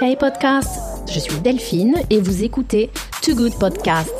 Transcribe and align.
Hey 0.00 0.16
podcast, 0.16 1.06
je 1.12 1.18
suis 1.18 1.38
Delphine 1.40 1.96
et 2.08 2.18
vous 2.20 2.44
écoutez 2.44 2.90
Too 3.22 3.34
Good 3.34 3.58
Podcast. 3.58 4.14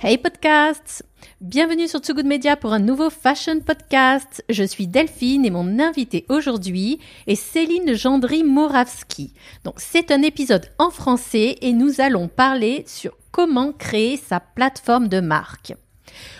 Hey 0.00 0.18
podcast, 0.18 1.04
bienvenue 1.40 1.86
sur 1.86 2.00
Too 2.00 2.14
Good 2.14 2.26
Media 2.26 2.56
pour 2.56 2.72
un 2.72 2.80
nouveau 2.80 3.10
fashion 3.10 3.60
podcast. 3.60 4.44
Je 4.48 4.64
suis 4.64 4.88
Delphine 4.88 5.44
et 5.44 5.50
mon 5.50 5.78
invité 5.78 6.26
aujourd'hui 6.28 6.98
est 7.26 7.36
Céline 7.36 7.94
Gendry-Moravski. 7.94 9.34
Donc 9.64 9.74
c'est 9.78 10.10
un 10.10 10.22
épisode 10.22 10.70
en 10.78 10.90
français 10.90 11.58
et 11.60 11.72
nous 11.72 12.00
allons 12.00 12.28
parler 12.28 12.84
sur 12.88 13.16
comment 13.30 13.72
créer 13.72 14.16
sa 14.16 14.40
plateforme 14.40 15.08
de 15.08 15.20
marque. 15.20 15.74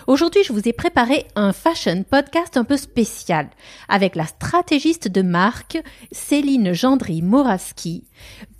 Aujourd'hui, 0.06 0.42
je 0.44 0.52
vous 0.52 0.68
ai 0.68 0.72
préparé 0.72 1.26
un 1.36 1.52
fashion 1.52 2.04
podcast 2.08 2.56
un 2.56 2.64
peu 2.64 2.76
spécial 2.76 3.48
avec 3.88 4.16
la 4.16 4.26
stratégiste 4.26 5.08
de 5.08 5.22
marque 5.22 5.78
Céline 6.10 6.72
Gendry-Moravski 6.72 8.04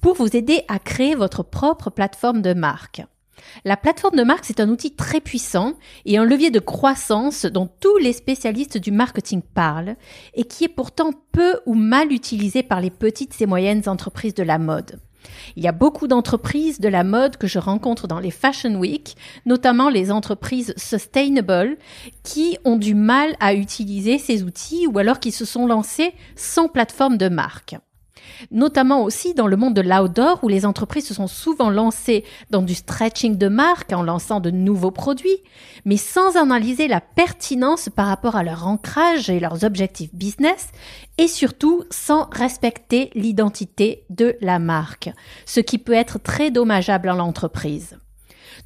pour 0.01 0.15
vous 0.15 0.37
aider 0.37 0.62
à 0.69 0.79
créer 0.79 1.15
votre 1.15 1.43
propre 1.43 1.91
plateforme 1.91 2.43
de 2.43 2.55
marque. 2.55 3.03
La 3.65 3.77
plateforme 3.77 4.17
de 4.17 4.25
marque, 4.25 4.45
c'est 4.45 4.61
un 4.61 4.69
outil 4.69 4.95
très 4.95 5.20
puissant 5.20 5.75
et 6.05 6.19
un 6.19 6.25
levier 6.25 6.51
de 6.51 6.61
croissance 6.61 7.45
dont 7.45 7.69
tous 7.81 7.97
les 7.98 8.12
spécialistes 8.12 8.79
du 8.79 8.91
marketing 8.91 9.42
parlent 9.42 9.97
et 10.34 10.45
qui 10.45 10.65
est 10.65 10.69
pourtant 10.69 11.11
peu 11.33 11.61
ou 11.67 11.75
mal 11.75 12.12
utilisé 12.12 12.62
par 12.62 12.81
les 12.81 12.91
petites 12.91 13.41
et 13.41 13.47
moyennes 13.47 13.89
entreprises 13.89 14.34
de 14.34 14.42
la 14.42 14.59
mode. 14.59 14.98
Il 15.57 15.62
y 15.62 15.69
a 15.69 15.73
beaucoup 15.73 16.07
d'entreprises 16.07 16.81
de 16.81 16.89
la 16.89 17.05
mode 17.05 17.37
que 17.37 17.47
je 17.47 17.59
rencontre 17.59 18.07
dans 18.07 18.21
les 18.21 18.31
Fashion 18.31 18.75
Week, 18.77 19.17
notamment 19.47 19.89
les 19.89 20.11
entreprises 20.11 20.75
sustainable, 20.77 21.77
qui 22.23 22.59
ont 22.65 22.77
du 22.77 22.95
mal 22.95 23.37
à 23.41 23.55
utiliser 23.55 24.19
ces 24.19 24.43
outils 24.43 24.87
ou 24.87 24.98
alors 24.98 25.21
qui 25.21 25.33
se 25.33 25.45
sont 25.45 25.67
lancées 25.67 26.15
sans 26.37 26.69
plateforme 26.69 27.17
de 27.17 27.29
marque 27.29 27.77
notamment 28.51 29.03
aussi 29.03 29.35
dans 29.35 29.47
le 29.47 29.57
monde 29.57 29.75
de 29.75 29.81
l'outdoor 29.81 30.43
où 30.43 30.49
les 30.49 30.67
entreprises 30.67 31.07
se 31.07 31.15
sont 31.15 31.27
souvent 31.27 31.71
lancées 31.71 32.25
dans 32.51 32.62
du 32.62 32.75
stretching 32.75 33.37
de 33.37 33.48
marque 33.48 33.92
en 33.92 34.03
lançant 34.03 34.41
de 34.41 34.51
nouveaux 34.51 34.91
produits, 34.91 35.39
mais 35.84 35.97
sans 35.97 36.37
analyser 36.37 36.89
la 36.89 37.01
pertinence 37.01 37.89
par 37.95 38.06
rapport 38.06 38.37
à 38.37 38.42
leur 38.42 38.67
ancrage 38.67 39.31
et 39.31 39.41
leurs 39.41 39.64
objectifs 39.64 40.14
business 40.14 40.69
et 41.19 41.29
surtout 41.29 41.84
sans 41.91 42.29
respecter 42.31 43.11
l'identité 43.14 44.05
de 44.11 44.36
la 44.41 44.59
marque, 44.59 45.11
ce 45.47 45.61
qui 45.61 45.79
peut 45.79 45.92
être 45.92 46.19
très 46.19 46.51
dommageable 46.51 47.11
en 47.11 47.14
l'entreprise. 47.14 47.97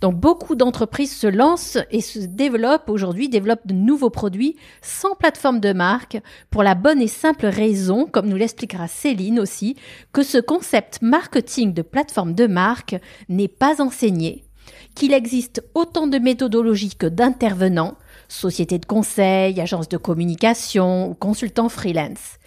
Donc 0.00 0.16
beaucoup 0.16 0.54
d'entreprises 0.54 1.16
se 1.16 1.26
lancent 1.26 1.78
et 1.90 2.00
se 2.00 2.18
développent 2.18 2.90
aujourd'hui, 2.90 3.28
développent 3.28 3.66
de 3.66 3.74
nouveaux 3.74 4.10
produits 4.10 4.56
sans 4.82 5.14
plateforme 5.14 5.60
de 5.60 5.72
marque 5.72 6.18
pour 6.50 6.62
la 6.62 6.74
bonne 6.74 7.00
et 7.00 7.08
simple 7.08 7.46
raison, 7.46 8.06
comme 8.06 8.28
nous 8.28 8.36
l'expliquera 8.36 8.88
Céline 8.88 9.40
aussi, 9.40 9.76
que 10.12 10.22
ce 10.22 10.38
concept 10.38 11.00
marketing 11.00 11.72
de 11.72 11.82
plateforme 11.82 12.34
de 12.34 12.46
marque 12.46 12.96
n'est 13.28 13.48
pas 13.48 13.80
enseigné, 13.80 14.44
qu'il 14.94 15.14
existe 15.14 15.62
autant 15.74 16.06
de 16.06 16.18
méthodologies 16.18 16.96
que 16.96 17.06
d'intervenants, 17.06 17.96
sociétés 18.28 18.78
de 18.78 18.86
conseil, 18.86 19.60
agences 19.60 19.88
de 19.88 19.96
communication 19.96 21.08
ou 21.10 21.14
consultants 21.14 21.68
freelance. 21.68 22.38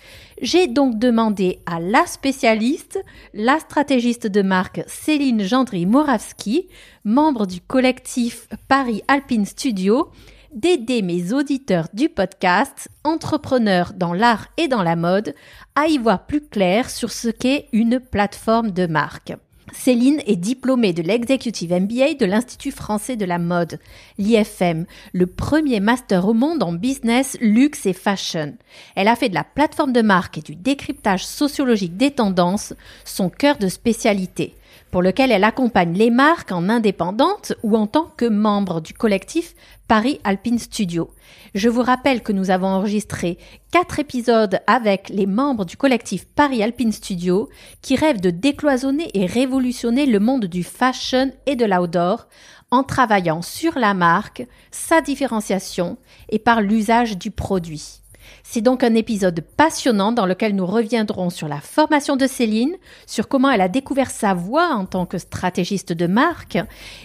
J'ai 0.42 0.68
donc 0.68 0.98
demandé 0.98 1.60
à 1.66 1.82
la 1.82 2.06
spécialiste, 2.06 3.04
la 3.34 3.60
stratégiste 3.60 4.26
de 4.26 4.42
marque 4.42 4.82
Céline 4.88 5.44
Gendry-Moravski, 5.44 6.70
membre 7.04 7.46
du 7.46 7.60
collectif 7.60 8.48
Paris 8.70 9.02
Alpine 9.10 9.46
Studio, 9.46 10.12
d'aider 10.54 11.02
mes 11.02 11.34
auditeurs 11.34 11.90
du 11.94 12.08
podcast, 12.08 12.88
entrepreneurs 13.04 13.92
dans 13.94 14.14
l'art 14.14 14.48
et 14.56 14.70
dans 14.70 14.82
la 14.82 14.96
mode, 14.96 15.36
à 15.76 15.88
y 15.88 15.98
voir 15.98 16.26
plus 16.26 16.48
clair 16.48 16.90
sur 16.90 17.12
ce 17.12 17.28
qu'est 17.28 17.68
une 17.74 18.00
plateforme 18.00 18.72
de 18.72 18.88
marque. 18.88 19.34
Céline 19.74 20.22
est 20.26 20.36
diplômée 20.36 20.94
de 20.94 21.02
l'Executive 21.02 21.74
MBA 21.74 22.16
de 22.20 22.26
l'Institut 22.26 22.72
français 22.72 23.16
de 23.16 23.26
la 23.26 23.40
mode, 23.40 23.80
l'IFM, 24.18 24.86
le 25.14 25.28
premier 25.28 25.80
master 25.80 26.28
au 26.28 26.34
monde 26.34 26.64
en 26.64 26.74
business, 26.74 27.38
luxe 27.42 27.86
et 27.86 27.94
fashion. 27.94 28.56
Elle 28.96 29.08
a 29.08 29.16
fait 29.16 29.30
de 29.30 29.36
la 29.36 29.44
plateforme 29.44 29.94
de 29.94 30.02
marque 30.02 30.38
et 30.38 30.42
du 30.42 30.56
décryptage 30.56 31.26
sociologique 31.26 31.98
des 31.98 32.12
tendances 32.12 32.74
son 33.06 33.30
cœur 33.30 33.58
de 33.58 33.68
spécialité 33.68 34.56
pour 34.92 35.02
lequel 35.02 35.32
elle 35.32 35.44
accompagne 35.44 35.94
les 35.94 36.10
marques 36.10 36.52
en 36.52 36.70
indépendante 36.70 37.54
ou 37.64 37.76
en 37.76 37.88
tant 37.88 38.12
que 38.18 38.26
membre 38.26 38.82
du 38.82 38.94
collectif 38.94 39.56
Paris 39.88 40.20
Alpine 40.24 40.60
Studio. 40.60 41.10
Je 41.56 41.70
vous 41.70 41.82
rappelle 41.82 42.22
que 42.22 42.32
nous 42.32 42.52
avons 42.52 42.68
enregistré 42.68 43.38
quatre 43.72 44.00
épisodes 44.00 44.60
avec 44.68 45.10
les 45.10 45.26
membres 45.26 45.66
du 45.66 45.78
collectif 45.78 46.26
Paris 46.28 46.62
Alpine 46.62 46.92
Studio 46.92 47.50
qui 47.82 47.96
rêvent 47.96 48.22
de 48.22 48.30
décloisonner 48.30 49.10
et 49.14 49.26
révolutionner 49.26 50.06
le 50.06 50.20
monde 50.20 50.46
du 50.46 50.64
fashion 50.64 51.32
et 51.46 51.56
de 51.56 51.66
l'outdoor 51.66 52.28
en 52.72 52.84
travaillant 52.84 53.42
sur 53.42 53.80
la 53.80 53.94
marque, 53.94 54.46
sa 54.72 55.02
différenciation 55.02 55.98
et 56.30 56.40
par 56.40 56.62
l'usage 56.62 57.18
du 57.18 57.32
produit. 57.32 58.02
C'est 58.44 58.62
donc 58.62 58.84
un 58.84 58.96
épisode 58.96 59.42
passionnant 59.58 60.12
dans 60.12 60.26
lequel 60.26 60.56
nous 60.56 60.66
reviendrons 60.66 61.30
sur 61.30 61.48
la 61.48 61.62
formation 61.62 62.16
de 62.16 62.28
Céline, 62.28 62.76
sur 63.06 63.28
comment 63.28 63.52
elle 63.52 63.62
a 63.62 63.68
découvert 63.68 64.12
sa 64.12 64.34
voix 64.34 64.70
en 64.70 64.86
tant 64.86 65.06
que 65.06 65.18
stratégiste 65.18 65.94
de 65.94 66.08
marque, 66.08 66.58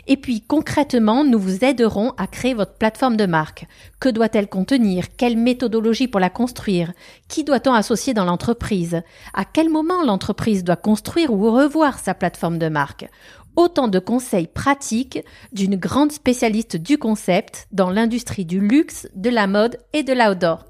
et 0.06 0.16
puis 0.16 0.40
concrètement, 0.40 1.24
nous 1.24 1.38
vous 1.38 1.64
aiderons 1.64 2.12
à 2.16 2.26
créer 2.26 2.54
votre 2.54 2.74
plateforme 2.74 3.16
de 3.16 3.26
marque. 3.26 3.66
Que 4.00 4.08
doit-elle 4.08 4.48
contenir? 4.48 5.16
Quelle 5.16 5.36
méthodologie 5.36 6.08
pour 6.08 6.20
la 6.20 6.30
construire? 6.30 6.92
Qui 7.28 7.44
doit-on 7.44 7.72
associer 7.72 8.14
dans 8.14 8.24
l'entreprise? 8.24 9.02
À 9.32 9.44
quel 9.44 9.68
moment 9.68 10.02
l'entreprise 10.04 10.64
doit 10.64 10.76
construire 10.76 11.32
ou 11.32 11.50
revoir 11.50 11.98
sa 11.98 12.14
plateforme 12.14 12.58
de 12.58 12.68
marque? 12.68 13.08
Autant 13.56 13.86
de 13.86 14.00
conseils 14.00 14.48
pratiques 14.48 15.24
d'une 15.52 15.76
grande 15.76 16.10
spécialiste 16.10 16.76
du 16.76 16.98
concept 16.98 17.68
dans 17.70 17.88
l'industrie 17.90 18.44
du 18.44 18.58
luxe, 18.58 19.06
de 19.14 19.30
la 19.30 19.46
mode 19.46 19.78
et 19.92 20.02
de 20.02 20.12
l'outdoor. 20.12 20.64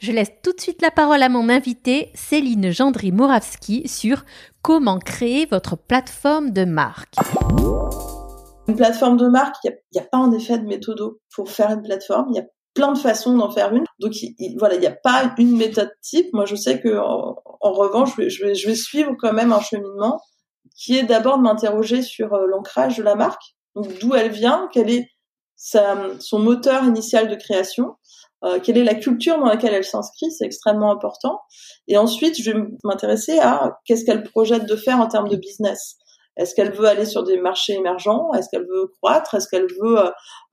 Je 0.00 0.12
laisse 0.12 0.32
tout 0.42 0.54
de 0.54 0.60
suite 0.60 0.80
la 0.80 0.90
parole 0.90 1.22
à 1.22 1.28
mon 1.28 1.50
invité, 1.50 2.10
Céline 2.14 2.70
Gendry-Moravski, 2.70 3.86
sur 3.86 4.24
comment 4.62 4.98
créer 4.98 5.44
votre 5.44 5.76
plateforme 5.76 6.52
de 6.52 6.64
marque. 6.64 7.16
Une 8.66 8.76
plateforme 8.76 9.18
de 9.18 9.28
marque, 9.28 9.56
il 9.62 9.76
n'y 9.92 10.00
a, 10.00 10.04
pas 10.04 10.16
en 10.16 10.32
effet 10.32 10.56
de 10.56 10.64
méthode 10.64 11.18
pour 11.34 11.50
faire 11.50 11.70
une 11.72 11.82
plateforme. 11.82 12.28
Il 12.30 12.36
y 12.36 12.40
a 12.40 12.46
plein 12.72 12.92
de 12.92 12.98
façons 12.98 13.36
d'en 13.36 13.50
faire 13.50 13.74
une. 13.74 13.84
Donc 13.98 14.14
voilà, 14.56 14.76
il 14.76 14.80
n'y 14.80 14.86
a 14.86 14.96
pas 15.02 15.34
une 15.36 15.54
méthode 15.58 15.92
type. 16.00 16.32
Moi, 16.32 16.46
je 16.46 16.56
sais 16.56 16.80
que 16.80 16.96
en, 16.96 17.34
revanche, 17.60 18.12
je 18.16 18.66
vais, 18.66 18.74
suivre 18.74 19.14
quand 19.18 19.34
même 19.34 19.52
un 19.52 19.60
cheminement 19.60 20.18
qui 20.74 20.96
est 20.96 21.02
d'abord 21.02 21.36
de 21.36 21.42
m'interroger 21.42 22.00
sur 22.00 22.32
euh, 22.32 22.46
l'ancrage 22.46 22.96
de 22.96 23.02
la 23.02 23.16
marque. 23.16 23.54
D'où 23.74 24.14
elle 24.14 24.30
vient, 24.30 24.66
quel 24.72 24.88
est 24.88 25.10
son 25.56 26.38
moteur 26.38 26.84
initial 26.84 27.28
de 27.28 27.34
création, 27.34 27.96
euh, 28.44 28.58
quelle 28.60 28.78
est 28.78 28.84
la 28.84 28.94
culture 28.94 29.38
dans 29.38 29.46
laquelle 29.46 29.74
elle 29.74 29.84
s'inscrit, 29.84 30.30
c'est 30.30 30.44
extrêmement 30.44 30.90
important. 30.90 31.40
Et 31.88 31.98
ensuite, 31.98 32.40
je 32.40 32.50
vais 32.50 32.58
m'intéresser 32.84 33.38
à 33.38 33.78
qu'est-ce 33.84 34.04
qu'elle 34.04 34.22
projette 34.22 34.66
de 34.66 34.76
faire 34.76 34.98
en 34.98 35.08
termes 35.08 35.28
de 35.28 35.36
business. 35.36 35.96
Est-ce 36.36 36.54
qu'elle 36.54 36.72
veut 36.72 36.86
aller 36.86 37.04
sur 37.04 37.22
des 37.22 37.38
marchés 37.38 37.74
émergents? 37.74 38.32
Est-ce 38.32 38.48
qu'elle 38.50 38.66
veut 38.66 38.92
croître? 39.02 39.34
Est-ce 39.34 39.48
qu'elle 39.48 39.66
veut 39.82 39.98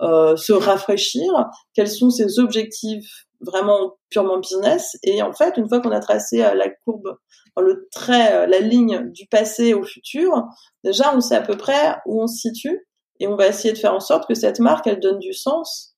euh, 0.02 0.36
se 0.36 0.52
rafraîchir? 0.52 1.32
Quels 1.74 1.90
sont 1.90 2.10
ses 2.10 2.40
objectifs 2.40 3.26
vraiment 3.40 3.94
purement 4.10 4.40
business? 4.40 4.98
Et 5.04 5.22
en 5.22 5.32
fait, 5.32 5.56
une 5.56 5.70
fois 5.70 5.80
qu'on 5.80 5.92
a 5.92 6.00
tracé 6.00 6.44
euh, 6.44 6.56
la 6.56 6.70
courbe, 6.70 7.18
le 7.58 7.88
trait, 7.92 8.48
la 8.48 8.60
ligne 8.60 9.10
du 9.14 9.26
passé 9.28 9.74
au 9.74 9.84
futur, 9.84 10.44
déjà 10.84 11.16
on 11.16 11.22
sait 11.22 11.36
à 11.36 11.42
peu 11.42 11.58
près 11.58 11.96
où 12.06 12.22
on 12.22 12.28
se 12.28 12.38
situe 12.38 12.86
et 13.20 13.28
on 13.28 13.36
va 13.36 13.48
essayer 13.48 13.74
de 13.74 13.80
faire 13.80 13.96
en 13.96 14.00
sorte 14.00 14.28
que 14.28 14.36
cette 14.36 14.60
marque, 14.60 14.86
elle 14.86 15.00
donne 15.00 15.18
du 15.18 15.34
sens 15.34 15.97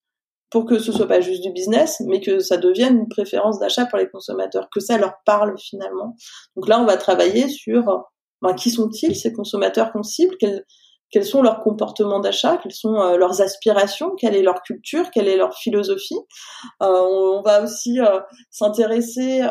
pour 0.50 0.66
que 0.66 0.80
ce 0.80 0.92
soit 0.92 1.08
pas 1.08 1.22
juste 1.22 1.44
du 1.44 1.52
business, 1.52 2.02
mais 2.08 2.22
que 2.22 2.40
ça 2.40 2.58
devienne 2.58 2.98
une 2.98 3.08
préférence 3.08 3.60
d'achat 3.60 3.86
pour 3.86 4.00
les 4.00 4.10
consommateurs, 4.10 4.68
que 4.74 4.80
ça 4.80 4.98
leur 4.98 5.14
parle 5.26 5.56
finalement. 5.60 6.16
Donc 6.56 6.68
là, 6.68 6.82
on 6.82 6.86
va 6.86 6.98
travailler 6.98 7.48
sur 7.48 8.04
ben, 8.42 8.54
qui 8.54 8.72
sont-ils 8.72 9.16
ces 9.16 9.34
consommateurs 9.34 9.92
qu'on 9.92 10.04
cible, 10.04 10.36
quels, 10.40 10.66
quels 11.12 11.26
sont 11.26 11.42
leurs 11.42 11.62
comportements 11.62 12.20
d'achat, 12.20 12.58
quelles 12.58 12.74
sont 12.74 12.96
euh, 12.96 13.18
leurs 13.18 13.42
aspirations, 13.42 14.16
quelle 14.16 14.36
est 14.36 14.42
leur 14.42 14.62
culture, 14.62 15.10
quelle 15.12 15.28
est 15.28 15.38
leur 15.38 15.56
philosophie. 15.56 16.20
Euh, 16.82 16.88
on, 16.88 17.42
va 17.42 17.64
aussi 17.64 18.00
euh, 18.00 18.20
s'intéresser 18.52 19.42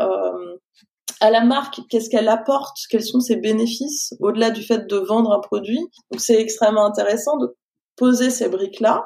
à 1.21 1.31
la 1.31 1.45
marque, 1.45 1.81
qu'est-ce 1.91 2.11
qu'elle 2.11 2.29
apporte, 2.29 2.77
quels 2.91 3.05
sont 3.05 3.21
ses 3.21 3.37
bénéfices 3.37 4.15
au-delà 4.21 4.51
du 4.51 4.63
fait 4.63 4.87
de 4.87 4.97
vendre 4.97 5.33
un 5.33 5.41
produit. 5.41 5.81
Donc 6.11 6.21
c'est 6.21 6.41
extrêmement 6.41 6.87
intéressant 6.87 7.37
de 7.39 7.57
poser 7.97 8.31
ces 8.31 8.49
briques-là 8.49 9.05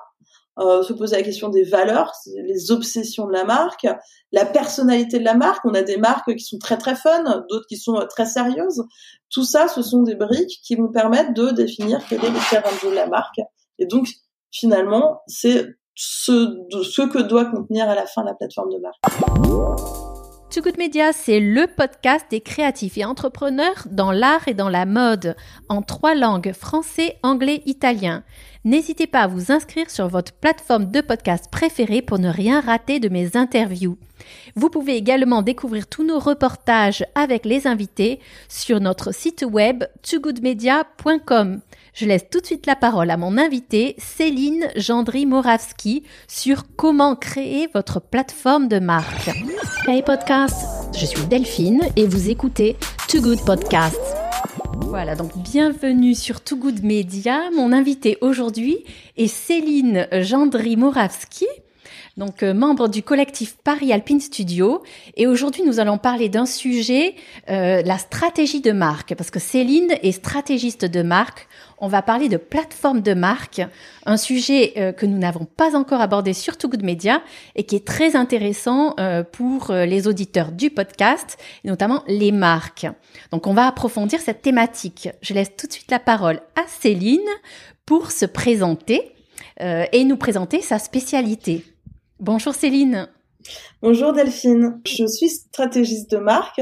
euh, 0.59 0.83
se 0.83 0.93
poser 0.93 1.17
la 1.17 1.23
question 1.23 1.49
des 1.49 1.63
valeurs, 1.63 2.13
les 2.47 2.71
obsessions 2.71 3.27
de 3.27 3.33
la 3.33 3.45
marque, 3.45 3.87
la 4.33 4.45
personnalité 4.45 5.19
de 5.19 5.25
la 5.25 5.35
marque. 5.35 5.65
On 5.65 5.75
a 5.75 5.83
des 5.83 5.97
marques 5.97 6.35
qui 6.35 6.45
sont 6.45 6.59
très 6.59 6.77
très 6.77 6.95
fun, 6.95 7.23
d'autres 7.49 7.67
qui 7.69 7.77
sont 7.77 7.99
très 8.11 8.27
sérieuses. 8.27 8.85
Tout 9.31 9.45
ça, 9.45 9.69
ce 9.69 9.83
sont 9.83 10.03
des 10.03 10.15
briques 10.15 10.61
qui 10.63 10.75
vont 10.75 10.89
permettre 10.89 11.33
de 11.33 11.51
définir 11.51 12.01
quel 12.09 12.23
est 12.25 12.31
le 12.31 12.51
terrain 12.51 12.71
de 12.71 12.79
jeu 12.81 12.91
de 12.91 12.97
la 12.97 13.07
marque. 13.07 13.41
Et 13.79 13.87
donc, 13.87 14.09
finalement, 14.51 15.23
c'est 15.27 15.67
ce, 15.95 16.59
ce 16.83 17.03
que 17.03 17.19
doit 17.19 17.47
contenir 17.47 17.89
à 17.89 17.95
la 17.95 18.07
fin 18.07 18.23
la 18.25 18.35
plateforme 18.35 18.71
de 18.71 18.79
marque. 18.79 20.02
Too 20.53 20.61
Good 20.61 20.77
Media, 20.77 21.15
c'est 21.15 21.41
le 21.41 21.67
podcast 21.67 22.27
des 22.31 22.43
créatifs 22.43 22.99
et 22.99 23.07
entrepreneurs 23.07 23.87
dans 23.91 24.13
l'art 24.13 24.47
et 24.49 24.53
dans 24.53 24.69
la 24.69 24.85
mode, 24.85 25.35
en 25.71 25.81
trois 25.81 26.15
langues, 26.15 26.53
français, 26.53 27.17
anglais, 27.23 27.63
italien. 27.65 28.23
N'hésitez 28.67 29.07
pas 29.07 29.21
à 29.21 29.27
vous 29.29 29.51
inscrire 29.51 29.89
sur 29.89 30.09
votre 30.09 30.35
plateforme 30.35 30.91
de 30.91 31.01
podcast 31.01 31.47
préférée 31.51 32.03
pour 32.03 32.19
ne 32.19 32.29
rien 32.29 32.61
rater 32.61 33.01
de 33.01 33.09
mes 33.09 33.35
interviews. 33.35 33.97
Vous 34.55 34.69
pouvez 34.69 34.95
également 34.95 35.41
découvrir 35.41 35.87
tous 35.87 36.05
nos 36.05 36.19
reportages 36.19 37.03
avec 37.15 37.47
les 37.47 37.67
invités 37.67 38.21
sur 38.51 38.79
notre 38.79 39.15
site 39.15 39.47
web 39.51 39.85
toogoodmedia.com. 40.03 41.63
Je 41.93 42.07
laisse 42.07 42.25
tout 42.31 42.41
de 42.41 42.47
suite 42.47 42.65
la 42.65 42.75
parole 42.75 43.11
à 43.11 43.19
mon 43.19 43.37
invité, 43.37 43.97
Céline 43.99 44.69
Gendry-Moravski, 44.77 46.05
sur 46.27 46.65
comment 46.75 47.15
créer 47.17 47.69
votre 47.75 48.01
plateforme 48.01 48.67
de 48.67 48.79
marque. 48.79 49.29
Hey 49.87 50.03
podcast, 50.03 50.89
je 50.97 51.05
suis 51.05 51.27
Delphine 51.27 51.83
et 51.97 52.07
vous 52.07 52.31
écoutez 52.31 52.77
Too 53.09 53.21
Good 53.21 53.45
Podcast. 53.45 54.01
Voilà, 54.79 55.15
donc 55.15 55.37
bienvenue 55.37 56.15
sur 56.15 56.41
Too 56.41 56.57
Good 56.57 56.83
Media. 56.83 57.51
Mon 57.55 57.73
invité 57.73 58.17
aujourd'hui 58.23 58.85
est 59.19 59.27
Céline 59.27 60.09
Gendry-Moravski 60.13 61.47
donc 62.17 62.43
euh, 62.43 62.53
membre 62.53 62.89
du 62.89 63.03
collectif 63.03 63.57
Paris 63.63 63.93
Alpine 63.93 64.21
Studio. 64.21 64.83
Et 65.17 65.27
aujourd'hui, 65.27 65.63
nous 65.65 65.81
allons 65.81 65.99
parler 65.99 66.29
d'un 66.29 66.47
sujet, 66.47 67.15
euh, 67.49 67.83
la 67.83 67.99
stratégie 67.99 68.61
de 68.61 68.73
marque, 68.73 69.15
parce 69.15 69.31
que 69.31 69.41
Céline 69.41 69.93
est 70.03 70.13
stratégiste 70.13 70.85
de 70.85 71.03
marque. 71.03 71.49
On 71.85 71.89
va 71.89 72.01
parler 72.01 72.29
de 72.29 72.37
plateforme 72.37 73.01
de 73.01 73.13
marque, 73.13 73.61
un 74.07 74.17
sujet 74.17 74.73
euh, 74.77 74.93
que 74.93 75.05
nous 75.05 75.19
n'avons 75.19 75.45
pas 75.45 75.75
encore 75.75 76.01
abordé 76.01 76.33
sur 76.33 76.57
Too 76.57 76.71
Media 76.81 77.23
et 77.57 77.65
qui 77.65 77.75
est 77.75 77.85
très 77.85 78.15
intéressant 78.15 78.95
pour 79.33 79.73
les 79.73 80.07
auditeurs 80.07 80.53
du 80.53 80.71
podcast, 80.71 81.39
notamment 81.65 82.05
les 82.07 82.31
marques. 82.31 82.87
Donc, 83.33 83.49
on 83.49 83.53
va 83.53 83.67
approfondir 83.67 84.21
cette 84.21 84.43
thématique. 84.43 85.09
Je 85.23 85.35
laisse 85.35 85.57
tout 85.57 85.67
de 85.67 85.73
suite 85.73 85.91
la 85.91 85.99
parole 85.99 86.41
à 86.55 86.63
Céline 86.69 87.19
pour 87.85 88.13
se 88.13 88.27
présenter 88.27 89.13
et 89.61 90.05
nous 90.05 90.17
présenter 90.17 90.61
sa 90.61 90.79
spécialité. 90.79 91.65
Bonjour 92.21 92.55
Céline. 92.55 93.09
Bonjour 93.83 94.13
Delphine. 94.13 94.81
Je 94.87 95.07
suis 95.07 95.31
stratégiste 95.31 96.11
de 96.13 96.19
marque. 96.19 96.61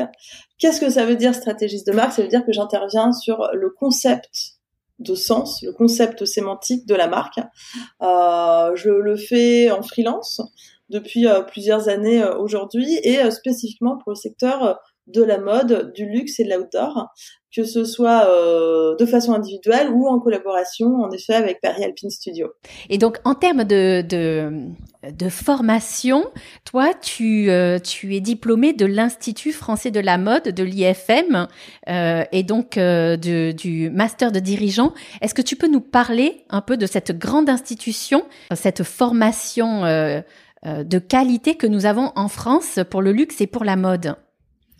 Qu'est-ce 0.58 0.80
que 0.80 0.88
ça 0.88 1.04
veut 1.04 1.16
dire 1.16 1.34
stratégiste 1.34 1.86
de 1.86 1.92
marque? 1.92 2.12
Ça 2.12 2.22
veut 2.22 2.28
dire 2.28 2.44
que 2.46 2.52
j'interviens 2.52 3.12
sur 3.12 3.48
le 3.52 3.70
concept 3.70 4.59
de 5.00 5.14
sens, 5.14 5.62
le 5.62 5.72
concept 5.72 6.24
sémantique 6.24 6.86
de 6.86 6.94
la 6.94 7.08
marque. 7.08 7.40
Euh, 8.02 8.76
je 8.76 8.90
le 8.90 9.16
fais 9.16 9.70
en 9.70 9.82
freelance 9.82 10.40
depuis 10.90 11.26
euh, 11.26 11.40
plusieurs 11.40 11.88
années 11.88 12.22
euh, 12.22 12.36
aujourd'hui 12.36 12.98
et 13.02 13.30
spécifiquement 13.30 13.96
pour 13.96 14.10
le 14.12 14.16
secteur 14.16 14.78
de 15.06 15.22
la 15.22 15.38
mode, 15.38 15.92
du 15.92 16.06
luxe 16.06 16.38
et 16.40 16.44
de 16.44 16.54
l'outdoor, 16.54 17.08
que 17.54 17.64
ce 17.64 17.84
soit 17.84 18.26
de 18.96 19.06
façon 19.06 19.32
individuelle 19.32 19.90
ou 19.90 20.06
en 20.06 20.20
collaboration, 20.20 20.86
en 20.96 21.10
effet, 21.10 21.34
avec 21.34 21.60
Paris 21.60 21.82
Alpine 21.82 22.10
Studio. 22.10 22.48
Et 22.88 22.98
donc, 22.98 23.18
en 23.24 23.34
termes 23.34 23.64
de, 23.64 24.02
de, 24.02 24.70
de 25.02 25.28
formation. 25.28 26.24
Toi, 26.64 26.92
tu, 26.94 27.50
euh, 27.50 27.78
tu 27.78 28.14
es 28.14 28.20
diplômé 28.20 28.72
de 28.72 28.84
l'Institut 28.84 29.52
français 29.52 29.90
de 29.90 30.00
la 30.00 30.18
mode, 30.18 30.44
de 30.44 30.62
l'IFM, 30.62 31.48
euh, 31.88 32.24
et 32.32 32.42
donc 32.42 32.76
euh, 32.76 33.16
du 33.16 33.90
master 33.90 34.32
de 34.32 34.40
dirigeant. 34.40 34.92
Est-ce 35.20 35.34
que 35.34 35.42
tu 35.42 35.56
peux 35.56 35.68
nous 35.68 35.80
parler 35.80 36.44
un 36.50 36.60
peu 36.60 36.76
de 36.76 36.86
cette 36.86 37.18
grande 37.18 37.48
institution, 37.48 38.24
cette 38.54 38.82
formation 38.82 39.82
de 39.82 40.98
qualité 40.98 41.54
que 41.54 41.66
nous 41.66 41.86
avons 41.86 42.12
en 42.16 42.28
France 42.28 42.78
pour 42.90 43.02
le 43.02 43.12
luxe 43.12 43.40
et 43.40 43.46
pour 43.46 43.64
la 43.64 43.76
mode? 43.76 44.16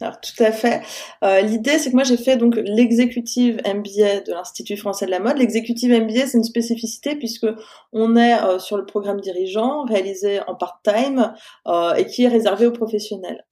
Alors 0.01 0.21
tout 0.21 0.43
à 0.43 0.53
fait. 0.53 0.83
Euh, 1.25 1.41
L'idée, 1.41 1.79
c'est 1.79 1.91
que 1.91 1.95
moi 1.95 2.05
j'ai 2.05 2.17
fait 2.17 2.37
donc 2.37 2.57
l'exécutive 2.57 3.61
MBA 3.67 4.21
de 4.21 4.33
l'Institut 4.33 4.77
français 4.77 5.07
de 5.07 5.11
la 5.11 5.21
mode. 5.21 5.39
L'exécutive 5.39 5.93
MBA, 5.93 6.27
c'est 6.27 6.39
une 6.39 6.45
spécificité 6.45 7.17
puisque 7.17 7.47
on 7.93 8.17
est 8.17 8.41
euh, 8.43 8.59
sur 8.59 8.77
le 8.77 8.87
programme 8.87 9.21
dirigeant 9.21 9.85
réalisé 9.85 10.41
en 10.47 10.55
part-time 10.55 11.35
euh, 11.67 11.95
et 11.95 12.07
qui 12.07 12.25
est 12.25 12.29
réservé 12.29 12.67
aux 12.67 12.73
professionnels. 12.73 13.45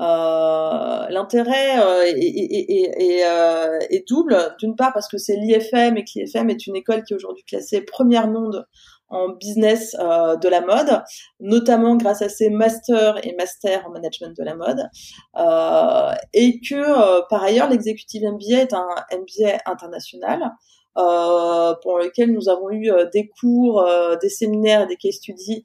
Euh, 0.00 1.06
l'intérêt 1.08 1.78
euh, 1.78 2.02
est, 2.04 2.18
est, 2.18 3.20
est, 3.20 3.96
est, 3.96 4.08
double. 4.08 4.54
D'une 4.58 4.76
part 4.76 4.92
parce 4.92 5.08
que 5.08 5.18
c'est 5.18 5.36
l'IFM 5.36 5.96
et 5.96 6.04
que 6.04 6.10
l'IFM 6.16 6.50
est 6.50 6.66
une 6.66 6.76
école 6.76 7.04
qui 7.04 7.12
est 7.12 7.16
aujourd'hui 7.16 7.44
classée 7.44 7.82
première 7.82 8.28
monde 8.28 8.66
en 9.12 9.28
business 9.30 9.94
euh, 10.00 10.36
de 10.36 10.48
la 10.48 10.60
mode, 10.60 11.02
notamment 11.40 11.96
grâce 11.96 12.22
à 12.22 12.28
ses 12.28 12.50
masters 12.50 13.24
et 13.24 13.34
masters 13.36 13.86
en 13.86 13.90
management 13.90 14.36
de 14.36 14.42
la 14.42 14.54
mode, 14.56 14.88
euh, 15.36 16.14
et 16.32 16.60
que 16.60 16.74
euh, 16.74 17.22
par 17.30 17.42
ailleurs 17.42 17.68
l'executive 17.68 18.22
MBA 18.22 18.62
est 18.62 18.72
un 18.72 18.86
MBA 19.12 19.58
international 19.66 20.52
pour 20.94 21.98
lequel 21.98 22.32
nous 22.32 22.48
avons 22.48 22.70
eu 22.70 22.90
euh, 22.90 23.06
des 23.12 23.28
cours, 23.28 23.82
euh, 23.82 24.16
des 24.16 24.28
séminaires, 24.28 24.86
des 24.86 24.96
case 24.96 25.14
studies, 25.14 25.64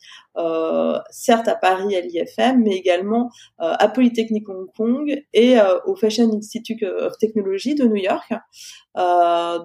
certes 1.10 1.48
à 1.48 1.56
Paris 1.56 1.96
à 1.96 2.02
l'IFM, 2.02 2.62
mais 2.64 2.76
également 2.76 3.32
à 3.58 3.88
Polytechnique 3.88 4.48
Hong 4.48 4.68
Kong 4.78 5.24
et 5.34 5.56
au 5.88 5.96
Fashion 5.96 6.30
Institute 6.32 6.84
of 6.84 7.18
Technology 7.18 7.74
de 7.74 7.86
New 7.86 7.96
York. 7.96 8.32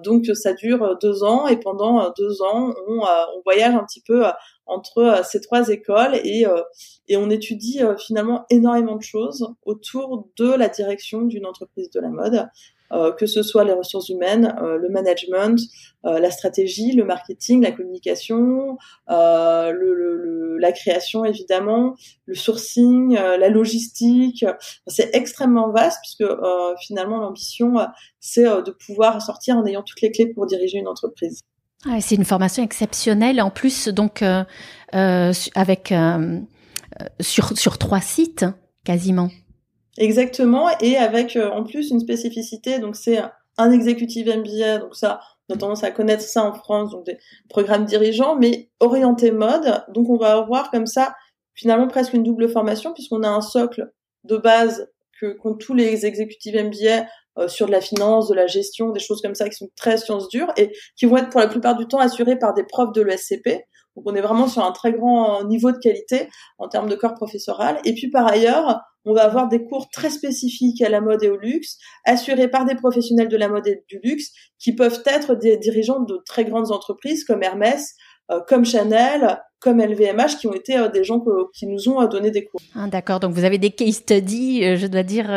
donc 0.03 0.25
ça 0.33 0.53
dure 0.53 0.97
deux 0.99 1.23
ans 1.23 1.45
et 1.47 1.57
pendant 1.57 2.11
deux 2.17 2.41
ans 2.41 2.73
on, 2.87 3.01
on 3.01 3.41
voyage 3.45 3.75
un 3.75 3.83
petit 3.83 4.01
peu 4.01 4.23
entre 4.65 5.21
ces 5.23 5.41
trois 5.41 5.69
écoles 5.69 6.15
et, 6.15 6.47
et 7.07 7.17
on 7.17 7.29
étudie 7.29 7.81
finalement 7.99 8.45
énormément 8.49 8.95
de 8.95 9.03
choses 9.03 9.53
autour 9.67 10.27
de 10.39 10.55
la 10.55 10.69
direction 10.69 11.21
d'une 11.21 11.45
entreprise 11.45 11.91
de 11.91 11.99
la 11.99 12.09
mode 12.09 12.47
euh, 12.82 12.82
que 13.17 13.25
ce 13.25 13.43
soit 13.43 13.63
les 13.63 13.73
ressources 13.73 14.09
humaines, 14.09 14.55
euh, 14.61 14.77
le 14.77 14.89
management, 14.89 15.59
euh, 16.05 16.19
la 16.19 16.31
stratégie, 16.31 16.93
le 16.93 17.05
marketing, 17.05 17.61
la 17.63 17.71
communication, 17.71 18.77
la 19.07 20.71
création 20.71 21.25
évidemment, 21.25 21.95
le 22.25 22.35
sourcing, 22.35 23.15
la 23.15 23.49
logistique. 23.49 24.45
C'est 24.87 25.13
extrêmement 25.13 25.71
vaste 25.71 25.99
puisque 26.01 26.31
finalement 26.81 27.19
l'ambition 27.19 27.75
c'est 28.19 28.43
de 28.43 28.71
pouvoir 28.71 29.21
sortir 29.21 29.57
en 29.57 29.65
ayant 29.65 29.83
toutes 29.83 30.01
les 30.01 30.11
clés 30.11 30.27
pour 30.27 30.45
diriger 30.45 30.77
une 30.77 30.87
entreprise. 30.87 31.41
c'est 31.99 32.15
une 32.15 32.23
formation 32.23 32.63
exceptionnelle 32.63 33.41
en 33.41 33.49
plus 33.49 33.89
donc 33.89 34.23
avec 34.93 35.93
sur 37.19 37.57
sur 37.57 37.77
trois 37.77 38.01
sites 38.01 38.45
quasiment. 38.85 39.29
Exactement, 39.97 40.69
et 40.79 40.97
avec 40.97 41.35
euh, 41.35 41.49
en 41.51 41.63
plus 41.63 41.91
une 41.91 41.99
spécificité, 41.99 42.79
donc 42.79 42.95
c'est 42.95 43.19
un 43.57 43.71
exécutif 43.71 44.27
MBA, 44.27 44.79
donc 44.79 44.95
ça, 44.95 45.19
on 45.47 45.53
a 45.53 45.57
tendance 45.57 45.83
à 45.83 45.91
connaître 45.91 46.23
ça 46.23 46.43
en 46.43 46.53
France, 46.53 46.91
donc 46.91 47.05
des 47.05 47.19
programmes 47.49 47.85
dirigeants, 47.85 48.35
mais 48.35 48.71
orienté 48.79 49.31
mode, 49.31 49.83
donc 49.89 50.09
on 50.09 50.17
va 50.17 50.33
avoir 50.33 50.71
comme 50.71 50.87
ça 50.87 51.13
finalement 51.53 51.87
presque 51.87 52.13
une 52.13 52.23
double 52.23 52.49
formation, 52.49 52.93
puisqu'on 52.93 53.21
a 53.21 53.29
un 53.29 53.41
socle 53.41 53.91
de 54.23 54.37
base 54.37 54.89
que 55.19 55.33
qu'ont 55.33 55.53
tous 55.53 55.75
les 55.75 56.07
exécutifs 56.07 56.55
MBA 56.55 57.05
euh, 57.37 57.47
sur 57.47 57.67
de 57.67 57.71
la 57.71 57.81
finance, 57.81 58.27
de 58.29 58.35
la 58.35 58.47
gestion, 58.47 58.91
des 58.91 58.99
choses 58.99 59.21
comme 59.21 59.35
ça 59.35 59.47
qui 59.49 59.55
sont 59.55 59.69
très 59.75 59.97
sciences 59.97 60.27
dures 60.29 60.51
et 60.57 60.71
qui 60.95 61.05
vont 61.05 61.17
être 61.17 61.29
pour 61.29 61.39
la 61.39 61.47
plupart 61.47 61.75
du 61.75 61.87
temps 61.87 61.99
assurés 61.99 62.37
par 62.37 62.53
des 62.53 62.63
profs 62.63 62.93
de 62.93 63.01
l'ESCP. 63.01 63.65
Donc 63.95 64.05
on 64.05 64.15
est 64.15 64.21
vraiment 64.21 64.47
sur 64.47 64.63
un 64.63 64.71
très 64.71 64.91
grand 64.91 65.43
niveau 65.43 65.71
de 65.71 65.77
qualité 65.77 66.29
en 66.57 66.67
termes 66.67 66.89
de 66.89 66.95
corps 66.95 67.13
professoral. 67.13 67.79
Et 67.85 67.93
puis 67.93 68.09
par 68.09 68.27
ailleurs, 68.27 68.81
on 69.05 69.13
va 69.13 69.23
avoir 69.23 69.47
des 69.47 69.63
cours 69.63 69.89
très 69.89 70.09
spécifiques 70.09 70.81
à 70.81 70.89
la 70.89 71.01
mode 71.01 71.23
et 71.23 71.29
au 71.29 71.37
luxe, 71.37 71.77
assurés 72.05 72.47
par 72.47 72.65
des 72.65 72.75
professionnels 72.75 73.27
de 73.27 73.37
la 73.37 73.49
mode 73.49 73.67
et 73.67 73.83
du 73.89 73.99
luxe, 74.03 74.31
qui 74.59 74.73
peuvent 74.73 75.03
être 75.05 75.35
des 75.35 75.57
dirigeants 75.57 76.01
de 76.01 76.21
très 76.25 76.45
grandes 76.45 76.71
entreprises 76.71 77.23
comme 77.23 77.43
Hermès, 77.43 77.95
euh, 78.31 78.39
comme 78.47 78.63
Chanel, 78.63 79.39
comme 79.59 79.81
LVMH, 79.81 80.37
qui 80.39 80.47
ont 80.47 80.53
été 80.53 80.77
euh, 80.77 80.87
des 80.87 81.03
gens 81.03 81.21
qui 81.53 81.67
nous 81.67 81.89
ont 81.89 82.01
euh, 82.01 82.07
donné 82.07 82.31
des 82.31 82.45
cours. 82.45 82.61
Ah, 82.75 82.87
D'accord, 82.87 83.19
donc 83.19 83.33
vous 83.33 83.43
avez 83.43 83.57
des 83.57 83.71
case 83.71 83.95
studies, 83.95 84.77
je 84.77 84.87
dois 84.87 85.03
dire, 85.03 85.27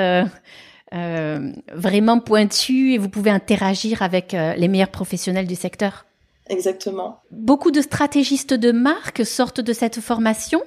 vraiment 1.75 2.21
pointus, 2.21 2.95
et 2.95 2.99
vous 2.99 3.09
pouvez 3.09 3.31
interagir 3.31 4.03
avec 4.03 4.33
les 4.33 4.69
meilleurs 4.69 4.93
professionnels 4.93 5.47
du 5.47 5.57
secteur. 5.57 6.07
Exactement. 6.49 7.19
Beaucoup 7.33 7.73
de 7.73 7.81
stratégistes 7.81 8.55
de 8.55 8.71
marque 8.71 9.27
sortent 9.27 9.61
de 9.61 9.73
cette 9.73 10.01
formation 10.01 10.63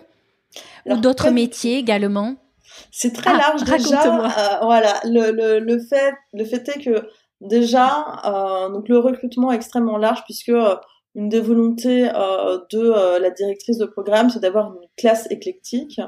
ou 0.85 0.97
d'autres 0.97 1.29
métiers 1.29 1.77
également? 1.77 2.35
C'est 2.91 3.13
très 3.13 3.31
ah, 3.31 3.37
large 3.37 3.63
déjà. 3.63 4.01
Euh, 4.03 4.57
voilà, 4.61 4.99
le, 5.05 5.31
le, 5.31 5.59
le, 5.59 5.79
fait 5.79 6.13
le 6.33 6.45
fait 6.45 6.67
est 6.69 6.83
que 6.83 7.07
déjà 7.41 8.21
euh, 8.25 8.69
donc 8.69 8.89
le 8.89 8.97
recrutement 8.97 9.51
est 9.51 9.55
extrêmement 9.55 9.97
large 9.97 10.23
puisque 10.25 10.49
euh, 10.49 10.75
une 11.15 11.29
des 11.29 11.39
volontés 11.39 12.09
euh, 12.13 12.59
de 12.71 13.19
la 13.19 13.31
directrice 13.31 13.77
de 13.77 13.85
programme, 13.85 14.29
c'est 14.29 14.39
d'avoir 14.39 14.67
une 14.67 14.87
classe 14.95 15.29
éclectique. 15.31 15.99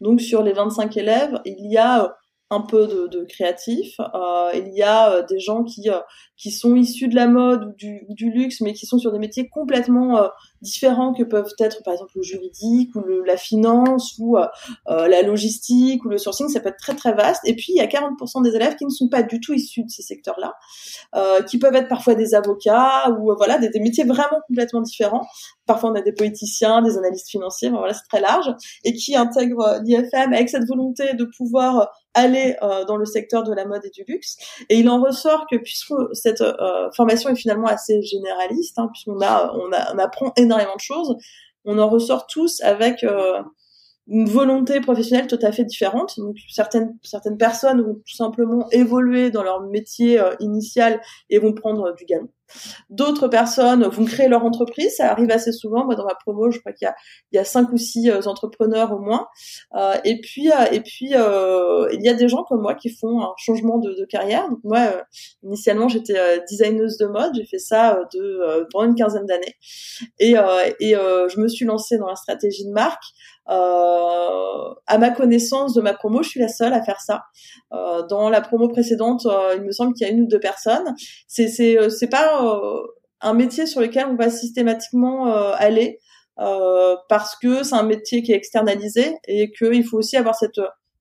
Donc 0.00 0.20
sur 0.20 0.42
les 0.42 0.52
25 0.52 0.96
élèves, 0.96 1.40
il 1.44 1.70
y 1.70 1.78
a 1.78 2.16
un 2.50 2.62
peu 2.62 2.86
de, 2.86 3.06
de 3.08 3.24
créatif. 3.24 3.96
Euh, 4.00 4.50
il 4.54 4.72
y 4.74 4.82
a 4.82 5.12
euh, 5.12 5.22
des 5.22 5.38
gens 5.38 5.64
qui 5.64 5.90
euh, 5.90 6.00
qui 6.36 6.50
sont 6.50 6.76
issus 6.76 7.08
de 7.08 7.14
la 7.14 7.26
mode 7.26 7.64
ou 7.64 7.72
du, 7.76 8.06
du 8.08 8.30
luxe, 8.30 8.60
mais 8.60 8.72
qui 8.72 8.86
sont 8.86 8.98
sur 8.98 9.12
des 9.12 9.18
métiers 9.18 9.48
complètement 9.48 10.18
euh, 10.18 10.28
différents 10.62 11.12
que 11.12 11.24
peuvent 11.24 11.52
être 11.58 11.82
par 11.82 11.92
exemple 11.92 12.12
le 12.14 12.22
juridique 12.22 12.94
ou 12.94 13.00
le, 13.00 13.22
la 13.24 13.36
finance 13.36 14.14
ou 14.18 14.36
la 14.86 15.22
logistique 15.22 16.04
ou 16.04 16.08
le 16.08 16.16
sourcing. 16.16 16.48
Ça 16.48 16.60
peut 16.60 16.68
être 16.68 16.78
très 16.78 16.94
très 16.94 17.12
vaste. 17.12 17.42
Et 17.44 17.54
puis 17.54 17.66
il 17.70 17.76
y 17.76 17.80
a 17.80 17.86
40% 17.86 18.42
des 18.42 18.54
élèves 18.54 18.76
qui 18.76 18.84
ne 18.84 18.90
sont 18.90 19.08
pas 19.08 19.22
du 19.22 19.40
tout 19.40 19.52
issus 19.52 19.84
de 19.84 19.90
ces 19.90 20.02
secteurs-là, 20.02 20.54
qui 21.44 21.58
peuvent 21.58 21.74
être 21.74 21.88
parfois 21.88 22.14
des 22.14 22.34
avocats 22.34 23.10
ou 23.18 23.34
voilà 23.36 23.58
des, 23.58 23.68
des, 23.68 23.80
métiers 23.80 24.04
vraiment 24.04 24.40
complètement 24.46 24.80
différents. 24.80 25.26
Parfois 25.66 25.90
on 25.90 25.94
a 25.94 26.02
des 26.02 26.12
poéticiens, 26.12 26.82
des 26.82 26.96
analystes 26.96 27.30
financiers. 27.30 27.70
voilà, 27.70 27.94
c'est 27.94 28.08
très 28.08 28.20
large 28.20 28.52
et 28.84 28.94
qui 28.94 29.16
intègrent 29.16 29.80
l'IFM 29.84 30.32
avec 30.32 30.48
cette 30.48 30.66
volonté 30.66 31.14
de 31.14 31.24
pouvoir 31.36 31.88
aller 32.18 32.56
euh, 32.62 32.84
dans 32.84 32.96
le 32.96 33.04
secteur 33.04 33.42
de 33.42 33.52
la 33.52 33.64
mode 33.64 33.84
et 33.84 33.90
du 33.90 34.04
luxe. 34.06 34.36
Et 34.68 34.78
il 34.78 34.88
en 34.88 35.00
ressort 35.00 35.46
que 35.50 35.56
puisque 35.56 35.94
cette 36.12 36.40
euh, 36.40 36.90
formation 36.96 37.30
est 37.30 37.36
finalement 37.36 37.68
assez 37.68 38.02
généraliste, 38.02 38.78
hein, 38.78 38.88
puisqu'on 38.92 39.20
a, 39.22 39.52
on, 39.54 39.98
apprend 39.98 40.32
énormément 40.36 40.74
de 40.74 40.80
choses, 40.80 41.16
on 41.64 41.78
en 41.78 41.88
ressort 41.88 42.26
tous 42.26 42.60
avec 42.62 43.04
euh, 43.04 43.42
une 44.08 44.28
volonté 44.28 44.80
professionnelle 44.80 45.26
tout 45.26 45.38
à 45.42 45.52
fait 45.52 45.64
différente. 45.64 46.14
Donc 46.18 46.36
certaines 46.48 46.96
certaines 47.02 47.36
personnes 47.36 47.82
vont 47.82 47.94
tout 47.94 48.14
simplement 48.14 48.66
évoluer 48.70 49.30
dans 49.30 49.42
leur 49.42 49.60
métier 49.62 50.18
euh, 50.18 50.34
initial 50.40 51.00
et 51.28 51.38
vont 51.38 51.52
prendre 51.52 51.94
du 51.94 52.04
galon. 52.04 52.28
D'autres 52.88 53.28
personnes 53.28 53.84
vont 53.84 54.06
créer 54.06 54.26
leur 54.26 54.42
entreprise. 54.42 54.96
Ça 54.96 55.12
arrive 55.12 55.30
assez 55.30 55.52
souvent. 55.52 55.84
Moi, 55.84 55.96
dans 55.96 56.06
ma 56.06 56.14
promo, 56.14 56.50
je 56.50 56.58
crois 56.60 56.72
qu'il 56.72 56.86
y 56.86 56.88
a 56.88 56.94
il 57.30 57.36
y 57.36 57.38
a 57.38 57.44
cinq 57.44 57.70
ou 57.70 57.76
six 57.76 58.08
euh, 58.08 58.22
entrepreneurs 58.24 58.92
au 58.92 58.98
moins. 58.98 59.28
Euh, 59.76 59.96
et 60.04 60.18
puis 60.22 60.48
et 60.72 60.80
puis 60.80 61.10
il 61.10 62.00
y 62.02 62.08
a 62.08 62.14
des 62.14 62.28
gens 62.28 62.44
comme 62.44 62.62
moi 62.62 62.74
qui 62.74 62.88
font 62.88 63.20
un 63.20 63.34
changement 63.36 63.76
de, 63.76 63.90
de 63.92 64.06
carrière. 64.06 64.48
Moi, 64.64 65.02
initialement, 65.42 65.88
j'étais 65.88 66.18
designeuse 66.48 66.96
de 66.96 67.06
mode. 67.06 67.32
J'ai 67.34 67.44
fait 67.44 67.58
ça 67.58 68.00
de 68.14 68.66
pendant 68.72 68.86
une 68.88 68.94
quinzaine 68.94 69.26
d'années. 69.26 69.56
Et 70.18 70.32
et 70.80 70.94
je 70.94 71.40
me 71.40 71.48
suis 71.48 71.66
lancée 71.66 71.98
dans 71.98 72.08
la 72.08 72.16
stratégie 72.16 72.64
de 72.64 72.72
marque. 72.72 73.04
Euh, 73.50 74.74
à 74.86 74.98
ma 74.98 75.10
connaissance 75.10 75.74
de 75.74 75.80
ma 75.80 75.94
promo, 75.94 76.22
je 76.22 76.30
suis 76.30 76.40
la 76.40 76.48
seule 76.48 76.72
à 76.72 76.82
faire 76.82 77.00
ça. 77.00 77.24
Euh, 77.72 78.06
dans 78.06 78.28
la 78.30 78.40
promo 78.40 78.68
précédente, 78.68 79.26
euh, 79.26 79.54
il 79.56 79.62
me 79.62 79.72
semble 79.72 79.94
qu'il 79.94 80.06
y 80.06 80.10
a 80.10 80.12
une 80.12 80.22
ou 80.22 80.26
deux 80.26 80.40
personnes. 80.40 80.94
C'est 81.26 81.48
c'est 81.48 81.78
euh, 81.78 81.90
c'est 81.90 82.08
pas 82.08 82.44
euh, 82.44 82.82
un 83.20 83.34
métier 83.34 83.66
sur 83.66 83.80
lequel 83.80 84.06
on 84.06 84.16
va 84.16 84.30
systématiquement 84.30 85.26
aller 85.54 85.98
parce 87.08 87.34
que 87.34 87.64
c'est 87.64 87.74
un 87.74 87.82
métier 87.82 88.22
qui 88.22 88.30
est 88.30 88.36
externalisé 88.36 89.16
et 89.26 89.50
qu'il 89.50 89.84
faut 89.84 89.98
aussi 89.98 90.16
avoir 90.16 90.36
cette 90.36 90.60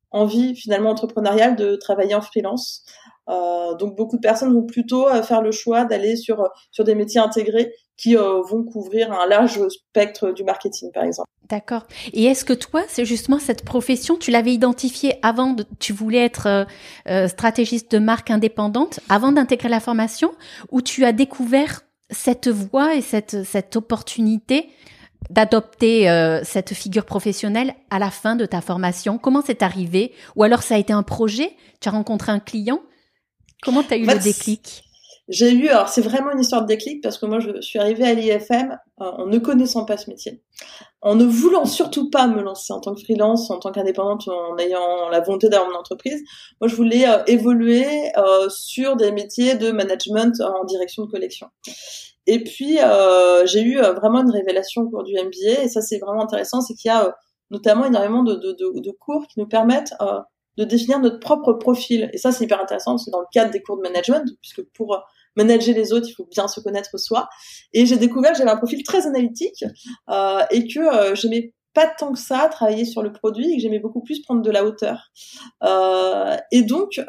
envie 0.10 0.56
finalement 0.56 0.90
entrepreneuriale 0.90 1.56
de 1.56 1.76
travailler 1.76 2.16
en 2.16 2.22
freelance. 2.22 2.84
Euh, 3.30 3.76
donc 3.76 3.96
beaucoup 3.96 4.16
de 4.16 4.22
personnes 4.22 4.54
vont 4.54 4.66
plutôt 4.66 5.06
faire 5.24 5.42
le 5.42 5.52
choix 5.52 5.86
d'aller 5.86 6.16
sur 6.16 6.50
sur 6.72 6.84
des 6.84 6.96
métiers 6.96 7.20
intégrés 7.20 7.74
qui 7.98 8.16
euh, 8.16 8.42
vont 8.42 8.64
couvrir 8.64 9.12
un 9.12 9.28
large 9.28 9.60
spectre 9.70 10.32
du 10.32 10.44
marketing, 10.44 10.92
par 10.92 11.04
exemple. 11.04 11.28
D'accord. 11.50 11.88
Et 12.14 12.26
est-ce 12.26 12.46
que 12.46 12.54
toi, 12.54 12.84
c'est 12.88 13.06
justement 13.06 13.40
cette 13.40 13.64
profession, 13.64 14.18
tu 14.18 14.32
l'avais 14.32 14.54
identifiée 14.54 15.16
avant, 15.24 15.54
de, 15.54 15.66
tu 15.80 15.94
voulais 15.94 16.24
être 16.24 16.48
euh, 16.48 16.66
euh, 17.10 17.28
stratégiste 17.28 17.92
de 17.92 18.00
marque 18.00 18.30
indépendante 18.30 19.00
avant 19.10 19.32
d'intégrer 19.32 19.70
la 19.70 19.80
formation, 19.80 20.32
ou 20.72 20.82
tu 20.82 21.06
as 21.06 21.14
découvert 21.14 21.82
cette 22.10 22.48
voie 22.48 22.96
et 22.96 23.02
cette, 23.02 23.44
cette 23.44 23.76
opportunité 23.76 24.70
d'adopter 25.30 26.10
euh, 26.10 26.42
cette 26.44 26.74
figure 26.74 27.06
professionnelle 27.06 27.74
à 27.90 27.98
la 27.98 28.12
fin 28.12 28.36
de 28.36 28.46
ta 28.46 28.62
formation? 28.62 29.18
Comment 29.18 29.42
c'est 29.46 29.64
arrivé? 29.64 30.14
Ou 30.36 30.44
alors 30.44 30.64
ça 30.64 30.76
a 30.76 30.78
été 30.78 30.94
un 30.94 31.04
projet? 31.04 31.52
Tu 31.80 31.90
as 31.90 31.92
rencontré 31.92 32.32
un 32.32 32.40
client? 32.40 32.82
Comment 33.64 33.84
tu 33.84 33.94
as 33.94 33.98
eu 33.98 34.06
le 34.06 34.20
déclic? 34.20 34.84
j'ai 35.28 35.52
eu, 35.52 35.68
alors 35.68 35.90
c'est 35.90 36.02
vraiment 36.02 36.32
une 36.32 36.40
histoire 36.40 36.62
de 36.62 36.68
déclic 36.68 37.04
parce 37.04 37.18
que 37.18 37.26
moi 37.26 37.40
je 37.40 37.60
suis 37.62 37.80
arrivée 37.80 38.06
à 38.06 38.14
l'IFM 38.14 38.78
euh, 39.02 39.04
en 39.04 39.26
ne 39.26 39.38
connaissant 39.40 39.84
pas 39.84 39.98
ce 39.98 40.10
métier, 40.10 40.42
en 41.02 41.16
ne 41.16 41.26
voulant 41.26 41.66
surtout 41.66 42.10
pas 42.10 42.28
me 42.28 42.42
lancer 42.42 42.72
en 42.72 42.80
tant 42.80 42.96
que 42.96 43.02
freelance, 43.02 43.52
en 43.52 43.60
tant 43.60 43.72
qu'indépendante, 43.72 44.30
en 44.30 44.58
ayant 44.58 45.10
la 45.10 45.20
volonté 45.20 45.50
d'avoir 45.50 45.70
mon 45.70 45.78
entreprise. 45.78 46.24
Moi 46.62 46.70
je 46.70 46.76
voulais 46.76 47.10
euh, 47.10 47.24
évoluer 47.28 47.86
euh, 48.18 48.48
sur 48.50 48.96
des 48.96 49.12
métiers 49.12 49.56
de 49.56 49.72
management 49.72 50.40
en 50.42 50.64
direction 50.64 51.04
de 51.06 51.12
collection. 51.12 51.48
Et 52.26 52.44
puis 52.44 52.78
j'ai 53.46 53.62
eu 53.64 53.78
vraiment 53.78 54.20
une 54.22 54.32
révélation 54.32 54.84
au 54.84 54.90
cours 54.90 55.04
du 55.04 55.14
MBA 55.14 55.64
et 55.64 55.68
ça 55.70 55.82
c'est 55.82 55.98
vraiment 55.98 56.24
intéressant, 56.24 56.62
c'est 56.62 56.74
qu'il 56.74 56.90
y 56.90 56.94
a 56.94 57.16
notamment 57.52 57.86
énormément 57.86 58.24
de, 58.24 58.36
de, 58.36 58.52
de, 58.52 58.80
de, 58.82 58.92
cours 58.92 59.26
qui 59.28 59.40
nous 59.40 59.48
permettent 59.48 59.94
de 60.58 60.64
définir 60.64 61.00
notre 61.00 61.20
propre 61.20 61.54
profil. 61.54 62.10
Et 62.14 62.18
ça, 62.18 62.32
c'est 62.32 62.46
hyper 62.46 62.62
intéressant, 62.62 62.98
c'est 62.98 63.12
dans 63.12 63.22
le 63.22 63.28
cadre 63.32 63.52
des 63.52 63.62
cours 63.62 63.78
de 63.78 63.82
management, 63.82 64.26
puisque 64.42 64.64
pour 64.74 65.04
manager 65.36 65.76
les 65.76 65.94
autres, 65.94 66.08
il 66.10 66.14
faut 66.14 66.28
bien 66.30 66.48
se 66.48 66.60
connaître 66.60 66.98
soi. 66.98 67.30
Et 67.74 67.86
j'ai 67.86 67.98
découvert 67.98 68.32
que 68.32 68.40
j'avais 68.40 68.50
un 68.50 68.58
profil 68.58 68.84
très 68.84 69.06
analytique 69.06 69.64
euh, 70.10 70.42
et 70.52 70.68
que 70.68 70.80
euh, 70.80 71.16
j'aimais 71.16 71.54
pas 71.78 71.86
tant 71.86 72.12
que 72.12 72.18
ça 72.18 72.50
travailler 72.50 72.86
sur 72.86 73.04
le 73.04 73.14
produit 73.14 73.52
et 73.52 73.56
que 73.56 73.62
j'aimais 73.62 73.78
beaucoup 73.78 74.02
plus 74.02 74.24
prendre 74.24 74.42
de 74.42 74.50
la 74.50 74.66
hauteur. 74.66 75.12
Euh, 75.64 76.36
et 76.52 76.64
donc, 76.64 76.98
euh, 76.98 77.04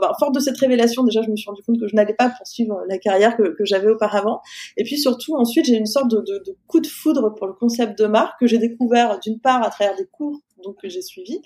bah, 0.00 0.12
fort 0.18 0.32
de 0.32 0.40
cette 0.40 0.58
révélation, 0.58 1.04
déjà, 1.04 1.22
je 1.22 1.30
me 1.30 1.36
suis 1.36 1.48
rendu 1.48 1.62
compte 1.62 1.78
que 1.78 1.86
je 1.86 1.94
n'allais 1.94 2.14
pas 2.14 2.30
poursuivre 2.30 2.80
la 2.88 2.98
carrière 2.98 3.36
que, 3.36 3.54
j'avais 3.60 3.88
auparavant. 3.88 4.40
Et 4.76 4.82
puis 4.82 4.98
surtout, 4.98 5.36
ensuite, 5.36 5.66
j'ai 5.66 5.76
une 5.76 5.86
sorte 5.86 6.10
de, 6.10 6.24
coup 6.66 6.80
de 6.80 6.86
foudre 6.88 7.32
pour 7.36 7.46
le 7.46 7.52
concept 7.52 7.96
de 7.96 8.06
marque 8.06 8.40
que 8.40 8.48
j'ai 8.48 8.58
découvert 8.58 9.20
d'une 9.20 9.38
part 9.38 9.62
à 9.62 9.70
travers 9.70 9.94
des 9.94 10.06
cours 10.06 10.40
que 10.72 10.88
j'ai 10.88 11.02
suivi 11.02 11.40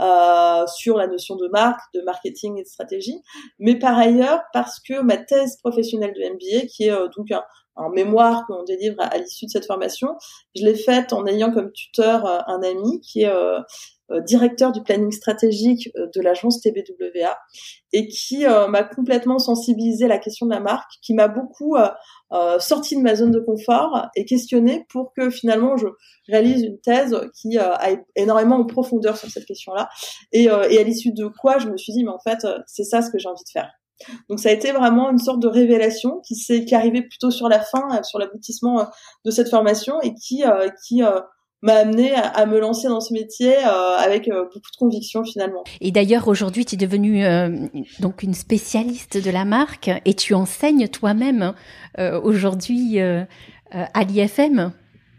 euh, 0.00 0.66
sur 0.66 0.96
la 0.96 1.06
notion 1.06 1.36
de 1.36 1.48
marque, 1.48 1.80
de 1.94 2.02
marketing 2.02 2.58
et 2.58 2.62
de 2.62 2.68
stratégie, 2.68 3.20
mais 3.58 3.78
par 3.78 3.98
ailleurs 3.98 4.40
parce 4.52 4.80
que 4.80 5.00
ma 5.00 5.16
thèse 5.16 5.56
professionnelle 5.58 6.14
de 6.14 6.34
MBA, 6.34 6.66
qui 6.66 6.84
est 6.84 6.92
euh, 6.92 7.08
donc 7.16 7.30
un, 7.30 7.42
un 7.76 7.90
mémoire 7.90 8.46
qu'on 8.46 8.64
délivre 8.64 8.96
à, 8.98 9.16
l'issue 9.18 9.46
de 9.46 9.50
cette 9.50 9.66
formation, 9.66 10.08
je 10.54 10.64
l'ai 10.64 10.74
faite 10.74 11.12
en 11.12 11.26
ayant 11.26 11.52
comme 11.52 11.70
tuteur 11.72 12.26
euh, 12.26 12.38
un 12.46 12.62
ami 12.62 13.00
qui 13.00 13.22
est 13.22 13.28
euh, 13.28 13.60
euh, 14.10 14.20
directeur 14.20 14.72
du 14.72 14.82
planning 14.82 15.10
stratégique 15.10 15.90
de 15.94 16.20
l'agence 16.20 16.60
TBWA 16.60 17.36
et 17.92 18.06
qui 18.06 18.44
m'a 18.44 18.84
complètement 18.84 19.38
sensibilisé 19.38 20.04
à 20.04 20.08
la 20.08 20.18
question 20.18 20.46
de 20.46 20.52
la 20.52 20.60
marque, 20.60 20.90
qui 21.02 21.12
m'a 21.14 21.26
beaucoup 21.28 21.76
sorti 22.58 22.96
de 22.96 23.00
ma 23.00 23.16
zone 23.16 23.30
de 23.32 23.40
confort 23.40 24.06
et 24.14 24.24
questionné 24.24 24.86
pour 24.90 25.12
que 25.16 25.30
finalement 25.30 25.76
je 25.76 25.86
réalise 26.28 26.62
une 26.62 26.78
thèse 26.78 27.18
qui 27.34 27.58
a 27.58 27.80
énormément 28.14 28.56
en 28.56 28.66
profondeur 28.66 29.16
sur 29.16 29.30
cette 29.30 29.46
question-là 29.46 29.88
et, 30.30 30.44
et 30.44 30.48
à 30.78 30.82
l'issue 30.82 31.12
de 31.12 31.26
quoi 31.26 31.58
je 31.58 31.68
me 31.68 31.76
suis 31.76 31.92
dit 31.92 32.04
mais 32.04 32.10
en 32.10 32.20
fait 32.20 32.46
c'est 32.66 32.84
ça 32.84 33.02
ce 33.02 33.10
que 33.10 33.18
j'ai 33.18 33.28
envie 33.28 33.44
de 33.44 33.50
faire. 33.50 33.70
Donc 34.28 34.40
ça 34.40 34.50
a 34.50 34.52
été 34.52 34.72
vraiment 34.72 35.10
une 35.10 35.18
sorte 35.18 35.40
de 35.40 35.48
révélation 35.48 36.20
qui 36.26 36.36
s'est 36.36 36.64
qui 36.64 36.76
plutôt 37.02 37.30
sur 37.30 37.48
la 37.48 37.60
fin, 37.60 37.82
euh, 37.92 38.02
sur 38.02 38.18
l'aboutissement 38.18 38.80
euh, 38.80 38.84
de 39.24 39.30
cette 39.30 39.48
formation 39.48 40.00
et 40.02 40.14
qui 40.14 40.44
euh, 40.44 40.68
qui 40.86 41.02
m'a 41.62 41.74
amené 41.74 42.12
à, 42.12 42.44
me 42.46 42.60
lancer 42.60 42.86
dans 42.86 43.00
ce 43.00 43.14
métier 43.14 43.56
avec 43.56 44.28
beaucoup 44.28 44.58
de 44.58 44.76
conviction 44.78 45.24
finalement. 45.24 45.64
Et 45.80 45.90
d'ailleurs 45.90 46.28
aujourd'hui 46.28 46.64
tu 46.64 46.74
es 46.74 46.78
devenue 46.78 47.24
donc 47.98 48.22
une 48.22 48.34
spécialiste 48.34 49.16
de 49.16 49.30
la 49.30 49.44
marque 49.44 49.90
et 50.04 50.14
tu 50.14 50.34
enseignes 50.34 50.86
toi-même 50.86 51.54
aujourd'hui 51.96 53.00
à 53.00 54.04
l'IFM. 54.04 54.72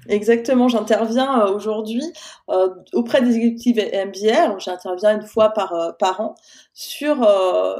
Exactement, 0.09 0.67
j'interviens 0.67 1.41
euh, 1.41 1.53
aujourd'hui 1.53 2.03
euh, 2.49 2.69
auprès 2.93 3.21
des 3.21 3.35
exécutifs 3.35 3.77
MBR, 3.77 4.59
j'interviens 4.59 5.15
une 5.15 5.25
fois 5.25 5.49
par, 5.49 5.73
euh, 5.73 5.91
par 5.99 6.21
an 6.21 6.35
sur 6.73 7.27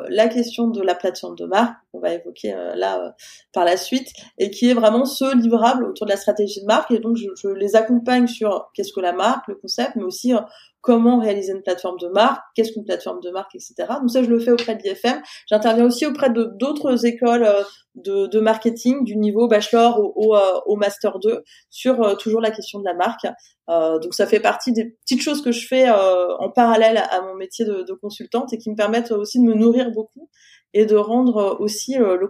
la 0.09 0.27
question 0.27 0.67
de 0.67 0.81
la 0.81 0.95
plateforme 0.95 1.35
de 1.35 1.45
marque 1.45 1.75
qu'on 1.91 1.99
va 1.99 2.13
évoquer 2.13 2.55
là 2.75 3.13
par 3.53 3.63
la 3.63 3.77
suite 3.77 4.11
et 4.39 4.49
qui 4.49 4.71
est 4.71 4.73
vraiment 4.73 5.05
ce 5.05 5.37
livrable 5.37 5.85
autour 5.85 6.07
de 6.07 6.11
la 6.11 6.17
stratégie 6.17 6.61
de 6.61 6.65
marque. 6.65 6.89
Et 6.89 6.97
donc 6.97 7.15
je, 7.15 7.27
je 7.35 7.47
les 7.49 7.75
accompagne 7.75 8.25
sur 8.25 8.71
qu'est-ce 8.73 8.91
que 8.91 8.99
la 8.99 9.13
marque, 9.13 9.47
le 9.49 9.55
concept, 9.55 9.95
mais 9.95 10.03
aussi 10.03 10.33
comment 10.87 11.19
réaliser 11.19 11.51
une 11.51 11.63
plateforme 11.63 11.97
de 11.99 12.07
marque, 12.07 12.41
qu'est-ce 12.55 12.71
qu'une 12.71 12.85
plateforme 12.85 13.19
de 13.19 13.29
marque, 13.29 13.53
etc. 13.55 13.73
Donc 13.99 14.09
ça, 14.09 14.23
je 14.23 14.29
le 14.29 14.39
fais 14.39 14.51
auprès 14.51 14.73
de 14.73 14.81
l'IFM. 14.83 15.21
J'interviens 15.49 15.83
aussi 15.83 16.05
auprès 16.05 16.29
de 16.29 16.49
d'autres 16.57 17.05
écoles 17.05 17.43
euh, 17.43 17.63
de, 17.95 18.39
marketing 18.39 19.03
du 19.03 19.17
niveau 19.17 19.49
bachelor 19.49 19.99
au, 20.15 20.33
euh, 20.33 20.75
master 20.77 21.19
2 21.19 21.43
sur 21.69 22.01
euh, 22.01 22.15
toujours 22.15 22.39
la 22.39 22.51
question 22.51 22.79
de 22.79 22.85
la 22.85 22.93
marque. 22.93 23.27
Donc 23.67 24.13
ça 24.13 24.25
fait 24.25 24.39
partie 24.39 24.71
des 24.71 24.95
petites 25.01 25.21
choses 25.21 25.41
que 25.41 25.51
je 25.51 25.67
fais 25.67 25.89
en 25.89 26.49
parallèle 26.49 27.03
à 27.09 27.19
mon 27.19 27.35
métier 27.35 27.65
de, 27.65 27.93
consultante 28.01 28.53
et 28.53 28.57
qui 28.57 28.69
me 28.69 28.77
permettent 28.77 29.11
aussi 29.11 29.41
de 29.41 29.43
me 29.43 29.55
nourrir 29.55 29.91
beaucoup 29.91 30.29
et 30.73 30.85
de 30.85 30.95
rendre 30.95 31.57
aussi 31.59 31.95
le 31.97 32.27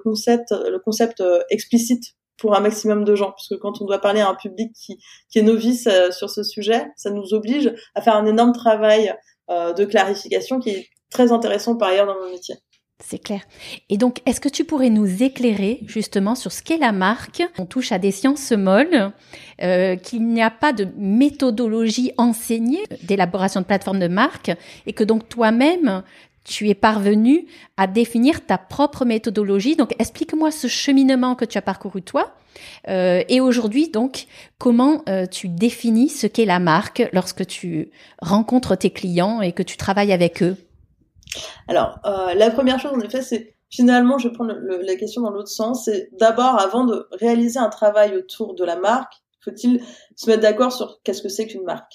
concept 0.79 1.23
explicite 1.51 2.15
pour 2.37 2.55
un 2.55 2.59
maximum 2.59 3.03
de 3.03 3.15
gens, 3.15 3.31
puisque 3.31 3.59
quand 3.59 3.81
on 3.81 3.85
doit 3.85 3.99
parler 3.99 4.21
à 4.21 4.29
un 4.29 4.35
public 4.35 4.71
qui, 4.73 4.99
qui 5.29 5.39
est 5.39 5.43
novice 5.43 5.87
euh, 5.87 6.11
sur 6.11 6.29
ce 6.29 6.43
sujet, 6.43 6.87
ça 6.95 7.09
nous 7.09 7.33
oblige 7.33 7.73
à 7.95 8.01
faire 8.01 8.15
un 8.15 8.25
énorme 8.25 8.53
travail 8.53 9.13
euh, 9.49 9.73
de 9.73 9.85
clarification 9.85 10.59
qui 10.59 10.69
est 10.69 10.89
très 11.09 11.31
intéressant 11.31 11.75
par 11.75 11.89
ailleurs 11.89 12.07
dans 12.07 12.19
mon 12.19 12.31
métier. 12.31 12.55
C'est 13.03 13.19
clair. 13.19 13.41
Et 13.89 13.97
donc, 13.97 14.21
est-ce 14.25 14.41
que 14.41 14.49
tu 14.49 14.65
pourrais 14.65 14.89
nous 14.89 15.21
éclairer 15.21 15.79
justement 15.85 16.33
sur 16.33 16.51
ce 16.51 16.63
qu'est 16.63 16.79
la 16.79 16.91
marque? 16.91 17.43
On 17.59 17.67
touche 17.67 17.91
à 17.91 17.99
des 17.99 18.09
sciences 18.09 18.51
molles, 18.51 19.11
euh, 19.61 19.95
qu'il 19.95 20.25
n'y 20.27 20.41
a 20.41 20.49
pas 20.49 20.73
de 20.73 20.87
méthodologie 20.97 22.11
enseignée 22.17 22.83
d'élaboration 23.03 23.61
de 23.61 23.65
plateforme 23.67 23.99
de 23.99 24.07
marque, 24.07 24.51
et 24.87 24.93
que 24.93 25.03
donc 25.03 25.29
toi-même, 25.29 26.01
tu 26.47 26.69
es 26.69 26.75
parvenu 26.75 27.45
à 27.75 27.87
définir 27.87 28.45
ta 28.45 28.57
propre 28.57 29.03
méthodologie. 29.05 29.75
Donc, 29.75 29.93
explique-moi 29.99 30.49
ce 30.49 30.67
cheminement 30.67 31.35
que 31.35 31.45
tu 31.45 31.57
as 31.57 31.61
parcouru 31.61 32.01
toi. 32.01 32.33
Euh, 32.87 33.21
et 33.27 33.41
aujourd'hui, 33.41 33.89
donc, 33.89 34.25
comment 34.57 35.03
euh, 35.09 35.25
tu 35.25 35.49
définis 35.49 36.09
ce 36.09 36.25
qu'est 36.25 36.45
la 36.45 36.59
marque 36.59 37.07
lorsque 37.11 37.45
tu 37.45 37.91
rencontres 38.21 38.75
tes 38.77 38.91
clients 38.91 39.41
et 39.41 39.51
que 39.51 39.61
tu 39.61 39.75
travailles 39.75 40.13
avec 40.13 40.41
eux? 40.41 40.55
Alors, 41.67 41.99
euh, 42.05 42.33
la 42.33 42.49
première 42.49 42.79
chose, 42.79 42.93
en 42.93 43.01
effet, 43.01 43.21
c'est 43.21 43.53
finalement, 43.69 44.17
je 44.17 44.29
vais 44.29 44.33
prendre 44.33 44.53
la 44.53 44.95
question 44.95 45.23
dans 45.23 45.31
l'autre 45.31 45.49
sens, 45.49 45.85
c'est 45.85 46.09
d'abord, 46.17 46.59
avant 46.59 46.85
de 46.85 47.07
réaliser 47.11 47.59
un 47.59 47.69
travail 47.69 48.15
autour 48.15 48.55
de 48.55 48.63
la 48.63 48.77
marque, 48.77 49.13
faut-il 49.41 49.81
se 50.17 50.29
mettre 50.29 50.41
d'accord 50.41 50.73
sur 50.73 50.99
qu'est-ce 51.03 51.21
que 51.21 51.29
c'est 51.29 51.47
qu'une 51.47 51.63
marque 51.63 51.93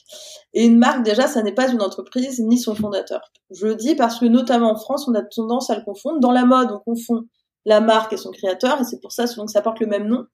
Et 0.54 0.64
une 0.64 0.78
marque, 0.78 1.02
déjà, 1.02 1.26
ça 1.26 1.42
n'est 1.42 1.52
pas 1.52 1.68
une 1.68 1.82
entreprise 1.82 2.40
ni 2.40 2.58
son 2.58 2.74
fondateur. 2.74 3.20
Je 3.50 3.66
le 3.66 3.74
dis 3.74 3.94
parce 3.94 4.18
que, 4.18 4.26
notamment 4.26 4.70
en 4.70 4.76
France, 4.76 5.06
on 5.08 5.14
a 5.14 5.22
tendance 5.22 5.68
à 5.68 5.76
le 5.76 5.84
confondre. 5.84 6.20
Dans 6.20 6.32
la 6.32 6.44
mode, 6.44 6.70
on 6.72 6.78
confond 6.78 7.24
la 7.64 7.80
marque 7.80 8.12
et 8.12 8.16
son 8.16 8.30
créateur, 8.30 8.80
et 8.80 8.84
c'est 8.84 9.00
pour 9.00 9.12
ça 9.12 9.26
souvent 9.26 9.46
que 9.46 9.52
ça 9.52 9.62
porte 9.62 9.80
le 9.80 9.86
même 9.86 10.08
nom, 10.08 10.24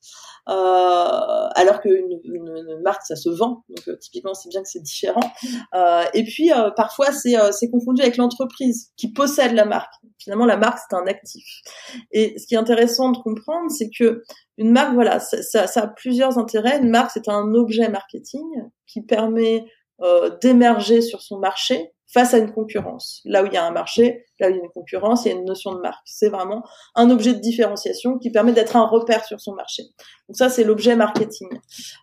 euh, 0.49 1.49
alors 1.55 1.81
qu'une 1.81 2.21
une, 2.25 2.81
marque 2.83 3.03
ça 3.03 3.17
se 3.17 3.29
vend, 3.29 3.65
donc 3.69 3.87
euh, 3.89 3.97
typiquement 3.97 4.33
c'est 4.33 4.49
bien 4.49 4.63
que 4.63 4.69
c'est 4.69 4.83
différent. 4.83 5.21
Euh, 5.75 6.05
et 6.15 6.25
puis 6.25 6.51
parfois 6.77 7.13
c'est 7.13 7.71
confondu 7.71 8.01
avec 8.01 8.17
l'entreprise 8.17 8.93
qui 8.97 9.13
possède 9.13 9.53
la 9.53 9.67
marque. 9.67 9.93
Finalement 10.19 10.47
la 10.47 10.57
marque 10.57 10.79
c'est 10.89 10.97
un 10.97 11.07
actif. 11.07 11.45
Et 12.13 12.39
ce 12.39 12.47
qui 12.47 12.55
est 12.55 12.59
intéressant 12.59 13.11
de 13.11 13.19
comprendre, 13.19 13.71
c'est 13.71 13.91
que 13.91 14.23
une 14.57 14.73
marque, 14.73 14.95
voilà, 14.95 15.21
ça, 15.21 15.67
ça, 15.67 15.81
a 15.81 15.87
plusieurs 15.87 16.39
intérêts. 16.39 16.79
Une 16.79 16.91
marque 16.91 17.13
c'est 17.13 17.29
un 17.29 17.55
objet 17.55 17.89
marketing 17.89 18.47
qui 18.87 19.03
permet 19.03 19.65
d'émerger 20.41 21.01
sur 21.01 21.23
son 21.23 21.39
marché 21.39 21.93
face 22.09 22.33
à 22.33 22.39
une 22.39 22.53
concurrence. 22.53 23.21
Là 23.25 23.43
où 23.43 23.47
il 23.47 23.53
y 23.53 23.57
a 23.57 23.65
un 23.65 23.71
marché, 23.71 24.25
là 24.41 24.49
où 24.49 24.51
il 24.51 24.57
y 24.57 24.61
a 24.61 24.63
une 24.63 24.71
concurrence, 24.71 25.25
il 25.25 25.29
y 25.29 25.31
a 25.33 25.35
une 25.35 25.45
notion 25.45 25.75
de 25.75 25.81
marque. 25.81 26.01
C'est 26.07 26.31
vraiment 26.31 26.65
un 26.95 27.11
objet 27.11 27.35
de 27.35 27.39
différenciation 27.39 28.19
qui 28.19 28.31
permet 28.31 28.53
d'être 28.53 28.77
un 28.77 28.87
repère 28.87 29.25
sur 29.25 29.41
son 29.41 29.55
marché. 29.55 29.83
Donc 30.29 30.37
ça, 30.37 30.49
c'est 30.49 30.65
l'objet 30.65 30.97
marketing. 30.97 31.49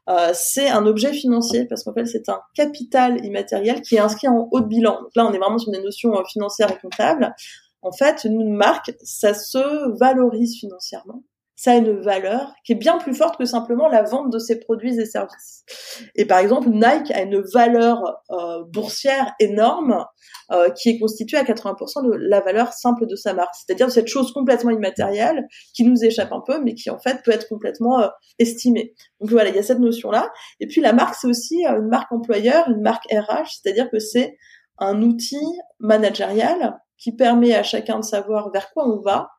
Euh, 0.09 0.31
c'est 0.33 0.69
un 0.69 0.85
objet 0.85 1.11
financier 1.11 1.65
parce 1.65 1.83
qu'en 1.83 1.93
fait, 1.93 2.05
c'est 2.05 2.29
un 2.29 2.39
capital 2.53 3.25
immatériel 3.25 3.81
qui 3.81 3.95
est 3.95 3.99
inscrit 3.99 4.27
en 4.27 4.47
haut 4.51 4.59
de 4.59 4.67
bilan. 4.67 5.01
Donc 5.01 5.11
là, 5.15 5.25
on 5.25 5.33
est 5.33 5.39
vraiment 5.39 5.57
sur 5.57 5.71
des 5.71 5.81
notions 5.81 6.15
euh, 6.15 6.23
financières 6.31 6.71
et 6.71 6.77
comptables. 6.77 7.33
En 7.85 7.91
fait, 7.91 8.25
une 8.25 8.53
marque, 8.53 8.91
ça 9.01 9.33
se 9.33 9.97
valorise 9.99 10.59
financièrement 10.59 11.23
ça 11.55 11.71
a 11.71 11.75
une 11.75 12.01
valeur 12.01 12.53
qui 12.65 12.73
est 12.73 12.75
bien 12.75 12.97
plus 12.97 13.13
forte 13.13 13.37
que 13.37 13.45
simplement 13.45 13.87
la 13.87 14.03
vente 14.03 14.31
de 14.31 14.39
ses 14.39 14.59
produits 14.59 14.99
et 14.99 15.05
services. 15.05 15.63
Et 16.15 16.25
par 16.25 16.39
exemple, 16.39 16.69
Nike 16.69 17.11
a 17.11 17.21
une 17.21 17.41
valeur 17.53 18.21
euh, 18.29 18.63
boursière 18.67 19.33
énorme 19.39 20.05
euh, 20.51 20.69
qui 20.71 20.89
est 20.89 20.99
constituée 20.99 21.37
à 21.37 21.43
80% 21.43 22.05
de 22.05 22.11
la 22.17 22.41
valeur 22.41 22.73
simple 22.73 23.07
de 23.07 23.15
sa 23.15 23.33
marque, 23.33 23.55
c'est-à-dire 23.55 23.89
cette 23.89 24.07
chose 24.07 24.33
complètement 24.33 24.71
immatérielle 24.71 25.47
qui 25.73 25.85
nous 25.85 26.03
échappe 26.03 26.33
un 26.33 26.41
peu, 26.45 26.61
mais 26.61 26.73
qui 26.73 26.89
en 26.89 26.99
fait 26.99 27.23
peut 27.23 27.31
être 27.31 27.47
complètement 27.47 28.01
euh, 28.01 28.07
estimée. 28.37 28.93
Donc 29.21 29.31
voilà, 29.31 29.49
il 29.49 29.55
y 29.55 29.59
a 29.59 29.63
cette 29.63 29.79
notion-là. 29.79 30.29
Et 30.59 30.67
puis 30.67 30.81
la 30.81 30.91
marque, 30.91 31.15
c'est 31.15 31.27
aussi 31.27 31.65
une 31.65 31.87
marque 31.87 32.11
employeur, 32.11 32.69
une 32.69 32.81
marque 32.81 33.05
RH, 33.09 33.61
c'est-à-dire 33.61 33.89
que 33.89 33.99
c'est 33.99 34.37
un 34.77 35.01
outil 35.01 35.39
managérial 35.79 36.77
qui 36.97 37.11
permet 37.11 37.53
à 37.55 37.63
chacun 37.63 37.99
de 37.99 38.05
savoir 38.05 38.51
vers 38.51 38.71
quoi 38.71 38.87
on 38.87 38.99
va, 39.01 39.29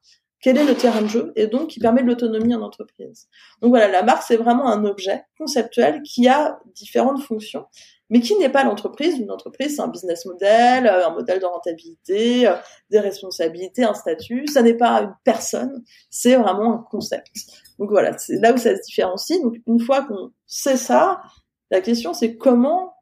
quel 0.41 0.59
est 0.59 0.65
le 0.65 0.75
terrain 0.75 1.03
de 1.03 1.09
jeu 1.09 1.33
et 1.35 1.47
donc 1.47 1.69
qui 1.69 1.81
permet 1.81 2.03
de 2.03 2.07
l'autonomie 2.07 2.55
en 2.55 2.63
entreprise. 2.63 3.29
Donc 3.63 3.71
voilà, 3.71 3.89
la 3.89 4.03
marque 4.03 4.23
c'est 4.23 4.37
vraiment 4.37 4.69
un 4.69 4.85
objet 4.85 5.25
conceptuel 5.39 6.03
qui 6.03 6.29
a 6.29 6.61
différentes 6.75 7.23
fonctions, 7.23 7.67
mais 8.11 8.21
qui 8.21 8.37
n'est 8.37 8.51
pas 8.51 8.63
l'entreprise. 8.63 9.19
Une 9.19 9.31
entreprise 9.31 9.77
c'est 9.77 9.83
un 9.83 9.89
business 9.89 10.27
model, 10.27 10.87
euh, 10.87 11.09
un 11.09 11.11
modèle 11.11 11.41
de 11.41 11.47
rentabilité, 11.47 12.47
euh, 12.47 12.55
des 12.91 13.01
responsabilités, 13.01 13.85
un 13.85 13.95
statut. 13.95 14.47
Ça 14.47 14.63
n'est 14.63 14.77
pas 14.77 15.03
une 15.03 15.15
personne, 15.25 15.83
c'est 16.11 16.37
vraiment 16.37 16.75
un 16.75 16.87
concept. 16.91 17.33
Donc 17.79 17.91
voilà, 17.91 18.17
c'est 18.19 18.39
là 18.39 18.53
où 18.53 18.57
ça 18.57 18.77
se 18.77 18.83
différencie. 18.83 19.41
Donc 19.43 19.57
une 19.67 19.81
fois 19.81 20.03
qu'on 20.03 20.31
sait 20.47 20.77
ça, 20.77 21.23
la 21.71 21.81
question 21.81 22.13
c'est 22.13 22.37
comment 22.37 22.95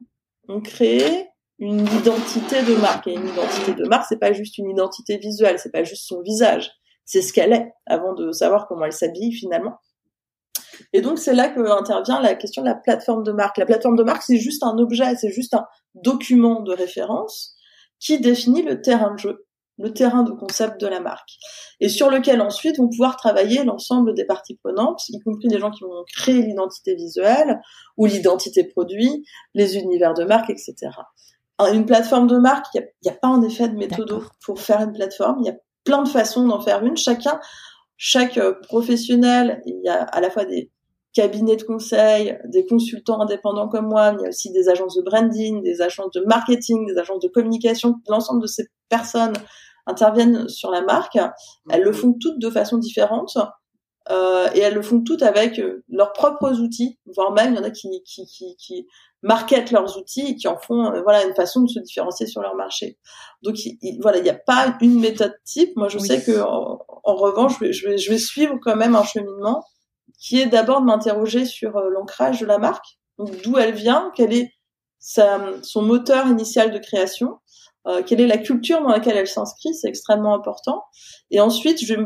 on 0.47 0.61
crée 0.61 1.27
une 1.59 1.81
identité 1.81 2.61
de 2.63 2.75
marque. 2.75 3.07
Et 3.07 3.13
une 3.13 3.27
identité 3.27 3.73
de 3.73 3.87
marque, 3.87 4.05
c'est 4.09 4.19
pas 4.19 4.33
juste 4.33 4.57
une 4.57 4.69
identité 4.69 5.17
visuelle, 5.17 5.59
c'est 5.59 5.71
pas 5.71 5.83
juste 5.83 6.07
son 6.07 6.21
visage 6.21 6.71
c'est 7.05 7.21
ce 7.21 7.31
qu'elle 7.31 7.53
est 7.53 7.71
avant 7.85 8.13
de 8.13 8.31
savoir 8.31 8.67
comment 8.67 8.85
elle 8.85 8.93
s'habille 8.93 9.31
finalement. 9.31 9.77
Et 10.91 11.01
donc 11.01 11.19
c'est 11.19 11.33
là 11.33 11.47
que 11.47 11.59
intervient 11.59 12.19
la 12.19 12.35
question 12.35 12.63
de 12.63 12.67
la 12.67 12.75
plateforme 12.75 13.23
de 13.23 13.31
marque. 13.31 13.57
La 13.57 13.65
plateforme 13.65 13.95
de 13.95 14.03
marque, 14.03 14.23
c'est 14.23 14.37
juste 14.37 14.63
un 14.63 14.77
objet, 14.77 15.15
c'est 15.15 15.31
juste 15.31 15.53
un 15.53 15.65
document 15.93 16.61
de 16.61 16.73
référence 16.73 17.55
qui 17.99 18.19
définit 18.19 18.63
le 18.63 18.81
terrain 18.81 19.13
de 19.13 19.19
jeu, 19.19 19.45
le 19.77 19.93
terrain 19.93 20.23
de 20.23 20.31
concept 20.31 20.81
de 20.81 20.87
la 20.87 20.99
marque, 20.99 21.29
et 21.79 21.87
sur 21.87 22.09
lequel 22.09 22.41
ensuite 22.41 22.77
vont 22.77 22.89
pouvoir 22.89 23.15
travailler 23.15 23.63
l'ensemble 23.63 24.13
des 24.13 24.25
parties 24.25 24.57
prenantes, 24.57 25.01
y 25.09 25.19
compris 25.19 25.47
des 25.47 25.59
gens 25.59 25.71
qui 25.71 25.83
vont 25.83 26.03
créer 26.13 26.41
l'identité 26.41 26.95
visuelle 26.95 27.61
ou 27.95 28.05
l'identité 28.05 28.65
produit, 28.65 29.25
les 29.53 29.77
univers 29.77 30.13
de 30.13 30.25
marque, 30.25 30.49
etc. 30.49 30.75
Une 31.59 31.85
plateforme 31.85 32.27
de 32.27 32.37
marque, 32.37 32.65
il 32.73 32.85
n'y 33.03 33.09
a, 33.09 33.13
a, 33.13 33.17
pas 33.17 33.29
en 33.29 33.41
effet 33.41 33.69
de 33.69 33.75
méthode 33.75 34.23
pour 34.45 34.59
faire 34.59 34.81
une 34.81 34.91
plateforme. 34.91 35.37
Il 35.41 35.47
y 35.47 35.49
a 35.49 35.55
plein 35.85 36.03
de 36.03 36.09
façons 36.09 36.45
d'en 36.45 36.59
faire 36.59 36.83
une. 36.83 36.97
Chacun, 36.97 37.39
chaque 37.97 38.37
euh, 38.37 38.53
professionnel, 38.63 39.61
il 39.65 39.79
y 39.83 39.87
a 39.87 40.03
à 40.03 40.19
la 40.19 40.29
fois 40.29 40.43
des 40.43 40.71
cabinets 41.13 41.55
de 41.55 41.63
conseil, 41.63 42.37
des 42.43 42.65
consultants 42.65 43.21
indépendants 43.21 43.69
comme 43.69 43.87
moi, 43.87 44.11
mais 44.11 44.17
il 44.19 44.23
y 44.23 44.25
a 44.25 44.29
aussi 44.29 44.51
des 44.51 44.67
agences 44.67 44.97
de 44.97 45.01
branding, 45.01 45.63
des 45.63 45.81
agences 45.81 46.11
de 46.11 46.21
marketing, 46.25 46.85
des 46.85 46.97
agences 46.97 47.21
de 47.21 47.29
communication. 47.29 47.95
L'ensemble 48.09 48.41
de 48.41 48.47
ces 48.47 48.67
personnes 48.89 49.33
interviennent 49.85 50.49
sur 50.49 50.71
la 50.71 50.81
marque. 50.81 51.17
Elles 51.69 51.83
le 51.83 51.93
font 51.93 52.13
toutes 52.19 52.39
de 52.39 52.49
façon 52.49 52.77
différente. 52.77 53.37
Euh, 54.11 54.47
et 54.53 54.59
elles 54.59 54.75
le 54.75 54.83
font 54.83 55.01
toutes 55.01 55.23
avec 55.23 55.57
euh, 55.57 55.83
leurs 55.89 56.13
propres 56.13 56.59
outils, 56.59 56.99
voire 57.15 57.31
même 57.31 57.53
il 57.53 57.57
y 57.57 57.59
en 57.59 57.63
a 57.63 57.71
qui, 57.71 58.03
qui, 58.05 58.27
qui, 58.27 58.55
qui 58.55 58.85
marketent 59.25 59.71
leurs 59.71 59.97
outils 59.97 60.27
et 60.29 60.35
qui 60.35 60.47
en 60.47 60.57
font 60.57 60.93
euh, 60.93 61.01
voilà 61.01 61.25
une 61.25 61.33
façon 61.33 61.61
de 61.61 61.67
se 61.67 61.79
différencier 61.79 62.27
sur 62.27 62.41
leur 62.41 62.55
marché. 62.55 62.97
Donc 63.41 63.55
voilà, 64.01 64.19
il 64.19 64.23
n'y 64.23 64.29
a 64.29 64.35
pas 64.35 64.77
une 64.81 64.99
méthode 64.99 65.35
type. 65.43 65.75
Moi, 65.75 65.89
je 65.89 65.97
sais 65.97 66.23
que 66.23 66.39
en, 66.41 67.15
revanche, 67.15 67.53
je 67.59 67.87
vais, 67.87 67.97
je 67.97 68.11
vais, 68.11 68.17
suivre 68.17 68.57
quand 68.61 68.75
même 68.75 68.95
un 68.95 69.03
cheminement 69.03 69.65
qui 70.19 70.39
est 70.39 70.45
d'abord 70.45 70.81
de 70.81 70.85
m'interroger 70.85 71.45
sur 71.45 71.75
euh, 71.75 71.89
l'ancrage 71.89 72.39
de 72.39 72.45
la 72.45 72.59
marque, 72.59 72.99
donc 73.17 73.29
d'où 73.43 73.57
elle 73.57 73.73
vient, 73.73 74.11
quel 74.15 74.33
est 74.33 74.51
sa, 74.99 75.39
son 75.61 75.81
moteur 75.81 76.27
initial 76.27 76.71
de 76.71 76.79
création, 76.79 77.39
euh, 77.87 78.01
quelle 78.03 78.21
est 78.21 78.27
la 78.27 78.37
culture 78.37 78.81
dans 78.81 78.89
laquelle 78.89 79.17
elle 79.17 79.27
s'inscrit, 79.27 79.73
c'est 79.73 79.87
extrêmement 79.87 80.33
important. 80.33 80.83
Et 81.31 81.39
ensuite, 81.39 81.83
je 81.83 81.95
vais 81.95 82.03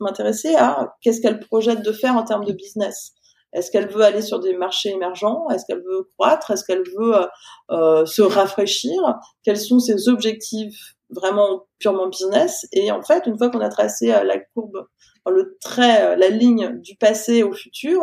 m'intéresser 0.00 0.54
à 0.56 0.94
qu'est-ce 1.02 1.20
qu'elle 1.20 1.40
projette 1.40 1.82
de 1.82 1.92
faire 1.92 2.16
en 2.16 2.24
termes 2.24 2.44
de 2.44 2.52
business. 2.52 3.14
Est-ce 3.52 3.70
qu'elle 3.70 3.88
veut 3.88 4.02
aller 4.02 4.22
sur 4.22 4.40
des 4.40 4.56
marchés 4.56 4.90
émergents? 4.90 5.48
Est-ce 5.50 5.64
qu'elle 5.66 5.82
veut 5.82 6.08
croître? 6.16 6.50
Est-ce 6.50 6.64
qu'elle 6.64 6.84
veut 6.98 7.16
euh, 7.16 7.26
euh, 7.70 8.06
se 8.06 8.22
rafraîchir? 8.22 9.00
Quels 9.44 9.58
sont 9.58 9.78
ses 9.78 10.08
objectifs 10.08 10.94
vraiment 11.10 11.66
purement 11.78 12.08
business? 12.08 12.66
Et 12.72 12.90
en 12.92 13.02
fait, 13.02 13.26
une 13.26 13.36
fois 13.36 13.50
qu'on 13.50 13.60
a 13.60 13.68
tracé 13.68 14.08
la 14.08 14.38
courbe, 14.54 14.86
le 15.26 15.56
trait, 15.60 16.16
la 16.16 16.28
ligne 16.28 16.80
du 16.80 16.96
passé 16.96 17.42
au 17.42 17.52
futur, 17.52 18.00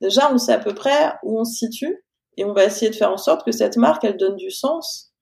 déjà 0.00 0.32
on 0.32 0.38
sait 0.38 0.52
à 0.52 0.58
peu 0.58 0.74
près 0.74 1.14
où 1.22 1.40
on 1.40 1.44
se 1.44 1.66
situe 1.66 2.04
et 2.38 2.44
on 2.44 2.52
va 2.52 2.64
essayer 2.64 2.90
de 2.90 2.96
faire 2.96 3.12
en 3.12 3.16
sorte 3.16 3.44
que 3.44 3.52
cette 3.52 3.76
marque, 3.76 4.04
elle 4.04 4.16
donne 4.16 4.36
du 4.36 4.50
sens 4.50 5.12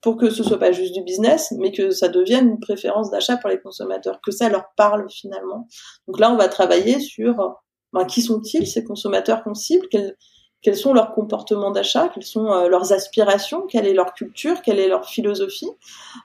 pour 0.00 0.18
que 0.18 0.28
ce 0.28 0.42
soit 0.42 0.58
pas 0.58 0.72
juste 0.72 0.92
du 0.92 1.02
business, 1.02 1.54
mais 1.56 1.72
que 1.72 1.90
ça 1.90 2.08
devienne 2.08 2.48
une 2.48 2.60
préférence 2.60 3.10
d'achat 3.10 3.38
pour 3.38 3.48
les 3.48 3.60
consommateurs, 3.60 4.20
que 4.22 4.32
ça 4.32 4.50
leur 4.50 4.66
parle 4.76 5.08
finalement. 5.08 5.66
Donc 6.06 6.20
là, 6.20 6.30
on 6.30 6.36
va 6.36 6.48
travailler 6.48 7.00
sur 7.00 7.56
ben, 7.94 8.04
qui 8.04 8.22
sont-ils 8.22 8.66
ces 8.66 8.82
consommateurs 8.82 9.44
qu'on 9.44 9.54
cible, 9.54 9.86
quels, 9.88 10.76
sont 10.76 10.92
leurs 10.92 11.12
comportements 11.12 11.70
d'achat, 11.70 12.10
quelles 12.12 12.24
sont 12.24 12.50
euh, 12.52 12.68
leurs 12.68 12.92
aspirations, 12.92 13.66
quelle 13.68 13.86
est 13.86 13.94
leur 13.94 14.14
culture, 14.14 14.62
quelle 14.62 14.80
est 14.80 14.88
leur 14.88 15.06
philosophie? 15.06 15.70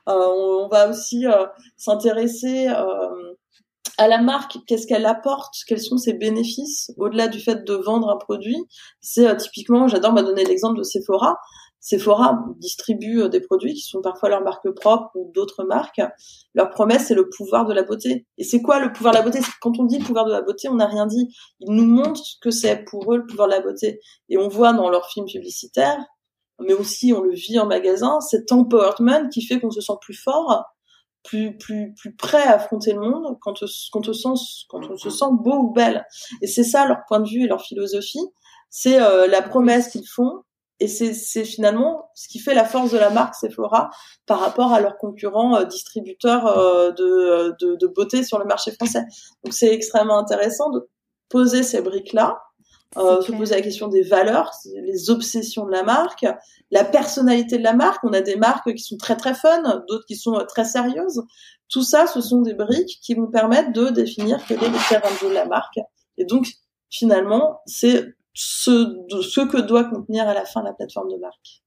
Euh, 0.08 0.14
on, 0.14 0.68
va 0.68 0.90
aussi 0.90 1.28
euh, 1.28 1.46
s'intéresser 1.78 2.68
à 3.98 4.08
la 4.08 4.18
marque, 4.20 4.58
qu'est-ce 4.66 4.88
qu'elle 4.88 5.06
apporte, 5.06 5.54
quels 5.68 5.82
sont 5.82 5.98
ses 5.98 6.14
bénéfices? 6.14 6.92
Au-delà 6.98 7.28
du 7.28 7.40
fait 7.40 7.64
de 7.64 7.74
vendre 7.74 8.10
un 8.10 8.18
produit. 8.18 8.58
C'est 9.00 9.38
typiquement, 9.38 9.88
j'adore 9.88 10.14
me 10.14 10.24
donner 10.24 10.46
l'exemple 10.46 10.80
de 10.80 10.84
Sephora. 10.84 11.38
Sephora 11.80 12.46
distribue 12.58 13.22
euh, 13.22 13.30
des 13.30 13.40
produits 13.40 13.74
qui 13.74 13.82
sont 13.82 14.02
parfois 14.02 14.30
leur 14.30 14.44
marque 14.44 14.70
propre 14.72 15.10
ou 15.16 15.32
d'autres 15.34 15.64
marques. 15.64 16.02
Leur 16.54 16.70
promesse, 16.70 17.08
c'est 17.08 17.16
le 17.16 17.30
pouvoir 17.30 17.66
de 17.66 17.74
la 17.74 17.84
beauté. 17.84 18.28
Et 18.38 18.44
c'est 18.44 18.62
quoi 18.62 18.80
le 18.80 18.92
pouvoir 18.92 19.14
de 19.14 19.20
la 19.20 19.24
beauté? 19.24 19.40
Quand 19.62 19.80
on 19.80 19.86
dit 19.86 20.00
pouvoir 20.00 20.26
de 20.26 20.32
la 20.32 20.42
beauté, 20.42 20.68
on 20.70 20.76
n'a 20.76 20.88
rien 20.88 21.06
dit. 21.06 21.34
Ils 21.62 21.74
nous 21.74 21.86
montrent 21.86 22.22
que 22.42 22.52
c'est 22.52 22.84
pour 22.86 23.14
eux 23.14 23.18
le 23.18 23.26
pouvoir 23.26 23.48
de 23.48 23.54
la 23.54 23.62
beauté. 23.62 24.00
Et 24.28 24.38
on 24.38 24.48
voit 24.48 24.74
dans 24.74 24.90
leurs 24.90 25.08
films 25.10 25.28
publicitaires, 25.28 26.04
mais 26.60 26.74
aussi 26.74 27.14
on 27.14 27.22
le 27.22 27.34
vit 27.34 27.60
en 27.60 27.66
magasin, 27.66 28.20
cet 28.20 28.52
empowerment 28.52 29.30
qui 29.30 29.42
fait 29.42 29.60
qu'on 29.60 29.72
se 29.72 29.82
sent 29.82 29.94
plus 30.02 30.14
fort, 30.14 30.66
plus 31.24 31.58
plus 31.58 31.94
plus 31.96 32.16
prêt 32.16 32.44
à 32.44 32.56
affronter 32.56 32.94
le 32.94 33.00
monde 33.00 33.38
quand 33.42 33.62
on 33.62 33.68
se 33.68 35.10
sent 35.10 35.26
beau 35.32 35.56
ou 35.56 35.72
belle. 35.72 36.06
Et 36.42 36.48
c'est 36.48 36.64
ça 36.64 36.86
leur 36.86 37.00
point 37.08 37.20
de 37.20 37.30
vue 37.30 37.44
et 37.46 37.48
leur 37.48 37.62
philosophie. 37.62 38.26
C'est 38.70 39.02
euh, 39.02 39.28
la 39.28 39.42
promesse 39.42 39.90
qu'ils 39.90 40.08
font 40.08 40.44
et 40.80 40.88
c'est 40.88 41.44
finalement 41.44 42.10
ce 42.16 42.28
qui 42.28 42.40
fait 42.40 42.54
la 42.54 42.64
force 42.64 42.92
de 42.92 42.98
la 42.98 43.10
marque 43.10 43.36
Sephora 43.36 43.90
par 44.26 44.40
rapport 44.40 44.72
à 44.72 44.80
leurs 44.80 44.98
concurrents 44.98 45.58
euh, 45.58 45.66
distributeurs 45.66 46.48
euh, 46.48 46.92
de, 46.92 47.56
de, 47.60 47.76
de, 47.76 47.88
beauté 47.88 48.24
sur 48.24 48.40
le 48.40 48.46
marché 48.46 48.72
français. 48.72 49.04
Donc 49.44 49.54
c'est 49.54 49.74
extrêmement 49.74 50.18
intéressant 50.18 50.70
de 50.70 50.88
poser 51.28 51.64
ces 51.64 51.82
briques-là, 51.82 52.42
euh, 52.98 53.22
se 53.22 53.32
poser 53.34 53.56
la 53.56 53.62
question 53.62 53.88
des 53.88 54.04
valeurs, 54.04 54.52
les 54.74 55.10
obsessions 55.10 55.66
de 55.66 55.72
la 55.72 55.84
marque, 55.84 56.26
la 56.72 56.86
personnalité 56.86 57.58
de 57.58 57.64
la 57.64 57.74
marque. 57.74 58.04
On 58.04 58.14
a 58.14 58.22
des 58.22 58.38
marques 58.38 58.74
qui 58.74 58.84
sont 58.84 58.98
très 58.98 59.18
très 59.18 59.34
fun, 59.36 59.62
d'autres 59.88 60.06
qui 60.08 60.16
sont 60.16 60.44
très 60.48 60.66
sérieuses. 60.66 61.22
Tout 61.68 61.84
ça, 61.84 62.08
ce 62.08 62.22
sont 62.22 62.42
des 62.42 62.54
briques 62.54 63.00
qui 63.04 63.14
vont 63.14 63.28
permettre 63.28 63.74
de 63.74 63.90
définir 63.90 64.40
quel 64.48 64.64
est 64.64 64.70
le 64.70 64.90
terrain 64.90 65.12
de 65.12 65.18
jeu 65.18 65.30
de 65.30 65.36
la 65.36 65.46
marque. 65.46 65.78
Et 66.18 66.26
donc, 66.26 66.48
finalement, 66.90 67.62
c'est 67.68 68.08
ce, 68.34 68.96
ce 69.22 69.42
que 69.42 69.58
doit 69.58 69.86
contenir 69.86 70.28
à 70.28 70.34
la 70.34 70.46
fin 70.46 70.64
la 70.64 70.74
plateforme 70.74 71.12
de 71.12 71.18
marque. 71.18 71.64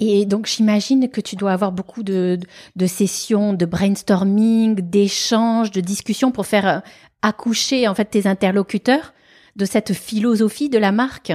Et 0.00 0.26
donc 0.26 0.46
j'imagine 0.46 1.08
que 1.08 1.20
tu 1.20 1.36
dois 1.36 1.52
avoir 1.52 1.70
beaucoup 1.70 2.02
de, 2.02 2.38
de 2.74 2.86
sessions 2.86 3.52
de 3.52 3.64
brainstorming, 3.64 4.74
d'échanges, 4.74 5.70
de 5.70 5.80
discussions 5.80 6.32
pour 6.32 6.46
faire 6.46 6.66
euh, 6.66 6.80
accoucher 7.22 7.86
en 7.86 7.94
fait 7.94 8.06
tes 8.06 8.26
interlocuteurs 8.26 9.14
de 9.54 9.64
cette 9.64 9.92
philosophie 9.92 10.68
de 10.68 10.78
la 10.78 10.90
marque. 10.90 11.32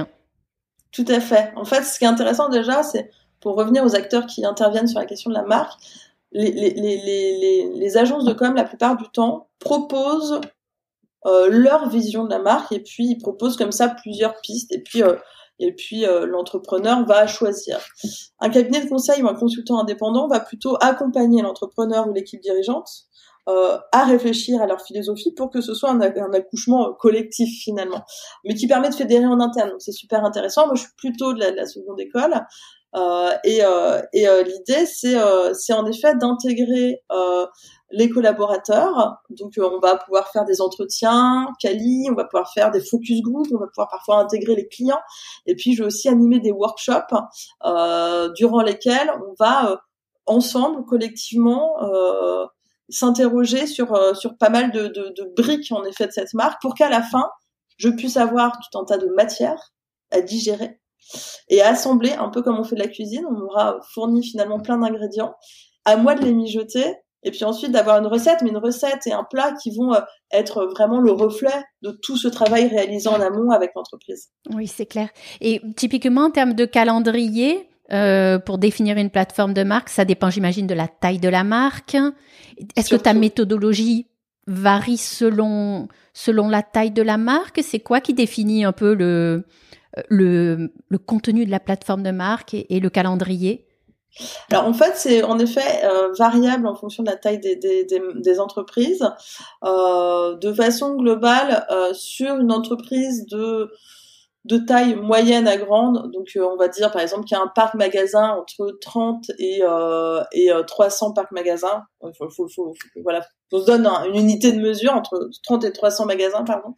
Tout 0.92 1.06
à 1.08 1.20
fait. 1.20 1.52
En 1.56 1.64
fait, 1.64 1.82
ce 1.84 1.98
qui 1.98 2.04
est 2.04 2.08
intéressant 2.08 2.48
déjà, 2.48 2.82
c'est 2.82 3.10
pour 3.40 3.56
revenir 3.56 3.84
aux 3.84 3.94
acteurs 3.94 4.26
qui 4.26 4.44
interviennent 4.44 4.88
sur 4.88 4.98
la 4.98 5.06
question 5.06 5.30
de 5.30 5.34
la 5.34 5.44
marque, 5.44 5.80
les, 6.32 6.50
les, 6.50 6.74
les, 6.74 7.70
les 7.74 7.96
agences 7.96 8.24
de 8.24 8.32
com, 8.34 8.54
la 8.54 8.64
plupart 8.64 8.96
du 8.96 9.08
temps, 9.08 9.48
proposent 9.58 10.40
leur 11.50 11.88
vision 11.88 12.24
de 12.24 12.30
la 12.30 12.38
marque 12.38 12.72
et 12.72 12.80
puis 12.80 13.06
ils 13.06 13.18
proposent 13.18 13.56
comme 13.56 13.72
ça 13.72 13.88
plusieurs 13.88 14.40
pistes 14.40 14.72
et 14.72 14.82
puis 14.82 15.02
euh, 15.02 15.16
et 15.60 15.74
puis 15.74 16.06
euh, 16.06 16.24
l'entrepreneur 16.24 17.04
va 17.04 17.26
choisir. 17.26 17.80
Un 18.40 18.48
cabinet 18.48 18.84
de 18.84 18.88
conseil 18.88 19.22
ou 19.22 19.28
un 19.28 19.34
consultant 19.34 19.80
indépendant 19.80 20.28
va 20.28 20.38
plutôt 20.38 20.76
accompagner 20.80 21.42
l'entrepreneur 21.42 22.08
ou 22.08 22.12
l'équipe 22.12 22.40
dirigeante 22.40 22.88
à 23.92 24.04
réfléchir 24.04 24.60
à 24.60 24.66
leur 24.66 24.82
philosophie 24.82 25.32
pour 25.32 25.48
que 25.48 25.62
ce 25.62 25.72
soit 25.72 25.90
un, 25.90 26.02
accouchement 26.02 26.92
collectif 26.92 27.48
finalement, 27.64 28.04
mais 28.44 28.54
qui 28.54 28.66
permet 28.66 28.90
de 28.90 28.94
fédérer 28.94 29.24
en 29.24 29.40
interne. 29.40 29.70
Donc 29.70 29.80
c'est 29.80 29.90
super 29.90 30.22
intéressant. 30.22 30.66
Moi 30.66 30.74
je 30.74 30.82
suis 30.82 30.92
plutôt 30.98 31.32
de 31.32 31.40
la 31.40 31.64
seconde 31.64 31.98
école. 31.98 32.34
Euh, 32.96 33.32
et, 33.44 33.62
euh, 33.62 34.00
et 34.12 34.28
euh, 34.28 34.42
l'idée, 34.42 34.86
c'est 34.86 35.16
c'est 35.54 35.72
en 35.72 35.86
effet 35.86 36.14
d'intégrer 36.16 37.02
les 37.90 38.10
collaborateurs. 38.10 39.16
Donc, 39.30 39.52
on 39.58 39.78
va 39.80 39.96
pouvoir 39.96 40.28
faire 40.28 40.44
des 40.44 40.60
entretiens 40.60 41.48
quali, 41.60 42.06
on 42.10 42.14
va 42.14 42.24
pouvoir 42.24 42.52
faire 42.52 42.70
des 42.70 42.80
focus 42.80 43.22
group, 43.22 43.46
on 43.52 43.58
va 43.58 43.66
pouvoir 43.66 43.88
parfois 43.88 44.18
intégrer 44.18 44.54
les 44.54 44.68
clients. 44.68 45.00
Et 45.46 45.54
puis, 45.54 45.74
je 45.74 45.82
vais 45.82 45.86
aussi 45.86 46.08
animer 46.08 46.40
des 46.40 46.52
workshops 46.52 47.14
durant 48.36 48.62
lesquels 48.62 49.10
on 49.22 49.34
va 49.38 49.82
ensemble, 50.26 50.84
collectivement, 50.84 51.76
s'interroger 52.90 53.66
sur 53.66 54.16
sur 54.16 54.36
pas 54.36 54.50
mal 54.50 54.70
de, 54.70 54.88
de, 54.88 55.12
de, 55.16 55.34
briques 55.36 55.72
en 55.72 55.84
effet 55.84 56.06
de 56.06 56.12
cette 56.12 56.34
marque, 56.34 56.60
pour 56.60 56.74
qu'à 56.74 56.88
la 56.88 57.02
fin, 57.02 57.28
je 57.78 57.88
puisse 57.88 58.16
avoir 58.16 58.58
tout 58.58 58.78
un 58.78 58.84
tas 58.84 58.98
de 58.98 59.08
matières 59.08 59.72
à 60.10 60.20
digérer 60.20 60.77
et 61.48 61.62
assembler 61.62 62.12
un 62.12 62.28
peu 62.28 62.42
comme 62.42 62.58
on 62.58 62.64
fait 62.64 62.76
de 62.76 62.80
la 62.80 62.88
cuisine. 62.88 63.24
On 63.30 63.40
aura 63.40 63.78
fourni 63.92 64.24
finalement 64.24 64.60
plein 64.60 64.78
d'ingrédients. 64.78 65.34
À 65.84 65.96
moi 65.96 66.14
de 66.14 66.24
les 66.24 66.34
mijoter 66.34 66.96
et 67.24 67.30
puis 67.30 67.44
ensuite 67.44 67.72
d'avoir 67.72 67.98
une 67.98 68.06
recette, 68.06 68.42
mais 68.42 68.50
une 68.50 68.58
recette 68.58 69.06
et 69.06 69.12
un 69.12 69.24
plat 69.24 69.52
qui 69.60 69.74
vont 69.76 69.92
euh, 69.92 70.00
être 70.30 70.66
vraiment 70.66 71.00
le 71.00 71.10
reflet 71.10 71.64
de 71.82 71.90
tout 71.90 72.16
ce 72.16 72.28
travail 72.28 72.68
réalisé 72.68 73.08
en 73.08 73.20
amont 73.20 73.50
avec 73.50 73.72
l'entreprise. 73.74 74.28
Oui, 74.54 74.66
c'est 74.66 74.86
clair. 74.86 75.08
Et 75.40 75.60
typiquement 75.76 76.26
en 76.26 76.30
termes 76.30 76.54
de 76.54 76.64
calendrier, 76.64 77.68
euh, 77.90 78.38
pour 78.38 78.58
définir 78.58 78.98
une 78.98 79.10
plateforme 79.10 79.54
de 79.54 79.62
marque, 79.62 79.88
ça 79.88 80.04
dépend, 80.04 80.28
j'imagine, 80.28 80.66
de 80.66 80.74
la 80.74 80.88
taille 80.88 81.18
de 81.18 81.28
la 81.28 81.42
marque. 81.42 81.96
Est-ce 82.76 82.90
que 82.90 82.96
ta 82.96 83.14
méthodologie 83.14 84.08
varie 84.46 84.98
selon 84.98 85.88
selon 86.12 86.48
la 86.48 86.62
taille 86.62 86.90
de 86.90 87.02
la 87.02 87.16
marque? 87.16 87.60
C'est 87.62 87.80
quoi 87.80 88.00
qui 88.00 88.12
définit 88.12 88.64
un 88.64 88.72
peu 88.72 88.94
le 88.94 89.46
le, 90.08 90.70
contenu 91.06 91.44
de 91.44 91.50
la 91.50 91.60
plateforme 91.60 92.02
de 92.02 92.10
marque 92.10 92.54
et, 92.54 92.80
le 92.80 92.90
calendrier 92.90 93.68
alors 94.50 94.64
en 94.64 94.72
fait, 94.72 94.92
c'est 94.96 95.22
en 95.22 95.38
effet 95.38 95.84
euh, 95.84 96.12
variable 96.18 96.66
en 96.66 96.74
fonction 96.74 97.02
de 97.02 97.10
la 97.10 97.16
taille 97.16 97.38
des, 97.38 98.40
entreprises. 98.40 99.08
Euh, 99.64 100.34
de 100.36 100.52
façon 100.52 100.96
globale, 100.96 101.66
euh, 101.70 101.92
sur 101.94 102.36
une 102.36 102.52
entreprise 102.52 103.26
de 103.26 103.70
de 104.44 104.56
taille 104.56 104.94
moyenne 104.94 105.46
à 105.46 105.58
grande, 105.58 106.10
donc 106.12 106.30
on 106.36 106.56
va 106.56 106.68
dire 106.68 106.90
par 106.90 107.02
exemple 107.02 107.24
qu'il 107.24 107.36
y 107.36 107.40
a 107.40 107.42
un 107.42 107.52
parc 107.54 107.74
magasin 107.74 108.30
entre 108.30 108.78
30 108.80 109.30
et, 109.38 109.60
et 110.32 110.50
300 110.66 111.12
parcs 111.12 111.32
magasins. 111.32 111.82
Faut, 112.16 112.48
faut, 112.48 112.72
voilà, 113.02 113.20
on 113.52 113.60
se 113.60 113.66
donne 113.66 113.86
une 114.06 114.14
unité 114.14 114.52
de 114.52 114.60
mesure 114.60 114.94
entre 114.94 115.28
30 115.42 115.64
et 115.64 115.72
300 115.72 116.06
magasins, 116.06 116.44
pardon. 116.44 116.74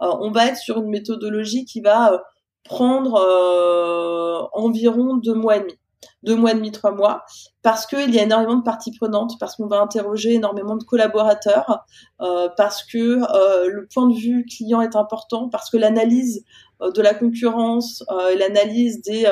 on 0.00 0.30
va 0.32 0.48
être 0.48 0.58
sur 0.58 0.76
une 0.82 0.90
méthodologie 0.90 1.64
qui 1.64 1.80
va 1.80 2.22
prendre 2.64 3.14
euh, 3.16 4.42
environ 4.52 5.16
deux 5.16 5.34
mois 5.34 5.56
et 5.56 5.60
demi. 5.60 5.78
Deux 6.22 6.36
mois 6.36 6.52
et 6.52 6.54
demi, 6.54 6.70
trois 6.70 6.92
mois, 6.92 7.24
parce 7.60 7.86
qu'il 7.86 8.14
y 8.14 8.18
a 8.18 8.22
énormément 8.22 8.56
de 8.56 8.62
parties 8.62 8.96
prenantes, 8.96 9.38
parce 9.38 9.56
qu'on 9.56 9.66
va 9.66 9.80
interroger 9.80 10.32
énormément 10.32 10.76
de 10.76 10.84
collaborateurs, 10.84 11.84
euh, 12.22 12.48
parce 12.56 12.82
que 12.82 12.98
euh, 12.98 13.68
le 13.68 13.86
point 13.92 14.08
de 14.08 14.14
vue 14.14 14.46
client 14.46 14.80
est 14.80 14.96
important, 14.96 15.50
parce 15.50 15.68
que 15.68 15.76
l'analyse 15.76 16.42
de 16.80 17.02
la 17.02 17.14
concurrence 17.14 18.02
et 18.32 18.36
l'analyse 18.36 19.02
des 19.02 19.26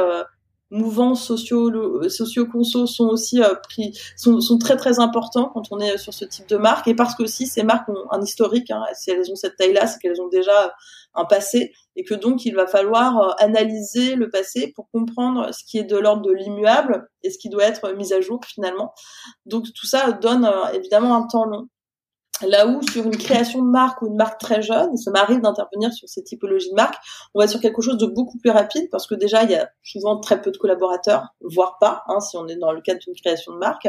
mouvances 0.73 1.25
socio 1.25 2.09
socio-conso 2.09 2.87
sont 2.87 3.07
aussi 3.07 3.41
pris 3.69 3.97
sont, 4.17 4.41
sont, 4.41 4.59
très 4.59 4.77
très 4.77 4.99
importants 4.99 5.51
quand 5.53 5.71
on 5.71 5.79
est 5.79 5.99
sur 5.99 6.13
ce 6.13 6.25
type 6.25 6.49
de 6.49 6.57
marque 6.57 6.89
et 6.89 6.95
parce 6.95 7.15
que 7.15 7.23
aussi 7.23 7.47
ces 7.47 7.63
marques 7.63 7.89
ont 7.89 8.11
un 8.11 8.21
historique 8.23 8.71
hein, 8.71 8.83
si 8.95 9.11
elles 9.11 9.31
ont 9.31 9.37
cette 9.37 9.57
taille 9.57 9.75
là 9.75 9.87
c'est 9.87 9.99
qu'elles 10.01 10.21
ont 10.21 10.29
déjà 10.29 10.73
un 11.15 11.25
passé 11.25 11.73
et 11.97 12.05
que 12.05 12.15
donc 12.15 12.45
il 12.45 12.55
va 12.55 12.67
falloir 12.67 13.19
euh, 13.19 13.31
analyser 13.39 14.15
le 14.15 14.31
passé 14.31 14.73
pour 14.75 14.89
comprendre 14.91 15.53
ce 15.53 15.65
qui 15.65 15.79
est 15.79 15.85
de 15.85 15.97
l'ordre 15.97 16.23
de 16.23 16.33
l'immuable 16.33 17.09
et 17.23 17.31
ce 17.31 17.39
qui 17.39 17.49
doit 17.49 17.65
être 17.65 17.93
mis 17.95 18.13
à 18.13 18.21
jour 18.21 18.41
finalement. 18.45 18.95
Donc 19.47 19.67
tout 19.75 19.87
ça 19.87 20.13
donne 20.13 20.45
euh, 20.45 20.73
évidemment 20.73 21.15
un 21.15 21.27
temps 21.27 21.45
long. 21.45 21.69
Là 22.47 22.67
où 22.67 22.83
sur 22.83 23.05
une 23.05 23.17
création 23.17 23.63
de 23.63 23.71
marque 23.71 24.03
ou 24.03 24.07
une 24.07 24.17
marque 24.17 24.41
très 24.41 24.63
jeune, 24.63 24.97
ça 24.97 25.11
m'arrive 25.11 25.41
d'intervenir 25.41 25.93
sur 25.93 26.09
ces 26.09 26.23
typologies 26.23 26.71
de 26.71 26.75
marque, 26.75 26.97
on 27.35 27.41
va 27.41 27.47
sur 27.47 27.61
quelque 27.61 27.83
chose 27.83 27.99
de 27.99 28.07
beaucoup 28.07 28.39
plus 28.39 28.51
rapide 28.51 28.89
parce 28.91 29.07
que 29.07 29.15
déjà 29.15 29.45
il 29.45 29.51
y 29.51 29.55
a 29.55 29.69
souvent 29.83 30.19
très 30.21 30.41
peu 30.41 30.51
de 30.51 30.57
collaborateurs, 30.57 31.29
voire 31.41 31.79
pas, 31.79 32.03
hein, 32.09 32.21
si 32.21 32.37
on 32.37 32.47
est 32.49 32.57
dans 32.57 32.73
le 32.73 32.81
cadre 32.81 33.01
d'une 33.01 33.15
création 33.15 33.53
de 33.53 33.59
marque. 33.59 33.87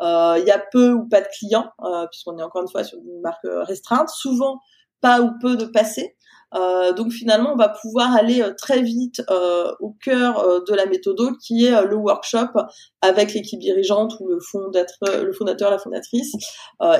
Euh, 0.00 0.36
il 0.38 0.44
y 0.46 0.50
a 0.50 0.58
peu 0.72 0.92
ou 0.92 1.08
pas 1.08 1.20
de 1.20 1.28
clients 1.38 1.70
euh, 1.84 2.06
puisqu'on 2.06 2.38
est 2.38 2.42
encore 2.42 2.62
une 2.62 2.68
fois 2.68 2.84
sur 2.84 2.98
une 2.98 3.20
marque 3.20 3.44
restreinte. 3.44 4.08
Souvent 4.08 4.60
pas 5.00 5.20
ou 5.20 5.32
peu 5.40 5.56
de 5.56 5.64
passé. 5.64 6.16
Euh, 6.54 6.92
donc 6.92 7.12
finalement, 7.12 7.52
on 7.52 7.56
va 7.56 7.68
pouvoir 7.68 8.14
aller 8.14 8.42
euh, 8.42 8.52
très 8.56 8.82
vite 8.82 9.22
euh, 9.30 9.72
au 9.80 9.94
cœur 10.02 10.64
de 10.64 10.74
la 10.74 10.86
méthode 10.86 11.20
qui 11.44 11.66
est 11.66 11.86
le 11.86 11.96
workshop 11.96 12.48
avec 13.02 13.34
l'équipe 13.34 13.60
dirigeante 13.60 14.14
ou 14.20 14.28
le 14.28 14.38
fondateur, 14.40 15.24
le 15.24 15.32
fondateur, 15.32 15.70
la 15.70 15.78
fondatrice. 15.78 16.32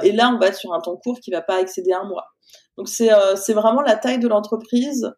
et 0.03 0.13
là, 0.13 0.33
on 0.35 0.39
va 0.39 0.49
être 0.49 0.59
sur 0.59 0.73
un 0.75 0.81
temps 0.81 0.97
court 0.97 1.19
qui 1.21 1.31
va 1.31 1.41
pas 1.41 1.61
excéder 1.61 1.93
un 1.93 2.05
mois. 2.05 2.27
Donc 2.77 2.89
c'est 2.89 3.11
c'est 3.37 3.53
vraiment 3.53 3.83
la 3.83 3.97
taille 3.97 4.19
de 4.19 4.29
l'entreprise 4.29 5.13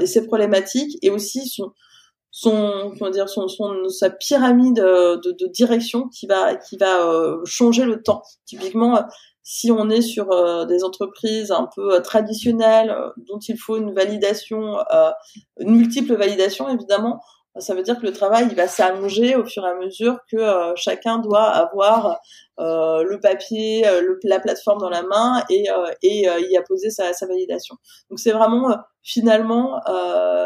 et 0.00 0.06
ses 0.06 0.26
problématiques 0.26 0.98
et 1.02 1.10
aussi 1.10 1.48
son 1.48 1.72
son 2.30 2.92
comment 2.98 3.10
dire 3.10 3.28
son, 3.28 3.48
son 3.48 3.88
sa 3.88 4.10
pyramide 4.10 4.76
de, 4.76 5.32
de, 5.32 5.46
direction 5.46 6.08
qui 6.08 6.26
va 6.26 6.54
qui 6.56 6.76
va 6.76 7.36
changer 7.44 7.84
le 7.84 8.02
temps. 8.02 8.22
Typiquement, 8.44 9.04
si 9.48 9.70
on 9.70 9.88
est 9.90 10.02
sur 10.02 10.32
euh, 10.32 10.64
des 10.64 10.82
entreprises 10.82 11.52
un 11.52 11.68
peu 11.72 11.94
euh, 11.94 12.00
traditionnelles 12.00 12.90
euh, 12.90 13.10
dont 13.16 13.38
il 13.38 13.56
faut 13.56 13.76
une 13.76 13.94
validation, 13.94 14.78
une 15.60 15.70
multiple 15.70 16.16
validation 16.16 16.68
évidemment, 16.68 17.22
ça 17.56 17.72
veut 17.72 17.84
dire 17.84 17.96
que 18.00 18.04
le 18.04 18.12
travail 18.12 18.48
il 18.50 18.56
va 18.56 18.66
s'allonger 18.66 19.36
au 19.36 19.44
fur 19.44 19.64
et 19.64 19.70
à 19.70 19.76
mesure 19.76 20.18
que 20.30 20.74
chacun 20.74 21.18
doit 21.18 21.44
avoir 21.44 22.18
le 22.58 23.18
papier, 23.20 23.86
la 24.24 24.40
plateforme 24.40 24.80
dans 24.80 24.90
la 24.90 25.02
main 25.02 25.42
et, 25.48 25.68
y 26.02 26.56
apposer 26.58 26.90
sa, 26.90 27.12
validation. 27.26 27.76
Donc 28.10 28.18
c'est 28.18 28.32
vraiment 28.32 28.76
finalement 29.02 29.80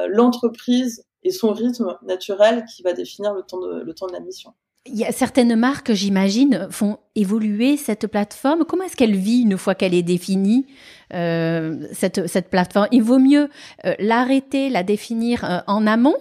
l'entreprise 0.09 1.05
et 1.25 1.33
son 1.33 1.53
rythme 1.53 1.97
naturel 2.03 2.65
qui 2.67 2.83
va 2.83 2.93
définir 2.93 3.35
le 3.35 3.43
temps 3.43 4.07
de 4.07 4.13
la 4.13 4.21
mission. 4.21 4.55
Il 4.87 4.97
y 4.97 5.05
a 5.05 5.13
certaines 5.13 5.57
marques, 5.57 5.93
j'imagine, 5.93 6.69
font 6.71 6.97
évoluer 7.15 7.77
cette 7.77 8.07
plateforme. 8.07 8.65
Comment 8.67 8.85
est-ce 8.85 8.97
qu'elle 8.97 9.15
vit 9.15 9.43
une 9.43 9.59
fois 9.59 9.75
qu'elle 9.75 9.93
est 9.93 10.03
définie, 10.03 10.67
euh, 11.13 11.87
cette, 11.93 12.27
cette 12.27 12.49
plateforme? 12.49 12.89
Il 12.91 13.03
vaut 13.03 13.19
mieux 13.19 13.51
euh, 13.85 13.95
l'arrêter, 13.99 14.71
la 14.71 14.83
définir 14.83 15.45
euh, 15.45 15.59
en 15.67 15.87
amont 15.87 16.17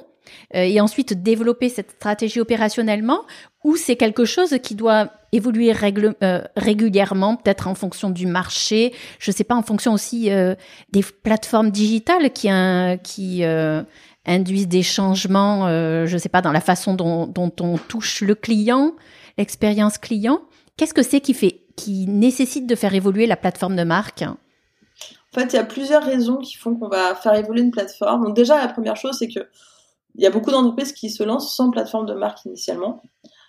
euh, 0.55 0.63
et 0.63 0.81
ensuite 0.81 1.23
développer 1.23 1.69
cette 1.69 1.91
stratégie 1.91 2.41
opérationnellement 2.41 3.21
ou 3.63 3.77
c'est 3.77 3.95
quelque 3.95 4.25
chose 4.25 4.57
qui 4.61 4.75
doit 4.75 5.09
évoluer 5.31 5.71
euh, 6.21 6.41
régulièrement, 6.57 7.37
peut-être 7.37 7.67
en 7.67 7.75
fonction 7.75 8.09
du 8.09 8.25
marché, 8.25 8.93
je 9.19 9.31
sais 9.31 9.45
pas, 9.45 9.55
en 9.55 9.63
fonction 9.63 9.93
aussi 9.93 10.31
euh, 10.31 10.55
des 10.91 11.03
plateformes 11.03 11.69
digitales 11.71 12.31
qui, 12.31 12.49
qui 13.03 13.43
induisent 14.25 14.67
des 14.67 14.83
changements, 14.83 15.67
je 16.05 16.17
sais 16.17 16.29
pas, 16.29 16.41
dans 16.41 16.51
la 16.51 16.61
façon 16.61 16.93
dont, 16.93 17.25
dont 17.25 17.51
on 17.61 17.77
touche 17.77 18.21
le 18.21 18.35
client, 18.35 18.93
l'expérience 19.37 19.97
client. 19.97 20.41
Qu'est-ce 20.77 20.93
que 20.93 21.03
c'est 21.03 21.21
qui 21.21 21.33
fait, 21.33 21.61
qui 21.75 22.07
nécessite 22.07 22.67
de 22.67 22.75
faire 22.75 22.93
évoluer 22.93 23.25
la 23.25 23.37
plateforme 23.37 23.75
de 23.75 23.83
marque? 23.83 24.23
En 24.23 25.39
fait, 25.39 25.53
il 25.53 25.55
y 25.55 25.59
a 25.59 25.63
plusieurs 25.63 26.03
raisons 26.03 26.37
qui 26.37 26.57
font 26.57 26.75
qu'on 26.75 26.89
va 26.89 27.15
faire 27.15 27.35
évoluer 27.35 27.61
une 27.61 27.71
plateforme. 27.71 28.25
Donc 28.25 28.35
déjà, 28.35 28.57
la 28.57 28.67
première 28.67 28.95
chose, 28.95 29.17
c'est 29.19 29.27
que 29.27 29.39
il 30.15 30.23
y 30.23 30.27
a 30.27 30.31
beaucoup 30.31 30.51
d'entreprises 30.51 30.91
qui 30.91 31.09
se 31.09 31.23
lancent 31.23 31.55
sans 31.55 31.69
plateforme 31.69 32.05
de 32.05 32.13
marque 32.13 32.43
initialement. 32.45 33.01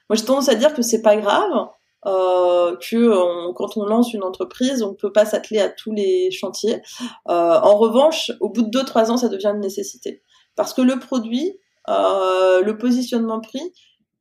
Moi, 0.09 0.16
j'ai 0.16 0.24
tendance 0.24 0.48
à 0.48 0.54
dire 0.54 0.74
que 0.74 0.83
c'est 0.83 1.02
pas 1.02 1.16
grave, 1.16 1.68
euh, 2.06 2.76
que 2.76 3.52
quand 3.52 3.76
on 3.76 3.85
lance 3.85 4.12
une 4.12 4.22
entreprise, 4.22 4.83
on 4.83 4.90
ne 4.90 4.94
peut 4.94 5.12
pas 5.12 5.24
s'atteler 5.24 5.61
à 5.61 5.68
tous 5.68 5.92
les 5.92 6.30
chantiers. 6.30 6.83
Euh, 7.28 7.59
en 7.61 7.76
revanche, 7.76 8.30
au 8.40 8.50
bout 8.50 8.62
de 8.62 8.70
2-3 8.70 9.11
ans, 9.11 9.16
ça 9.16 9.28
devient 9.28 9.52
une 9.54 9.61
nécessité. 9.61 10.22
Parce 10.56 10.74
que 10.74 10.82
le 10.82 10.98
produit, 10.98 11.58
euh, 11.88 12.62
le 12.62 12.78
positionnement 12.78 13.40
prix, 13.40 13.72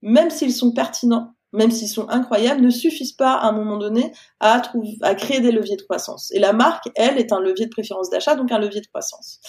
même 0.02 0.30
s'ils 0.30 0.54
sont 0.54 0.72
pertinents, 0.72 1.34
même 1.52 1.72
s'ils 1.72 1.90
sont 1.90 2.08
incroyables, 2.10 2.62
ne 2.62 2.70
suffisent 2.70 3.14
pas 3.14 3.34
à 3.34 3.48
un 3.48 3.52
moment 3.52 3.78
donné 3.78 4.14
à, 4.40 4.62
à 5.02 5.16
créer 5.16 5.42
des 5.42 5.52
leviers 5.52 5.78
de 5.78 5.82
croissance. 5.82 6.32
Et 6.32 6.40
la 6.40 6.54
marque, 6.54 6.90
elle, 6.96 7.18
est 7.18 7.34
un 7.34 7.40
levier 7.40 7.66
de 7.66 7.72
préférence 7.72 8.10
d'achat, 8.10 8.36
donc 8.36 8.52
un 8.52 8.60
levier 8.60 8.82
de 8.82 8.88
croissance. 8.88 9.40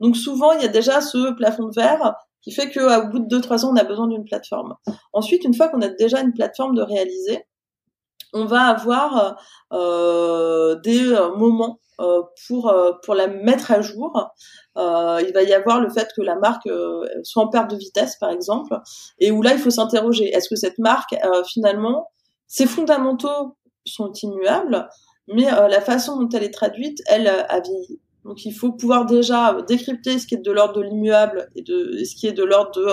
Donc 0.00 0.16
souvent, 0.16 0.52
il 0.52 0.62
y 0.62 0.64
a 0.64 0.68
déjà 0.68 1.00
ce 1.00 1.32
plafond 1.34 1.66
de 1.66 1.74
verre 1.74 2.14
qui 2.42 2.52
fait 2.52 2.70
qu'au 2.70 3.08
bout 3.08 3.18
de 3.18 3.38
2-3 3.38 3.64
ans, 3.64 3.72
on 3.72 3.76
a 3.76 3.84
besoin 3.84 4.06
d'une 4.06 4.24
plateforme. 4.24 4.76
Ensuite, 5.12 5.44
une 5.44 5.54
fois 5.54 5.68
qu'on 5.68 5.82
a 5.82 5.88
déjà 5.88 6.20
une 6.20 6.32
plateforme 6.32 6.76
de 6.76 6.82
réaliser, 6.82 7.44
on 8.32 8.44
va 8.44 8.62
avoir 8.62 9.40
euh, 9.72 10.76
des 10.76 11.12
euh, 11.12 11.34
moments 11.36 11.80
euh, 12.00 12.22
pour 12.46 12.72
pour 13.02 13.14
la 13.14 13.26
mettre 13.26 13.72
à 13.72 13.80
jour. 13.80 14.30
Il 14.76 15.32
va 15.34 15.42
y 15.42 15.52
avoir 15.52 15.80
le 15.80 15.90
fait 15.90 16.08
que 16.16 16.22
la 16.22 16.36
marque 16.36 16.68
soit 17.24 17.42
en 17.42 17.48
perte 17.48 17.70
de 17.70 17.76
vitesse, 17.76 18.16
par 18.16 18.30
exemple, 18.30 18.78
et 19.18 19.32
où 19.32 19.42
là 19.42 19.52
il 19.52 19.58
faut 19.58 19.70
s'interroger 19.70 20.28
est-ce 20.28 20.48
que 20.48 20.56
cette 20.56 20.78
marque 20.78 21.16
finalement 21.48 22.08
ses 22.46 22.66
fondamentaux 22.66 23.56
sont 23.84 24.12
immuables, 24.22 24.88
mais 25.26 25.44
la 25.50 25.80
façon 25.80 26.20
dont 26.20 26.28
elle 26.32 26.44
est 26.44 26.54
traduite, 26.54 27.00
elle 27.06 27.26
a 27.26 27.60
vieilli. 27.60 28.00
Donc 28.24 28.44
il 28.44 28.52
faut 28.52 28.72
pouvoir 28.72 29.04
déjà 29.04 29.58
décrypter 29.66 30.18
ce 30.18 30.26
qui 30.26 30.36
est 30.36 30.44
de 30.44 30.52
l'ordre 30.52 30.74
de 30.74 30.82
l'immuable 30.82 31.48
et 31.56 31.62
de 31.62 32.04
ce 32.04 32.14
qui 32.14 32.26
est 32.26 32.32
de 32.32 32.44
l'ordre 32.44 32.70
de 32.72 32.86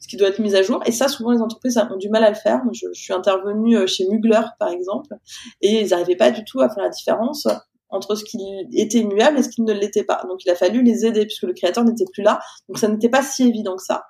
ce 0.00 0.08
qui 0.08 0.16
doit 0.16 0.28
être 0.28 0.40
mis 0.40 0.56
à 0.56 0.62
jour. 0.62 0.82
Et 0.86 0.92
ça, 0.92 1.08
souvent, 1.08 1.30
les 1.30 1.40
entreprises 1.40 1.78
ont 1.78 1.96
du 1.96 2.08
mal 2.08 2.24
à 2.24 2.30
le 2.30 2.36
faire. 2.36 2.60
Je, 2.72 2.86
suis 2.92 3.12
intervenue 3.12 3.86
chez 3.86 4.06
Mugler, 4.08 4.42
par 4.58 4.70
exemple, 4.70 5.14
et 5.60 5.82
ils 5.82 5.90
n'arrivaient 5.90 6.16
pas 6.16 6.30
du 6.30 6.44
tout 6.44 6.60
à 6.60 6.68
faire 6.68 6.82
la 6.82 6.90
différence 6.90 7.46
entre 7.90 8.14
ce 8.14 8.24
qui 8.24 8.38
était 8.72 8.98
immuable 8.98 9.38
et 9.38 9.42
ce 9.42 9.48
qui 9.48 9.62
ne 9.62 9.72
l'était 9.72 10.04
pas. 10.04 10.22
Donc 10.28 10.44
il 10.44 10.50
a 10.50 10.54
fallu 10.54 10.82
les 10.82 11.04
aider 11.04 11.26
puisque 11.26 11.42
le 11.42 11.52
créateur 11.52 11.84
n'était 11.84 12.04
plus 12.12 12.22
là. 12.22 12.40
Donc 12.68 12.78
ça 12.78 12.88
n'était 12.88 13.08
pas 13.08 13.22
si 13.22 13.46
évident 13.46 13.76
que 13.76 13.82
ça. 13.82 14.04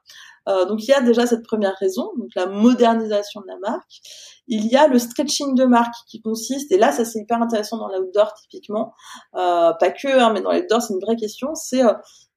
Euh, 0.49 0.65
donc 0.65 0.83
il 0.83 0.89
y 0.91 0.95
a 0.95 1.01
déjà 1.01 1.27
cette 1.27 1.45
première 1.45 1.77
raison, 1.79 2.11
donc 2.19 2.29
la 2.35 2.47
modernisation 2.47 3.41
de 3.43 3.47
la 3.47 3.59
marque. 3.59 4.01
Il 4.49 4.67
y 4.67 4.77
a 4.77 4.89
le 4.89 4.99
stretching 4.99 5.55
de 5.55 5.65
marque 5.65 5.95
qui 6.09 6.23
consiste, 6.23 6.73
et 6.73 6.79
là 6.79 6.93
ça 6.93 7.05
c'est 7.05 7.21
hyper 7.21 7.43
intéressant 7.43 7.77
dans 7.77 7.89
l'outdoor 7.89 8.33
typiquement, 8.35 8.95
euh, 9.35 9.73
pas 9.75 9.91
que, 9.91 10.09
hein, 10.09 10.33
mais 10.33 10.41
dans 10.41 10.53
l'outdoor 10.53 10.81
c'est 10.81 10.95
une 10.95 11.01
vraie 11.01 11.17
question, 11.17 11.55
c'est 11.55 11.85
euh, 11.85 11.93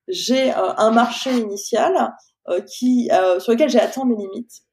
j'ai 0.08 0.52
euh, 0.52 0.74
un 0.78 0.92
marché 0.92 1.32
initial 1.38 1.96
euh, 1.96 2.08
qui 2.68 3.10
sur 3.40 3.52
lequel 3.54 3.70
j'ai 3.70 3.80
atteint 3.80 4.06
mes 4.06 4.16
limites. 4.16 4.64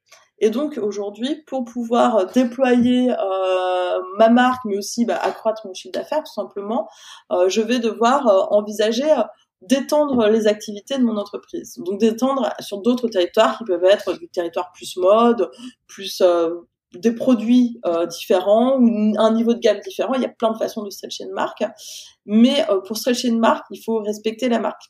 Et 0.41 0.51
donc 0.51 0.79
aujourd'hui, 0.79 1.43
pour 1.47 1.65
pouvoir 1.65 2.27
déployer 2.33 3.11
euh, 3.11 3.99
ma 4.19 4.31
marque, 4.31 4.65
mais 4.65 4.79
aussi 4.79 5.05
bah, 5.05 5.19
accroître 5.23 5.67
mon 5.67 5.75
chiffre 5.75 5.93
d'affaires, 5.93 6.23
tout 6.25 6.33
simplement, 6.33 6.89
euh, 7.31 7.49
je 7.49 7.61
vais 7.61 7.79
devoir 7.79 8.27
euh, 8.27 8.41
envisager 8.51 9.13
d'étendre 9.61 10.27
les 10.29 10.47
activités 10.47 10.97
de 10.97 11.05
mon 11.05 11.19
entreprise. 11.19 11.79
Donc 11.85 12.01
d'étendre 12.01 12.51
sur 12.61 12.81
d'autres 12.81 13.09
territoires 13.09 13.59
qui 13.59 13.65
peuvent 13.65 13.85
être 13.85 14.19
du 14.19 14.29
territoire 14.29 14.73
plus 14.73 14.97
mode, 14.97 15.51
plus 15.87 16.23
des 16.95 17.13
produits 17.13 17.79
différents 18.09 18.79
ou 18.81 19.15
un 19.19 19.33
niveau 19.33 19.53
de 19.53 19.59
gamme 19.59 19.81
différent. 19.81 20.15
Il 20.15 20.23
y 20.23 20.25
a 20.25 20.31
plein 20.31 20.53
de 20.53 20.57
façons 20.57 20.83
de 20.83 20.89
stretcher 20.89 21.25
une 21.25 21.35
marque. 21.35 21.63
Mais 22.25 22.67
pour 22.87 22.97
stretcher 22.97 23.29
une 23.29 23.39
marque, 23.39 23.67
il 23.71 23.83
faut 23.85 23.99
respecter 23.99 24.49
la 24.49 24.61
marque. 24.61 24.81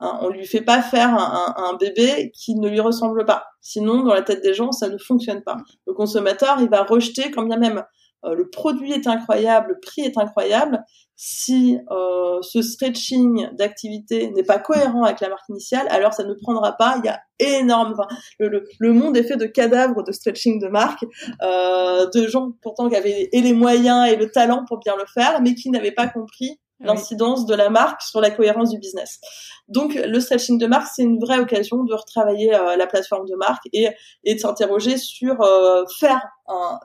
Hein, 0.00 0.18
on 0.22 0.28
lui 0.28 0.46
fait 0.46 0.60
pas 0.60 0.80
faire 0.80 1.14
un, 1.14 1.76
bébé 1.78 2.30
qui 2.32 2.54
ne 2.54 2.68
lui 2.68 2.80
ressemble 2.80 3.24
pas. 3.24 3.46
Sinon, 3.60 4.04
dans 4.04 4.14
la 4.14 4.22
tête 4.22 4.42
des 4.42 4.54
gens, 4.54 4.70
ça 4.70 4.88
ne 4.88 4.98
fonctionne 4.98 5.42
pas. 5.42 5.56
Le 5.86 5.92
consommateur, 5.92 6.58
il 6.60 6.68
va 6.68 6.84
rejeter 6.84 7.30
quand 7.30 7.42
bien 7.42 7.56
même 7.56 7.84
euh, 8.24 8.34
le 8.34 8.48
produit 8.50 8.92
est 8.92 9.06
incroyable, 9.06 9.68
le 9.70 9.80
prix 9.80 10.02
est 10.02 10.18
incroyable. 10.18 10.82
Si 11.14 11.78
euh, 11.90 12.38
ce 12.42 12.62
stretching 12.62 13.48
d'activité 13.54 14.30
n'est 14.30 14.42
pas 14.42 14.58
cohérent 14.58 15.04
avec 15.04 15.20
la 15.20 15.28
marque 15.28 15.48
initiale, 15.48 15.86
alors 15.90 16.12
ça 16.12 16.24
ne 16.24 16.34
prendra 16.34 16.72
pas. 16.72 16.96
Il 16.98 17.06
y 17.06 17.08
a 17.08 17.20
énorme, 17.38 17.94
le, 18.38 18.92
monde 18.92 19.16
est 19.16 19.22
fait 19.22 19.36
de 19.36 19.46
cadavres 19.46 20.02
de 20.02 20.12
stretching 20.12 20.60
de 20.60 20.68
marque, 20.68 21.04
euh, 21.42 22.08
de 22.12 22.26
gens 22.26 22.52
pourtant 22.62 22.88
qui 22.88 22.96
avaient 22.96 23.28
et 23.32 23.40
les 23.40 23.52
moyens 23.52 24.08
et 24.08 24.16
le 24.16 24.30
talent 24.30 24.64
pour 24.66 24.78
bien 24.78 24.96
le 24.96 25.06
faire, 25.12 25.40
mais 25.40 25.54
qui 25.54 25.70
n'avaient 25.70 25.92
pas 25.92 26.08
compris 26.08 26.60
l'incidence 26.80 27.46
de 27.46 27.54
la 27.54 27.70
marque 27.70 28.02
sur 28.02 28.20
la 28.20 28.30
cohérence 28.30 28.70
du 28.70 28.78
business. 28.78 29.20
Donc 29.68 29.94
le 29.94 30.20
stretching 30.20 30.58
de 30.58 30.66
marque, 30.66 30.88
c'est 30.94 31.02
une 31.02 31.18
vraie 31.18 31.38
occasion 31.38 31.84
de 31.84 31.94
retravailler 31.94 32.54
euh, 32.54 32.76
la 32.76 32.86
plateforme 32.86 33.26
de 33.26 33.34
marque 33.36 33.64
et, 33.72 33.88
et 34.24 34.34
de 34.34 34.40
s'interroger 34.40 34.96
sur 34.96 35.40
euh, 35.42 35.84
faire 35.98 36.20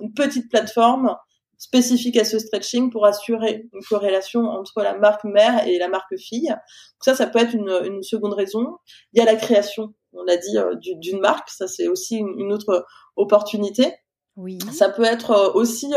une 0.02 0.14
petite 0.14 0.50
plateforme 0.50 1.16
spécifique 1.58 2.18
à 2.18 2.26
ce 2.26 2.40
stretching 2.40 2.90
pour 2.90 3.06
assurer 3.06 3.70
une 3.74 3.82
corrélation 3.84 4.42
entre 4.42 4.82
la 4.82 4.98
marque 4.98 5.24
mère 5.24 5.66
et 5.66 5.78
la 5.78 5.88
marque 5.88 6.18
fille. 6.18 6.50
Donc 6.50 7.02
ça, 7.02 7.16
ça 7.16 7.28
peut 7.28 7.40
être 7.40 7.54
une, 7.54 7.70
une 7.86 8.04
seconde 8.04 8.34
raison. 8.34 8.78
Il 9.14 9.20
y 9.20 9.22
a 9.22 9.26
la 9.26 9.38
création, 9.38 9.94
on 10.12 10.24
l'a 10.24 10.36
dit, 10.36 10.58
euh, 10.58 10.76
d'une 10.82 11.22
marque. 11.22 11.50
Ça, 11.50 11.68
c'est 11.68 11.88
aussi 11.88 12.18
une, 12.18 12.34
une, 12.38 12.52
autre 12.52 12.86
opportunité. 13.16 13.94
Oui. 14.36 14.58
Ça 14.74 14.90
peut 14.90 15.06
être 15.06 15.54
aussi 15.56 15.94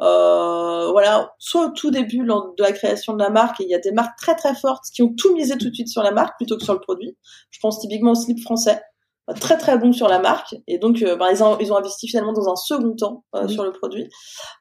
euh, 0.00 0.90
voilà, 0.92 1.32
soit 1.38 1.66
au 1.66 1.70
tout 1.70 1.90
début 1.90 2.18
de 2.18 2.62
la 2.62 2.72
création 2.72 3.14
de 3.14 3.22
la 3.22 3.30
marque, 3.30 3.56
il 3.60 3.68
y 3.68 3.74
a 3.74 3.78
des 3.78 3.90
marques 3.90 4.16
très 4.18 4.36
très 4.36 4.54
fortes 4.54 4.84
qui 4.94 5.02
ont 5.02 5.12
tout 5.16 5.34
misé 5.34 5.56
tout 5.58 5.68
de 5.68 5.74
suite 5.74 5.88
sur 5.88 6.02
la 6.02 6.12
marque 6.12 6.36
plutôt 6.36 6.56
que 6.56 6.64
sur 6.64 6.74
le 6.74 6.80
produit. 6.80 7.16
Je 7.50 7.58
pense 7.60 7.80
typiquement 7.80 8.12
au 8.12 8.14
slip 8.14 8.40
français, 8.40 8.80
euh, 9.28 9.34
très 9.34 9.58
très 9.58 9.76
bon 9.76 9.92
sur 9.92 10.06
la 10.08 10.20
marque. 10.20 10.54
Et 10.68 10.78
donc 10.78 11.02
euh, 11.02 11.16
bah, 11.16 11.32
ils, 11.32 11.42
ont, 11.42 11.58
ils 11.58 11.72
ont 11.72 11.76
investi 11.76 12.06
finalement 12.06 12.32
dans 12.32 12.48
un 12.48 12.56
second 12.56 12.94
temps 12.94 13.24
euh, 13.34 13.48
sur 13.48 13.64
le 13.64 13.72
produit. 13.72 14.08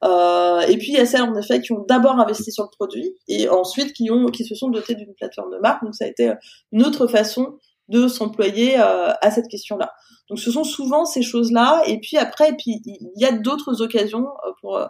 Euh, 0.03 0.61
et 0.61 0.77
puis 0.77 0.87
il 0.89 0.95
y 0.95 0.99
a 0.99 1.05
celles 1.05 1.21
en 1.21 1.35
effet 1.35 1.61
qui 1.61 1.71
ont 1.71 1.85
d'abord 1.87 2.19
investi 2.19 2.51
sur 2.51 2.63
le 2.63 2.69
produit 2.75 3.15
et 3.27 3.47
ensuite 3.49 3.93
qui 3.93 4.09
ont 4.09 4.27
qui 4.27 4.43
se 4.43 4.55
sont 4.55 4.69
dotés 4.69 4.95
d'une 4.95 5.13
plateforme 5.13 5.51
de 5.51 5.59
marque. 5.59 5.83
Donc 5.83 5.93
ça 5.93 6.05
a 6.05 6.07
été 6.07 6.33
une 6.71 6.83
autre 6.83 7.05
façon 7.05 7.59
de 7.89 8.07
s'employer 8.07 8.75
à 8.75 9.31
cette 9.31 9.47
question 9.47 9.77
là 9.77 9.93
donc 10.29 10.39
ce 10.39 10.51
sont 10.51 10.63
souvent 10.63 11.05
ces 11.05 11.21
choses 11.21 11.51
là 11.51 11.81
et 11.85 11.99
puis 11.99 12.17
après 12.17 12.49
et 12.49 12.53
puis 12.53 12.81
il 12.85 13.11
y 13.15 13.25
a 13.25 13.31
d'autres 13.31 13.81
occasions 13.81 14.27
pour 14.61 14.77
euh, 14.77 14.85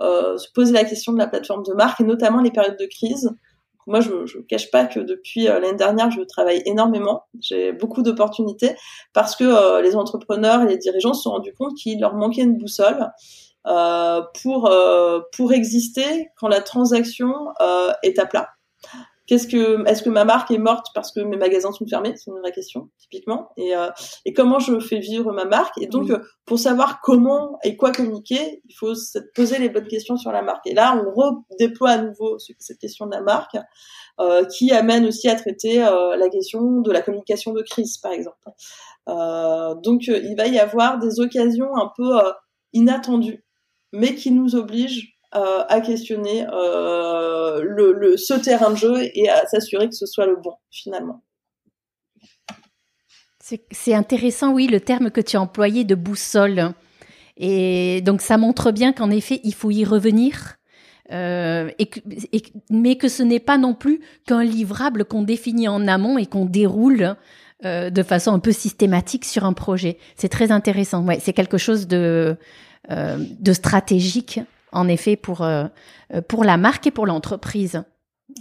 se 0.00 0.50
poser 0.54 0.72
la 0.72 0.84
question 0.84 1.12
de 1.12 1.18
la 1.18 1.26
plateforme 1.26 1.62
de 1.62 1.74
marque 1.74 2.00
et 2.00 2.04
notamment 2.04 2.40
les 2.40 2.50
périodes 2.50 2.78
de 2.78 2.86
crise. 2.86 3.30
Moi, 3.86 4.00
je 4.00 4.12
ne 4.12 4.42
cache 4.42 4.70
pas 4.70 4.86
que 4.86 5.00
depuis 5.00 5.48
euh, 5.48 5.58
l'année 5.58 5.76
dernière, 5.76 6.10
je 6.10 6.20
travaille 6.22 6.62
énormément. 6.64 7.24
J'ai 7.40 7.72
beaucoup 7.72 8.02
d'opportunités 8.02 8.76
parce 9.12 9.34
que 9.34 9.44
euh, 9.44 9.82
les 9.82 9.96
entrepreneurs 9.96 10.62
et 10.62 10.66
les 10.66 10.76
dirigeants 10.76 11.14
se 11.14 11.22
sont 11.22 11.30
rendus 11.30 11.54
compte 11.54 11.74
qu'il 11.76 12.00
leur 12.00 12.14
manquait 12.14 12.42
une 12.42 12.56
boussole 12.56 13.10
euh, 13.66 14.22
pour 14.42 14.72
pour 15.32 15.52
exister 15.52 16.28
quand 16.36 16.48
la 16.48 16.60
transaction 16.60 17.34
est 18.02 18.18
à 18.18 18.26
plat. 18.26 18.50
Qu'est-ce 19.30 19.46
que, 19.46 19.88
est-ce 19.88 20.02
que 20.02 20.10
ma 20.10 20.24
marque 20.24 20.50
est 20.50 20.58
morte 20.58 20.86
parce 20.92 21.12
que 21.12 21.20
mes 21.20 21.36
magasins 21.36 21.70
sont 21.70 21.86
fermés? 21.86 22.14
C'est 22.16 22.32
une 22.32 22.40
vraie 22.40 22.50
question, 22.50 22.90
typiquement. 22.98 23.52
Et, 23.56 23.76
euh, 23.76 23.86
et 24.24 24.32
comment 24.32 24.58
je 24.58 24.80
fais 24.80 24.98
vivre 24.98 25.32
ma 25.32 25.44
marque? 25.44 25.80
Et 25.80 25.86
donc, 25.86 26.10
pour 26.46 26.58
savoir 26.58 27.00
comment 27.00 27.56
et 27.62 27.76
quoi 27.76 27.92
communiquer, 27.92 28.60
il 28.68 28.74
faut 28.74 28.96
se 28.96 29.20
poser 29.36 29.60
les 29.60 29.68
bonnes 29.68 29.86
questions 29.86 30.16
sur 30.16 30.32
la 30.32 30.42
marque. 30.42 30.66
Et 30.66 30.74
là, 30.74 31.00
on 31.00 31.12
redéploie 31.14 31.90
à 31.90 31.98
nouveau 31.98 32.38
cette 32.40 32.78
question 32.78 33.06
de 33.06 33.12
la 33.12 33.22
marque, 33.22 33.56
euh, 34.18 34.44
qui 34.46 34.72
amène 34.72 35.06
aussi 35.06 35.28
à 35.28 35.36
traiter 35.36 35.80
euh, 35.84 36.16
la 36.16 36.28
question 36.28 36.80
de 36.80 36.90
la 36.90 37.00
communication 37.00 37.52
de 37.52 37.62
crise, 37.62 37.98
par 37.98 38.10
exemple. 38.10 38.50
Euh, 39.08 39.76
donc, 39.76 40.08
il 40.08 40.34
va 40.36 40.48
y 40.48 40.58
avoir 40.58 40.98
des 40.98 41.20
occasions 41.20 41.76
un 41.76 41.92
peu 41.96 42.18
inattendues, 42.72 43.44
mais 43.92 44.16
qui 44.16 44.32
nous 44.32 44.56
obligent 44.56 45.19
euh, 45.36 45.62
à 45.68 45.80
questionner 45.80 46.44
euh, 46.52 47.62
le, 47.62 48.16
ce 48.16 48.34
terrain 48.34 48.70
de 48.70 48.76
jeu 48.76 49.02
et 49.14 49.28
à 49.28 49.46
s'assurer 49.46 49.88
que 49.88 49.94
ce 49.94 50.04
soit 50.04 50.26
le 50.26 50.34
bon 50.34 50.54
finalement. 50.72 51.22
C'est 53.70 53.94
intéressant, 53.94 54.52
oui, 54.52 54.66
le 54.66 54.80
terme 54.80 55.12
que 55.12 55.20
tu 55.20 55.36
as 55.36 55.40
employé 55.40 55.84
de 55.84 55.94
boussole. 55.94 56.72
Et 57.36 58.00
donc 58.00 58.22
ça 58.22 58.38
montre 58.38 58.72
bien 58.72 58.92
qu'en 58.92 59.08
effet, 59.08 59.40
il 59.44 59.54
faut 59.54 59.70
y 59.70 59.84
revenir. 59.84 60.56
Euh, 61.12 61.70
et, 61.78 61.90
mais 62.68 62.96
que 62.96 63.08
ce 63.08 63.22
n'est 63.22 63.40
pas 63.40 63.56
non 63.56 63.74
plus 63.74 64.00
qu'un 64.26 64.42
livrable 64.42 65.04
qu'on 65.04 65.22
définit 65.22 65.68
en 65.68 65.86
amont 65.86 66.18
et 66.18 66.26
qu'on 66.26 66.44
déroule 66.44 67.14
de 67.62 68.02
façon 68.02 68.32
un 68.32 68.38
peu 68.40 68.52
systématique 68.52 69.24
sur 69.24 69.44
un 69.44 69.52
projet. 69.52 69.98
C'est 70.16 70.28
très 70.28 70.50
intéressant. 70.50 71.04
Ouais, 71.04 71.18
c'est 71.20 71.34
quelque 71.34 71.58
chose 71.58 71.86
de 71.86 72.36
de 72.88 73.52
stratégique 73.52 74.40
en 74.72 74.88
effet 74.88 75.16
pour 75.16 75.46
pour 76.28 76.44
la 76.44 76.56
marque 76.56 76.86
et 76.86 76.90
pour 76.90 77.06
l'entreprise. 77.06 77.82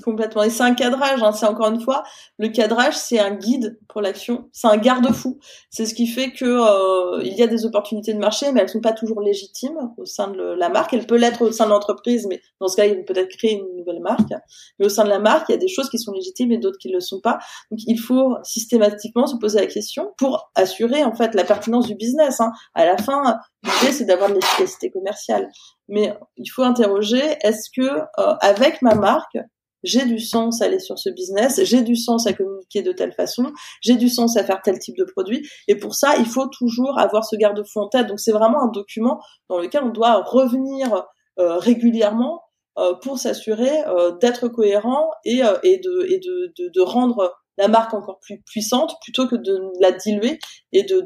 Complètement. 0.04 0.44
Et 0.44 0.50
c'est 0.50 0.64
un 0.64 0.74
cadrage, 0.74 1.22
hein. 1.24 1.32
c'est 1.32 1.46
encore 1.46 1.70
une 1.70 1.82
fois, 1.82 2.04
le 2.38 2.50
cadrage, 2.50 2.96
c'est 2.96 3.20
un 3.20 3.36
guide 3.36 3.80
pour 3.88 4.02
l'action, 4.02 4.50
c'est 4.52 4.68
un 4.68 4.78
garde-fou. 4.78 5.40
C'est 5.70 5.86
ce 5.86 5.94
qui 5.94 6.08
fait 6.08 6.32
que 6.32 6.46
euh, 6.46 7.22
il 7.24 7.34
y 7.34 7.44
a 7.44 7.48
des 7.48 7.66
opportunités 7.66 8.14
de 8.14 8.20
marché, 8.20 8.52
mais 8.52 8.62
elles 8.62 8.70
sont 8.70 8.82
pas 8.82 8.94
toujours 8.94 9.22
légitimes 9.22 9.92
au 9.98 10.06
sein 10.06 10.30
de 10.30 10.42
la 10.42 10.70
marque. 10.70 10.94
Elles 10.94 11.06
peuvent 11.06 11.20
l'être 11.20 11.42
au 11.42 11.52
sein 11.52 11.66
de 11.66 11.72
l'entreprise, 11.72 12.28
mais 12.30 12.42
dans 12.60 12.68
ce 12.68 12.76
cas, 12.76 12.86
ils 12.86 12.96
vont 12.96 13.04
peut-être 13.04 13.30
créer 13.38 13.54
une 13.54 13.78
nouvelle 13.78 14.02
marque. 14.02 14.32
Mais 14.80 14.86
au 14.86 14.90
sein 14.90 15.04
de 15.04 15.10
la 15.10 15.20
marque, 15.20 15.50
il 15.50 15.54
y 15.54 15.56
a 15.56 15.60
des 15.60 15.68
choses 15.68 15.90
qui 15.90 16.00
sont 16.00 16.12
légitimes 16.12 16.52
et 16.52 16.58
d'autres 16.58 16.78
qui 16.80 16.90
ne 16.90 16.96
le 16.96 17.02
sont 17.02 17.20
pas. 17.20 17.40
Donc, 17.72 17.80
il 17.86 18.00
faut 18.00 18.36
systématiquement 18.44 19.28
se 19.28 19.38
poser 19.38 19.60
la 19.60 19.68
question 19.68 20.14
pour 20.18 20.52
assurer 20.56 21.04
en 21.04 21.14
fait 21.14 21.36
la 21.36 21.44
pertinence 21.44 21.88
du 21.88 21.96
business. 21.96 22.40
Hein. 22.40 22.52
À 22.74 22.86
la 22.86 22.98
fin, 22.98 23.40
l'idée 23.64 23.94
c'est 23.94 24.06
d'avoir 24.06 24.30
de 24.30 24.36
l'efficacité 24.36 24.92
commerciale, 24.92 25.50
mais 25.88 26.14
il 26.38 26.48
faut 26.48 26.64
interroger 26.64 27.22
est-ce 27.42 27.70
que 27.76 27.82
euh, 27.82 28.36
avec 28.42 28.82
ma 28.82 28.96
marque 28.96 29.38
j'ai 29.84 30.06
du 30.06 30.20
sens 30.20 30.62
à 30.62 30.66
aller 30.66 30.80
sur 30.80 30.98
ce 30.98 31.10
business, 31.10 31.62
j'ai 31.64 31.82
du 31.82 31.96
sens 31.96 32.28
à 32.28 32.34
communiquer 32.34 32.82
de 32.82 32.92
telle 32.92 33.14
façon, 33.14 33.52
j'ai 33.82 33.96
du 33.96 34.10
sens 34.10 34.38
à 34.38 34.44
faire 34.44 34.62
tel 34.62 34.80
type 34.80 34.98
de 34.98 35.04
produit. 35.04 35.48
Et 35.68 35.76
pour 35.76 35.96
ça, 35.96 36.16
il 36.18 36.26
faut 36.26 36.48
toujours 36.48 37.00
avoir 37.00 37.26
ce 37.26 37.36
garde-fou 37.36 37.80
en 37.80 37.88
tête. 37.88 38.08
Donc 38.08 38.20
c'est 38.20 38.32
vraiment 38.32 38.62
un 38.64 38.72
document 38.72 39.22
dans 39.50 39.60
lequel 39.60 39.84
on 39.84 39.90
doit 39.90 40.24
revenir 40.24 41.06
euh, 41.40 41.58
régulièrement 41.58 42.44
euh, 42.78 42.94
pour 42.96 43.18
s'assurer 43.18 43.84
euh, 43.88 44.12
d'être 44.18 44.50
cohérent 44.50 45.10
et, 45.24 45.38
de 45.42 46.82
rendre 46.82 47.34
la 47.60 47.68
marque 47.68 47.94
encore 47.94 48.20
plus 48.20 48.42
puissante 48.42 48.96
plutôt 49.04 49.28
que 49.28 49.36
de 49.36 49.60
la 49.80 49.92
diluer 49.92 50.40
et 50.72 50.84
de 50.84 51.06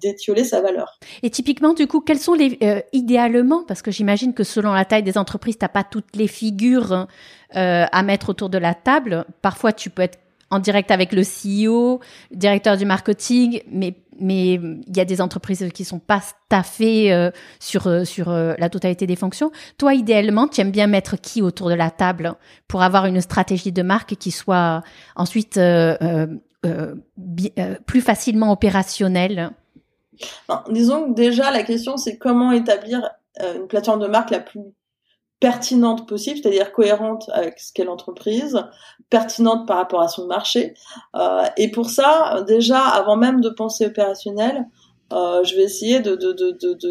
d'étioler 0.00 0.42
sa 0.42 0.60
valeur. 0.60 0.98
Et 1.22 1.30
typiquement, 1.30 1.74
du 1.74 1.86
coup, 1.86 2.00
quels 2.00 2.18
sont 2.18 2.34
les 2.34 2.58
euh, 2.62 2.80
idéalement, 2.92 3.62
parce 3.62 3.82
que 3.82 3.90
j'imagine 3.90 4.32
que 4.34 4.42
selon 4.42 4.72
la 4.72 4.84
taille 4.84 5.02
des 5.02 5.18
entreprises, 5.18 5.58
t'as 5.58 5.68
pas 5.68 5.84
toutes 5.84 6.16
les 6.16 6.26
figures 6.26 7.06
euh, 7.56 7.86
à 7.90 8.02
mettre 8.02 8.30
autour 8.30 8.48
de 8.48 8.58
la 8.58 8.74
table. 8.74 9.26
Parfois, 9.42 9.72
tu 9.72 9.90
peux 9.90 10.02
être 10.02 10.18
en 10.52 10.58
direct 10.58 10.90
avec 10.90 11.12
le 11.12 11.22
CEO, 11.22 12.00
le 12.30 12.36
directeur 12.36 12.76
du 12.76 12.84
marketing, 12.84 13.62
mais 13.70 13.96
mais 14.20 14.52
il 14.54 14.96
y 14.96 15.00
a 15.00 15.06
des 15.06 15.22
entreprises 15.22 15.66
qui 15.72 15.84
sont 15.84 15.98
pas 15.98 16.20
staffées 16.20 17.12
euh, 17.12 17.30
sur 17.58 17.86
euh, 17.86 18.04
sur 18.04 18.28
euh, 18.28 18.52
la 18.58 18.68
totalité 18.68 19.06
des 19.06 19.16
fonctions. 19.16 19.50
Toi, 19.78 19.94
idéalement, 19.94 20.46
tu 20.48 20.60
aimes 20.60 20.70
bien 20.70 20.86
mettre 20.86 21.16
qui 21.16 21.40
autour 21.40 21.70
de 21.70 21.74
la 21.74 21.90
table 21.90 22.34
pour 22.68 22.82
avoir 22.82 23.06
une 23.06 23.22
stratégie 23.22 23.72
de 23.72 23.82
marque 23.82 24.14
qui 24.16 24.30
soit 24.30 24.82
ensuite 25.16 25.58
plus 27.86 28.00
facilement 28.02 28.52
opérationnelle? 28.52 29.50
disons 30.70 31.08
que 31.08 31.14
déjà 31.14 31.50
la 31.50 31.64
question 31.64 31.96
c'est 31.96 32.16
comment 32.16 32.52
établir 32.52 33.10
une 33.40 33.66
plateforme 33.66 34.00
de 34.00 34.06
marque 34.06 34.30
la 34.30 34.38
plus 34.38 34.60
pertinente 35.42 36.06
possible, 36.06 36.38
c'est-à-dire 36.40 36.70
cohérente 36.70 37.28
avec 37.32 37.58
ce 37.58 37.72
qu'est 37.72 37.82
l'entreprise, 37.84 38.62
pertinente 39.10 39.66
par 39.66 39.76
rapport 39.76 40.00
à 40.00 40.06
son 40.06 40.28
marché. 40.28 40.74
Euh, 41.16 41.42
et 41.56 41.68
pour 41.68 41.90
ça, 41.90 42.44
déjà, 42.46 42.78
avant 42.78 43.16
même 43.16 43.40
de 43.40 43.48
penser 43.48 43.86
opérationnel, 43.86 44.68
euh, 45.12 45.42
je 45.42 45.56
vais 45.56 45.64
essayer 45.64 45.98
de, 45.98 46.14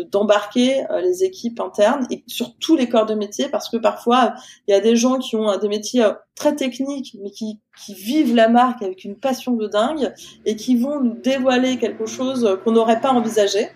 d'embarquer 0.03 0.83
euh, 0.91 0.99
les 0.99 1.23
équipes 1.23 1.61
internes 1.61 2.05
et 2.11 2.25
sur 2.27 2.53
tous 2.57 2.75
les 2.75 2.89
corps 2.89 3.05
de 3.05 3.15
métier 3.15 3.47
parce 3.49 3.67
que 3.67 3.77
parfois 3.77 4.35
il 4.67 4.71
y 4.71 4.75
a 4.75 4.79
des 4.79 4.95
gens 4.95 5.17
qui 5.17 5.35
ont 5.35 5.57
des 5.57 5.67
métiers 5.67 6.05
très 6.35 6.55
techniques 6.55 7.17
mais 7.19 7.31
qui, 7.31 7.59
qui 7.83 7.95
vivent 7.95 8.35
la 8.35 8.47
marque 8.47 8.83
avec 8.83 9.05
une 9.05 9.15
passion 9.15 9.53
de 9.53 9.65
dingue 9.65 10.13
et 10.45 10.55
qui 10.55 10.75
vont 10.75 10.99
nous 10.99 11.15
dévoiler 11.15 11.79
quelque 11.79 12.05
chose 12.05 12.59
qu'on 12.63 12.73
n'aurait 12.73 13.01
pas 13.01 13.11
envisagé. 13.11 13.69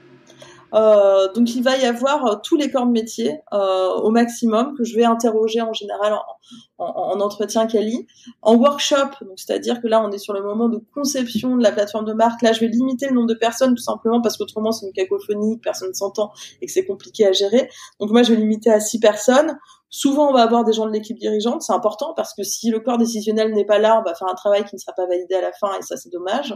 Euh, 0.76 1.32
donc 1.34 1.56
il 1.56 1.64
va 1.64 1.78
y 1.78 1.86
avoir 1.86 2.26
euh, 2.26 2.36
tous 2.44 2.58
les 2.58 2.70
corps 2.70 2.86
de 2.86 2.92
métier 2.92 3.40
euh, 3.54 3.94
au 3.94 4.10
maximum 4.10 4.76
que 4.78 4.84
je 4.84 4.96
vais 4.96 5.06
interroger 5.06 5.62
en 5.62 5.72
général 5.72 6.14
en, 6.14 6.84
en, 6.84 7.14
en 7.16 7.22
entretien 7.22 7.66
quali, 7.66 8.08
en 8.42 8.56
workshop. 8.56 9.12
Donc 9.22 9.38
c'est-à-dire 9.38 9.82
que 9.82 9.88
là 9.88 10.04
on 10.06 10.12
est 10.12 10.18
sur 10.18 10.34
le 10.34 10.44
moment 10.44 10.68
de 10.68 10.82
conception 10.94 11.56
de 11.56 11.64
la 11.64 11.72
plateforme 11.72 12.06
de 12.06 12.14
marque. 12.14 12.42
Là 12.42 12.52
je 12.52 12.60
vais 12.60 12.68
limiter 12.68 13.08
le 13.08 13.14
nombre 13.14 13.28
de 13.28 13.36
personnes 13.36 13.74
tout 13.74 13.84
simplement 13.84 14.22
parce 14.22 14.38
qu'autrement 14.38 14.72
c'est 14.72 14.86
une 14.86 14.94
cacophonie, 14.94 15.58
personne 15.60 15.90
ne 15.90 15.94
s'entend 15.94 16.32
et 16.62 16.66
que 16.66 16.72
c'est 16.72 16.86
compliqué 16.86 17.26
à 17.26 17.32
gérer. 17.32 17.70
Donc 18.00 18.12
moi 18.12 18.24
je 18.24 18.34
vais 18.34 18.40
limiter 18.40 18.70
à 18.70 18.80
six 18.80 19.00
personnes. 19.00 19.58
Souvent, 19.98 20.30
on 20.30 20.34
va 20.34 20.42
avoir 20.42 20.66
des 20.66 20.74
gens 20.74 20.86
de 20.86 20.92
l'équipe 20.92 21.18
dirigeante, 21.18 21.62
c'est 21.62 21.72
important 21.72 22.14
parce 22.18 22.34
que 22.34 22.44
si 22.44 22.70
le 22.70 22.82
corps 22.82 22.98
décisionnel 22.98 23.54
n'est 23.54 23.64
pas 23.64 23.80
là, 23.80 23.98
on 23.98 24.04
va 24.04 24.14
faire 24.14 24.28
un 24.28 24.34
travail 24.34 24.66
qui 24.66 24.76
ne 24.76 24.78
sera 24.78 24.92
pas 24.92 25.08
validé 25.08 25.36
à 25.36 25.40
la 25.42 25.54
fin 25.54 25.70
et 25.80 25.82
ça 25.84 25.96
c'est 25.96 26.12
dommage. 26.12 26.54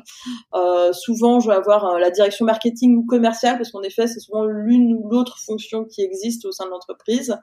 Euh, 0.55 0.91
souvent, 0.91 1.39
je 1.39 1.47
vais 1.47 1.55
avoir 1.55 1.85
euh, 1.85 1.99
la 1.99 2.09
direction 2.09 2.45
marketing 2.45 2.97
ou 2.97 3.05
commerciale 3.05 3.55
parce 3.55 3.71
qu'en 3.71 3.81
effet, 3.81 4.07
c'est 4.07 4.19
souvent 4.19 4.43
l'une 4.43 4.93
ou 4.93 5.07
l'autre 5.07 5.37
fonction 5.39 5.85
qui 5.85 6.01
existe 6.01 6.43
au 6.43 6.51
sein 6.51 6.65
de 6.65 6.71
l'entreprise. 6.71 7.33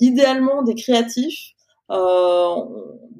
Idéalement, 0.00 0.64
des 0.64 0.74
créatifs. 0.74 1.52
Euh, 1.92 2.56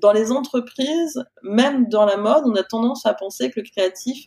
dans 0.01 0.11
les 0.11 0.33
entreprises, 0.33 1.23
même 1.45 1.87
dans 1.89 2.07
la 2.07 2.17
mode, 2.17 2.43
on 2.47 2.57
a 2.57 2.65
tendance 2.65 3.07
à 3.07 3.15
penser 3.15 3.53
que 3.53 3.61
le 3.61 3.67
créatif 3.71 4.27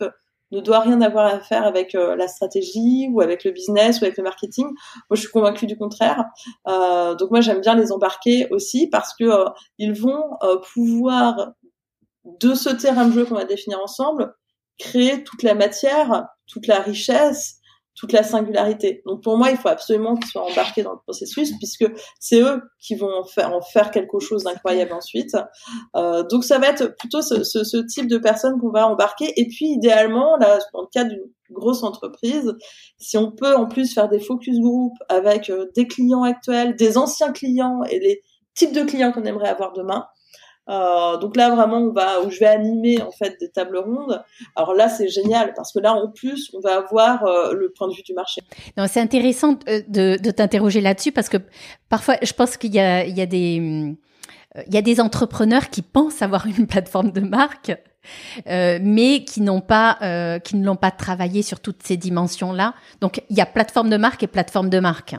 ne 0.50 0.60
doit 0.60 0.80
rien 0.80 1.00
avoir 1.00 1.26
à 1.26 1.40
faire 1.40 1.64
avec 1.64 1.94
euh, 1.94 2.16
la 2.16 2.28
stratégie 2.28 3.08
ou 3.12 3.20
avec 3.20 3.44
le 3.44 3.52
business 3.52 4.00
ou 4.00 4.04
avec 4.04 4.16
le 4.16 4.24
marketing. 4.24 4.66
Moi, 4.66 5.14
je 5.14 5.20
suis 5.20 5.30
convaincue 5.30 5.66
du 5.66 5.76
contraire. 5.76 6.24
Euh, 6.68 7.14
donc 7.14 7.30
moi, 7.30 7.40
j'aime 7.40 7.60
bien 7.60 7.74
les 7.74 7.92
embarquer 7.92 8.48
aussi 8.50 8.88
parce 8.88 9.14
que 9.14 9.24
euh, 9.24 9.48
ils 9.78 9.92
vont 9.92 10.24
pouvoir 10.72 11.52
de 12.24 12.54
ce 12.54 12.68
terrain 12.68 13.06
de 13.06 13.12
jeu 13.12 13.24
qu'on 13.24 13.34
va 13.34 13.44
définir 13.44 13.80
ensemble 13.80 14.34
créer 14.78 15.24
toute 15.24 15.42
la 15.42 15.54
matière, 15.54 16.26
toute 16.46 16.66
la 16.66 16.80
richesse 16.80 17.59
toute 18.00 18.12
la 18.12 18.22
singularité. 18.22 19.02
Donc 19.04 19.22
pour 19.22 19.36
moi, 19.36 19.50
il 19.50 19.58
faut 19.58 19.68
absolument 19.68 20.16
qu'ils 20.16 20.30
soient 20.30 20.50
embarqués 20.50 20.82
dans 20.82 20.92
le 20.92 20.98
processus 21.04 21.52
puisque 21.58 21.84
c'est 22.18 22.40
eux 22.40 22.62
qui 22.78 22.94
vont 22.94 23.12
en 23.12 23.60
faire, 23.60 23.90
quelque 23.90 24.18
chose 24.20 24.44
d'incroyable 24.44 24.94
ensuite. 24.94 25.36
Euh, 25.96 26.22
donc 26.22 26.44
ça 26.44 26.58
va 26.58 26.68
être 26.68 26.96
plutôt 26.96 27.20
ce, 27.20 27.44
ce, 27.44 27.62
ce 27.62 27.76
type 27.76 28.08
de 28.08 28.16
personnes 28.16 28.58
qu'on 28.58 28.70
va 28.70 28.88
embarquer. 28.88 29.38
Et 29.38 29.46
puis 29.48 29.66
idéalement, 29.66 30.38
là, 30.38 30.58
dans 30.72 30.80
le 30.80 30.86
cas 30.90 31.04
d'une 31.04 31.20
grosse 31.50 31.82
entreprise, 31.82 32.54
si 32.98 33.18
on 33.18 33.30
peut 33.30 33.54
en 33.54 33.66
plus 33.66 33.92
faire 33.92 34.08
des 34.08 34.20
focus 34.20 34.58
group 34.60 34.94
avec 35.10 35.50
euh, 35.50 35.66
des 35.76 35.86
clients 35.86 36.22
actuels, 36.22 36.76
des 36.76 36.96
anciens 36.96 37.32
clients 37.32 37.82
et 37.90 37.98
les 37.98 38.22
types 38.54 38.72
de 38.72 38.82
clients 38.82 39.12
qu'on 39.12 39.24
aimerait 39.24 39.50
avoir 39.50 39.74
demain, 39.74 40.06
euh, 40.68 41.16
donc 41.16 41.36
là 41.36 41.54
vraiment 41.54 41.78
on 41.78 41.92
va 41.92 42.20
où 42.20 42.30
je 42.30 42.38
vais 42.38 42.46
animer 42.46 43.00
en 43.02 43.10
fait 43.10 43.36
des 43.40 43.50
tables 43.50 43.78
rondes. 43.78 44.22
Alors 44.56 44.74
là 44.74 44.88
c'est 44.88 45.08
génial 45.08 45.52
parce 45.54 45.72
que 45.72 45.80
là 45.80 45.94
en 45.94 46.10
plus 46.10 46.50
on 46.54 46.60
va 46.60 46.76
avoir 46.76 47.24
euh, 47.24 47.54
le 47.54 47.72
point 47.72 47.88
de 47.88 47.94
vue 47.94 48.02
du 48.02 48.14
marché. 48.14 48.40
Non, 48.76 48.86
c'est 48.88 49.00
intéressant 49.00 49.58
euh, 49.68 49.82
de, 49.88 50.18
de 50.22 50.30
t'interroger 50.30 50.80
là-dessus 50.80 51.12
parce 51.12 51.28
que 51.28 51.38
parfois 51.88 52.16
je 52.22 52.32
pense 52.32 52.56
qu'il 52.56 52.74
y 52.74 52.78
y 52.78 52.80
a 52.80 53.26
des 53.26 53.96
il 54.66 54.74
y 54.74 54.78
a 54.78 54.82
des 54.82 55.00
entrepreneurs 55.00 55.70
qui 55.70 55.82
pensent 55.82 56.22
avoir 56.22 56.46
une 56.46 56.66
plateforme 56.66 57.12
de 57.12 57.20
marque, 57.20 57.72
euh, 58.48 58.78
mais 58.82 59.24
qui 59.24 59.40
n'ont 59.42 59.60
pas, 59.60 59.98
euh, 60.02 60.38
qui 60.38 60.56
ne 60.56 60.64
l'ont 60.64 60.76
pas 60.76 60.90
travaillé 60.90 61.42
sur 61.42 61.60
toutes 61.60 61.82
ces 61.82 61.96
dimensions-là. 61.96 62.74
Donc, 63.00 63.22
il 63.30 63.36
y 63.36 63.40
a 63.40 63.46
plateforme 63.46 63.90
de 63.90 63.96
marque 63.96 64.22
et 64.22 64.26
plateforme 64.26 64.70
de 64.70 64.80
marque. 64.80 65.16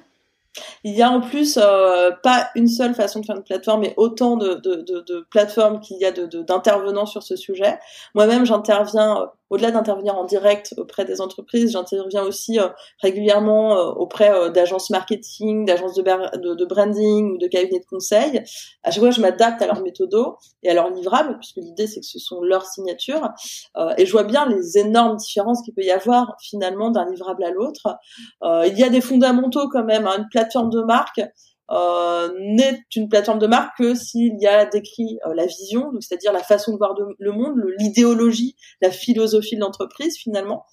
Il 0.83 0.93
y 0.93 1.01
a 1.01 1.09
en 1.09 1.21
plus 1.21 1.57
euh, 1.61 2.11
pas 2.23 2.49
une 2.55 2.67
seule 2.67 2.93
façon 2.93 3.19
de 3.19 3.25
faire 3.25 3.37
une 3.37 3.43
plateforme, 3.43 3.81
mais 3.81 3.93
autant 3.97 4.35
de, 4.35 5.25
plateformes 5.29 5.79
qu'il 5.79 5.97
y 5.97 6.05
a 6.05 6.11
d'intervenants 6.11 7.05
sur 7.05 7.23
ce 7.23 7.35
sujet. 7.35 7.79
Moi-même, 8.15 8.45
j'interviens 8.45 9.21
euh, 9.21 9.25
au-delà 9.49 9.71
d'intervenir 9.71 10.15
en 10.15 10.23
direct 10.23 10.73
auprès 10.77 11.03
des 11.03 11.19
entreprises, 11.19 11.73
j'interviens 11.73 12.23
aussi 12.23 12.57
euh, 12.57 12.69
régulièrement 13.01 13.73
auprès 13.97 14.49
d'agences 14.51 14.89
marketing, 14.89 15.65
d'agences 15.65 15.93
de, 15.95 16.65
branding 16.65 17.33
ou 17.33 17.37
de 17.37 17.47
cabinets 17.47 17.81
de 17.81 17.85
conseil. 17.85 18.41
À 18.83 18.91
chaque 18.91 19.01
fois, 19.01 19.11
je 19.11 19.19
m'adapte 19.19 19.61
à 19.61 19.67
leur 19.67 19.81
méthodo 19.81 20.37
et 20.63 20.69
à 20.69 20.73
leur 20.73 20.89
livrable, 20.89 21.37
puisque 21.37 21.57
l'idée 21.57 21.85
c'est 21.85 21.99
que 21.99 22.05
ce 22.05 22.17
sont 22.17 22.41
leurs 22.41 22.65
signatures. 22.65 23.27
et 23.97 24.05
je 24.05 24.11
vois 24.13 24.23
bien 24.23 24.47
les 24.47 24.77
énormes 24.77 25.17
différences 25.17 25.61
qu'il 25.63 25.73
peut 25.73 25.83
y 25.83 25.91
avoir 25.91 26.37
finalement 26.39 26.89
d'un 26.89 27.09
livrable 27.09 27.43
à 27.43 27.51
l'autre. 27.51 27.97
il 28.41 28.79
y 28.79 28.83
a 28.85 28.89
des 28.89 29.01
fondamentaux 29.01 29.67
quand 29.67 29.83
même. 29.83 30.07
Hein, 30.07 30.15
une 30.19 30.29
plateforme 30.29 30.40
de 30.43 30.83
marque, 30.83 31.21
euh, 31.71 32.29
n'est 32.37 32.83
une 32.97 33.07
plateforme 33.07 33.39
de 33.39 33.47
marque 33.47 33.77
que 33.77 33.95
s'il 33.95 34.37
y 34.41 34.47
a 34.47 34.65
décrit 34.65 35.19
euh, 35.25 35.33
la 35.33 35.45
vision, 35.45 35.89
c'est-à-dire 36.01 36.33
la 36.33 36.43
façon 36.43 36.73
de 36.73 36.77
voir 36.77 36.93
le 37.17 37.31
monde, 37.31 37.53
l'idéologie, 37.79 38.57
la 38.81 38.91
philosophie 38.91 39.55
de 39.55 39.61
l'entreprise 39.61 40.17
finalement. 40.17 40.65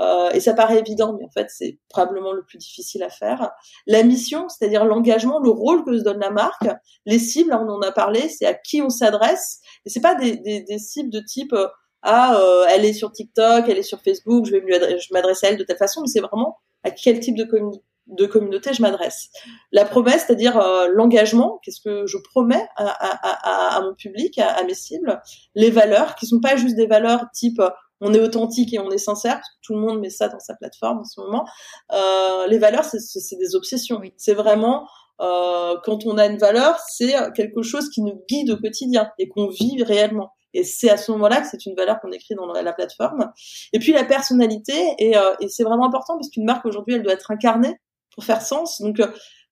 Euh, 0.00 0.30
et 0.30 0.40
ça 0.40 0.54
paraît 0.54 0.78
évident, 0.78 1.14
mais 1.18 1.26
en 1.26 1.30
fait 1.30 1.48
c'est 1.50 1.78
probablement 1.90 2.32
le 2.32 2.42
plus 2.42 2.56
difficile 2.56 3.02
à 3.02 3.10
faire. 3.10 3.50
La 3.86 4.02
mission, 4.02 4.48
c'est-à-dire 4.48 4.86
l'engagement, 4.86 5.40
le 5.40 5.50
rôle 5.50 5.84
que 5.84 5.98
se 5.98 6.02
donne 6.02 6.20
la 6.20 6.30
marque, 6.30 6.68
les 7.04 7.18
cibles, 7.18 7.52
on 7.52 7.68
en 7.68 7.82
a 7.82 7.92
parlé, 7.92 8.30
c'est 8.30 8.46
à 8.46 8.54
qui 8.54 8.80
on 8.80 8.88
s'adresse. 8.88 9.60
Et 9.84 9.90
c'est 9.90 10.00
pas 10.00 10.14
des, 10.14 10.64
cibles 10.78 11.10
de 11.10 11.20
type 11.20 11.54
ah 12.02 12.40
elle 12.70 12.84
est 12.86 12.94
sur 12.94 13.12
TikTok, 13.12 13.68
elle 13.68 13.78
est 13.78 13.82
sur 13.82 14.00
Facebook, 14.00 14.46
je 14.46 14.52
vais 14.52 14.62
m'adresser 15.10 15.48
à 15.48 15.50
elle 15.50 15.58
de 15.58 15.64
telle 15.64 15.76
façon, 15.76 16.00
mais 16.00 16.08
c'est 16.08 16.20
vraiment 16.20 16.56
à 16.82 16.90
quel 16.90 17.20
type 17.20 17.36
de 17.36 17.44
communication 17.44 17.82
de 18.06 18.26
communauté 18.26 18.72
je 18.72 18.82
m'adresse. 18.82 19.30
La 19.72 19.84
promesse, 19.84 20.24
c'est-à-dire 20.26 20.56
euh, 20.58 20.88
l'engagement, 20.92 21.60
qu'est-ce 21.62 21.80
que 21.80 22.06
je 22.06 22.18
promets 22.18 22.66
à, 22.76 22.86
à, 22.86 23.74
à, 23.74 23.76
à 23.76 23.80
mon 23.82 23.94
public, 23.94 24.38
à, 24.38 24.62
mes 24.64 24.74
cibles, 24.74 25.20
les 25.54 25.70
valeurs, 25.70 26.14
qui 26.14 26.26
sont 26.26 26.40
pas 26.40 26.56
juste 26.56 26.76
des 26.76 26.86
valeurs 26.86 27.24
type 27.32 27.60
on 28.02 28.12
est 28.12 28.20
authentique 28.20 28.74
et 28.74 28.78
on 28.78 28.90
est 28.90 28.98
sincère, 28.98 29.36
parce 29.36 29.48
que 29.48 29.56
tout 29.62 29.74
le 29.74 29.80
monde 29.80 30.00
met 30.00 30.10
ça 30.10 30.28
dans 30.28 30.38
sa 30.38 30.54
plateforme 30.54 30.98
en 30.98 31.04
ce 31.04 31.18
moment. 31.18 31.46
Euh, 31.92 32.46
les 32.46 32.58
valeurs, 32.58 32.84
c'est 32.84 33.36
des 33.36 33.56
obsessions. 33.56 34.02
C'est 34.18 34.34
vraiment 34.34 34.86
euh, 35.22 35.76
quand 35.82 36.04
on 36.04 36.18
a 36.18 36.26
une 36.26 36.36
valeur, 36.36 36.78
c'est 36.88 37.14
quelque 37.34 37.62
chose 37.62 37.88
qui 37.88 38.02
nous 38.02 38.22
guide 38.28 38.50
au 38.50 38.58
quotidien 38.58 39.10
et 39.18 39.28
qu'on 39.28 39.48
vit 39.48 39.82
réellement. 39.82 40.32
Et 40.52 40.64
c'est 40.64 40.90
à 40.90 40.96
ce 40.96 41.10
moment-là 41.12 41.40
que 41.40 41.48
c'est 41.50 41.66
une 41.66 41.74
valeur 41.74 42.00
qu'on 42.00 42.10
écrit 42.12 42.34
dans 42.34 42.46
la, 42.46 42.72
plateforme. 42.72 43.30
Et 43.72 43.78
puis 43.78 43.92
la 43.92 44.04
personnalité, 44.04 44.72
et, 44.98 45.16
euh, 45.16 45.34
et 45.40 45.48
c'est 45.48 45.64
vraiment 45.64 45.86
important 45.86 46.14
parce 46.16 46.30
qu'une 46.30 46.44
marque 46.44 46.64
aujourd'hui, 46.64 46.94
elle 46.94 47.02
doit 47.02 47.12
être 47.12 47.30
incarnée 47.30 47.78
pour 48.16 48.24
faire 48.24 48.42
sens. 48.42 48.82
Donc 48.82 49.00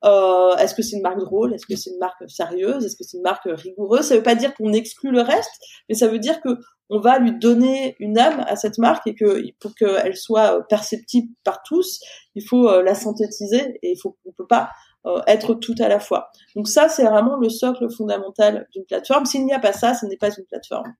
euh, 0.05 0.55
est-ce 0.57 0.75
que 0.75 0.83
c'est 0.83 0.97
une 0.97 1.03
marque 1.03 1.21
drôle? 1.21 1.55
Est-ce 1.55 1.67
que 1.67 1.77
c'est 1.77 1.91
une 1.91 1.99
marque 1.99 2.29
sérieuse? 2.29 2.85
Est-ce 2.85 2.97
que 2.97 3.05
c'est 3.05 3.17
une 3.17 3.23
marque 3.23 3.47
rigoureuse? 3.47 4.07
Ça 4.07 4.17
veut 4.17 4.23
pas 4.23 4.35
dire 4.35 4.55
qu'on 4.55 4.73
exclut 4.73 5.11
le 5.11 5.23
reste, 5.23 5.51
mais 5.89 5.95
ça 5.95 6.09
veut 6.09 6.19
dire 6.19 6.41
que 6.43 6.59
on 6.91 7.01
va 7.01 7.19
lui 7.19 7.39
donner 7.39 7.97
une 7.99 8.19
âme 8.19 8.45
à 8.47 8.57
cette 8.57 8.77
marque 8.77 9.07
et 9.07 9.15
que 9.15 9.43
pour 9.59 9.75
qu'elle 9.75 10.17
soit 10.17 10.67
perceptible 10.69 11.29
par 11.43 11.63
tous, 11.63 12.01
il 12.35 12.47
faut 12.47 12.69
euh, 12.69 12.83
la 12.83 12.95
synthétiser 12.95 13.79
et 13.83 13.93
il 13.93 13.97
faut 13.99 14.19
on 14.27 14.33
peut 14.33 14.47
pas 14.47 14.69
euh, 15.07 15.23
être 15.27 15.55
tout 15.55 15.75
à 15.79 15.89
la 15.89 15.99
fois. 15.99 16.29
Donc 16.55 16.69
ça, 16.69 16.91
c'est 16.91 17.05
vraiment 17.05 17.37
le 17.37 17.49
socle 17.49 17.91
fondamental 17.91 18.69
d'une 18.73 18.85
plateforme. 18.85 19.25
S'il 19.25 19.47
n'y 19.47 19.55
a 19.55 19.59
pas 19.59 19.73
ça, 19.73 19.95
ce 19.95 20.05
n'est 20.05 20.19
pas 20.19 20.37
une 20.37 20.45
plateforme. 20.45 20.93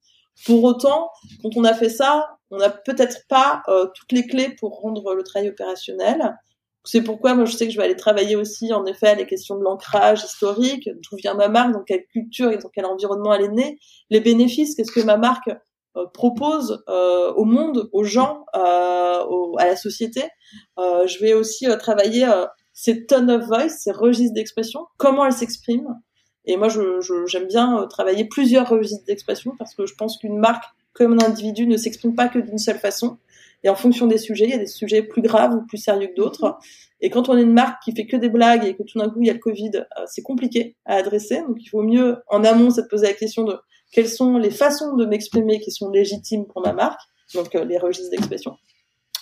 Pour 0.47 0.65
autant, 0.65 1.11
quand 1.43 1.51
on 1.57 1.65
a 1.65 1.75
fait 1.75 1.91
ça, 1.91 2.39
on 2.51 2.57
n'a 2.57 2.71
peut-être 2.71 3.27
pas 3.29 3.63
toutes 3.95 4.11
les 4.11 4.27
clés 4.27 4.57
pour 4.59 4.81
rendre 4.81 5.15
le 5.15 5.23
travail 5.23 5.51
opérationnel. 5.51 6.37
C'est 6.85 7.03
pourquoi 7.03 7.35
moi 7.35 7.47
je 7.47 7.57
sais 7.57 7.67
que 7.67 7.73
je 7.73 7.79
vais 7.79 7.85
aller 7.85 7.97
travailler 7.97 8.37
aussi 8.37 8.73
en 8.73 8.85
effet 8.85 9.15
les 9.15 9.27
questions 9.27 9.57
de 9.57 9.65
l'ancrage 9.65 10.23
historique, 10.23 10.89
d'où 10.89 11.17
vient 11.17 11.35
ma 11.35 11.49
marque, 11.49 11.73
dans 11.73 11.83
quelle 11.83 12.05
culture 12.07 12.51
et 12.51 12.59
dans 12.59 12.69
quel 12.69 12.85
environnement 12.85 13.33
elle 13.35 13.47
est 13.47 13.49
née, 13.49 13.79
les 14.11 14.21
bénéfices, 14.21 14.75
qu'est-ce 14.75 14.93
que 14.93 15.01
ma 15.01 15.17
marque 15.17 15.51
euh, 15.97 16.07
propose 16.13 16.83
euh, 16.89 17.33
au 17.35 17.45
monde, 17.45 17.89
aux 17.93 18.03
gens, 18.03 18.45
euh, 18.57 19.55
à 19.59 19.67
la 19.67 19.77
société. 19.77 20.23
je 20.77 21.21
vais 21.21 21.35
aussi 21.35 21.67
travailler 21.79 22.29
ces 22.73 23.07
tone 23.07 23.31
of 23.31 23.45
voice, 23.47 23.69
ces 23.69 23.93
registres 23.93 24.35
d'expression, 24.35 24.87
comment 24.97 25.25
elles 25.25 25.33
s'expriment. 25.33 26.01
Et 26.47 26.57
moi, 26.57 26.69
je, 26.69 27.01
j'aime 27.27 27.47
bien 27.47 27.87
travailler 27.89 28.25
plusieurs 28.25 28.69
registres 28.69 29.05
d'expression 29.07 29.53
parce 29.57 29.75
que 29.75 29.87
je 29.87 29.95
pense 29.95 30.19
qu'une 30.19 30.39
marque 30.39 30.65
comme 30.93 31.13
un 31.15 31.25
individu 31.27 31.67
ne 31.67 31.77
s'exprime 31.77 32.15
pas 32.15 32.29
que 32.29 32.41
d'une 32.41 32.59
seule 32.59 32.79
façon. 32.79 33.19
Et 33.65 33.71
en 33.71 33.75
fonction 33.75 34.07
des 34.07 34.19
sujets, 34.19 34.45
il 34.45 34.51
y 34.51 34.55
a 34.55 34.59
des 34.59 34.67
sujets 34.67 35.03
plus 35.03 35.23
graves 35.23 35.55
ou 35.55 35.67
plus 35.67 35.79
sérieux 35.79 36.09
que 36.09 36.15
d'autres. 36.15 36.59
Et 37.01 37.11
quand 37.11 37.29
on 37.31 37.37
est 37.37 37.43
une 37.43 37.55
marque 37.55 37.83
qui 37.83 37.93
fait 37.93 38.07
que 38.07 38.17
des 38.17 38.29
blagues 38.29 38.65
et 38.65 38.77
que 38.77 38.83
tout 38.83 38.99
d'un 38.99 39.09
coup 39.09 39.23
il 39.23 39.27
y 39.27 39.31
a 39.31 39.33
le 39.33 39.39
Covid, 39.39 39.71
euh, 39.77 40.05
c'est 40.07 40.23
compliqué 40.23 40.77
à 40.85 40.97
adresser. 40.97 41.41
Donc 41.49 41.57
il 41.59 41.69
vaut 41.71 41.83
mieux 41.83 42.19
en 42.29 42.45
amont 42.45 42.71
se 42.71 42.83
poser 42.83 43.07
la 43.07 43.15
question 43.15 43.45
de 43.45 43.59
quelles 43.91 44.09
sont 44.09 44.37
les 44.37 44.51
façons 44.51 44.95
de 44.97 45.07
m'exprimer 45.07 45.61
qui 45.61 45.71
sont 45.71 45.89
légitimes 45.89 46.47
pour 46.47 46.63
ma 46.63 46.73
marque, 46.73 47.01
donc 47.35 47.55
euh, 47.55 47.65
les 47.65 47.79
registres 47.79 48.11
d'expression. 48.11 48.57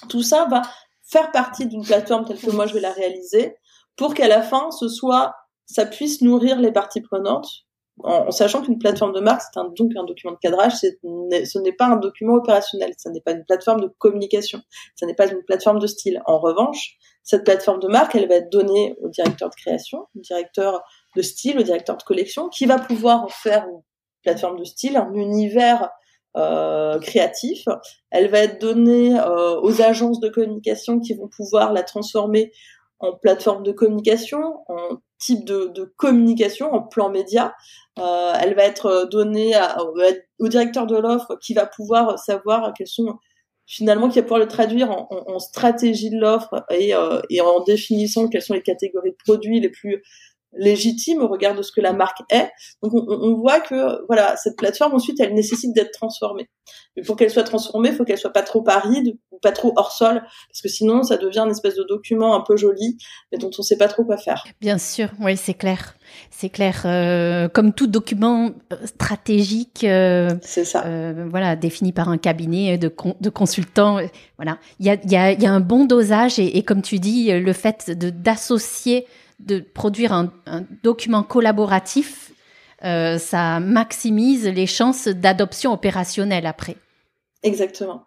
Tout 0.09 0.22
ça 0.22 0.47
va 0.51 0.62
faire 1.03 1.30
partie 1.30 1.66
d'une 1.66 1.84
plateforme 1.84 2.24
telle 2.24 2.38
que 2.38 2.51
moi 2.51 2.66
je 2.66 2.74
vais 2.74 2.80
la 2.80 2.93
réaliser 2.93 3.55
pour 3.97 4.14
qu'à 4.14 4.28
la 4.28 4.43
fin 4.43 4.70
ce 4.70 4.88
soit 4.88 5.34
ça 5.66 5.86
puisse 5.86 6.22
nourrir 6.22 6.59
les 6.59 6.72
parties 6.72 7.03
prenantes 7.03 7.66
en, 8.05 8.30
sachant 8.30 8.62
qu'une 8.62 8.78
plateforme 8.78 9.12
de 9.12 9.20
marque, 9.20 9.42
c'est 9.42 9.59
un, 9.59 9.68
donc 9.76 9.92
un 9.96 10.05
document 10.05 10.32
de 10.32 10.38
cadrage, 10.38 10.72
ce 10.74 11.59
n'est 11.59 11.72
pas 11.72 11.86
un 11.86 11.96
document 11.96 12.34
opérationnel, 12.34 12.92
ce 12.96 13.09
n'est 13.09 13.20
pas 13.20 13.32
une 13.32 13.44
plateforme 13.44 13.80
de 13.80 13.90
communication, 13.98 14.61
ce 14.96 15.05
n'est 15.05 15.14
pas 15.14 15.30
une 15.30 15.42
plateforme 15.42 15.78
de 15.78 15.86
style. 15.86 16.22
En 16.26 16.38
revanche, 16.38 16.96
cette 17.22 17.44
plateforme 17.44 17.80
de 17.80 17.88
marque, 17.88 18.14
elle 18.14 18.28
va 18.28 18.36
être 18.36 18.50
donnée 18.50 18.96
au 19.03 19.09
directeur 19.09 19.50
de 19.50 19.55
création, 19.55 20.07
au 20.16 20.20
directeur 20.20 20.82
de 21.16 21.22
style, 21.22 21.59
au 21.59 21.62
directeur 21.62 21.96
de 21.96 22.03
collection, 22.03 22.48
qui 22.48 22.66
va 22.66 22.78
pouvoir 22.78 23.30
faire 23.30 23.64
une 23.68 23.80
plateforme 24.22 24.59
de 24.59 24.64
style, 24.64 24.96
un 24.96 25.12
univers 25.14 25.90
euh, 26.36 26.98
créatif. 26.98 27.64
Elle 28.11 28.30
va 28.30 28.38
être 28.38 28.61
donnée 28.61 29.18
euh, 29.18 29.61
aux 29.61 29.82
agences 29.82 30.20
de 30.20 30.28
communication 30.28 30.98
qui 30.98 31.14
vont 31.14 31.28
pouvoir 31.28 31.72
la 31.72 31.82
transformer 31.82 32.53
en 33.03 33.12
plateforme 33.12 33.62
de 33.62 33.72
communication, 33.72 34.61
en 34.68 34.98
type 35.18 35.44
de, 35.44 35.92
communication, 35.96 36.72
en 36.72 36.82
plan 36.82 37.11
média. 37.11 37.55
Euh, 37.98 38.32
elle 38.40 38.55
va 38.55 38.64
être 38.64 39.09
donnée 39.11 39.53
au 40.38 40.48
directeur 40.48 40.86
de 40.86 40.96
l'offre 40.96 41.36
qui 41.42 41.55
va 41.55 41.66
pouvoir 41.66 42.18
savoir 42.18 42.72
quels 42.76 42.86
sont 42.86 43.18
finalement 43.66 44.09
qui 44.09 44.18
va 44.18 44.22
pouvoir 44.22 44.40
le 44.40 44.48
traduire 44.48 44.90
en, 44.90 45.09
en, 45.11 45.38
stratégie 45.38 46.11
de 46.11 46.18
l'offre 46.18 46.64
et, 46.70 46.94
euh, 46.94 47.20
et, 47.30 47.40
en 47.40 47.62
définissant 47.62 48.28
quelles 48.28 48.42
sont 48.42 48.55
les 48.55 48.62
catégories 48.62 49.12
de 49.12 49.16
produits 49.24 49.61
les 49.61 49.68
plus 49.70 50.03
légitime 50.55 51.20
au 51.22 51.28
regard 51.28 51.55
de 51.55 51.62
ce 51.62 51.72
que 51.72 51.80
la 51.80 51.92
marque 51.92 52.20
est. 52.30 52.50
Donc 52.82 52.92
on, 52.94 53.07
on 53.09 53.34
voit 53.36 53.61
que 53.61 54.05
voilà 54.07 54.36
cette 54.36 54.57
plateforme 54.57 54.94
ensuite 54.94 55.18
elle 55.20 55.34
nécessite 55.34 55.74
d'être 55.74 55.92
transformée. 55.92 56.48
Mais 56.96 57.03
pour 57.03 57.16
qu'elle 57.16 57.30
soit 57.30 57.42
transformée, 57.42 57.88
il 57.88 57.94
faut 57.96 58.05
qu'elle 58.05 58.18
soit 58.18 58.32
pas 58.32 58.42
trop 58.42 58.62
aride 58.68 59.16
ou 59.30 59.38
pas 59.38 59.53
trop 59.53 59.72
hors 59.76 59.92
sol 59.92 60.22
parce 60.48 60.62
que 60.62 60.68
sinon 60.68 61.03
ça 61.03 61.16
devient 61.16 61.40
une 61.40 61.50
espèce 61.50 61.74
de 61.74 61.84
document 61.88 62.34
un 62.34 62.40
peu 62.40 62.57
joli 62.57 62.98
mais 63.30 63.38
dont 63.38 63.50
on 63.59 63.62
sait 63.62 63.78
pas 63.78 63.88
trop 63.88 64.05
quoi 64.05 64.16
faire. 64.16 64.44
Bien 64.61 64.78
sûr, 64.78 65.09
oui 65.20 65.36
c'est 65.36 65.55
clair, 65.55 65.96
c'est 66.30 66.50
clair. 66.50 66.82
Euh, 66.84 67.48
comme 67.48 67.72
tout 67.72 67.86
document 67.86 68.50
euh, 68.72 68.76
stratégique, 68.86 69.84
euh, 69.84 70.34
c'est 70.42 70.64
ça. 70.64 70.84
Euh, 70.86 71.26
voilà 71.30 71.57
défini 71.57 71.92
par 71.92 72.09
un 72.09 72.18
cabinet 72.18 72.78
de, 72.78 72.92
de 73.20 73.30
consultants. 73.30 73.98
Voilà, 74.36 74.59
il 74.80 74.86
y 74.86 74.90
a, 74.90 74.96
y, 75.05 75.16
a, 75.16 75.32
y 75.32 75.46
a 75.46 75.53
un 75.53 75.61
bon 75.61 75.84
dosage 75.84 76.38
et, 76.38 76.59
et 76.59 76.62
comme 76.62 76.82
tu 76.82 76.98
dis, 76.98 77.32
le 77.32 77.53
fait 77.53 77.90
de 77.90 78.11
d'associer 78.11 79.07
de 79.41 79.61
produire 79.61 80.12
un, 80.12 80.33
document 80.83 81.22
collaboratif, 81.22 82.33
euh, 82.85 83.18
ça 83.18 83.61
maximise 83.61 84.47
les 84.47 84.66
chances 84.66 85.09
d'adoption 85.09 85.72
opérationnelle 85.72 86.47
après. 86.47 86.76
Exactement. 87.43 88.05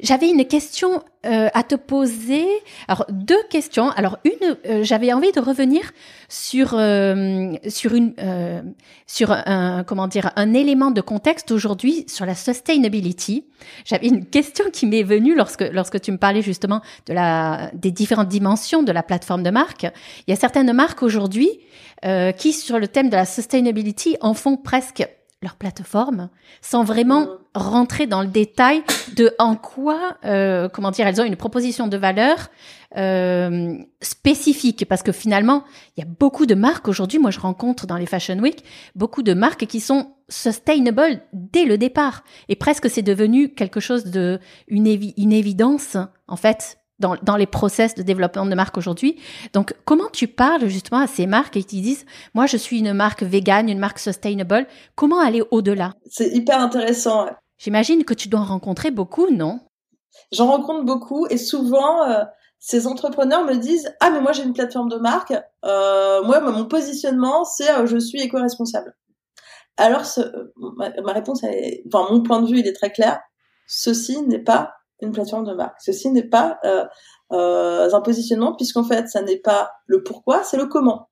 J'avais 0.00 0.28
une 0.28 0.44
question 0.44 1.02
euh, 1.24 1.48
à 1.54 1.62
te 1.62 1.74
poser. 1.74 2.46
Alors 2.88 3.06
deux 3.08 3.42
questions. 3.48 3.90
Alors 3.90 4.18
une, 4.24 4.56
euh, 4.66 4.82
j'avais 4.82 5.12
envie 5.12 5.32
de 5.32 5.40
revenir 5.40 5.92
sur 6.28 6.74
euh, 6.74 7.52
sur 7.68 7.94
une 7.94 8.14
sur 9.06 9.30
un 9.30 9.84
comment 9.84 10.08
dire 10.08 10.30
un 10.36 10.52
élément 10.52 10.90
de 10.90 11.00
contexte 11.00 11.50
aujourd'hui 11.50 12.04
sur 12.08 12.26
la 12.26 12.34
sustainability. 12.34 13.44
J'avais 13.84 14.08
une 14.08 14.26
question 14.26 14.66
qui 14.72 14.86
m'est 14.86 15.02
venue 15.02 15.34
lorsque 15.34 15.62
lorsque 15.72 16.00
tu 16.00 16.12
me 16.12 16.18
parlais 16.18 16.42
justement 16.42 16.80
de 17.06 17.14
la 17.14 17.70
des 17.74 17.90
différentes 17.90 18.28
dimensions 18.28 18.82
de 18.82 18.92
la 18.92 19.02
plateforme 19.02 19.42
de 19.42 19.50
marque. 19.50 19.84
Il 20.26 20.30
y 20.30 20.32
a 20.32 20.36
certaines 20.36 20.72
marques 20.72 21.02
aujourd'hui 21.02 21.50
qui 22.36 22.52
sur 22.52 22.78
le 22.78 22.86
thème 22.86 23.08
de 23.08 23.16
la 23.16 23.24
sustainability 23.24 24.18
en 24.20 24.34
font 24.34 24.58
presque 24.58 25.08
leur 25.44 25.54
plateforme 25.54 26.28
sans 26.60 26.82
vraiment 26.82 27.28
rentrer 27.54 28.08
dans 28.08 28.22
le 28.22 28.28
détail 28.28 28.82
de 29.16 29.32
en 29.38 29.54
quoi, 29.54 30.16
euh, 30.24 30.68
comment 30.68 30.90
dire, 30.90 31.06
elles 31.06 31.20
ont 31.20 31.24
une 31.24 31.36
proposition 31.36 31.86
de 31.86 31.96
valeur 31.96 32.50
euh, 32.96 33.76
spécifique. 34.00 34.86
Parce 34.88 35.04
que 35.04 35.12
finalement, 35.12 35.62
il 35.96 36.04
y 36.04 36.06
a 36.06 36.10
beaucoup 36.18 36.46
de 36.46 36.56
marques 36.56 36.88
aujourd'hui, 36.88 37.20
moi 37.20 37.30
je 37.30 37.38
rencontre 37.38 37.86
dans 37.86 37.96
les 37.96 38.06
Fashion 38.06 38.38
Week, 38.38 38.64
beaucoup 38.96 39.22
de 39.22 39.34
marques 39.34 39.66
qui 39.66 39.78
sont 39.78 40.14
sustainable 40.28 41.20
dès 41.32 41.64
le 41.64 41.78
départ. 41.78 42.24
Et 42.48 42.56
presque 42.56 42.90
c'est 42.90 43.02
devenu 43.02 43.54
quelque 43.54 43.78
chose 43.78 44.06
de, 44.06 44.40
une, 44.66 44.86
une 45.16 45.32
évidence, 45.32 45.96
en 46.26 46.36
fait, 46.36 46.78
dans, 46.98 47.16
dans, 47.22 47.36
les 47.36 47.46
process 47.46 47.94
de 47.94 48.02
développement 48.02 48.46
de 48.46 48.54
marque 48.54 48.76
aujourd'hui. 48.78 49.20
Donc, 49.52 49.74
comment 49.84 50.08
tu 50.12 50.28
parles 50.28 50.66
justement 50.68 51.00
à 51.00 51.06
ces 51.06 51.26
marques 51.26 51.54
qui 51.54 51.80
disent, 51.80 52.06
moi, 52.34 52.46
je 52.46 52.56
suis 52.56 52.78
une 52.78 52.92
marque 52.92 53.22
végane, 53.22 53.68
une 53.68 53.78
marque 53.78 53.98
sustainable. 53.98 54.66
Comment 54.94 55.20
aller 55.20 55.42
au-delà? 55.50 55.94
C'est 56.08 56.28
hyper 56.28 56.60
intéressant. 56.60 57.26
J'imagine 57.58 58.04
que 58.04 58.14
tu 58.14 58.28
dois 58.28 58.40
en 58.40 58.44
rencontrer 58.44 58.90
beaucoup, 58.90 59.30
non? 59.30 59.60
J'en 60.32 60.46
rencontre 60.46 60.84
beaucoup 60.84 61.26
et 61.28 61.36
souvent, 61.36 62.08
euh, 62.08 62.24
ces 62.58 62.86
entrepreneurs 62.86 63.44
me 63.44 63.54
disent, 63.56 63.92
ah, 64.00 64.10
mais 64.10 64.20
moi, 64.20 64.32
j'ai 64.32 64.42
une 64.42 64.52
plateforme 64.52 64.88
de 64.88 64.96
marque. 64.96 65.34
Euh, 65.64 66.22
moi, 66.24 66.40
mon 66.40 66.66
positionnement, 66.66 67.44
c'est 67.44 67.70
euh, 67.70 67.86
je 67.86 67.98
suis 67.98 68.20
éco-responsable. 68.20 68.94
Alors, 69.76 70.04
ce, 70.04 70.20
ma, 70.76 70.90
ma, 71.02 71.12
réponse, 71.12 71.42
est, 71.42 71.82
enfin, 71.92 72.06
mon 72.10 72.22
point 72.22 72.40
de 72.40 72.46
vue, 72.46 72.60
il 72.60 72.66
est 72.66 72.74
très 72.74 72.90
clair. 72.90 73.20
Ceci 73.66 74.22
n'est 74.22 74.42
pas 74.42 74.74
une 75.00 75.12
plateforme 75.12 75.44
de 75.44 75.54
marque. 75.54 75.76
Ceci 75.80 76.10
n'est 76.10 76.28
pas 76.28 76.58
euh, 76.64 76.84
euh, 77.32 77.90
un 77.92 78.00
positionnement 78.00 78.54
puisqu'en 78.54 78.84
fait, 78.84 79.08
ça 79.08 79.22
n'est 79.22 79.38
pas 79.38 79.70
le 79.86 80.02
pourquoi, 80.02 80.42
c'est 80.44 80.56
le 80.56 80.66
comment. 80.66 81.08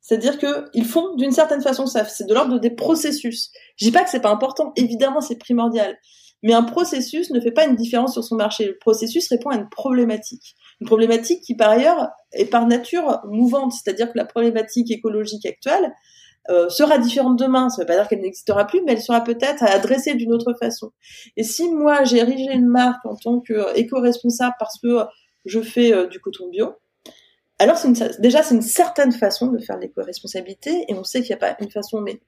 C'est-à-dire 0.00 0.38
que 0.38 0.64
ils 0.72 0.86
font 0.86 1.14
d'une 1.16 1.32
certaine 1.32 1.60
façon 1.60 1.86
ça, 1.86 2.04
c'est 2.04 2.26
de 2.26 2.34
l'ordre 2.34 2.58
des 2.58 2.70
processus. 2.70 3.50
Je 3.76 3.84
dis 3.84 3.92
pas 3.92 4.02
que 4.02 4.10
c'est 4.10 4.20
pas 4.20 4.30
important, 4.30 4.72
évidemment 4.76 5.20
c'est 5.20 5.36
primordial, 5.36 5.98
mais 6.42 6.54
un 6.54 6.62
processus 6.62 7.30
ne 7.30 7.40
fait 7.40 7.52
pas 7.52 7.66
une 7.66 7.76
différence 7.76 8.14
sur 8.14 8.24
son 8.24 8.36
marché. 8.36 8.66
Le 8.66 8.78
processus 8.78 9.28
répond 9.28 9.50
à 9.50 9.56
une 9.56 9.68
problématique, 9.68 10.54
une 10.80 10.86
problématique 10.86 11.42
qui 11.42 11.54
par 11.54 11.70
ailleurs 11.70 12.08
est 12.32 12.46
par 12.46 12.66
nature 12.66 13.20
mouvante, 13.24 13.72
c'est-à-dire 13.72 14.10
que 14.10 14.16
la 14.16 14.24
problématique 14.24 14.90
écologique 14.90 15.44
actuelle, 15.44 15.92
euh, 16.48 16.68
sera 16.68 16.98
différente 16.98 17.38
demain. 17.38 17.68
Ça 17.68 17.76
ne 17.76 17.82
veut 17.82 17.86
pas 17.86 17.96
dire 17.96 18.08
qu'elle 18.08 18.22
n'existera 18.22 18.66
plus, 18.66 18.80
mais 18.82 18.92
elle 18.92 19.02
sera 19.02 19.22
peut-être 19.22 19.62
adressée 19.62 20.14
d'une 20.14 20.32
autre 20.32 20.54
façon. 20.54 20.92
Et 21.36 21.42
si 21.42 21.70
moi 21.70 22.04
j'ai 22.04 22.18
érigé 22.18 22.52
une 22.52 22.66
marque 22.66 23.04
en 23.04 23.16
tant 23.16 23.40
qu'éco-responsable 23.40 24.54
parce 24.58 24.78
que 24.80 25.04
je 25.44 25.60
fais 25.60 25.92
euh, 25.92 26.06
du 26.06 26.20
coton 26.20 26.48
bio, 26.48 26.74
alors 27.58 27.76
c'est 27.76 28.20
déjà 28.20 28.42
c'est 28.42 28.54
une 28.54 28.62
certaine 28.62 29.12
façon 29.12 29.48
de 29.48 29.58
faire 29.58 29.78
l'éco-responsabilité 29.78 30.86
et 30.88 30.94
on 30.94 31.04
sait 31.04 31.20
qu'il 31.20 31.28
n'y 31.28 31.42
a 31.42 31.46
pas 31.46 31.56
une 31.60 31.70
façon 31.70 32.00
mais 32.00 32.20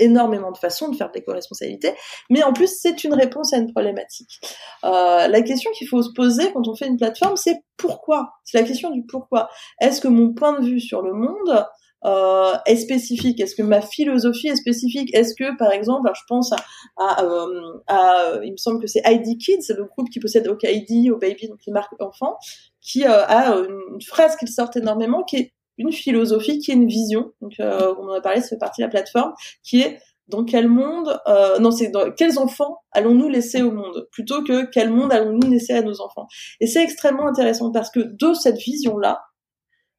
énormément 0.00 0.50
de 0.50 0.58
façons 0.58 0.88
de 0.88 0.96
faire 0.96 1.08
de 1.08 1.14
l'éco-responsabilité, 1.14 1.94
mais 2.28 2.42
en 2.42 2.52
plus 2.52 2.78
c'est 2.80 3.04
une 3.04 3.14
réponse 3.14 3.52
à 3.52 3.58
une 3.58 3.72
problématique. 3.72 4.40
Euh, 4.84 5.28
la 5.28 5.42
question 5.42 5.70
qu'il 5.70 5.88
faut 5.88 6.02
se 6.02 6.12
poser 6.12 6.52
quand 6.52 6.66
on 6.66 6.74
fait 6.74 6.88
une 6.88 6.96
plateforme, 6.96 7.36
c'est 7.36 7.62
pourquoi? 7.76 8.32
C'est 8.44 8.60
la 8.60 8.66
question 8.66 8.90
du 8.90 9.04
pourquoi. 9.06 9.48
Est-ce 9.80 10.00
que 10.00 10.08
mon 10.08 10.34
point 10.34 10.58
de 10.58 10.66
vue 10.66 10.80
sur 10.80 11.02
le 11.02 11.12
monde 11.12 11.64
euh, 12.04 12.52
est 12.66 12.76
spécifique? 12.76 13.40
Est-ce 13.40 13.54
que 13.54 13.62
ma 13.62 13.80
philosophie 13.80 14.48
est 14.48 14.56
spécifique? 14.56 15.14
Est-ce 15.14 15.34
que, 15.34 15.56
par 15.56 15.72
exemple, 15.72 16.10
je 16.14 16.22
pense 16.28 16.52
à, 16.52 16.56
à, 16.96 17.24
euh, 17.24 17.78
à, 17.86 18.34
il 18.42 18.52
me 18.52 18.56
semble 18.56 18.80
que 18.80 18.86
c'est 18.86 19.02
ID 19.04 19.38
Kids, 19.38 19.72
le 19.76 19.84
groupe 19.84 20.08
qui 20.10 20.20
possède 20.20 20.48
OKID, 20.48 21.10
au 21.10 21.18
Baby, 21.18 21.48
donc 21.48 21.58
les 21.66 21.72
marques 21.72 22.00
enfants, 22.00 22.36
qui 22.80 23.04
euh, 23.04 23.24
a 23.26 23.54
une 23.54 24.00
phrase 24.02 24.36
qui 24.36 24.46
sort 24.46 24.70
énormément, 24.76 25.22
qui 25.22 25.36
est 25.36 25.52
une 25.78 25.92
philosophie, 25.92 26.58
qui 26.58 26.70
est 26.70 26.74
une 26.74 26.88
vision. 26.88 27.32
Donc, 27.40 27.54
euh, 27.60 27.94
on 27.98 28.08
en 28.08 28.12
a 28.12 28.20
parlé, 28.20 28.40
ça 28.40 28.48
fait 28.48 28.58
partie 28.58 28.80
de 28.80 28.86
la 28.86 28.90
plateforme, 28.90 29.32
qui 29.62 29.80
est 29.80 29.98
dans 30.28 30.44
quel 30.44 30.68
monde, 30.68 31.20
euh, 31.26 31.58
non, 31.58 31.70
c'est 31.70 31.88
dans 31.88 32.10
quels 32.12 32.38
enfants 32.38 32.78
allons-nous 32.92 33.28
laisser 33.28 33.62
au 33.62 33.72
monde, 33.72 34.08
plutôt 34.12 34.42
que 34.44 34.70
quel 34.70 34.90
monde 34.90 35.12
allons-nous 35.12 35.50
laisser 35.50 35.72
à 35.72 35.82
nos 35.82 36.00
enfants. 36.00 36.26
Et 36.60 36.66
c'est 36.66 36.82
extrêmement 36.82 37.26
intéressant 37.26 37.72
parce 37.72 37.90
que 37.90 38.00
de 38.00 38.34
cette 38.34 38.58
vision-là, 38.58 39.22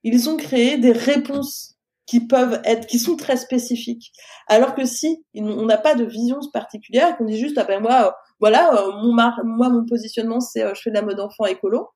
ils 0.04 0.30
ont 0.30 0.38
créé 0.38 0.78
des 0.78 0.94
réponses 0.94 1.71
qui 2.12 2.20
peuvent 2.20 2.60
être, 2.66 2.88
qui 2.88 3.00
sont 3.00 3.16
très 3.16 3.38
spécifiques. 3.38 4.12
Alors 4.48 4.76
que 4.76 4.84
si 4.84 5.24
on 5.34 5.66
n'a 5.66 5.78
pas 5.78 5.96
de 5.96 6.04
vision 6.04 6.40
particulière, 6.52 7.16
qu'on 7.16 7.24
dit 7.24 7.40
juste, 7.40 7.58
ah 7.58 7.64
ben 7.64 7.82
moi, 7.82 8.08
euh, 8.08 8.12
voilà, 8.42 8.74
euh, 8.74 8.92
mon 9.02 9.14
moi 9.14 9.70
mon 9.70 9.86
positionnement 9.86 10.42
c'est, 10.42 10.62
euh, 10.62 10.74
je 10.76 10.82
fais 10.82 10.90
de 10.90 10.96
la 10.96 11.04
mode 11.04 11.22
enfant 11.22 11.46
écolo. 11.46 11.88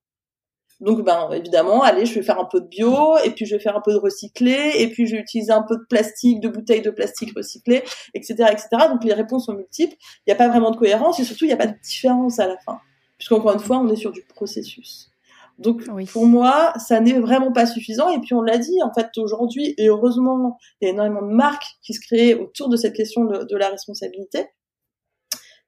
Donc 0.80 1.04
ben 1.04 1.30
évidemment, 1.34 1.84
allez, 1.84 2.06
je 2.06 2.16
vais 2.16 2.24
faire 2.24 2.40
un 2.40 2.46
peu 2.46 2.62
de 2.62 2.68
bio, 2.68 3.18
et 3.26 3.32
puis 3.32 3.46
je 3.46 3.58
vais 3.58 3.62
faire 3.62 3.76
un 3.76 3.82
peu 3.82 3.92
de 3.92 3.98
recyclé, 3.98 4.72
et 4.78 4.88
puis 4.90 5.06
je 5.06 5.18
vais 5.18 5.22
utiliser 5.22 5.52
un 5.52 5.64
peu 5.64 5.76
de 5.76 5.86
plastique, 5.90 6.40
de 6.40 6.48
bouteilles 6.48 6.82
de 6.82 6.92
plastique 6.92 7.34
recyclées, 7.36 7.84
etc., 8.14 8.36
etc. 8.52 8.68
Donc 8.90 9.04
les 9.04 9.14
réponses 9.14 9.48
sont 9.48 9.54
multiples. 9.54 9.98
Il 10.26 10.30
n'y 10.30 10.34
a 10.34 10.38
pas 10.38 10.48
vraiment 10.48 10.72
de 10.72 10.78
cohérence 10.78 11.20
et 11.20 11.26
surtout 11.26 11.44
il 11.44 11.50
n'y 11.50 11.54
a 11.54 11.58
pas 11.58 11.68
de 11.68 11.78
différence 11.84 12.40
à 12.40 12.48
la 12.48 12.58
fin, 12.60 12.80
puisqu'encore 13.18 13.52
une 13.52 13.60
fois, 13.60 13.80
on 13.80 13.90
est 13.90 13.98
sur 13.98 14.14
du 14.14 14.22
processus. 14.34 15.12
Donc 15.58 15.86
pour 16.12 16.26
moi, 16.26 16.74
ça 16.78 17.00
n'est 17.00 17.20
vraiment 17.20 17.52
pas 17.52 17.66
suffisant. 17.66 18.10
Et 18.10 18.20
puis 18.20 18.34
on 18.34 18.42
l'a 18.42 18.58
dit, 18.58 18.82
en 18.84 18.94
fait, 18.94 19.10
aujourd'hui, 19.18 19.74
et 19.78 19.88
heureusement, 19.88 20.58
il 20.82 20.86
y 20.86 20.88
a 20.90 20.94
énormément 20.94 21.22
de 21.22 21.34
marques 21.34 21.66
qui 21.82 21.94
se 21.94 22.02
créent 22.02 22.36
autour 22.36 22.70
de 22.70 22.76
cette 22.76 22.96
question 22.96 23.24
de, 23.26 23.56
la 23.56 23.70
responsabilité. 23.70 24.48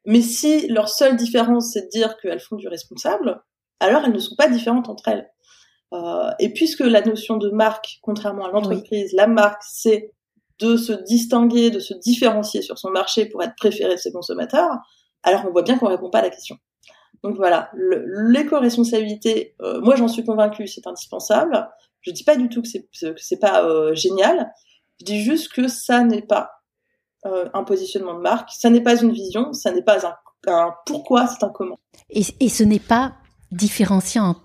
Mais 0.05 0.21
si 0.21 0.67
leur 0.67 0.89
seule 0.89 1.15
différence, 1.15 1.71
c'est 1.73 1.83
de 1.83 1.89
dire 1.89 2.17
qu'elles 2.17 2.39
font 2.39 2.55
du 2.55 2.67
responsable, 2.67 3.41
alors 3.79 4.03
elles 4.05 4.13
ne 4.13 4.19
sont 4.19 4.35
pas 4.35 4.49
différentes 4.49 4.89
entre 4.89 5.07
elles. 5.07 5.29
Euh, 5.93 6.31
et 6.39 6.51
puisque 6.51 6.81
la 6.81 7.01
notion 7.01 7.37
de 7.37 7.49
marque, 7.49 7.99
contrairement 8.01 8.45
à 8.45 8.51
l'entreprise, 8.51 9.13
la 9.13 9.27
marque, 9.27 9.61
c'est 9.65 10.13
de 10.59 10.75
se 10.75 10.91
distinguer, 10.91 11.69
de 11.69 11.79
se 11.79 11.93
différencier 11.93 12.61
sur 12.61 12.77
son 12.77 12.89
marché 12.89 13.25
pour 13.27 13.43
être 13.43 13.55
préféré 13.55 13.95
de 13.95 13.99
ses 13.99 14.11
consommateurs, 14.11 14.69
alors 15.23 15.45
on 15.47 15.51
voit 15.51 15.61
bien 15.61 15.77
qu'on 15.77 15.87
répond 15.87 16.09
pas 16.09 16.19
à 16.19 16.23
la 16.23 16.29
question. 16.29 16.57
Donc 17.23 17.35
voilà, 17.35 17.71
l'éco-responsabilité, 17.73 19.55
euh, 19.61 19.81
moi 19.81 19.95
j'en 19.95 20.07
suis 20.07 20.23
convaincue, 20.23 20.67
c'est 20.67 20.85
indispensable. 20.87 21.67
Je 22.01 22.11
dis 22.11 22.23
pas 22.23 22.35
du 22.35 22.49
tout 22.49 22.61
que 22.61 22.67
c'est 22.67 22.87
c'est 23.17 23.39
pas 23.39 23.63
euh, 23.63 23.93
génial. 23.95 24.51
Je 24.99 25.05
dis 25.05 25.21
juste 25.21 25.51
que 25.51 25.67
ça 25.67 26.03
n'est 26.03 26.21
pas 26.21 26.63
euh, 27.25 27.49
un 27.53 27.63
positionnement 27.63 28.13
de 28.13 28.21
marque, 28.21 28.49
ça 28.51 28.69
n'est 28.69 28.81
pas 28.81 29.01
une 29.01 29.11
vision, 29.11 29.53
ça 29.53 29.71
n'est 29.71 29.81
pas 29.81 29.99
un, 30.47 30.73
pourquoi, 30.85 31.27
c'est 31.27 31.43
un 31.43 31.49
comment. 31.49 31.79
Et, 32.09 32.23
et 32.39 32.49
ce 32.49 32.63
n'est 32.63 32.79
pas 32.79 33.15
différenciant 33.51 34.35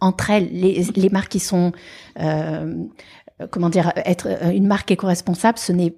entre 0.00 0.30
elles, 0.30 0.50
les, 0.52 0.84
les, 0.94 1.08
marques 1.08 1.32
qui 1.32 1.40
sont, 1.40 1.72
comment 3.50 3.70
dire, 3.70 3.92
être 3.96 4.28
une 4.52 4.68
marque 4.68 4.92
éco-responsable, 4.92 5.58
ce 5.58 5.72
n'est 5.72 5.96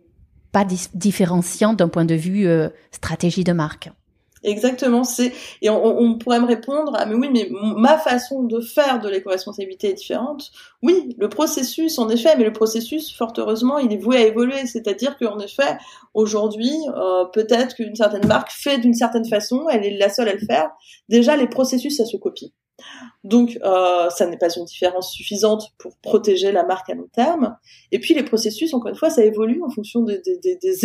pas 0.51 0.65
différenciant 0.95 1.75
d'un 1.75 1.89
point 1.89 2.07
de 2.07 2.15
vue 2.15 2.49
stratégie 2.91 3.45
de 3.45 3.53
marque. 3.53 3.91
Exactement, 4.45 5.03
c'est 5.03 5.33
et 5.63 5.71
on, 5.71 5.99
on, 5.99 6.19
pourrait 6.19 6.41
me 6.41 6.47
répondre 6.47 6.93
ah 6.97 7.07
mais 7.07 7.15
oui 7.15 7.31
mais 7.33 7.49
ma 7.51 7.97
façon 7.99 8.43
de 8.43 8.61
faire 8.61 9.01
de 9.01 9.09
l'éco-responsabilité 9.09 9.89
est 9.89 9.95
différente. 9.95 10.51
Oui, 10.83 11.17
le 11.19 11.29
processus 11.29 11.99
en 11.99 12.09
effet, 12.11 12.37
mais 12.37 12.45
le 12.45 12.53
processus 12.53 13.17
fort 13.17 13.33
heureusement 13.39 13.79
il 13.79 13.93
est 13.93 13.97
voué 13.97 14.19
à 14.19 14.27
évoluer, 14.27 14.67
c'est-à-dire 14.67 15.17
qu'en 15.17 15.39
effet 15.39 15.79
aujourd'hui 16.13 16.75
euh, 16.95 17.25
peut-être 17.33 17.75
qu'une 17.77 17.97
certaine 17.97 18.27
marque 18.27 18.51
fait 18.53 18.79
d'une 18.79 18.95
certaine 18.95 19.25
façon, 19.25 19.69
elle 19.71 19.85
est 19.85 19.97
la 19.97 20.11
seule 20.11 20.29
à 20.29 20.35
le 20.35 20.47
faire. 20.47 20.71
Déjà 21.09 21.35
les 21.37 21.49
processus 21.49 21.97
ça 21.97 22.05
se 22.05 22.17
copie. 22.19 22.53
Donc, 23.25 23.59
euh, 23.63 24.11
ça 24.11 24.27
n'est 24.27 24.37
pas 24.37 24.55
une 24.55 24.65
différence 24.65 25.13
suffisante 25.13 25.73
pour 25.79 25.97
protéger 25.99 26.53
la 26.53 26.65
marque 26.65 26.91
à 26.91 26.95
long 26.95 27.09
terme. 27.13 27.57
Et 27.93 27.99
puis, 27.99 28.15
les 28.15 28.23
processus, 28.23 28.73
encore 28.75 28.91
une 28.91 28.97
fois, 28.97 29.11
ça 29.11 29.25
évolue 29.25 29.63
en 29.63 29.71
fonction 29.71 30.03
des, 30.03 30.21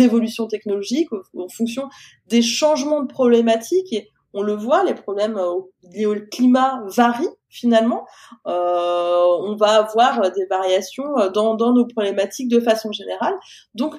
évolutions 0.02 0.46
technologiques, 0.46 1.08
en 1.12 1.48
fonction 1.48 1.88
des 2.26 2.42
changements 2.42 3.02
de 3.02 3.06
problématiques. 3.06 3.92
Et 3.92 4.08
on 4.34 4.42
le 4.42 4.54
voit, 4.54 4.84
les 4.84 4.94
problèmes 4.94 5.36
euh, 5.36 5.60
liés 5.82 6.06
au 6.06 6.16
climat 6.30 6.82
varient 6.88 7.28
finalement. 7.48 8.06
Euh, 8.46 9.24
on 9.40 9.54
va 9.56 9.84
avoir 9.84 10.30
des 10.32 10.46
variations 10.46 11.04
dans, 11.34 11.56
nos 11.56 11.86
problématiques 11.86 12.48
de 12.48 12.60
façon 12.60 12.90
générale. 12.92 13.34
Donc, 13.74 13.94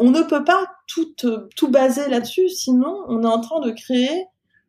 on 0.00 0.10
ne 0.10 0.22
peut 0.22 0.44
pas 0.44 0.66
tout 0.88 1.68
baser 1.68 2.08
là-dessus, 2.08 2.48
sinon 2.48 3.04
on 3.06 3.22
est 3.22 3.28
en 3.28 3.40
train 3.40 3.60
de 3.60 3.70
créer 3.70 4.26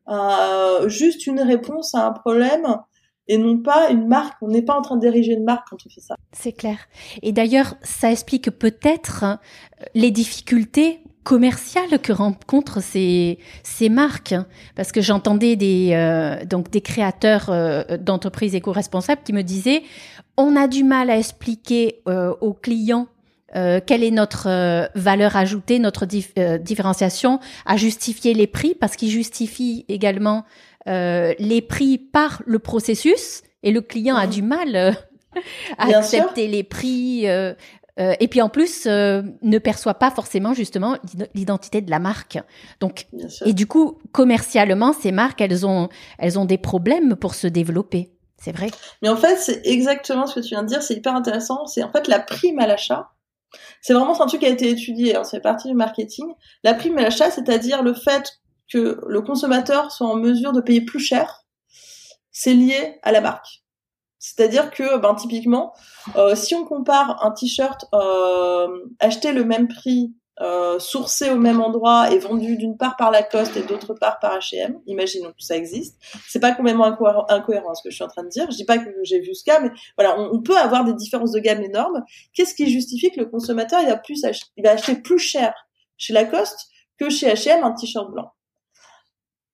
euh, 0.10 0.88
juste 0.88 1.28
une 1.28 1.42
réponse 1.42 1.94
à 1.96 2.08
un 2.08 2.12
problème 2.12 2.66
et 3.28 3.38
non 3.38 3.58
pas 3.58 3.90
une 3.90 4.08
marque. 4.08 4.38
On 4.42 4.48
n'est 4.48 4.62
pas 4.62 4.78
en 4.78 4.82
train 4.82 4.98
d'ériger 4.98 5.34
une 5.34 5.44
marque 5.44 5.68
quand 5.70 5.78
on 5.86 5.90
fait 5.90 6.02
ça. 6.02 6.16
C'est 6.32 6.54
clair. 6.54 6.78
Et 7.22 7.32
d'ailleurs, 7.32 7.76
ça 7.82 8.12
explique 8.12 8.50
peut-être 8.52 9.24
euh, 9.24 9.36
les 9.96 10.12
difficultés 10.12 11.02
commerciales 11.24 12.00
que 12.02 12.14
rencontrent 12.14 12.82
ces, 12.82 13.38
ces 13.64 13.90
marques. 13.90 14.36
Parce 14.76 14.94
que 14.94 15.02
j'entendais 15.02 15.58
des, 15.58 15.92
euh, 15.92 16.46
donc 16.46 16.70
des 16.70 16.80
créateurs 16.80 17.52
d'entreprises 18.00 18.56
éco-responsables 18.56 19.22
qui 19.26 19.34
me 19.34 19.42
disaient, 19.42 19.84
on 20.38 20.56
a 20.56 20.70
du 20.70 20.86
mal 20.86 21.10
à 21.10 21.18
expliquer 21.18 22.02
aux 22.06 22.54
clients 22.54 23.08
euh, 23.56 23.80
quelle 23.86 24.04
est 24.04 24.12
notre 24.12 24.48
euh, 24.50 24.88
valeur 24.96 25.36
ajoutée, 25.38 25.80
notre 25.80 26.06
euh, 26.38 26.58
différenciation, 26.58 27.40
à 27.66 27.78
justifier 27.78 28.34
les 28.34 28.48
prix, 28.48 28.76
parce 28.76 28.96
qu'ils 28.96 29.10
justifient 29.10 29.86
également 29.88 30.46
les 30.90 31.62
prix 31.68 31.98
par 31.98 32.42
le 32.46 32.60
processus, 32.60 33.42
et 33.62 33.72
le 33.72 33.82
client 33.82 34.16
a 34.16 34.26
mhm. 34.26 34.32
du 34.32 34.42
mal 34.42 34.76
à 35.78 35.98
accepter 35.98 36.48
les 36.48 36.64
prix. 36.64 37.26
et 37.26 38.28
puis 38.30 38.42
en 38.42 38.48
plus, 38.48 38.86
ne 38.86 39.58
perçoit 39.58 39.96
pas 39.96 40.12
forcément 40.12 40.54
justement 40.54 40.96
l'identité 41.36 41.82
de 41.82 41.92
la 41.92 42.00
marque. 42.00 42.40
Donc, 42.80 43.08
et 43.44 43.52
du 43.52 43.68
coup, 43.68 44.00
commercialement, 44.14 44.94
ces 44.94 45.12
marques, 45.12 45.42
elles 45.42 45.66
ont, 45.66 45.90
elles 46.20 46.40
ont 46.40 46.46
des 46.46 46.58
problèmes 46.58 47.18
pour 47.18 47.36
se 47.36 47.48
développer. 47.48 48.14
C'est 48.42 48.54
vrai. 48.54 48.68
Mais 49.02 49.10
en 49.10 49.18
fait, 49.18 49.36
c'est 49.36 49.64
exactement 49.66 50.26
ce 50.26 50.36
que 50.36 50.40
tu 50.40 50.52
viens 50.52 50.64
de 50.64 50.70
dire. 50.70 50.82
C'est 50.82 50.94
hyper 50.94 51.16
intéressant. 51.16 51.66
C'est 51.66 51.84
en 51.84 51.92
fait 51.92 52.08
la 52.08 52.20
prime 52.20 52.60
à 52.60 52.68
l'achat 52.68 53.10
c'est 53.82 53.94
vraiment 53.94 54.20
un 54.22 54.28
truc 54.28 54.42
qui 54.42 54.46
a 54.46 54.50
été 54.50 54.70
étudié, 54.70 55.16
hein, 55.16 55.24
c'est 55.24 55.40
partie 55.40 55.68
du 55.68 55.76
marketing. 55.76 56.28
La 56.64 56.74
prime 56.74 56.98
à 56.98 57.04
l'achat, 57.04 57.32
c'est-à-dire 57.32 57.84
le 57.84 57.94
fait 57.94 58.40
que 58.72 59.00
le 59.08 59.22
consommateur 59.22 59.92
soit 59.92 60.08
en 60.08 60.16
mesure 60.16 60.52
de 60.52 60.62
payer 60.62 60.82
plus 60.82 61.00
cher, 61.00 61.44
c'est 62.32 62.54
lié 62.54 63.00
à 63.04 63.12
la 63.12 63.22
marque. 63.22 63.64
C'est-à-dire 64.20 64.72
que, 64.72 64.98
ben, 64.98 65.16
typiquement, 65.16 65.74
euh, 66.16 66.36
si 66.36 66.56
on 66.56 66.66
compare 66.66 67.24
un 67.26 67.32
t-shirt 67.32 67.86
euh, 67.94 68.68
acheté 69.00 69.32
le 69.32 69.46
même 69.46 69.68
prix 69.68 70.14
euh, 70.40 70.78
au 71.32 71.36
même 71.36 71.62
endroit 71.62 72.12
et 72.12 72.20
vendu 72.20 72.58
d'une 72.58 72.78
part 72.78 72.96
par 72.96 73.12
Lacoste 73.12 73.58
et 73.58 73.64
d'autre 73.64 73.94
part 73.94 74.20
par 74.20 74.38
H&M. 74.38 74.80
Imaginons 74.86 75.30
que 75.30 75.44
ça 75.44 75.56
existe. 75.56 75.98
C'est 76.28 76.40
pas 76.40 76.52
complètement 76.52 76.86
incohérent, 76.86 77.74
ce 77.74 77.82
que 77.82 77.90
je 77.90 77.96
suis 77.96 78.04
en 78.04 78.08
train 78.08 78.24
de 78.24 78.30
dire. 78.30 78.50
Je 78.52 78.58
dis 78.58 78.66
pas 78.66 78.78
que 78.78 78.90
j'ai 79.04 79.20
vu 79.20 79.34
ce 79.34 79.44
cas, 79.44 79.60
mais 79.60 79.72
voilà, 79.98 80.20
on, 80.20 80.42
peut 80.42 80.58
avoir 80.58 80.84
des 80.84 80.94
différences 80.94 81.32
de 81.32 81.40
gamme 81.40 81.64
énormes. 81.64 82.04
Qu'est-ce 82.34 82.54
qui 82.54 82.70
justifie 82.70 83.12
que 83.12 83.20
le 83.20 83.26
consommateur 83.26 83.82
il 83.82 83.88
va 83.88 83.98
plus 83.98 84.24
il 84.58 84.64
va 84.64 84.72
acheter 84.72 84.96
plus 84.96 85.20
cher 85.20 85.54
chez 85.98 86.14
Lacoste 86.14 86.68
que 87.00 87.10
chez 87.10 87.34
H&M 87.34 87.64
un 87.64 87.72
t-shirt 87.72 88.12
blanc? 88.12 88.32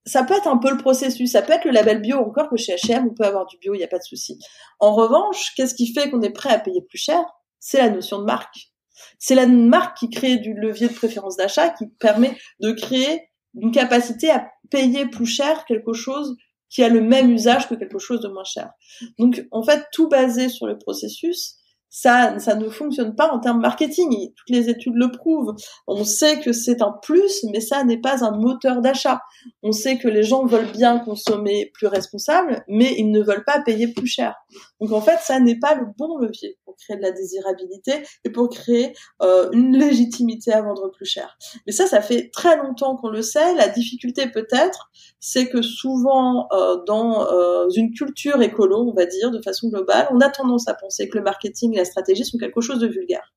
Ça 0.05 0.23
peut 0.23 0.33
être 0.33 0.47
un 0.47 0.57
peu 0.57 0.69
le 0.69 0.77
processus, 0.77 1.31
ça 1.31 1.41
peut 1.41 1.53
être 1.53 1.63
le 1.63 1.71
label 1.71 2.01
bio 2.01 2.17
encore 2.17 2.49
que 2.49 2.57
chez 2.57 2.75
H&M 2.75 3.07
on 3.09 3.13
peut 3.13 3.23
avoir 3.23 3.45
du 3.45 3.57
bio, 3.57 3.73
il 3.73 3.77
n'y 3.77 3.85
a 3.85 3.87
pas 3.87 3.99
de 3.99 4.03
souci. 4.03 4.37
En 4.79 4.93
revanche, 4.93 5.53
qu'est-ce 5.55 5.75
qui 5.75 5.93
fait 5.93 6.09
qu'on 6.09 6.21
est 6.21 6.29
prêt 6.29 6.49
à 6.49 6.59
payer 6.59 6.81
plus 6.81 6.97
cher? 6.97 7.23
C'est 7.59 7.77
la 7.77 7.89
notion 7.89 8.19
de 8.19 8.25
marque. 8.25 8.72
C'est 9.19 9.35
la 9.35 9.47
marque 9.47 9.97
qui 9.97 10.09
crée 10.09 10.37
du 10.37 10.53
levier 10.53 10.87
de 10.87 10.93
préférence 10.93 11.37
d'achat 11.37 11.69
qui 11.69 11.87
permet 11.99 12.37
de 12.59 12.71
créer 12.71 13.29
une 13.55 13.71
capacité 13.71 14.31
à 14.31 14.49
payer 14.69 15.05
plus 15.05 15.25
cher 15.25 15.65
quelque 15.65 15.93
chose 15.93 16.35
qui 16.69 16.83
a 16.83 16.89
le 16.89 17.01
même 17.01 17.31
usage 17.31 17.69
que 17.69 17.75
quelque 17.75 17.99
chose 17.99 18.21
de 18.21 18.27
moins 18.27 18.43
cher. 18.43 18.71
Donc, 19.19 19.45
en 19.51 19.61
fait, 19.61 19.85
tout 19.91 20.09
basé 20.09 20.49
sur 20.49 20.65
le 20.65 20.77
processus, 20.77 21.57
ça, 21.95 22.39
ça 22.39 22.55
ne 22.55 22.69
fonctionne 22.69 23.15
pas 23.15 23.31
en 23.31 23.39
termes 23.39 23.61
marketing. 23.61 24.33
toutes 24.35 24.49
les 24.49 24.67
études 24.67 24.95
le 24.95 25.11
prouvent. 25.11 25.53
On 25.85 26.03
sait 26.03 26.39
que 26.39 26.51
c'est 26.51 26.81
un 26.81 26.91
plus, 27.03 27.45
mais 27.51 27.61
ça 27.61 27.83
n'est 27.83 28.01
pas 28.01 28.25
un 28.25 28.31
moteur 28.31 28.81
d'achat. 28.81 29.21
On 29.61 29.71
sait 29.71 29.99
que 29.99 30.07
les 30.07 30.23
gens 30.23 30.47
veulent 30.47 30.71
bien 30.71 30.97
consommer 30.97 31.69
plus 31.75 31.85
responsable, 31.85 32.63
mais 32.67 32.95
ils 32.97 33.11
ne 33.11 33.21
veulent 33.21 33.43
pas 33.45 33.61
payer 33.61 33.89
plus 33.89 34.07
cher. 34.07 34.33
Donc 34.81 34.91
en 34.91 35.01
fait, 35.01 35.19
ça 35.21 35.39
n'est 35.39 35.59
pas 35.59 35.75
le 35.75 35.85
bon 35.95 36.17
levier 36.17 36.57
pour 36.65 36.75
créer 36.77 36.97
de 36.97 37.01
la 37.03 37.11
désirabilité 37.11 38.01
et 38.25 38.31
pour 38.31 38.49
créer 38.49 38.93
euh, 39.21 39.51
une 39.51 39.77
légitimité 39.77 40.51
à 40.51 40.63
vendre 40.63 40.89
plus 40.89 41.05
cher. 41.05 41.37
Mais 41.67 41.73
ça, 41.73 41.85
ça 41.85 42.01
fait 42.01 42.31
très 42.33 42.57
longtemps 42.57 42.95
qu'on 42.95 43.09
le 43.09 43.21
sait. 43.21 43.53
La 43.53 43.67
difficulté 43.67 44.25
peut-être, 44.27 44.89
c'est 45.19 45.47
que 45.47 45.61
souvent 45.61 46.47
euh, 46.51 46.77
dans 46.87 47.27
euh, 47.31 47.67
une 47.75 47.93
culture 47.93 48.41
écolo, 48.41 48.89
on 48.89 48.93
va 48.93 49.05
dire 49.05 49.29
de 49.29 49.41
façon 49.43 49.69
globale, 49.69 50.07
on 50.11 50.21
a 50.21 50.29
tendance 50.29 50.67
à 50.67 50.73
penser 50.73 51.07
que 51.07 51.19
le 51.19 51.23
marketing 51.23 51.77
et 51.77 51.82
la 51.83 51.85
stratégie 51.85 52.25
sont 52.25 52.37
quelque 52.37 52.61
chose 52.61 52.79
de 52.79 52.87
vulgaire 52.87 53.33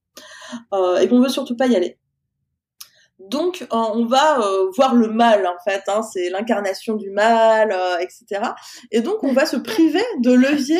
et 1.00 1.08
qu'on 1.08 1.20
veut 1.20 1.28
surtout 1.28 1.56
pas 1.56 1.66
y 1.66 1.76
aller. 1.76 1.98
Donc 3.18 3.66
on 3.70 4.04
va 4.06 4.38
voir 4.76 4.94
le 4.94 5.08
mal 5.08 5.46
en 5.46 5.58
fait, 5.64 5.82
hein, 5.88 6.02
c'est 6.02 6.30
l'incarnation 6.30 6.94
du 6.94 7.10
mal, 7.10 7.76
etc. 8.00 8.50
Et 8.92 9.00
donc 9.00 9.24
on 9.24 9.32
va 9.32 9.46
se 9.46 9.56
priver 9.56 10.04
de 10.20 10.32
leviers 10.32 10.78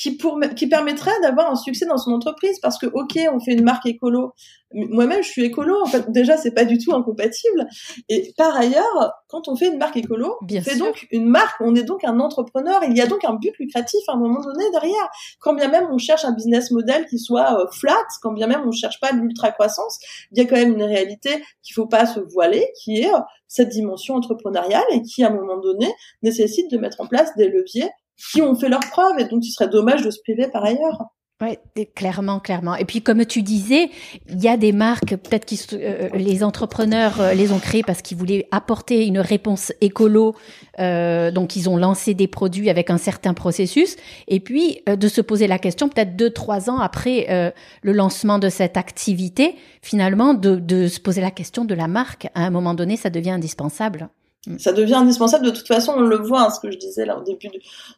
qui, 0.00 0.16
pour, 0.16 0.40
qui 0.56 0.66
permettrait 0.66 1.18
d'avoir 1.22 1.50
un 1.50 1.56
succès 1.56 1.84
dans 1.84 1.98
son 1.98 2.12
entreprise. 2.12 2.58
Parce 2.60 2.78
que 2.78 2.86
ok 2.86 3.18
on 3.32 3.38
fait 3.38 3.52
une 3.52 3.64
marque 3.64 3.86
écolo. 3.86 4.32
Moi-même 4.72 5.22
je 5.22 5.28
suis 5.28 5.44
écolo. 5.44 5.76
En 5.82 5.86
fait 5.86 6.10
déjà 6.10 6.36
c'est 6.36 6.52
pas 6.52 6.64
du 6.64 6.78
tout 6.78 6.94
incompatible. 6.94 7.68
Et 8.08 8.32
par 8.36 8.56
ailleurs 8.56 9.12
quand 9.28 9.48
on 9.48 9.56
fait 9.56 9.68
une 9.68 9.78
marque 9.78 9.96
écolo 9.96 10.36
on 10.42 10.60
fait 10.62 10.76
donc 10.76 11.06
une 11.10 11.26
marque. 11.26 11.60
On 11.60 11.74
est 11.74 11.84
donc 11.84 12.04
un 12.04 12.18
entrepreneur. 12.18 12.80
Il 12.84 12.96
y 12.96 13.02
a 13.02 13.06
donc 13.06 13.24
un 13.24 13.34
but 13.34 13.52
lucratif 13.58 14.00
à 14.08 14.12
un 14.12 14.16
moment 14.16 14.40
donné 14.40 14.64
derrière. 14.72 15.08
Quand 15.38 15.52
bien 15.54 15.68
même 15.68 15.88
on 15.92 15.98
cherche 15.98 16.24
un 16.24 16.32
business 16.32 16.70
model 16.70 17.06
qui 17.06 17.18
soit 17.18 17.60
euh, 17.60 17.66
flat 17.70 17.94
quand 18.22 18.32
bien 18.32 18.46
même 18.46 18.62
on 18.66 18.72
cherche 18.72 19.00
pas 19.00 19.12
l'ultra 19.12 19.52
croissance 19.52 19.98
il 20.32 20.38
y 20.38 20.40
a 20.40 20.48
quand 20.48 20.56
même 20.56 20.72
une 20.74 20.82
réalité 20.82 21.42
qu'il 21.62 21.74
faut 21.74 21.86
pas 21.86 22.06
se 22.06 22.20
voiler 22.20 22.66
qui 22.82 23.00
est 23.00 23.12
euh, 23.12 23.18
cette 23.48 23.68
dimension 23.68 24.14
entrepreneuriale 24.14 24.84
et 24.92 25.02
qui 25.02 25.24
à 25.24 25.28
un 25.28 25.34
moment 25.34 25.58
donné 25.58 25.92
nécessite 26.22 26.70
de 26.70 26.78
mettre 26.78 27.00
en 27.00 27.06
place 27.06 27.34
des 27.36 27.48
leviers 27.48 27.90
qui 28.32 28.42
ont 28.42 28.54
fait 28.54 28.68
leurs 28.68 28.80
preuves 28.80 29.18
et 29.18 29.24
donc 29.24 29.44
il 29.44 29.50
serait 29.50 29.68
dommage 29.68 30.02
de 30.02 30.10
se 30.10 30.20
priver 30.22 30.48
par 30.48 30.64
ailleurs. 30.64 30.98
Ouais, 31.40 31.58
clairement, 31.94 32.38
clairement. 32.38 32.76
Et 32.76 32.84
puis, 32.84 33.00
comme 33.00 33.24
tu 33.24 33.42
disais, 33.42 33.88
il 34.28 34.42
y 34.42 34.48
a 34.48 34.58
des 34.58 34.72
marques, 34.72 35.16
peut-être 35.16 35.46
que 35.46 35.54
euh, 35.72 36.10
les 36.12 36.44
entrepreneurs 36.44 37.18
euh, 37.18 37.32
les 37.32 37.50
ont 37.50 37.58
créées 37.58 37.82
parce 37.82 38.02
qu'ils 38.02 38.18
voulaient 38.18 38.46
apporter 38.50 39.06
une 39.06 39.18
réponse 39.18 39.72
écolo. 39.80 40.36
Euh, 40.80 41.30
donc, 41.30 41.56
ils 41.56 41.70
ont 41.70 41.78
lancé 41.78 42.12
des 42.12 42.26
produits 42.26 42.68
avec 42.68 42.90
un 42.90 42.98
certain 42.98 43.32
processus. 43.32 43.96
Et 44.28 44.38
puis, 44.38 44.82
de 44.86 45.08
se 45.08 45.22
poser 45.22 45.46
la 45.46 45.58
question, 45.58 45.88
peut-être 45.88 46.14
deux, 46.14 46.28
trois 46.28 46.68
ans 46.68 46.78
après 46.78 47.54
le 47.82 47.92
lancement 47.92 48.38
de 48.38 48.50
cette 48.50 48.76
activité, 48.76 49.54
finalement, 49.80 50.34
de, 50.34 50.56
de 50.56 50.88
se 50.88 51.00
poser 51.00 51.22
la 51.22 51.30
question 51.30 51.64
de 51.64 51.74
la 51.74 51.88
marque. 51.88 52.28
À 52.34 52.44
un 52.44 52.50
moment 52.50 52.74
donné, 52.74 52.96
ça 52.96 53.08
devient 53.08 53.30
indispensable. 53.30 54.10
Mm. 54.46 54.58
Ça 54.58 54.72
devient 54.72 54.94
indispensable. 54.94 55.44
De 55.44 55.50
toute 55.50 55.66
façon, 55.66 55.94
on 55.96 56.02
le 56.02 56.16
voit, 56.16 56.42
hein, 56.42 56.50
ce 56.50 56.60
que 56.60 56.70
je 56.70 56.78
disais 56.78 57.04
là 57.04 57.18
au 57.18 57.22
début 57.22 57.48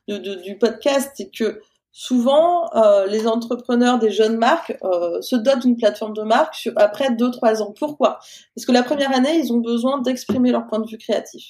du, 0.09 0.59
podcast, 0.59 1.12
c'est 1.16 1.30
que 1.30 1.61
souvent 1.93 2.70
euh, 2.74 3.07
les 3.07 3.26
entrepreneurs 3.26 3.99
des 3.99 4.11
jeunes 4.11 4.38
marques 4.38 4.76
euh, 4.82 5.20
se 5.20 5.36
dotent 5.36 5.61
d'une 5.61 5.76
plateforme 5.76 6.14
de 6.14 6.22
marque 6.22 6.55
sur, 6.55 6.72
après 6.76 7.14
deux 7.14 7.30
trois 7.30 7.62
ans. 7.62 7.72
Pourquoi? 7.78 8.18
Parce 8.55 8.66
que 8.66 8.72
la 8.72 8.82
première 8.82 9.14
année, 9.14 9.38
ils 9.38 9.53
ont 9.53 9.59
besoin 9.59 10.01
d'exprimer 10.01 10.51
leur 10.53 10.66
point 10.66 10.80
de 10.80 10.88
vue 10.88 10.99
créatif, 10.99 11.45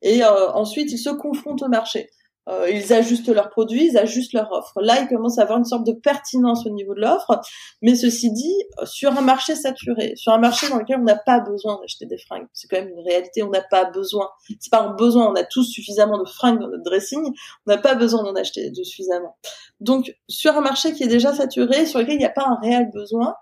et 0.00 0.24
euh, 0.24 0.50
ensuite 0.52 0.90
ils 0.90 0.98
se 0.98 1.10
confrontent 1.10 1.62
au 1.62 1.68
marché. 1.68 2.10
Euh, 2.48 2.68
ils 2.70 2.92
ajustent 2.92 3.28
leurs 3.28 3.50
produits, 3.50 3.88
ils 3.90 3.98
ajustent 3.98 4.32
leur 4.32 4.50
offre. 4.52 4.80
Là, 4.80 5.00
ils 5.00 5.08
commencent 5.08 5.38
à 5.38 5.42
avoir 5.42 5.58
une 5.58 5.64
sorte 5.64 5.86
de 5.86 5.92
pertinence 5.92 6.66
au 6.66 6.70
niveau 6.70 6.94
de 6.94 7.00
l'offre. 7.00 7.40
Mais 7.82 7.94
ceci 7.94 8.32
dit, 8.32 8.54
sur 8.84 9.16
un 9.16 9.20
marché 9.20 9.54
saturé, 9.54 10.14
sur 10.16 10.32
un 10.32 10.38
marché 10.38 10.68
dans 10.68 10.78
lequel 10.78 10.98
on 11.00 11.04
n'a 11.04 11.16
pas 11.16 11.40
besoin 11.40 11.80
d'acheter 11.80 12.06
des 12.06 12.18
fringues, 12.18 12.46
c'est 12.52 12.68
quand 12.68 12.78
même 12.78 12.88
une 12.88 13.04
réalité. 13.04 13.42
On 13.42 13.50
n'a 13.50 13.62
pas 13.62 13.84
besoin. 13.84 14.28
C'est 14.58 14.70
pas 14.70 14.82
un 14.82 14.94
besoin. 14.94 15.30
On 15.30 15.34
a 15.34 15.44
tous 15.44 15.64
suffisamment 15.64 16.18
de 16.18 16.28
fringues 16.28 16.58
dans 16.58 16.68
notre 16.68 16.82
dressing. 16.82 17.22
On 17.66 17.70
n'a 17.70 17.78
pas 17.78 17.94
besoin 17.94 18.24
d'en 18.24 18.34
acheter 18.34 18.70
de 18.70 18.82
suffisamment. 18.82 19.36
Donc, 19.80 20.14
sur 20.28 20.56
un 20.56 20.60
marché 20.60 20.92
qui 20.92 21.04
est 21.04 21.08
déjà 21.08 21.32
saturé, 21.32 21.86
sur 21.86 22.00
lequel 22.00 22.14
il 22.14 22.18
n'y 22.18 22.24
a 22.24 22.30
pas 22.30 22.46
un 22.46 22.58
réel 22.60 22.90
besoin, 22.92 23.34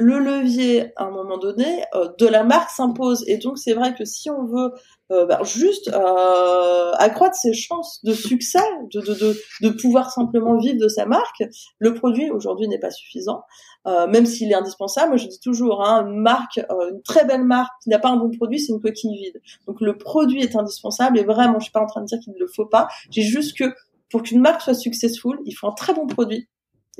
le 0.00 0.18
levier 0.18 0.92
à 0.96 1.04
un 1.04 1.10
moment 1.10 1.36
donné 1.36 1.84
euh, 1.94 2.08
de 2.18 2.26
la 2.26 2.42
marque 2.42 2.70
s'impose. 2.70 3.22
Et 3.26 3.36
donc 3.36 3.58
c'est 3.58 3.74
vrai 3.74 3.94
que 3.94 4.04
si 4.04 4.30
on 4.30 4.46
veut 4.46 4.72
euh, 5.12 5.26
bah, 5.26 5.40
juste 5.44 5.88
euh, 5.88 6.92
accroître 6.92 7.36
ses 7.36 7.52
chances 7.52 8.02
de 8.04 8.14
succès 8.14 8.62
de, 8.94 9.00
de, 9.00 9.14
de, 9.14 9.36
de, 9.60 9.68
pouvoir 9.68 10.10
simplement 10.10 10.56
vivre 10.56 10.78
de 10.80 10.88
sa 10.88 11.04
marque 11.04 11.42
le 11.78 11.94
produit 11.94 12.30
aujourd'hui 12.30 12.66
n'est 12.66 12.78
pas 12.78 12.90
suffisant. 12.90 13.42
Même 13.86 14.26
s'il 14.26 14.50
est 14.50 14.54
indispensable 14.54 15.18
je 15.18 15.26
dis 15.26 15.40
toujours 15.40 15.82
hein, 15.86 16.06
une 16.06 16.20
marque 16.20 16.58
une 16.58 17.02
très 17.02 17.24
belle 17.24 17.44
marque 17.44 17.72
qui 17.82 17.88
n'a 17.88 17.98
pas 17.98 18.10
un 18.10 18.16
bon 18.16 18.30
produit 18.30 18.60
c'est 18.60 18.72
une 18.72 18.80
coquille 18.80 19.16
vide. 19.16 19.40
Donc 19.66 19.80
le 19.80 19.96
produit 19.96 20.42
est 20.42 20.56
indispensable 20.56 21.18
et 21.18 21.24
vraiment 21.24 21.58
je 21.58 21.64
suis 21.64 21.72
pas 21.72 21.80
en 21.80 21.86
train 21.86 22.02
de 22.02 22.06
dire 22.06 22.18
qu'il 22.22 22.32
ne 22.34 22.38
le 22.38 22.46
faut 22.46 22.66
pas. 22.66 22.88
J'ai 23.10 23.22
juste 23.22 23.56
que 23.56 23.74
pour 24.10 24.22
qu'une 24.22 24.40
marque 24.40 24.62
soit 24.62 24.74
successful 24.74 25.38
il 25.44 25.52
faut 25.52 25.66
un 25.66 25.72
très 25.72 25.94
bon 25.94 26.06
produit 26.06 26.48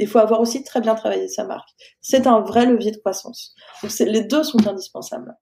il 0.01 0.09
faut 0.09 0.18
avoir 0.18 0.40
aussi 0.40 0.64
très 0.64 0.80
bien 0.80 0.94
travaillé 0.94 1.28
sa 1.28 1.44
marque. 1.44 1.68
C'est 2.01 2.26
un 2.26 2.40
vrai 2.40 2.66
levier 2.66 2.90
de 2.90 2.96
croissance. 2.96 3.55
Les 4.01 4.22
deux 4.22 4.42
sont 4.42 4.66
indispensables. 4.66 5.34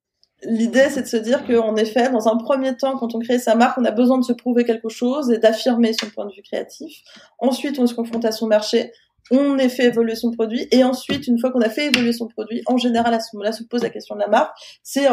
L'idée, 0.43 0.89
c'est 0.91 1.03
de 1.03 1.07
se 1.07 1.17
dire 1.17 1.45
qu'en 1.47 1.75
effet, 1.77 2.11
dans 2.11 2.29
un 2.29 2.37
premier 2.37 2.77
temps, 2.77 2.97
quand 2.97 3.15
on 3.15 3.19
crée 3.19 3.39
sa 3.39 3.57
marque, 3.57 3.77
on 3.79 3.85
a 3.85 3.91
besoin 3.91 4.19
de 4.19 4.25
se 4.25 4.33
prouver 4.33 4.65
quelque 4.65 4.89
chose 4.89 5.31
et 5.33 5.39
d'affirmer 5.39 5.93
son 5.93 6.09
point 6.11 6.27
de 6.27 6.33
vue 6.33 6.43
créatif. 6.43 7.03
Ensuite, 7.39 7.79
on 7.79 7.87
se 7.87 7.95
confronte 7.95 8.25
à 8.25 8.33
son 8.33 8.47
marché 8.47 8.93
on 9.31 9.59
a 9.59 9.69
fait 9.69 9.87
évoluer 9.87 10.15
son 10.15 10.31
produit. 10.31 10.67
Et 10.71 10.85
ensuite 10.85 11.27
une 11.27 11.39
fois 11.39 11.51
qu'on 11.51 11.61
a 11.61 11.69
fait 11.69 11.87
évoluer 11.87 12.13
son 12.13 12.29
produit 12.29 12.63
en 12.67 12.77
général 12.77 13.13
à 13.15 13.21
ce 13.21 13.35
moment-là 13.35 13.53
se 13.53 13.63
pose 13.65 13.83
la 13.83 13.91
question 13.91 14.15
de 14.15 14.21
la 14.21 14.29
marque. 14.29 14.57
C'est 14.83 15.07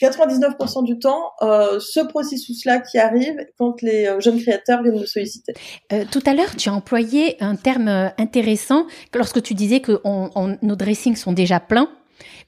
99% 0.00 0.78
euh, 0.78 0.82
du 0.82 0.98
temps 0.98 1.32
euh, 1.42 1.80
ce 1.80 2.00
processus 2.00 2.64
là 2.64 2.80
qui 2.80 2.98
arrive 2.98 3.36
quand 3.58 3.82
les 3.82 4.06
euh, 4.06 4.20
jeunes 4.20 4.40
créateurs 4.40 4.82
viennent 4.82 4.96
nous 4.96 5.06
solliciter. 5.06 5.54
Tout 6.10 6.22
à 6.26 6.34
l'heure 6.34 6.54
tu 6.56 6.68
as 6.68 6.74
employé 6.74 7.36
un 7.42 7.56
terme 7.56 7.88
intéressant 8.18 8.86
lorsque 9.14 9.42
tu 9.42 9.54
disais 9.54 9.80
que 9.80 10.00
nos 10.62 10.76
dressings 10.76 11.16
sont 11.16 11.32
déjà 11.32 11.60
pleins 11.60 11.88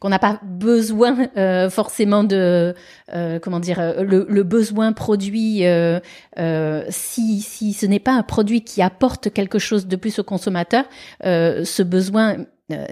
qu'on 0.01 0.09
n'a 0.09 0.18
pas 0.18 0.40
besoin 0.42 1.28
euh, 1.36 1.70
forcément 1.70 2.24
de 2.24 2.74
euh, 3.14 3.38
comment 3.40 3.61
dire 3.61 3.80
euh, 3.80 4.03
le, 4.03 4.42
besoin 4.42 4.92
produit 4.92 5.64
si 6.90 7.40
si 7.40 7.72
ce 7.72 7.86
n'est 7.86 7.99
pas 7.99 8.12
un 8.12 8.22
produit 8.22 8.62
qui 8.62 8.82
apporte 8.82 9.32
quelque 9.32 9.59
chose 9.59 9.86
de 9.86 9.96
plus 9.96 10.18
au 10.18 10.24
consommateur 10.24 10.84
ce 11.22 11.82
besoin 11.82 12.36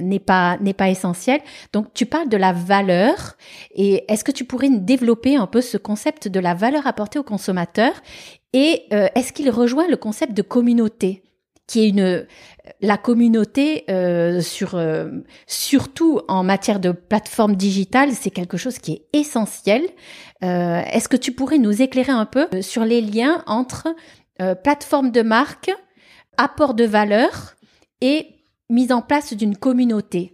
n'est 0.01 0.19
pas 0.19 0.57
n'est 0.61 0.75
pas 0.75 0.89
essentiel. 0.89 1.41
Donc 1.73 1.93
tu 1.95 2.07
parles 2.07 2.29
de 2.29 2.37
la 2.37 2.53
valeur 2.53 3.37
et 3.75 4.05
est-ce 4.09 4.25
que 4.25 4.33
tu 4.33 4.45
pourrais 4.45 4.71
développer 4.71 5.37
un 5.37 5.47
peu 5.47 5.61
ce 5.61 5.77
concept 5.77 6.29
de 6.29 6.41
la 6.41 6.55
valeur 6.55 6.87
apportée 6.87 7.19
au 7.19 7.23
consommateur 7.23 7.93
et 8.53 8.89
est-ce 8.91 9.33
qu'il 9.33 9.51
rejoint 9.51 9.89
le 9.89 9.97
concept 9.97 10.35
de 10.35 10.43
communauté? 10.43 11.26
Qui 11.67 11.81
est 11.81 11.89
une 11.89 12.27
la 12.81 12.99
communauté 12.99 13.85
euh, 13.91 14.41
sur 14.41 14.75
euh, 14.75 15.09
surtout 15.47 16.21
en 16.29 16.43
matière 16.43 16.81
de 16.81 16.91
plateforme 16.91 17.57
digitale, 17.57 18.13
c'est 18.13 18.31
quelque 18.31 18.57
chose 18.57 18.79
qui 18.79 18.93
est 18.93 19.07
essentiel. 19.13 19.83
Euh, 20.43 20.83
Est-ce 20.93 21.09
que 21.09 21.17
tu 21.17 21.33
pourrais 21.33 21.59
nous 21.59 21.83
éclairer 21.83 22.13
un 22.13 22.27
peu 22.27 22.49
euh, 22.53 22.63
sur 22.63 22.85
les 22.85 23.01
liens 23.01 23.43
entre 23.47 23.89
euh, 24.41 24.55
plateforme 24.55 25.11
de 25.11 25.23
marque, 25.23 25.71
apport 26.37 26.75
de 26.75 26.85
valeur 26.85 27.55
et 28.01 28.27
mise 28.69 28.93
en 28.93 29.01
place 29.01 29.33
d'une 29.33 29.57
communauté? 29.57 30.33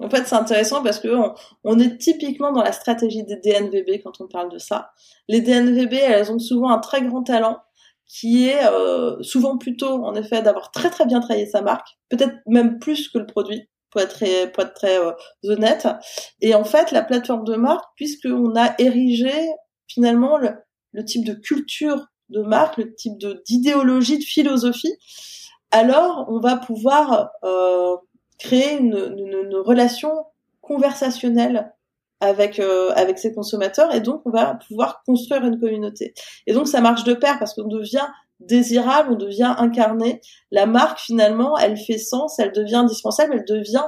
En 0.00 0.10
fait, 0.10 0.26
c'est 0.26 0.34
intéressant 0.34 0.82
parce 0.82 0.98
que 0.98 1.08
on, 1.08 1.34
on, 1.62 1.78
est 1.78 1.98
typiquement 1.98 2.52
dans 2.52 2.62
la 2.62 2.72
stratégie 2.72 3.24
des 3.24 3.36
DNVB 3.36 4.02
quand 4.02 4.20
on 4.20 4.26
parle 4.26 4.50
de 4.50 4.58
ça. 4.58 4.90
Les 5.28 5.40
DNVB, 5.40 5.94
elles 5.94 6.32
ont 6.32 6.38
souvent 6.38 6.70
un 6.70 6.78
très 6.78 7.02
grand 7.02 7.22
talent 7.22 7.58
qui 8.06 8.48
est 8.48 8.64
euh, 8.64 9.22
souvent 9.22 9.58
plutôt 9.58 10.04
en 10.04 10.14
effet 10.14 10.42
d'avoir 10.42 10.70
très 10.70 10.90
très 10.90 11.06
bien 11.06 11.20
travaillé 11.20 11.46
sa 11.46 11.62
marque, 11.62 11.88
peut-être 12.08 12.34
même 12.46 12.78
plus 12.78 13.08
que 13.08 13.18
le 13.18 13.26
produit 13.26 13.68
pour 13.90 14.00
être 14.00 14.14
très, 14.14 14.50
pour 14.50 14.64
être 14.64 14.74
très 14.74 14.98
euh, 14.98 15.12
honnête. 15.44 15.86
Et 16.40 16.54
en 16.54 16.64
fait, 16.64 16.90
la 16.90 17.02
plateforme 17.02 17.44
de 17.44 17.54
marque, 17.54 17.84
puisqu'on 17.96 18.54
a 18.56 18.74
érigé 18.78 19.32
finalement 19.86 20.36
le, 20.36 21.04
type 21.04 21.24
de 21.24 21.34
culture 21.34 22.06
de 22.28 22.42
marque, 22.42 22.78
le 22.78 22.94
type 22.94 23.18
de 23.18 23.42
d'idéologie, 23.46 24.18
de 24.18 24.24
philosophie, 24.24 24.94
alors 25.70 26.26
on 26.28 26.40
va 26.40 26.56
pouvoir 26.56 27.30
euh, 27.44 27.96
créer 28.38 28.78
une, 28.78 29.14
une, 29.16 29.46
une 29.46 29.56
relation 29.56 30.12
conversationnelle 30.60 31.73
avec 32.24 32.58
euh, 32.58 32.90
avec 32.94 33.18
ses 33.18 33.32
consommateurs 33.32 33.94
et 33.94 34.00
donc 34.00 34.22
on 34.24 34.30
va 34.30 34.58
pouvoir 34.68 35.02
construire 35.06 35.44
une 35.44 35.60
communauté. 35.60 36.14
Et 36.46 36.52
donc 36.52 36.68
ça 36.68 36.80
marche 36.80 37.04
de 37.04 37.14
pair 37.14 37.38
parce 37.38 37.54
qu'on 37.54 37.68
devient 37.68 38.06
désirable, 38.40 39.12
on 39.12 39.16
devient 39.16 39.54
incarné. 39.58 40.20
La 40.50 40.66
marque 40.66 40.98
finalement, 40.98 41.56
elle 41.58 41.76
fait 41.76 41.98
sens, 41.98 42.38
elle 42.38 42.52
devient 42.52 42.76
indispensable, 42.76 43.34
elle 43.34 43.56
devient 43.56 43.84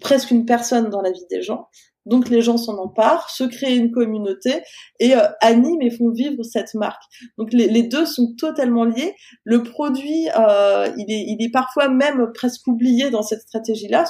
presque 0.00 0.30
une 0.30 0.46
personne 0.46 0.88
dans 0.88 1.02
la 1.02 1.10
vie 1.10 1.26
des 1.30 1.42
gens. 1.42 1.68
Donc 2.04 2.28
les 2.28 2.42
gens 2.42 2.56
s'en 2.56 2.78
emparent, 2.78 3.30
se 3.30 3.44
créent 3.44 3.76
une 3.76 3.92
communauté 3.92 4.62
et 4.98 5.14
euh, 5.14 5.28
animent 5.40 5.82
et 5.82 5.90
font 5.90 6.10
vivre 6.10 6.42
cette 6.42 6.74
marque. 6.74 7.02
Donc 7.38 7.52
les, 7.52 7.82
deux 7.84 8.06
sont 8.06 8.34
totalement 8.36 8.84
liés. 8.84 9.14
Le 9.44 9.62
produit, 9.62 10.28
euh, 10.36 10.90
il, 10.96 11.12
est, 11.12 11.24
il 11.28 11.36
est 11.40 11.50
parfois 11.50 11.88
même 11.88 12.32
presque 12.34 12.66
oublié 12.66 13.10
dans 13.10 13.22
cette 13.22 13.42
stratégie-là. 13.42 14.04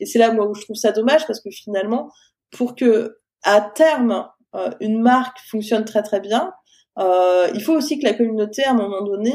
Et 0.00 0.06
c'est 0.06 0.18
là 0.18 0.32
moi 0.32 0.46
où 0.46 0.54
je 0.54 0.62
trouve 0.62 0.76
ça 0.76 0.92
dommage 0.92 1.26
parce 1.26 1.40
que 1.40 1.50
finalement, 1.50 2.10
pour 2.50 2.74
que 2.74 3.18
à 3.42 3.60
terme 3.60 4.28
euh, 4.54 4.70
une 4.80 5.00
marque 5.00 5.38
fonctionne 5.50 5.84
très 5.84 6.02
très 6.02 6.20
bien, 6.20 6.52
euh, 6.98 7.48
il 7.54 7.62
faut 7.62 7.74
aussi 7.74 7.98
que 7.98 8.04
la 8.04 8.14
communauté 8.14 8.64
à 8.64 8.72
un 8.72 8.74
moment 8.74 9.02
donné 9.02 9.32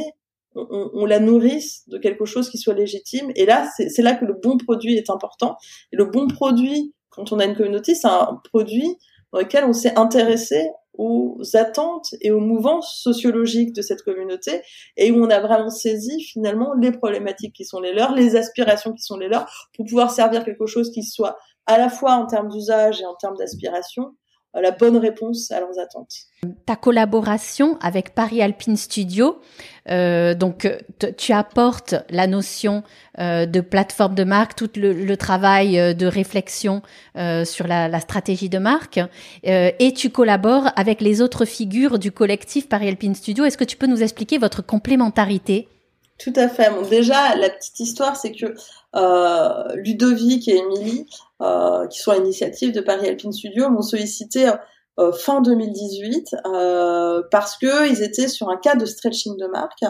on, 0.56 0.90
on, 0.94 1.06
la 1.06 1.20
nourrisse 1.20 1.88
de 1.88 1.98
quelque 1.98 2.26
chose 2.26 2.50
qui 2.50 2.58
soit 2.58 2.76
légitime. 2.76 3.32
Et 3.36 3.46
là, 3.46 3.68
c'est 3.76 4.02
là 4.04 4.14
que 4.14 4.26
le 4.26 4.34
bon 4.34 4.58
produit 4.58 4.96
est 4.96 5.10
important. 5.10 5.58
Et 5.92 5.96
le 5.96 6.06
bon 6.06 6.28
produit, 6.28 6.94
quand 7.10 7.32
on 7.32 7.40
a 7.40 7.46
une 7.46 7.56
communauté, 7.56 7.96
c'est 7.96 8.08
un 8.08 8.40
produit 8.52 8.98
dans 9.32 9.40
lequel 9.40 9.66
on 9.66 9.74
s'est 9.74 9.98
intéressé 9.98 10.70
aux 10.96 11.42
attentes 11.56 12.14
et 12.22 12.32
aux 12.32 12.40
mouvances 12.40 13.02
sociologiques 13.02 13.74
de 13.74 13.82
cette 13.82 14.04
communauté 14.04 14.62
et 14.96 15.12
où 15.12 15.24
on 15.24 15.30
a 15.30 15.40
vraiment 15.40 15.72
saisi 15.72 16.22
finalement 16.22 16.74
les 16.80 16.92
problématiques 16.92 17.54
qui 17.54 17.66
sont 17.66 17.80
les 17.80 17.94
leurs, 17.94 18.14
les 18.14 18.36
aspirations 18.36 18.94
qui 18.94 19.02
sont 19.02 19.18
les 19.18 19.28
leurs 19.28 19.70
pour 19.76 19.86
pouvoir 19.86 20.12
servir 20.12 20.46
quelque 20.46 20.68
chose 20.68 20.92
qui 20.92 21.04
soit 21.04 21.36
à 21.68 21.78
la 21.78 21.90
fois 21.90 22.14
en 22.14 22.26
termes 22.26 22.50
d'usage 22.50 23.02
et 23.02 23.06
en 23.06 23.16
termes 23.16 23.38
d'aspiration 23.38 24.14
la 24.62 24.72
bonne 24.72 24.98
réponse 24.98 25.52
à 25.52 25.60
leurs 25.60 25.80
attentes. 25.80 26.14
Ta 26.66 26.76
collaboration 26.76 27.78
avec 27.82 28.14
Paris 28.14 28.42
Alpine 28.42 28.78
Studio, 28.78 29.40
euh, 29.90 30.36
donc 30.36 30.70
tu 31.18 31.34
apportes 31.34 31.96
la 32.10 32.28
notion 32.28 32.84
euh, 33.20 33.46
de 33.46 33.62
plateforme 33.62 34.14
de 34.14 34.24
marque, 34.24 34.56
tout 34.56 34.70
le, 34.76 35.16
travail 35.16 35.80
euh, 35.80 35.94
de 35.94 36.06
réflexion 36.06 36.82
euh, 37.18 37.46
sur 37.46 37.68
la, 37.68 37.88
la, 37.88 38.00
stratégie 38.00 38.50
de 38.50 38.60
marque, 38.60 39.00
euh, 39.48 39.72
et 39.80 39.94
tu 39.94 40.12
collabores 40.12 40.70
avec 40.76 41.02
les 41.02 41.22
autres 41.22 41.46
figures 41.46 41.98
du 41.98 42.12
collectif 42.12 42.70
Paris 42.70 42.88
Alpine 42.88 43.16
Studio. 43.16 43.46
Est-ce 43.46 43.58
que 43.58 43.64
tu 43.64 43.78
peux 43.78 43.88
nous 43.88 44.04
expliquer 44.04 44.38
votre 44.38 44.62
complémentarité? 44.62 45.68
Tout 46.20 46.34
à 46.36 46.48
fait. 46.48 46.70
Bon, 46.70 46.88
déjà, 46.88 47.36
la 47.36 47.50
petite 47.50 47.80
histoire, 47.80 48.16
c'est 48.16 48.32
que 48.32 48.56
euh, 48.96 49.76
Ludovic 49.76 50.48
et 50.48 50.58
Émilie, 50.58 51.06
euh, 51.10 51.33
qui 51.90 52.00
sont 52.00 52.12
à 52.12 52.16
l'initiative 52.16 52.72
de 52.72 52.82
Paris 52.82 53.08
Alpine 53.08 53.32
Studio, 53.32 53.70
m'ont 53.70 53.82
sollicité 53.82 54.50
euh, 55.00 55.12
fin 55.12 55.42
2018 55.42 56.36
euh, 56.46 57.24
parce 57.32 57.58
que 57.58 57.90
ils 57.90 58.04
étaient 58.04 58.28
sur 58.28 58.50
un 58.50 58.58
cas 58.58 58.76
de 58.76 58.86
stretching 58.86 59.36
de 59.38 59.48
marque 59.48 59.84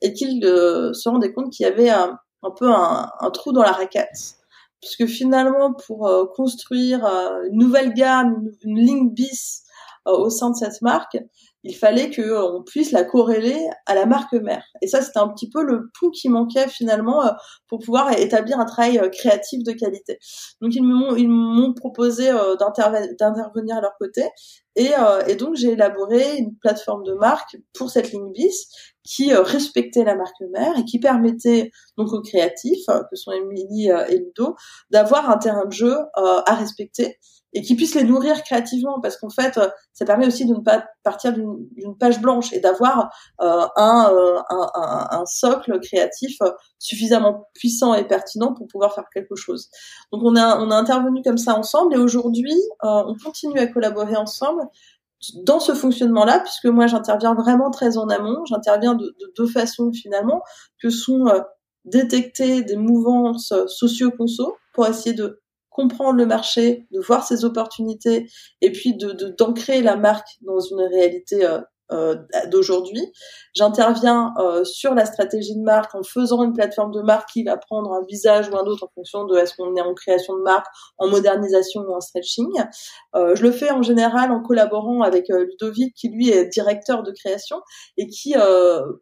et 0.00 0.14
qu'ils 0.14 0.42
euh, 0.46 0.94
se 0.94 1.10
rendaient 1.10 1.32
compte 1.34 1.52
qu'il 1.52 1.66
y 1.66 1.68
avait 1.68 1.90
un, 1.90 2.18
peu 2.56 2.72
un, 2.72 3.10
trou 3.34 3.52
dans 3.52 3.62
la 3.62 3.72
raquette. 3.72 4.36
Puisque 4.80 5.06
finalement, 5.06 5.74
pour 5.74 6.06
euh, 6.06 6.24
construire 6.34 7.04
une 7.50 7.58
nouvelle 7.58 7.92
gamme, 7.92 8.50
une, 8.64 8.70
une 8.70 8.78
ligne 8.78 9.10
bis 9.10 9.62
au 10.06 10.30
sein 10.30 10.50
de 10.50 10.56
cette 10.56 10.80
marque, 10.80 11.18
il 11.66 11.74
fallait 11.74 12.10
que 12.10 12.22
euh, 12.22 12.60
puisse 12.64 12.92
la 12.92 13.04
corréler 13.04 13.58
à 13.86 13.94
la 13.94 14.06
marque 14.06 14.34
mère. 14.34 14.64
Et 14.82 14.86
ça, 14.86 15.02
c'était 15.02 15.18
un 15.18 15.28
petit 15.28 15.50
peu 15.50 15.62
le 15.64 15.90
pouls 15.98 16.10
qui 16.10 16.28
manquait 16.28 16.68
finalement 16.68 17.26
euh, 17.26 17.30
pour 17.68 17.80
pouvoir 17.80 18.12
établir 18.12 18.58
un 18.60 18.64
travail 18.64 18.98
euh, 18.98 19.08
créatif 19.08 19.64
de 19.64 19.72
qualité. 19.72 20.18
Donc 20.60 20.74
ils 20.74 20.82
m'ont 20.82 21.16
ils 21.16 21.28
m'ont 21.28 21.74
proposé 21.74 22.30
d'intervenir 22.58 23.76
à 23.76 23.80
leur 23.80 23.96
côté 23.98 24.24
et, 24.76 24.90
et 25.26 25.36
donc 25.36 25.56
j'ai 25.56 25.72
élaboré 25.72 26.36
une 26.36 26.56
plateforme 26.58 27.02
de 27.04 27.14
marque 27.14 27.56
pour 27.74 27.90
cette 27.90 28.12
ligne 28.12 28.32
bis 28.32 28.68
qui 29.04 29.32
respectait 29.34 30.04
la 30.04 30.14
marque 30.14 30.40
mère 30.52 30.78
et 30.78 30.84
qui 30.84 30.98
permettait 30.98 31.70
donc 31.96 32.12
aux 32.12 32.22
créatifs, 32.22 32.84
que 32.86 33.16
sont 33.16 33.32
Émilie 33.32 33.88
et 33.88 34.18
Ludo, 34.18 34.56
d'avoir 34.90 35.30
un 35.30 35.38
terrain 35.38 35.64
de 35.64 35.72
jeu 35.72 35.96
à 36.14 36.54
respecter 36.54 37.18
et 37.56 37.62
qui 37.62 37.74
puissent 37.74 37.94
les 37.94 38.04
nourrir 38.04 38.42
créativement 38.42 39.00
parce 39.00 39.16
qu'en 39.16 39.30
fait 39.30 39.56
euh, 39.56 39.68
ça 39.94 40.04
permet 40.04 40.26
aussi 40.26 40.44
de 40.44 40.54
ne 40.54 40.60
pas 40.60 40.84
partir 41.02 41.32
d'une 41.32 41.96
page 41.98 42.20
blanche 42.20 42.52
et 42.52 42.60
d'avoir 42.60 43.10
euh, 43.40 43.66
un, 43.76 44.10
euh, 44.12 44.40
un, 44.50 45.24
socle 45.24 45.80
créatif 45.80 46.36
suffisamment 46.78 47.48
puissant 47.54 47.94
et 47.94 48.06
pertinent 48.06 48.52
pour 48.52 48.66
pouvoir 48.66 48.94
faire 48.94 49.06
quelque 49.12 49.36
chose. 49.36 49.68
Donc 50.12 50.20
on 50.22 50.36
a 50.36 50.58
on 50.60 50.70
a 50.70 50.76
intervenu 50.76 51.22
comme 51.22 51.38
ça 51.38 51.54
ensemble 51.56 51.94
et 51.94 51.98
aujourd'hui 51.98 52.54
on 52.82 53.14
continue 53.24 53.58
à 53.58 53.66
collaborer 53.66 54.16
ensemble 54.16 54.62
dans 55.44 55.60
ce 55.60 55.72
fonctionnement-là, 55.72 56.40
puisque 56.40 56.66
moi 56.66 56.86
j'interviens 56.86 57.34
vraiment 57.34 57.70
très 57.70 57.96
en 57.96 58.08
amont, 58.08 58.44
j'interviens 58.44 58.94
de, 58.94 59.06
de, 59.06 59.32
deux 59.36 59.46
façons 59.46 59.90
finalement, 59.92 60.42
que 60.80 60.90
sont 60.90 61.24
détecter 61.86 62.62
des 62.62 62.76
mouvances 62.76 63.54
socio-conso 63.66 64.56
pour 64.74 64.86
essayer 64.86 65.14
de 65.14 65.40
comprendre 65.76 66.16
le 66.16 66.26
marché, 66.26 66.86
de 66.90 67.00
voir 67.00 67.26
ses 67.26 67.44
opportunités 67.44 68.28
et 68.62 68.72
puis 68.72 68.96
de 68.96 69.12
d'ancrer 69.38 69.82
la 69.82 69.96
marque 69.96 70.28
dans 70.40 70.58
une 70.58 70.80
réalité 70.80 71.44
euh, 71.44 71.60
euh, 71.92 72.16
d'aujourd'hui. 72.50 73.12
J'interviens 73.54 74.34
euh, 74.38 74.64
sur 74.64 74.94
la 74.94 75.04
stratégie 75.04 75.54
de 75.54 75.62
marque 75.62 75.94
en 75.94 76.02
faisant 76.02 76.42
une 76.42 76.52
plateforme 76.52 76.90
de 76.90 77.00
marque 77.00 77.28
qui 77.28 77.44
va 77.44 77.56
prendre 77.58 77.92
un 77.92 78.02
visage 78.08 78.48
ou 78.48 78.56
un 78.56 78.64
autre 78.64 78.84
en 78.84 78.90
fonction 78.92 79.24
de 79.24 79.36
est-ce 79.36 79.54
qu'on 79.54 79.76
est 79.76 79.82
en 79.82 79.94
création 79.94 80.36
de 80.36 80.42
marque, 80.42 80.66
en 80.98 81.08
modernisation 81.08 81.82
ou 81.82 81.94
en 81.94 82.00
stretching. 82.00 82.50
je 83.14 83.40
le 83.40 83.52
fais 83.52 83.70
en 83.70 83.82
général 83.82 84.32
en 84.32 84.42
collaborant 84.42 85.02
avec 85.02 85.28
Ludovic 85.28 85.94
qui 85.94 86.08
lui 86.08 86.30
est 86.30 86.46
directeur 86.46 87.04
de 87.04 87.12
création 87.12 87.60
et 87.96 88.08
qui 88.08 88.34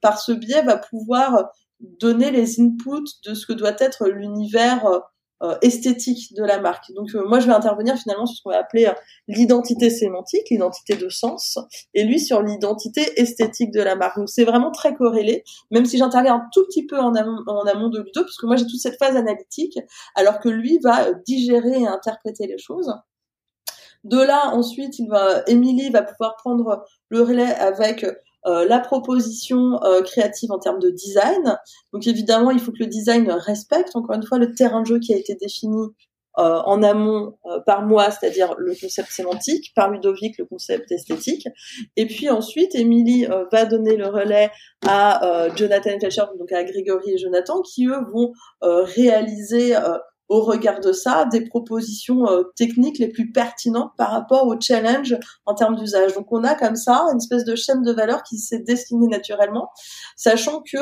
par 0.03 0.21
ce 0.21 0.33
biais 0.33 0.63
va 0.63 0.77
pouvoir 0.77 1.51
donner 1.81 2.31
les 2.31 2.61
inputs 2.61 3.15
de 3.25 3.33
ce 3.33 3.47
que 3.47 3.55
doit 3.55 3.77
être 3.79 4.09
l'univers 4.09 5.01
euh, 5.43 5.57
esthétique 5.63 6.33
de 6.35 6.45
la 6.45 6.61
marque. 6.61 6.93
Donc 6.95 7.09
euh, 7.15 7.27
moi 7.27 7.41
je 7.41 7.47
vais 7.47 7.53
intervenir 7.53 7.97
finalement 7.97 8.25
sur 8.25 8.37
ce 8.37 8.43
qu'on 8.43 8.51
va 8.51 8.59
appeler 8.59 8.87
euh, 8.87 8.93
l'identité 9.27 9.91
sémantique, 9.91 10.49
l'identité 10.49 10.95
de 10.95 11.09
sens, 11.09 11.59
et 11.93 12.05
lui 12.05 12.21
sur 12.21 12.41
l'identité 12.41 13.21
esthétique 13.21 13.73
de 13.73 13.83
la 13.83 13.97
marque. 13.97 14.17
Donc 14.17 14.29
c'est 14.29 14.45
vraiment 14.45 14.71
très 14.71 14.95
corrélé, 14.95 15.43
même 15.73 15.87
si 15.87 15.99
j'interviens 15.99 16.37
un 16.37 16.47
tout 16.53 16.65
petit 16.67 16.87
peu 16.87 16.99
en 16.99 17.15
amont, 17.15 17.43
en 17.49 17.67
amont 17.67 17.89
de 17.89 17.99
Ludo, 17.99 18.23
parce 18.23 18.37
que 18.37 18.47
moi 18.47 18.55
j'ai 18.55 18.67
toute 18.67 18.81
cette 18.81 18.97
phase 18.97 19.17
analytique, 19.17 19.79
alors 20.15 20.39
que 20.39 20.49
lui 20.49 20.79
va 20.79 21.13
digérer 21.27 21.81
et 21.81 21.87
interpréter 21.87 22.47
les 22.47 22.59
choses. 22.59 22.95
De 24.05 24.19
là, 24.19 24.51
ensuite, 24.55 24.99
il 24.99 25.09
va, 25.09 25.43
Émilie 25.47 25.91
va 25.91 26.03
pouvoir 26.03 26.37
prendre 26.37 26.85
le 27.09 27.23
relais 27.23 27.55
avec 27.55 28.07
euh, 28.47 28.67
la 28.69 28.79
proposition 28.79 29.83
euh, 29.83 30.03
créative 30.03 30.53
en 30.53 30.59
termes 30.59 30.79
de 30.79 30.91
design. 30.91 31.59
Donc 31.93 32.07
évidemment, 32.07 32.51
il 32.51 32.61
faut 32.61 32.73
que 32.73 32.81
le 32.81 32.87
design 32.87 33.31
respecte 33.31 33.97
encore 33.97 34.17
une 34.17 34.23
fois 34.23 34.39
le 34.39 34.55
terrain 34.55 34.83
de 34.83 34.87
jeu 34.87 34.99
qui 34.99 35.15
a 35.15 35.17
été 35.17 35.35
défini 35.35 35.89
euh, 36.37 36.61
en 36.67 36.83
amont 36.83 37.39
par 37.65 37.87
moi, 37.87 38.11
c'est-à-dire 38.11 38.55
le 38.59 38.75
concept 38.75 39.09
sémantique, 39.11 39.73
par 39.75 39.91
Ludovic 39.91 40.37
le 40.37 40.45
concept 40.45 40.91
esthétique, 40.91 41.47
et 41.97 42.07
puis 42.07 42.29
ensuite 42.29 42.75
Émilie 42.75 43.27
va 43.53 43.67
donner 43.67 43.97
le 43.97 44.09
relais 44.09 44.51
à 44.85 45.49
Jonathan 45.55 45.97
Fletcher, 46.01 46.25
donc 46.37 46.51
à 46.51 46.65
Grégory 46.65 47.13
et 47.13 47.19
Jonathan, 47.19 47.63
qui 47.63 47.87
eux 47.87 48.01
vont 48.13 48.33
réaliser 48.63 49.77
au 50.29 50.41
regard 50.43 50.81
de 50.81 50.93
ça, 50.93 51.27
des 51.27 51.43
propositions 51.43 52.29
euh, 52.29 52.45
techniques 52.57 52.99
les 52.99 53.09
plus 53.09 53.31
pertinentes 53.31 53.93
par 53.97 54.11
rapport 54.11 54.47
au 54.47 54.59
challenge 54.59 55.17
en 55.47 55.55
termes 55.55 55.77
d'usage. 55.77 56.15
Donc 56.15 56.27
on 56.31 56.45
a 56.45 56.55
comme 56.55 56.77
ça 56.77 57.07
une 57.13 57.19
espèce 57.19 57.45
de 57.45 57.55
chaîne 57.55 57.83
de 57.83 57.93
valeur 57.93 58.23
qui 58.23 58.39
s'est 58.39 58.61
destinée 58.61 59.09
naturellement, 59.09 59.71
sachant 60.17 60.63
que 60.63 60.79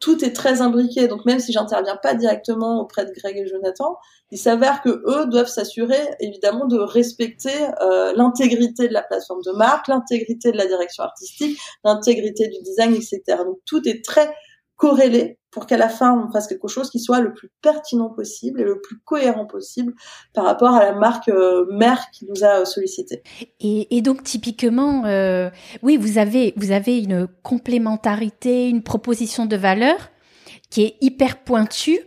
tout 0.00 0.24
est 0.24 0.32
très 0.32 0.60
imbriqué. 0.60 1.08
Donc 1.08 1.24
même 1.24 1.40
si 1.40 1.52
j'interviens 1.52 1.96
pas 1.96 2.14
directement 2.14 2.80
auprès 2.80 3.04
de 3.04 3.10
Greg 3.12 3.36
et 3.36 3.46
Jonathan, 3.46 3.96
il 4.30 4.38
s'avère 4.38 4.80
que 4.82 5.02
eux 5.06 5.26
doivent 5.26 5.48
s'assurer 5.48 6.00
évidemment 6.20 6.66
de 6.66 6.78
respecter 6.78 7.66
euh, 7.82 8.12
l'intégrité 8.14 8.88
de 8.88 8.92
la 8.92 9.02
plateforme 9.02 9.40
de 9.44 9.52
marque, 9.52 9.88
l'intégrité 9.88 10.52
de 10.52 10.56
la 10.56 10.66
direction 10.66 11.02
artistique, 11.02 11.58
l'intégrité 11.84 12.48
du 12.48 12.62
design, 12.62 12.94
etc. 12.94 13.20
Donc 13.44 13.58
tout 13.66 13.86
est 13.88 14.04
très 14.04 14.32
corrélé 14.78 15.38
pour 15.50 15.66
qu'à 15.66 15.76
la 15.76 15.88
fin 15.88 16.14
on 16.14 16.30
fasse 16.30 16.46
quelque 16.46 16.68
chose 16.68 16.88
qui 16.88 17.00
soit 17.00 17.20
le 17.20 17.34
plus 17.34 17.50
pertinent 17.62 18.10
possible 18.10 18.60
et 18.60 18.64
le 18.64 18.80
plus 18.80 18.98
cohérent 19.00 19.44
possible 19.44 19.92
par 20.32 20.44
rapport 20.44 20.74
à 20.74 20.84
la 20.84 20.92
marque 20.94 21.28
euh, 21.28 21.66
mère 21.70 22.10
qui 22.12 22.26
nous 22.26 22.44
a 22.44 22.64
sollicité. 22.64 23.22
Et, 23.60 23.96
et 23.96 24.00
donc 24.00 24.22
typiquement, 24.22 25.04
euh, 25.04 25.50
oui, 25.82 25.96
vous 25.96 26.18
avez 26.18 26.54
vous 26.56 26.70
avez 26.70 26.98
une 26.98 27.26
complémentarité, 27.42 28.68
une 28.68 28.82
proposition 28.82 29.46
de 29.46 29.56
valeur 29.56 29.96
qui 30.70 30.82
est 30.84 30.96
hyper 31.00 31.42
pointue. 31.42 31.98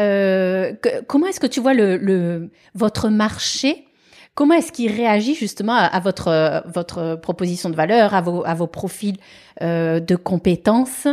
Euh, 0.00 0.72
comment 1.06 1.26
est-ce 1.26 1.40
que 1.40 1.46
tu 1.46 1.60
vois 1.60 1.74
le, 1.74 1.98
le 1.98 2.50
votre 2.74 3.10
marché 3.10 3.86
Comment 4.34 4.54
est-ce 4.54 4.72
qu'il 4.72 4.90
réagit 4.90 5.34
justement 5.34 5.74
à, 5.74 6.00
votre, 6.00 6.62
votre 6.66 7.16
proposition 7.16 7.68
de 7.68 7.74
valeur, 7.74 8.14
à 8.14 8.22
vos, 8.22 8.42
à 8.46 8.54
vos 8.54 8.66
profils 8.66 9.18
euh, 9.60 10.00
de 10.00 10.16
compétences? 10.16 11.06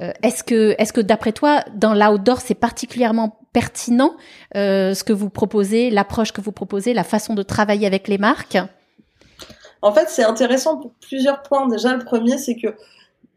Euh, 0.00 0.12
Est-ce 0.22 0.44
que, 0.44 0.76
est-ce 0.78 0.92
que 0.92 1.00
d'après 1.00 1.32
toi, 1.32 1.64
dans 1.74 1.94
l'outdoor, 1.94 2.40
c'est 2.40 2.54
particulièrement 2.54 3.40
pertinent 3.52 4.14
euh, 4.54 4.94
ce 4.94 5.02
que 5.02 5.12
vous 5.12 5.30
proposez, 5.30 5.90
l'approche 5.90 6.30
que 6.30 6.40
vous 6.40 6.52
proposez, 6.52 6.94
la 6.94 7.02
façon 7.02 7.34
de 7.34 7.42
travailler 7.42 7.88
avec 7.88 8.06
les 8.06 8.18
marques? 8.18 8.58
En 9.82 9.92
fait, 9.92 10.08
c'est 10.08 10.24
intéressant 10.24 10.78
pour 10.78 10.92
plusieurs 11.00 11.42
points. 11.42 11.66
Déjà, 11.66 11.94
le 11.94 12.04
premier, 12.04 12.38
c'est 12.38 12.54
que 12.54 12.68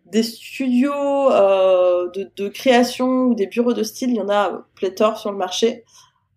des 0.06 0.24
studios 0.24 1.32
euh, 1.32 2.10
de, 2.38 2.48
création 2.50 3.24
ou 3.24 3.36
des 3.36 3.48
bureaux 3.48 3.74
de 3.74 3.84
style, 3.84 4.12
il 4.12 4.18
y 4.18 4.22
en 4.22 4.30
a 4.30 4.66
pléthore 4.76 5.18
sur 5.18 5.32
le 5.32 5.38
marché. 5.38 5.86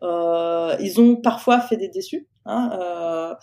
Euh, 0.03 0.77
ils 0.81 1.01
ont 1.01 1.17
parfois 1.17 1.61
fait 1.61 1.77
des 1.77 1.89
déçus. 1.89 2.27
Hein, 2.47 2.71
euh, 2.81 3.35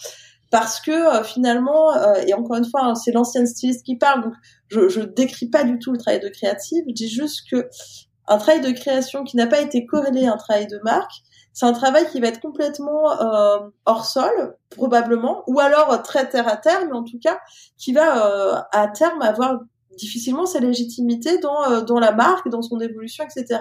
parce 0.50 0.80
que 0.80 0.92
euh, 0.92 1.24
finalement, 1.24 1.96
euh, 1.96 2.16
et 2.28 2.34
encore 2.34 2.58
une 2.58 2.70
fois, 2.70 2.84
hein, 2.84 2.96
c'est 2.96 3.12
l'ancienne 3.12 3.48
styliste 3.48 3.86
qui 3.86 3.98
parle, 3.98 4.24
donc 4.24 4.34
je, 4.70 4.88
je 4.88 5.02
décris 5.02 5.48
pas 5.50 5.64
du 5.64 5.80
tout 5.80 5.92
le 5.92 5.98
travail 5.98 6.20
de 6.20 6.30
créative, 6.30 6.84
je 6.88 6.94
dis 6.94 7.10
juste 7.10 7.50
que 7.50 7.70
un 8.28 8.38
travail 8.38 8.62
de 8.62 8.72
création 8.72 9.24
qui 9.24 9.36
n'a 9.36 9.48
pas 9.48 9.60
été 9.60 9.86
corrélé 9.86 10.28
à 10.28 10.34
un 10.34 10.38
travail 10.38 10.68
de 10.68 10.80
marque, 10.84 11.12
c'est 11.52 11.66
un 11.66 11.74
travail 11.74 12.08
qui 12.10 12.22
va 12.22 12.30
être 12.30 12.40
complètement 12.40 13.04
hors 13.86 14.06
sol, 14.06 14.56
probablement, 14.70 15.44
ou 15.48 15.60
alors 15.60 16.02
très 16.04 16.28
terre 16.30 16.48
à 16.48 16.56
terre, 16.56 16.86
mais 16.88 16.96
en 16.96 17.04
tout 17.04 17.20
cas, 17.22 17.38
qui 17.78 17.92
va 17.92 18.66
à 18.72 18.88
terme 18.88 19.22
avoir 19.22 19.60
difficilement 19.98 20.46
sa 20.46 20.60
légitimité 20.60 21.38
dans, 21.40 21.72
euh, 21.72 21.82
dans 21.82 22.00
la 22.00 22.12
marque, 22.12 22.50
dans 22.50 22.62
son 22.62 22.80
évolution, 22.80 23.24
etc. 23.24 23.60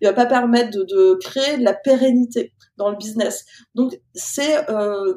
Il 0.00 0.06
va 0.06 0.12
pas 0.12 0.26
permettre 0.26 0.70
de, 0.70 0.84
de 0.84 1.18
créer 1.20 1.58
de 1.58 1.64
la 1.64 1.74
pérennité 1.74 2.52
dans 2.76 2.90
le 2.90 2.96
business. 2.96 3.44
Donc 3.74 3.98
c'est 4.14 4.68
euh, 4.70 5.14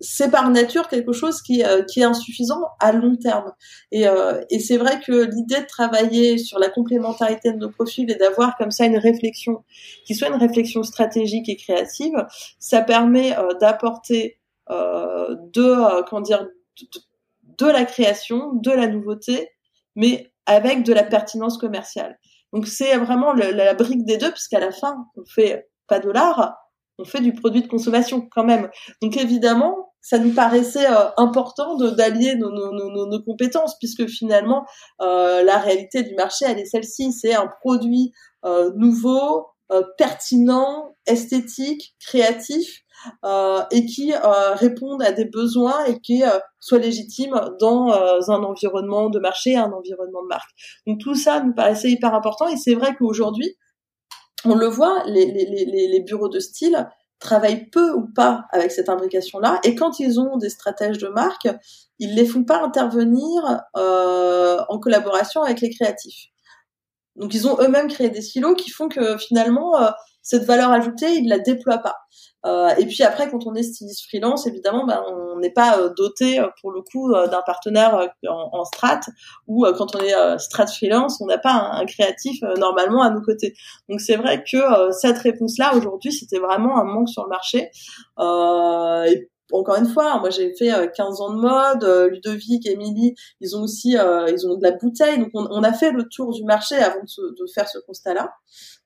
c'est 0.00 0.30
par 0.30 0.50
nature 0.50 0.88
quelque 0.88 1.12
chose 1.12 1.42
qui, 1.42 1.62
euh, 1.62 1.82
qui 1.82 2.00
est 2.00 2.04
insuffisant 2.04 2.62
à 2.80 2.92
long 2.92 3.16
terme. 3.16 3.52
Et, 3.92 4.08
euh, 4.08 4.40
et 4.50 4.58
c'est 4.58 4.78
vrai 4.78 5.00
que 5.00 5.12
l'idée 5.12 5.60
de 5.60 5.66
travailler 5.66 6.38
sur 6.38 6.58
la 6.58 6.70
complémentarité 6.70 7.52
de 7.52 7.58
nos 7.58 7.70
profils 7.70 8.10
et 8.10 8.14
d'avoir 8.14 8.56
comme 8.56 8.70
ça 8.70 8.86
une 8.86 8.96
réflexion 8.96 9.62
qui 10.06 10.14
soit 10.14 10.28
une 10.28 10.40
réflexion 10.40 10.82
stratégique 10.82 11.48
et 11.48 11.56
créative, 11.56 12.26
ça 12.58 12.80
permet 12.80 13.36
euh, 13.36 13.54
d'apporter 13.60 14.38
de 14.68 16.04
comment 16.08 16.22
dire 16.22 16.46
de, 17.58 17.66
la 17.66 17.84
création, 17.84 18.52
de 18.52 18.70
la 18.70 18.86
nouveauté, 18.86 19.48
mais 20.00 20.32
avec 20.46 20.82
de 20.82 20.94
la 20.94 21.04
pertinence 21.04 21.58
commerciale. 21.58 22.18
Donc 22.52 22.66
c'est 22.66 22.96
vraiment 22.96 23.34
la 23.34 23.74
brique 23.74 24.04
des 24.06 24.16
deux, 24.16 24.32
puisqu'à 24.32 24.58
la 24.58 24.72
fin, 24.72 24.96
on 25.16 25.24
fait 25.26 25.68
pas 25.86 26.00
de 26.00 26.10
l'art, 26.10 26.56
on 26.98 27.04
fait 27.04 27.20
du 27.20 27.34
produit 27.34 27.62
de 27.62 27.68
consommation 27.68 28.26
quand 28.32 28.44
même. 28.44 28.70
Donc 29.02 29.16
évidemment, 29.18 29.92
ça 30.00 30.18
nous 30.18 30.32
paraissait 30.32 30.90
euh, 30.90 31.10
important 31.18 31.76
d'allier 31.76 32.34
nos, 32.36 32.50
nos, 32.50 33.22
compétences, 33.22 33.76
puisque 33.78 34.06
finalement, 34.06 34.64
euh, 35.02 35.42
la 35.42 35.58
réalité 35.58 36.02
du 36.02 36.14
marché, 36.14 36.46
elle 36.48 36.58
est 36.58 36.64
celle-ci. 36.64 37.12
C'est 37.12 37.34
un 37.34 37.46
produit 37.60 38.12
euh, 38.46 38.72
nouveau, 38.76 39.48
euh, 39.70 39.82
pertinent, 39.98 40.96
esthétique, 41.06 41.94
créatif, 42.00 42.80
et 43.70 43.86
qui 43.86 44.12
réponde 44.54 45.02
à 45.02 45.12
des 45.12 45.24
besoins 45.24 45.84
et 45.84 46.00
qui 46.00 46.22
soit 46.58 46.78
légitime 46.78 47.40
dans 47.60 47.92
un 47.92 48.42
environnement 48.42 49.10
de 49.10 49.18
marché, 49.18 49.56
un 49.56 49.72
environnement 49.72 50.22
de 50.22 50.28
marque. 50.28 50.50
Donc 50.86 51.00
tout 51.00 51.14
ça 51.14 51.40
nous 51.40 51.54
paraissait 51.54 51.90
hyper 51.90 52.14
important, 52.14 52.48
et 52.48 52.56
c'est 52.56 52.74
vrai 52.74 52.94
qu'aujourd'hui, 52.96 53.56
on 54.44 54.54
le 54.54 54.66
voit, 54.66 55.02
les, 55.06 56.02
bureaux 56.06 56.28
de 56.28 56.40
style, 56.40 56.88
travaillent 57.18 57.68
peu 57.68 57.92
ou 57.92 58.06
pas 58.06 58.46
avec 58.50 58.72
cette 58.72 58.88
imbrication-là. 58.88 59.60
Et 59.64 59.74
quand 59.74 60.00
ils 60.00 60.18
ont 60.18 60.38
des 60.38 60.48
stratèges 60.48 60.98
de 60.98 61.08
marque, 61.08 61.48
ils 61.98 62.14
les 62.14 62.24
font 62.24 62.44
pas 62.44 62.62
intervenir 62.62 63.60
euh, 63.76 64.58
en 64.68 64.78
collaboration 64.78 65.42
avec 65.42 65.60
les 65.60 65.68
créatifs. 65.68 66.28
Donc 67.16 67.34
ils 67.34 67.46
ont 67.46 67.60
eux-mêmes 67.60 67.88
créé 67.88 68.08
des 68.08 68.22
silos 68.22 68.54
qui 68.54 68.70
font 68.70 68.88
que 68.88 69.18
finalement 69.18 69.78
euh, 69.78 69.90
cette 70.22 70.44
valeur 70.44 70.70
ajoutée, 70.70 71.12
ils 71.12 71.28
la 71.28 71.38
déploient 71.38 71.78
pas. 71.78 71.96
Euh, 72.46 72.70
et 72.78 72.86
puis 72.86 73.02
après, 73.02 73.30
quand 73.30 73.46
on 73.46 73.54
est 73.54 73.62
styliste 73.62 74.06
freelance, 74.08 74.46
évidemment, 74.46 74.86
ben, 74.86 75.02
on 75.08 75.38
n'est 75.38 75.52
pas 75.52 75.78
euh, 75.78 75.90
doté 75.90 76.40
euh, 76.40 76.46
pour 76.60 76.70
le 76.72 76.80
coup 76.80 77.12
d'un 77.12 77.42
partenaire 77.44 78.08
en, 78.26 78.48
en, 78.52 78.64
strat, 78.64 79.00
ou 79.46 79.66
quand 79.76 79.94
on 79.94 80.00
est 80.00 80.38
strat 80.38 80.66
freelance, 80.66 81.20
on 81.20 81.26
n'a 81.26 81.38
pas 81.38 81.52
un, 81.52 81.84
créatif 81.86 82.42
normalement 82.58 83.02
à 83.02 83.10
nos 83.10 83.20
côtés. 83.20 83.54
Donc 83.88 84.00
c'est 84.00 84.16
vrai 84.16 84.42
que 84.44 84.90
cette 84.92 85.18
réponse-là 85.18 85.74
aujourd'hui, 85.74 86.12
c'était 86.12 86.38
vraiment 86.38 86.78
un 86.78 86.84
manque 86.84 87.08
sur 87.08 87.24
le 87.24 87.28
marché. 87.28 87.70
et 88.18 89.28
encore 89.52 89.76
une 89.76 89.88
fois, 89.88 90.18
moi 90.20 90.30
j'ai 90.30 90.54
fait 90.54 90.70
15 90.94 91.20
ans 91.20 91.34
de 91.34 91.40
mode, 91.40 92.10
Ludovic, 92.12 92.66
Émilie, 92.66 93.14
ils 93.40 93.56
ont 93.56 93.62
aussi 93.62 93.96
ils 93.96 94.46
ont 94.46 94.56
de 94.56 94.62
la 94.62 94.72
bouteille, 94.72 95.18
donc 95.18 95.30
on, 95.34 95.62
a 95.62 95.72
fait 95.72 95.90
le 95.90 96.08
tour 96.08 96.32
du 96.32 96.44
marché 96.44 96.76
avant 96.76 97.02
de 97.02 97.46
faire 97.52 97.68
ce 97.68 97.78
constat-là. 97.86 98.30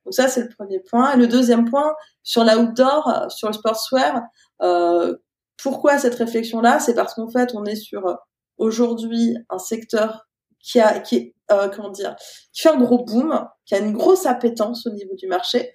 Donc 0.04 0.14
ça, 0.14 0.28
c'est 0.28 0.42
le 0.42 0.48
premier 0.48 0.80
point. 0.80 1.14
Et 1.14 1.16
le 1.16 1.26
deuxième 1.26 1.68
point, 1.68 1.94
sur 2.22 2.44
l'outdoor, 2.44 3.26
sur 3.30 3.48
le 3.48 3.54
sportswear, 3.54 4.22
euh, 4.62 5.16
pourquoi 5.62 5.98
cette 5.98 6.14
réflexion-là? 6.14 6.80
C'est 6.80 6.94
parce 6.94 7.14
qu'en 7.14 7.28
fait, 7.28 7.54
on 7.54 7.64
est 7.64 7.76
sur 7.76 8.06
euh, 8.06 8.14
aujourd'hui 8.58 9.36
un 9.50 9.58
secteur 9.58 10.26
qui 10.60 10.80
a, 10.80 10.98
qui 11.00 11.16
est, 11.16 11.34
euh, 11.52 11.68
comment 11.68 11.90
dire, 11.90 12.16
qui 12.52 12.62
fait 12.62 12.70
un 12.70 12.78
gros 12.78 13.04
boom, 13.04 13.46
qui 13.66 13.74
a 13.74 13.78
une 13.78 13.92
grosse 13.92 14.26
appétence 14.26 14.86
au 14.86 14.90
niveau 14.90 15.14
du 15.14 15.26
marché, 15.26 15.72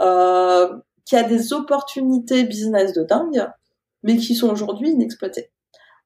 euh, 0.00 0.76
qui 1.04 1.16
a 1.16 1.22
des 1.22 1.52
opportunités 1.52 2.44
business 2.44 2.92
de 2.92 3.02
dingue, 3.02 3.48
mais 4.02 4.16
qui 4.16 4.34
sont 4.34 4.50
aujourd'hui 4.50 4.90
inexploitées. 4.90 5.50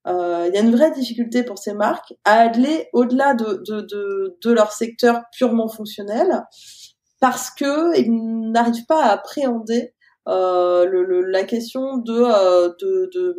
Euh, 0.07 0.47
il 0.49 0.55
y 0.55 0.59
a 0.59 0.63
une 0.63 0.75
vraie 0.75 0.93
difficulté 0.93 1.43
pour 1.43 1.59
ces 1.59 1.75
marques 1.75 2.15
à 2.25 2.41
aller 2.41 2.89
au-delà 2.93 3.35
de, 3.35 3.63
de, 3.67 3.83
de, 3.83 4.39
de 4.43 4.51
leur 4.51 4.73
secteur 4.73 5.23
purement 5.37 5.69
fonctionnel 5.69 6.45
parce 7.21 7.51
que 7.51 7.99
ils 7.99 8.51
n'arrivent 8.51 8.87
pas 8.87 9.05
à 9.05 9.13
appréhender 9.13 9.95
euh, 10.29 10.87
le, 10.87 11.23
la 11.23 11.45
question 11.45 11.99
de, 11.99 12.13
euh, 12.13 12.69
de, 12.81 13.11
de, 13.15 13.37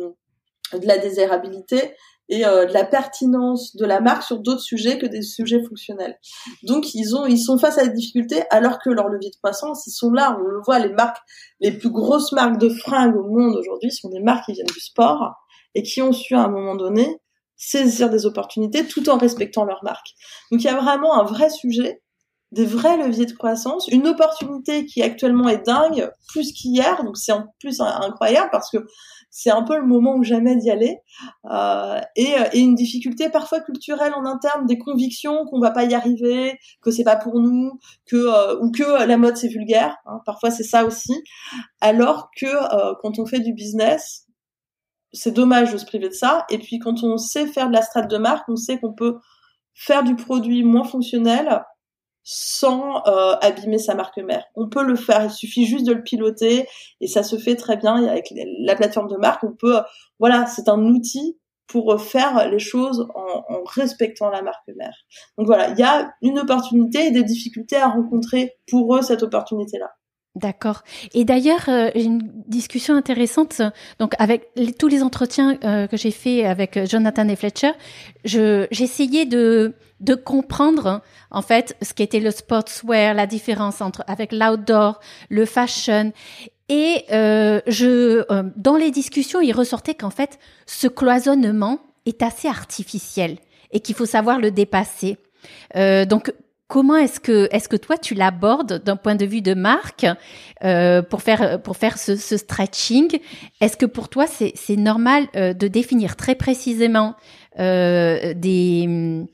de, 0.78 0.86
la 0.86 0.98
désirabilité 0.98 1.94
et 2.28 2.44
euh, 2.46 2.64
de 2.66 2.72
la 2.72 2.84
pertinence 2.84 3.76
de 3.76 3.84
la 3.84 4.00
marque 4.00 4.22
sur 4.22 4.38
d'autres 4.38 4.62
sujets 4.62 4.98
que 4.98 5.06
des 5.06 5.22
sujets 5.22 5.62
fonctionnels. 5.62 6.18
Donc 6.64 6.94
ils 6.94 7.14
ont 7.14 7.26
ils 7.26 7.38
sont 7.38 7.58
face 7.58 7.78
à 7.78 7.86
des 7.86 7.92
difficultés 7.92 8.42
alors 8.50 8.78
que 8.78 8.90
leur 8.90 9.08
levier 9.08 9.30
de 9.30 9.36
croissance 9.36 9.86
ils 9.86 9.92
sont 9.92 10.10
là. 10.10 10.36
On 10.38 10.42
le 10.42 10.60
voit 10.64 10.78
les 10.78 10.92
marques 10.92 11.18
les 11.60 11.72
plus 11.72 11.90
grosses 11.90 12.32
marques 12.32 12.58
de 12.58 12.68
fringues 12.68 13.16
au 13.16 13.28
monde 13.28 13.56
aujourd'hui 13.56 13.90
sont 13.92 14.08
des 14.08 14.20
marques 14.20 14.46
qui 14.46 14.52
viennent 14.54 14.66
du 14.66 14.80
sport 14.80 15.34
et 15.74 15.82
qui 15.82 16.02
ont 16.02 16.12
su 16.12 16.34
à 16.34 16.44
un 16.44 16.48
moment 16.48 16.74
donné 16.74 17.20
saisir 17.56 18.10
des 18.10 18.26
opportunités 18.26 18.86
tout 18.86 19.08
en 19.08 19.18
respectant 19.18 19.64
leur 19.64 19.84
marque. 19.84 20.08
Donc 20.50 20.62
il 20.62 20.64
y 20.64 20.68
a 20.68 20.80
vraiment 20.80 21.20
un 21.20 21.24
vrai 21.24 21.48
sujet 21.48 22.02
des 22.52 22.66
vrais 22.66 22.98
leviers 22.98 23.24
de 23.24 23.32
croissance, 23.32 23.88
une 23.88 24.06
opportunité 24.06 24.84
qui 24.84 25.02
actuellement 25.02 25.48
est 25.48 25.64
dingue, 25.64 26.10
plus 26.28 26.52
qu'hier, 26.52 27.02
donc 27.02 27.16
c'est 27.16 27.32
en 27.32 27.46
plus 27.58 27.80
incroyable 27.80 28.50
parce 28.52 28.70
que 28.70 28.86
c'est 29.30 29.50
un 29.50 29.62
peu 29.62 29.78
le 29.78 29.86
moment 29.86 30.16
ou 30.16 30.22
jamais 30.22 30.56
d'y 30.56 30.70
aller, 30.70 30.98
euh, 31.50 31.98
et, 32.14 32.34
et, 32.52 32.60
une 32.60 32.74
difficulté 32.74 33.30
parfois 33.30 33.60
culturelle 33.60 34.12
en 34.14 34.26
interne, 34.26 34.66
des 34.66 34.76
convictions 34.76 35.46
qu'on 35.46 35.60
va 35.60 35.70
pas 35.70 35.84
y 35.84 35.94
arriver, 35.94 36.58
que 36.82 36.90
c'est 36.90 37.04
pas 37.04 37.16
pour 37.16 37.40
nous, 37.40 37.80
que 38.04 38.16
euh, 38.16 38.60
ou 38.60 38.70
que 38.70 39.06
la 39.06 39.16
mode 39.16 39.38
c'est 39.38 39.48
vulgaire, 39.48 39.96
hein, 40.04 40.20
parfois 40.26 40.50
c'est 40.50 40.62
ça 40.62 40.84
aussi, 40.84 41.14
alors 41.80 42.28
que 42.36 42.44
euh, 42.44 42.92
quand 43.00 43.18
on 43.18 43.24
fait 43.24 43.40
du 43.40 43.54
business, 43.54 44.26
c'est 45.14 45.32
dommage 45.32 45.72
de 45.72 45.78
se 45.78 45.86
priver 45.86 46.10
de 46.10 46.14
ça, 46.14 46.44
et 46.50 46.58
puis 46.58 46.78
quand 46.78 47.02
on 47.02 47.16
sait 47.16 47.46
faire 47.46 47.68
de 47.68 47.72
la 47.72 47.82
strate 47.82 48.10
de 48.10 48.18
marque, 48.18 48.46
on 48.50 48.56
sait 48.56 48.78
qu'on 48.78 48.92
peut 48.92 49.16
faire 49.72 50.04
du 50.04 50.16
produit 50.16 50.64
moins 50.64 50.84
fonctionnel 50.84 51.62
sans 52.24 53.02
euh, 53.06 53.34
abîmer 53.40 53.78
sa 53.78 53.94
marque 53.94 54.18
mère. 54.18 54.44
On 54.54 54.68
peut 54.68 54.84
le 54.84 54.96
faire, 54.96 55.24
il 55.24 55.30
suffit 55.30 55.66
juste 55.66 55.86
de 55.86 55.92
le 55.92 56.02
piloter 56.02 56.66
et 57.00 57.06
ça 57.06 57.22
se 57.22 57.36
fait 57.36 57.56
très 57.56 57.76
bien 57.76 57.96
avec 58.06 58.32
la 58.60 58.74
plateforme 58.76 59.08
de 59.08 59.16
marque. 59.16 59.44
On 59.44 59.52
peut, 59.52 59.80
voilà, 60.18 60.46
c'est 60.46 60.68
un 60.68 60.80
outil 60.84 61.38
pour 61.66 62.00
faire 62.00 62.48
les 62.50 62.58
choses 62.58 63.08
en, 63.14 63.54
en, 63.54 63.64
respectant 63.64 64.28
la 64.28 64.42
marque 64.42 64.68
mère. 64.76 64.94
Donc 65.38 65.46
voilà, 65.46 65.70
il 65.70 65.78
y 65.78 65.82
a 65.82 66.12
une 66.20 66.38
opportunité 66.38 67.06
et 67.06 67.10
des 67.10 67.24
difficultés 67.24 67.76
à 67.76 67.88
rencontrer 67.88 68.52
pour 68.68 68.94
eux 68.94 69.02
cette 69.02 69.22
opportunité-là. 69.22 69.90
D'accord. 70.34 70.82
Et 71.12 71.24
d'ailleurs, 71.24 71.68
euh, 71.68 71.90
une 71.94 72.22
discussion 72.46 72.94
intéressante. 72.94 73.60
Donc, 73.98 74.14
avec 74.18 74.48
tous 74.78 74.88
les 74.88 75.02
entretiens 75.02 75.58
euh, 75.62 75.86
que 75.86 75.98
j'ai 75.98 76.10
fait 76.10 76.46
avec 76.46 76.88
Jonathan 76.88 77.28
et 77.28 77.36
Fletcher, 77.36 77.72
je 78.24 78.66
j'essayais 78.70 79.26
de 79.26 79.74
de 80.00 80.14
comprendre 80.14 81.00
en 81.30 81.42
fait 81.42 81.76
ce 81.80 81.94
qu'était 81.94 82.20
le 82.20 82.30
sportswear, 82.30 83.14
la 83.14 83.26
différence 83.26 83.80
entre 83.80 84.04
avec 84.08 84.32
l'outdoor, 84.32 85.00
le 85.30 85.46
fashion. 85.46 86.12
Et 86.68 87.04
euh, 87.12 87.60
je, 87.66 88.24
euh, 88.32 88.44
dans 88.56 88.76
les 88.76 88.90
discussions, 88.90 89.40
il 89.40 89.52
ressortait 89.52 89.94
qu'en 89.94 90.10
fait, 90.10 90.38
ce 90.66 90.86
cloisonnement 90.86 91.80
est 92.06 92.22
assez 92.22 92.48
artificiel 92.48 93.36
et 93.72 93.80
qu'il 93.80 93.94
faut 93.94 94.06
savoir 94.06 94.38
le 94.38 94.50
dépasser. 94.50 95.18
Euh, 95.76 96.04
donc, 96.04 96.32
comment 96.72 96.96
est-ce 96.96 97.20
que 97.20 97.50
est-ce 97.52 97.68
que 97.68 97.76
toi 97.76 97.98
tu 97.98 98.14
l'abordes 98.14 98.82
d'un 98.82 98.96
point 98.96 99.14
de 99.14 99.26
vue 99.26 99.42
de 99.42 99.52
marque 99.52 100.06
euh, 100.64 101.02
pour 101.02 101.20
faire 101.20 101.60
pour 101.60 101.76
faire 101.76 101.98
ce, 101.98 102.16
stretching? 102.16 103.20
Est-ce 103.60 103.76
que 103.76 103.84
pour 103.84 104.08
toi 104.08 104.24
c'est 104.26 104.76
normal 104.76 105.26
euh, 105.36 105.52
de 105.52 105.68
définir 105.68 106.16
très 106.16 106.34
précisément 106.34 107.14
euh, 107.58 108.32
des 108.32 109.26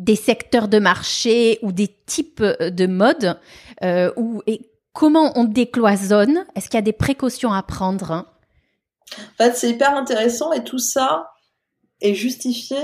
des 0.00 0.16
secteurs 0.16 0.66
de 0.66 0.80
marché 0.80 1.60
ou 1.62 1.70
des 1.70 1.86
types 2.06 2.42
de 2.42 2.86
modes 2.88 3.38
euh, 3.84 4.10
ou, 4.16 4.42
et 4.48 4.68
comment 4.92 5.38
on 5.38 5.44
décloisonne? 5.44 6.44
Est-ce 6.56 6.68
qu'il 6.68 6.78
y 6.78 6.78
a 6.78 6.82
des 6.82 6.92
précautions 6.92 7.52
à 7.52 7.62
prendre 7.62 8.10
En 8.10 9.36
fait, 9.38 9.54
c'est 9.54 9.70
hyper 9.70 9.96
intéressant 9.96 10.52
et 10.52 10.64
tout 10.64 10.80
ça 10.80 11.30
est 12.00 12.14
justifié 12.14 12.78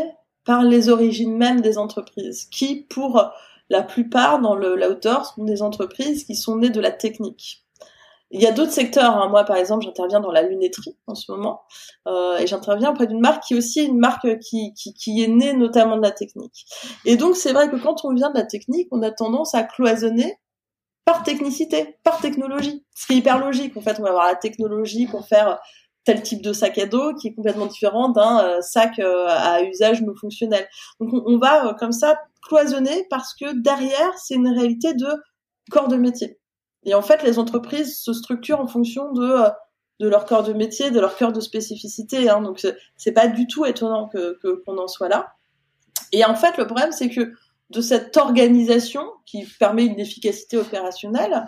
par 0.49 0.63
les 0.63 0.89
origines 0.89 1.37
même 1.37 1.61
des 1.61 1.77
entreprises 1.77 2.47
qui, 2.47 2.87
pour 2.89 3.23
la 3.69 3.83
plupart 3.83 4.41
dans 4.41 4.55
le 4.55 4.77
l'outdoor, 4.77 5.27
sont 5.27 5.45
des 5.45 5.61
entreprises 5.61 6.25
qui 6.25 6.35
sont 6.35 6.57
nées 6.57 6.71
de 6.71 6.81
la 6.81 6.91
technique. 6.91 7.67
Il 8.31 8.41
y 8.41 8.47
a 8.47 8.53
d'autres 8.53 8.73
secteurs. 8.73 9.15
Hein. 9.15 9.29
Moi, 9.29 9.45
par 9.45 9.57
exemple, 9.57 9.85
j'interviens 9.85 10.21
dans 10.21 10.33
la 10.33 10.41
lunetterie 10.41 10.97
en 11.07 11.15
ce 11.15 11.31
moment, 11.31 11.65
euh, 12.07 12.39
et 12.39 12.47
j'interviens 12.47 12.93
auprès 12.93 13.07
d'une 13.07 13.21
marque 13.21 13.43
qui 13.43 13.53
est 13.53 13.59
aussi 13.59 13.85
une 13.85 13.99
marque 13.99 14.39
qui, 14.39 14.73
qui, 14.73 14.95
qui, 14.95 15.23
est 15.23 15.29
née 15.29 15.53
notamment 15.53 15.99
de 15.99 16.03
la 16.03 16.13
technique. 16.13 16.65
Et 17.05 17.17
donc, 17.17 17.37
c'est 17.37 17.53
vrai 17.53 17.69
que 17.69 17.77
quand 17.77 18.07
on 18.07 18.15
vient 18.15 18.31
de 18.31 18.39
la 18.39 18.47
technique, 18.47 18.89
on 18.91 19.03
a 19.03 19.11
tendance 19.11 19.55
à 19.55 19.65
cloisonner 19.65 20.39
par 21.05 21.25
technicité, 21.25 21.99
par 22.05 22.23
technologie. 22.23 22.87
Ce 22.95 23.07
qui 23.07 23.13
est 23.13 23.17
hyper 23.17 23.39
logique. 23.39 23.77
En 23.77 23.83
fait, 23.83 23.99
on 23.99 24.03
va 24.03 24.09
avoir 24.09 24.27
la 24.27 24.37
technologie 24.37 25.07
pour 25.09 25.27
faire 25.27 25.59
type 26.15 26.43
de 26.43 26.53
sac 26.53 26.79
à 26.79 26.87
dos 26.87 27.15
qui 27.15 27.29
est 27.29 27.35
complètement 27.35 27.67
différent 27.67 28.09
d'un 28.09 28.61
sac 28.63 28.99
à 28.99 29.63
usage 29.63 30.03
non 30.03 30.15
fonctionnel. 30.15 30.67
Donc 31.01 31.11
on, 31.13 31.39
va 31.39 31.75
comme 31.79 31.93
ça 31.93 32.19
cloisonner 32.43 33.07
parce 33.11 33.35
que 33.35 33.53
derrière 33.61 34.17
c'est 34.19 34.35
une 34.35 34.49
réalité 34.49 34.95
de 34.95 35.09
corps 35.71 35.89
de 35.89 35.97
métier. 35.97 36.39
Et 36.85 36.95
en 36.95 37.03
fait, 37.03 37.23
les 37.23 37.39
entreprises 37.39 38.01
se 38.01 38.13
structurent 38.13 38.61
en 38.61 38.67
fonction 38.67 39.13
de 39.13 39.45
de 40.01 40.07
leur 40.07 40.27
corps 40.27 40.45
de 40.45 40.53
métier, 40.53 40.93
de 40.93 41.01
leur 41.01 41.17
cœur 41.17 41.33
de 41.33 41.41
spécificité. 41.41 42.31
Hein. 42.31 42.41
Donc 42.41 42.65
c'est 42.97 43.13
pas 43.13 43.27
du 43.27 43.47
tout 43.47 43.67
étonnant 43.67 44.09
que 44.09 44.39
qu'on 44.65 44.79
en 44.79 44.89
soit 44.89 45.09
là. 45.09 45.33
Et 46.13 46.25
en 46.25 46.35
fait, 46.35 46.57
le 46.57 46.67
problème 46.67 46.93
c'est 46.93 47.11
que 47.11 47.33
de 47.71 47.81
cette 47.81 48.17
organisation 48.17 49.05
qui 49.27 49.45
permet 49.59 49.85
une 49.85 50.01
efficacité 50.01 50.57
opérationnelle, 50.57 51.47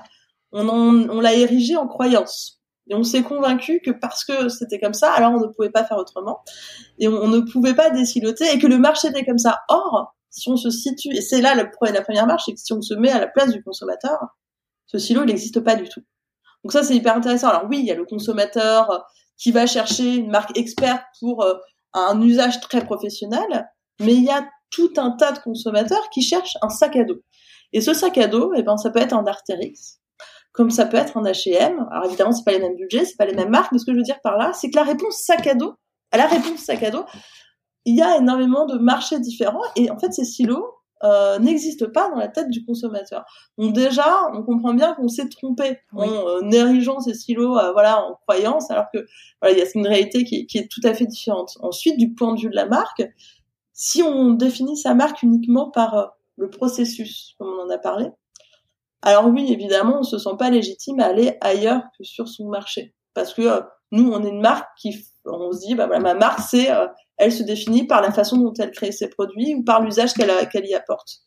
on, 0.52 0.68
on 0.68 1.20
l'a 1.20 1.34
érigée 1.34 1.76
en 1.76 1.86
croyance. 1.86 2.59
Et 2.90 2.94
on 2.94 3.04
s'est 3.04 3.22
convaincu 3.22 3.80
que 3.80 3.92
parce 3.92 4.24
que 4.24 4.48
c'était 4.48 4.80
comme 4.80 4.94
ça, 4.94 5.12
alors 5.12 5.32
on 5.32 5.40
ne 5.40 5.46
pouvait 5.46 5.70
pas 5.70 5.84
faire 5.84 5.96
autrement. 5.96 6.40
Et 6.98 7.06
on, 7.06 7.28
ne 7.28 7.38
pouvait 7.40 7.74
pas 7.74 7.90
déciloter 7.90 8.52
et 8.52 8.58
que 8.58 8.66
le 8.66 8.78
marché 8.78 9.08
était 9.08 9.24
comme 9.24 9.38
ça. 9.38 9.60
Or, 9.68 10.16
si 10.28 10.48
on 10.50 10.56
se 10.56 10.70
situe, 10.70 11.14
et 11.14 11.20
c'est 11.20 11.40
là 11.40 11.54
la, 11.54 11.70
la 11.92 12.02
première 12.02 12.26
marche, 12.26 12.42
c'est 12.46 12.52
que 12.52 12.60
si 12.60 12.72
on 12.72 12.82
se 12.82 12.94
met 12.94 13.10
à 13.10 13.20
la 13.20 13.28
place 13.28 13.52
du 13.52 13.62
consommateur, 13.62 14.18
ce 14.86 14.98
silo, 14.98 15.22
il 15.22 15.26
n'existe 15.26 15.60
pas 15.60 15.76
du 15.76 15.88
tout. 15.88 16.02
Donc 16.64 16.72
ça, 16.72 16.82
c'est 16.82 16.96
hyper 16.96 17.16
intéressant. 17.16 17.48
Alors 17.48 17.66
oui, 17.70 17.78
il 17.78 17.86
y 17.86 17.92
a 17.92 17.94
le 17.94 18.04
consommateur 18.04 18.90
euh, 18.90 18.98
qui 19.36 19.52
va 19.52 19.66
chercher 19.66 20.16
une 20.16 20.30
marque 20.30 20.56
experte 20.58 21.04
pour 21.20 21.44
euh, 21.44 21.54
un 21.94 22.20
usage 22.20 22.60
très 22.60 22.84
professionnel, 22.84 23.68
mais 24.00 24.14
il 24.14 24.24
y 24.24 24.30
a 24.30 24.44
tout 24.70 24.92
un 24.96 25.12
tas 25.12 25.30
de 25.30 25.38
consommateurs 25.38 26.10
qui 26.10 26.22
cherchent 26.22 26.56
un 26.60 26.70
sac 26.70 26.96
à 26.96 27.04
dos. 27.04 27.20
Et 27.72 27.80
ce 27.80 27.94
sac 27.94 28.18
à 28.18 28.26
dos, 28.26 28.52
eh 28.56 28.62
ben, 28.62 28.76
ça 28.76 28.90
peut 28.90 29.00
être 29.00 29.14
un 29.14 29.24
Arterix, 29.26 29.99
comme 30.52 30.70
ça 30.70 30.86
peut 30.86 30.96
être 30.96 31.16
un 31.16 31.22
H&M. 31.22 31.86
Alors 31.90 32.06
évidemment, 32.06 32.32
c'est 32.32 32.44
pas 32.44 32.52
les 32.52 32.58
mêmes 32.58 32.76
budgets, 32.76 33.04
c'est 33.04 33.16
pas 33.16 33.26
les 33.26 33.34
mêmes 33.34 33.50
marques, 33.50 33.72
mais 33.72 33.78
ce 33.78 33.84
que 33.84 33.92
je 33.92 33.96
veux 33.96 34.02
dire 34.02 34.20
par 34.22 34.36
là, 34.36 34.52
c'est 34.52 34.70
que 34.70 34.76
la 34.76 34.84
réponse 34.84 35.16
sac 35.16 35.46
à 35.46 35.54
dos, 35.54 35.74
à 36.12 36.18
la 36.18 36.26
réponse 36.26 36.60
sac 36.60 36.82
à 36.82 36.90
dos, 36.90 37.04
il 37.84 37.96
y 37.96 38.02
a 38.02 38.18
énormément 38.18 38.66
de 38.66 38.78
marchés 38.78 39.20
différents 39.20 39.62
et 39.76 39.90
en 39.90 39.98
fait, 39.98 40.12
ces 40.12 40.24
silos, 40.24 40.66
euh, 41.02 41.38
n'existe 41.38 41.86
pas 41.86 42.10
dans 42.10 42.16
la 42.16 42.28
tête 42.28 42.50
du 42.50 42.62
consommateur. 42.62 43.24
Donc 43.56 43.72
déjà, 43.72 44.04
on 44.34 44.42
comprend 44.42 44.74
bien 44.74 44.92
qu'on 44.94 45.08
s'est 45.08 45.30
trompé 45.30 45.78
en 45.94 46.06
euh, 46.06 46.50
érigeant 46.50 47.00
ces 47.00 47.14
silos, 47.14 47.56
euh, 47.56 47.72
voilà, 47.72 48.04
en 48.04 48.16
croyance, 48.26 48.70
alors 48.70 48.84
que 48.92 49.06
voilà, 49.40 49.56
il 49.56 49.58
y 49.58 49.62
a 49.62 49.66
une 49.74 49.86
réalité 49.86 50.24
qui, 50.24 50.46
qui, 50.46 50.58
est 50.58 50.70
tout 50.70 50.82
à 50.84 50.92
fait 50.92 51.06
différente. 51.06 51.56
Ensuite, 51.62 51.96
du 51.96 52.12
point 52.12 52.34
de 52.34 52.40
vue 52.40 52.50
de 52.50 52.54
la 52.54 52.66
marque, 52.66 53.02
si 53.72 54.02
on 54.02 54.32
définit 54.32 54.76
sa 54.76 54.92
marque 54.92 55.22
uniquement 55.22 55.70
par 55.70 55.94
euh, 55.94 56.06
le 56.36 56.50
processus, 56.50 57.34
comme 57.38 57.48
on 57.48 57.62
en 57.62 57.70
a 57.70 57.78
parlé, 57.78 58.08
alors 59.02 59.26
oui, 59.26 59.52
évidemment, 59.52 60.00
on 60.00 60.02
se 60.02 60.18
sent 60.18 60.36
pas 60.38 60.50
légitime 60.50 61.00
à 61.00 61.06
aller 61.06 61.36
ailleurs 61.40 61.82
que 61.98 62.04
sur 62.04 62.28
son 62.28 62.48
marché, 62.48 62.94
parce 63.14 63.34
que 63.34 63.62
nous, 63.92 64.10
on 64.12 64.22
est 64.22 64.28
une 64.28 64.40
marque 64.40 64.68
qui, 64.78 65.04
on 65.24 65.52
se 65.52 65.66
dit, 65.66 65.74
bah 65.74 65.86
voilà, 65.86 66.00
ma 66.00 66.14
marque, 66.14 66.40
c'est 66.40 66.68
elle 67.20 67.32
se 67.32 67.42
définit 67.42 67.86
par 67.86 68.00
la 68.00 68.12
façon 68.12 68.38
dont 68.38 68.54
elle 68.58 68.70
crée 68.70 68.92
ses 68.92 69.08
produits 69.08 69.54
ou 69.54 69.62
par 69.62 69.82
l'usage 69.82 70.14
qu'elle 70.14 70.66
y 70.66 70.74
apporte. 70.74 71.18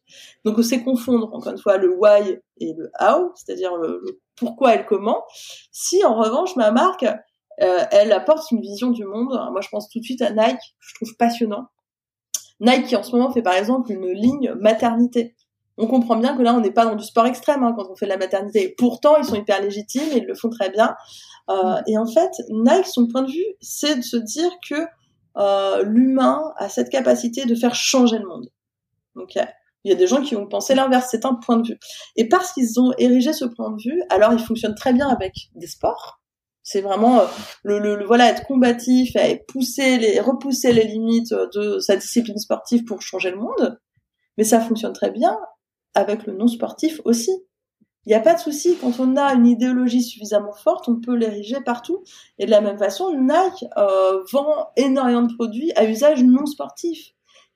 Donc 0.44 0.62
c'est 0.64 0.84
confondre 0.84 1.32
encore 1.32 1.54
une 1.54 1.60
fois 1.60 1.78
le 1.78 1.96
why 1.96 2.40
et 2.58 2.74
le 2.74 2.90
how, 3.00 3.32
c'est-à-dire 3.36 3.76
le, 3.78 4.04
pourquoi 4.36 4.74
elle 4.74 4.88
comment. 4.88 5.24
Si 5.72 6.04
en 6.04 6.16
revanche 6.16 6.56
ma 6.56 6.72
marque 6.72 7.04
euh, 7.04 7.86
elle 7.92 8.12
apporte 8.12 8.50
une 8.52 8.60
vision 8.60 8.90
du 8.90 9.06
monde, 9.06 9.40
moi 9.52 9.62
je 9.62 9.70
pense 9.70 9.88
tout 9.88 10.00
de 10.00 10.04
suite 10.04 10.24
à 10.24 10.32
Nike, 10.32 10.76
je 10.80 10.96
trouve 10.96 11.16
passionnant. 11.16 11.68
Nike 12.60 12.88
qui 12.88 12.96
en 12.96 13.04
ce 13.04 13.16
moment 13.16 13.32
fait 13.32 13.44
par 13.44 13.54
exemple 13.54 13.92
une 13.92 14.08
ligne 14.08 14.56
maternité. 14.60 15.36
On 15.78 15.88
comprend 15.88 16.18
bien 16.18 16.38
que 16.38 16.44
là 16.44 16.54
on 16.54 16.60
n'est 16.60 16.72
pas 16.72 16.86
dans 16.86 16.96
du 16.96 17.04
sport 17.04 17.26
extrême 17.26 17.64
hein, 17.64 17.74
quand 17.76 17.90
on 17.90 17.96
fait 17.96 18.06
de 18.06 18.12
la 18.12 18.18
maternité. 18.18 18.76
Pourtant 18.78 19.18
ils 19.18 19.26
sont 19.26 19.36
hyper 19.36 19.62
légitimes 19.62 20.12
et 20.12 20.18
ils 20.18 20.26
le 20.26 20.36
font 20.36 20.50
très 20.50 20.70
bien. 20.70 20.96
Euh, 21.50 21.82
et 21.88 21.98
en 21.98 22.06
fait 22.06 22.32
Nike 22.50 22.86
son 22.86 23.08
point 23.08 23.24
de 23.24 23.32
vue 23.32 23.46
c'est 23.60 23.96
de 23.96 24.02
se 24.02 24.18
dire 24.18 24.52
que 24.70 24.76
euh, 25.38 25.84
l'humain 25.84 26.54
a 26.58 26.70
cette 26.70 26.90
capacité 26.90 27.46
de 27.46 27.56
faire 27.56 27.74
changer 27.74 28.20
le 28.20 28.28
monde. 28.28 28.50
Donc 29.16 29.36
il 29.36 29.90
y 29.90 29.92
a 29.92 29.96
des 29.96 30.08
gens 30.08 30.22
qui 30.22 30.36
ont 30.36 30.48
pensé 30.48 30.76
l'inverse, 30.76 31.08
c'est 31.10 31.26
un 31.26 31.34
point 31.34 31.58
de 31.58 31.68
vue. 31.68 31.80
Et 32.16 32.30
parce 32.30 32.54
qu'ils 32.54 32.80
ont 32.80 32.94
érigé 33.00 33.34
ce 33.34 33.46
point 33.46 33.72
de 33.72 33.82
vue, 33.82 34.04
alors 34.10 34.32
il 34.34 34.40
fonctionne 34.40 34.76
très 34.76 34.94
bien 34.94 35.08
avec 35.08 35.34
des 35.56 35.68
sports. 35.68 36.22
C'est 36.62 36.82
vraiment 36.82 37.20
euh, 37.22 37.26
le, 37.64 37.80
le, 37.80 38.06
voilà 38.06 38.30
être 38.30 38.46
combatif 38.46 39.16
et 39.16 39.44
pousser 39.48 39.98
les 39.98 40.20
repousser 40.20 40.72
les 40.72 40.86
limites 40.86 41.34
de 41.56 41.80
sa 41.80 41.96
discipline 41.96 42.38
sportive 42.38 42.86
pour 42.86 43.02
changer 43.02 43.32
le 43.32 43.38
monde. 43.38 43.80
Mais 44.38 44.44
ça 44.44 44.62
fonctionne 44.62 44.94
très 44.94 45.12
bien 45.12 45.38
avec 45.96 46.26
le 46.26 46.34
non 46.34 46.48
sportif 46.48 47.02
aussi. 47.06 47.32
Il 48.06 48.10
n'y 48.10 48.16
a 48.16 48.20
pas 48.20 48.34
de 48.34 48.40
souci, 48.40 48.78
quand 48.82 49.00
on 49.00 49.16
a 49.16 49.34
une 49.34 49.48
idéologie 49.48 50.04
suffisamment 50.04 50.52
forte, 50.52 50.90
on 50.90 51.00
peut 51.00 51.16
l'ériger 51.16 51.62
partout. 51.62 52.04
Et 52.38 52.46
de 52.46 52.52
la 52.52 52.60
même 52.60 52.78
façon, 52.78 53.14
Nike 53.18 53.66
euh, 53.78 54.24
vend 54.32 54.72
énormément 54.76 55.22
de 55.22 55.34
produits 55.34 55.72
à 55.76 55.86
usage 55.86 56.22
non 56.24 56.46
sportif. 56.46 57.12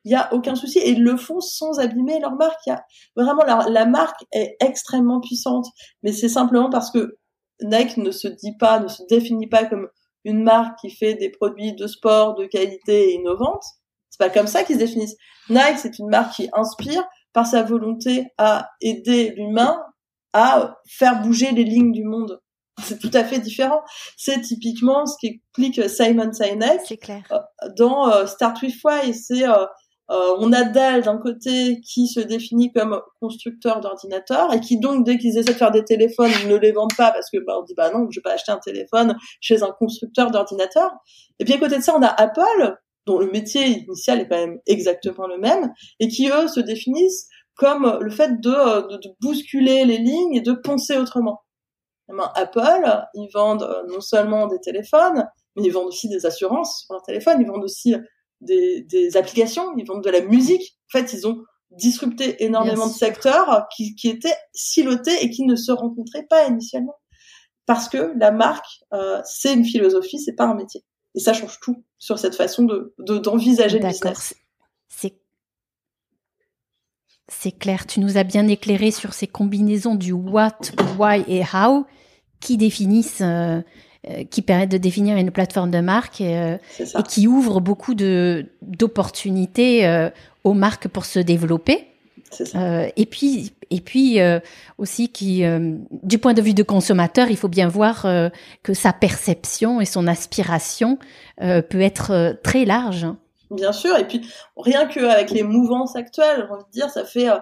Il 0.06 0.10
n'y 0.10 0.16
a 0.16 0.34
aucun 0.34 0.56
souci. 0.56 0.80
Et 0.80 0.92
ils 0.92 1.04
le 1.04 1.18
font 1.18 1.42
sans 1.42 1.80
abîmer 1.80 2.20
leur 2.22 2.36
marque. 2.38 2.66
Y 2.66 2.72
a, 2.72 2.86
vraiment, 3.18 3.44
la, 3.44 3.66
la 3.70 3.86
marque 3.86 4.24
est 4.32 4.56
extrêmement 4.62 5.20
puissante. 5.20 5.68
Mais 6.02 6.14
c'est 6.14 6.30
simplement 6.30 6.70
parce 6.70 6.92
que 6.92 7.18
Nike 7.62 7.98
ne 7.98 8.12
se 8.12 8.30
dit 8.30 8.56
pas, 8.58 8.80
ne 8.80 8.88
se 8.88 9.04
définit 9.10 9.48
pas 9.48 9.66
comme 9.66 9.90
une 10.24 10.44
marque 10.44 10.80
qui 10.80 10.92
fait 10.92 11.16
des 11.16 11.30
produits 11.30 11.74
de 11.74 11.88
sport 11.88 12.36
de 12.36 12.46
qualité 12.46 13.10
et 13.10 13.14
innovantes. 13.16 13.66
C'est 14.10 14.20
pas 14.20 14.30
comme 14.30 14.48
ça 14.48 14.64
qu'ils 14.64 14.76
se 14.76 14.80
définissent. 14.80 15.18
Nike, 15.50 15.78
c'est 15.78 16.00
une 16.00 16.10
marque 16.10 16.36
qui 16.36 16.50
inspire 16.54 17.04
par 17.38 17.46
sa 17.46 17.62
volonté 17.62 18.34
à 18.40 18.72
aider 18.82 19.36
l'humain 19.38 19.80
à 20.34 20.80
faire 20.90 21.22
bouger 21.22 21.52
les 21.52 21.66
lignes 21.66 21.92
du 21.92 22.04
monde. 22.04 22.42
C'est 22.84 22.98
tout 22.98 23.12
à 23.14 23.24
fait 23.24 23.38
différent. 23.38 23.84
C'est 24.18 24.42
typiquement 24.42 25.06
ce 25.06 25.14
qu'explique 25.22 25.88
Simon 25.88 26.34
Sinek 26.34 27.00
euh, 27.32 27.38
dans 27.78 28.10
euh, 28.10 28.26
Start 28.26 28.60
with 28.64 28.74
Why. 28.84 29.14
C'est 29.14 29.48
euh, 29.48 29.68
on 30.10 30.52
a 30.52 30.64
Dell 30.64 31.04
d'un 31.04 31.20
côté 31.20 31.80
qui 31.82 32.08
se 32.08 32.22
définit 32.22 32.74
comme 32.74 33.00
constructeur 33.22 33.82
d'ordinateurs 33.82 34.52
et 34.52 34.60
qui 34.60 34.80
donc 34.80 35.06
dès 35.06 35.20
qu'ils 35.20 35.38
essaient 35.38 35.54
de 35.54 35.58
faire 35.60 35.70
des 35.70 35.86
téléphones, 35.86 36.32
ils 36.42 36.50
ne 36.50 36.56
les 36.56 36.72
vendent 36.72 36.96
pas 36.98 37.12
parce 37.12 37.30
que 37.30 37.38
bah, 37.46 37.54
on 37.60 37.64
dit 37.66 37.76
bah 37.78 37.92
non, 37.94 38.08
je 38.10 38.18
vais 38.20 38.24
pas 38.24 38.34
acheter 38.34 38.52
un 38.52 38.58
téléphone 38.58 39.16
chez 39.42 39.62
un 39.62 39.76
constructeur 39.78 40.32
d'ordinateurs. 40.32 40.92
Et 41.38 41.46
puis 41.46 41.54
à 41.54 41.60
côté 41.60 41.78
de 41.78 41.84
ça, 41.84 41.96
on 41.96 42.02
a 42.02 42.08
Apple 42.08 42.80
dont 43.08 43.18
le 43.18 43.32
métier 43.32 43.66
initial 43.66 44.20
est 44.20 44.28
quand 44.28 44.38
même 44.38 44.60
exactement 44.68 45.28
le 45.28 45.40
même 45.40 45.72
et 46.00 46.08
qui 46.08 46.30
eux 46.30 46.48
se 46.48 46.60
définissent 46.60 47.28
comme 47.56 47.98
le 48.02 48.12
fait 48.12 48.40
de, 48.40 48.98
de, 48.98 49.10
bousculer 49.20 49.84
les 49.86 49.98
lignes 49.98 50.36
et 50.36 50.42
de 50.42 50.54
penser 50.54 50.98
autrement. 50.98 51.42
Apple, 52.36 53.08
ils 53.16 53.30
vendent 53.34 53.64
euh, 53.64 53.84
non 53.90 54.00
seulement 54.00 54.48
des 54.48 54.60
téléphones, 54.60 55.28
mais 55.56 55.64
ils 55.64 55.72
vendent 55.72 55.88
aussi 55.88 56.08
des 56.08 56.26
assurances 56.26 56.86
pour 56.86 56.96
leur 56.96 57.04
téléphone, 57.04 57.38
ils 57.42 57.48
vendent 57.48 57.64
aussi 57.64 57.96
des, 58.42 58.84
des 58.84 59.18
applications, 59.18 59.76
ils 59.78 59.86
vendent 59.86 60.04
de 60.04 60.10
la 60.10 60.22
musique. 60.22 60.78
En 60.94 61.00
fait, 61.00 61.14
ils 61.14 61.28
ont 61.28 61.44
disrupté 61.72 62.44
énormément 62.44 62.88
de 62.88 62.94
secteurs 62.94 63.68
qui, 63.76 63.96
qui 63.96 64.08
étaient 64.10 64.38
silotés 64.54 65.24
et 65.24 65.30
qui 65.30 65.44
ne 65.44 65.56
se 65.56 65.72
rencontraient 65.72 66.28
pas 66.30 66.48
initialement. 66.48 66.96
Parce 67.66 67.90
que 67.90 68.14
la 68.18 68.32
marque, 68.32 68.80
euh, 68.94 69.20
c'est 69.26 69.54
une 69.54 69.66
philosophie, 69.66 70.20
c'est 70.20 70.36
pas 70.36 70.46
un 70.46 70.56
métier. 70.56 70.86
Et 71.18 71.20
ça 71.20 71.34
change 71.34 71.60
tout 71.60 71.84
sur 71.98 72.20
cette 72.20 72.36
façon 72.36 72.64
de 72.64 72.94
d'envisager 73.00 73.80
le 73.80 73.88
business. 73.88 74.36
C'est 74.88 75.16
c'est 77.28 77.52
clair, 77.52 77.88
tu 77.88 78.00
nous 78.00 78.18
as 78.18 78.24
bien 78.24 78.48
éclairé 78.48 78.92
sur 78.92 79.14
ces 79.14 79.26
combinaisons 79.28 79.96
du 79.96 80.14
what, 80.14 80.60
why 80.98 81.26
et 81.28 81.42
how 81.42 81.86
qui 82.40 82.56
définissent, 82.56 83.22
euh, 83.22 83.62
euh, 84.08 84.24
qui 84.30 84.44
permettent 84.44 84.72
de 84.72 84.78
définir 84.78 85.18
une 85.18 85.32
plateforme 85.32 85.72
de 85.72 85.80
marque 85.80 86.22
euh, 86.22 86.58
et 86.80 87.04
qui 87.04 87.28
ouvrent 87.28 87.62
beaucoup 87.62 87.96
de 87.96 88.46
d'opportunités 88.62 90.10
aux 90.44 90.54
marques 90.54 90.88
pour 90.88 91.06
se 91.06 91.18
développer. 91.18 91.88
Et 92.96 93.06
puis, 93.06 93.54
et 93.70 93.82
puis 93.82 94.20
aussi 94.78 95.10
qui, 95.10 95.44
du 95.92 96.18
point 96.18 96.34
de 96.34 96.42
vue 96.42 96.54
de 96.54 96.64
consommateur, 96.64 97.30
il 97.30 97.38
faut 97.38 97.48
bien 97.48 97.68
voir 97.68 98.06
que 98.64 98.74
sa 98.74 98.94
perception 98.94 99.82
et 99.82 99.86
son 99.86 100.08
aspiration 100.08 101.00
peut 101.40 101.82
être 101.82 102.38
très 102.44 102.66
large. 102.66 103.08
Bien 103.50 103.72
sûr, 103.72 103.98
et 103.98 104.06
puis 104.06 104.28
rien 104.58 104.88
qu'avec 104.88 105.32
les 105.32 105.44
mouvances 105.44 105.96
actuelles, 105.96 106.46
j'ai 106.46 106.54
envie 106.54 106.66
de 106.66 106.72
dire, 106.72 106.90
ça 106.90 107.06
fait 107.06 107.30
euh, 107.30 107.38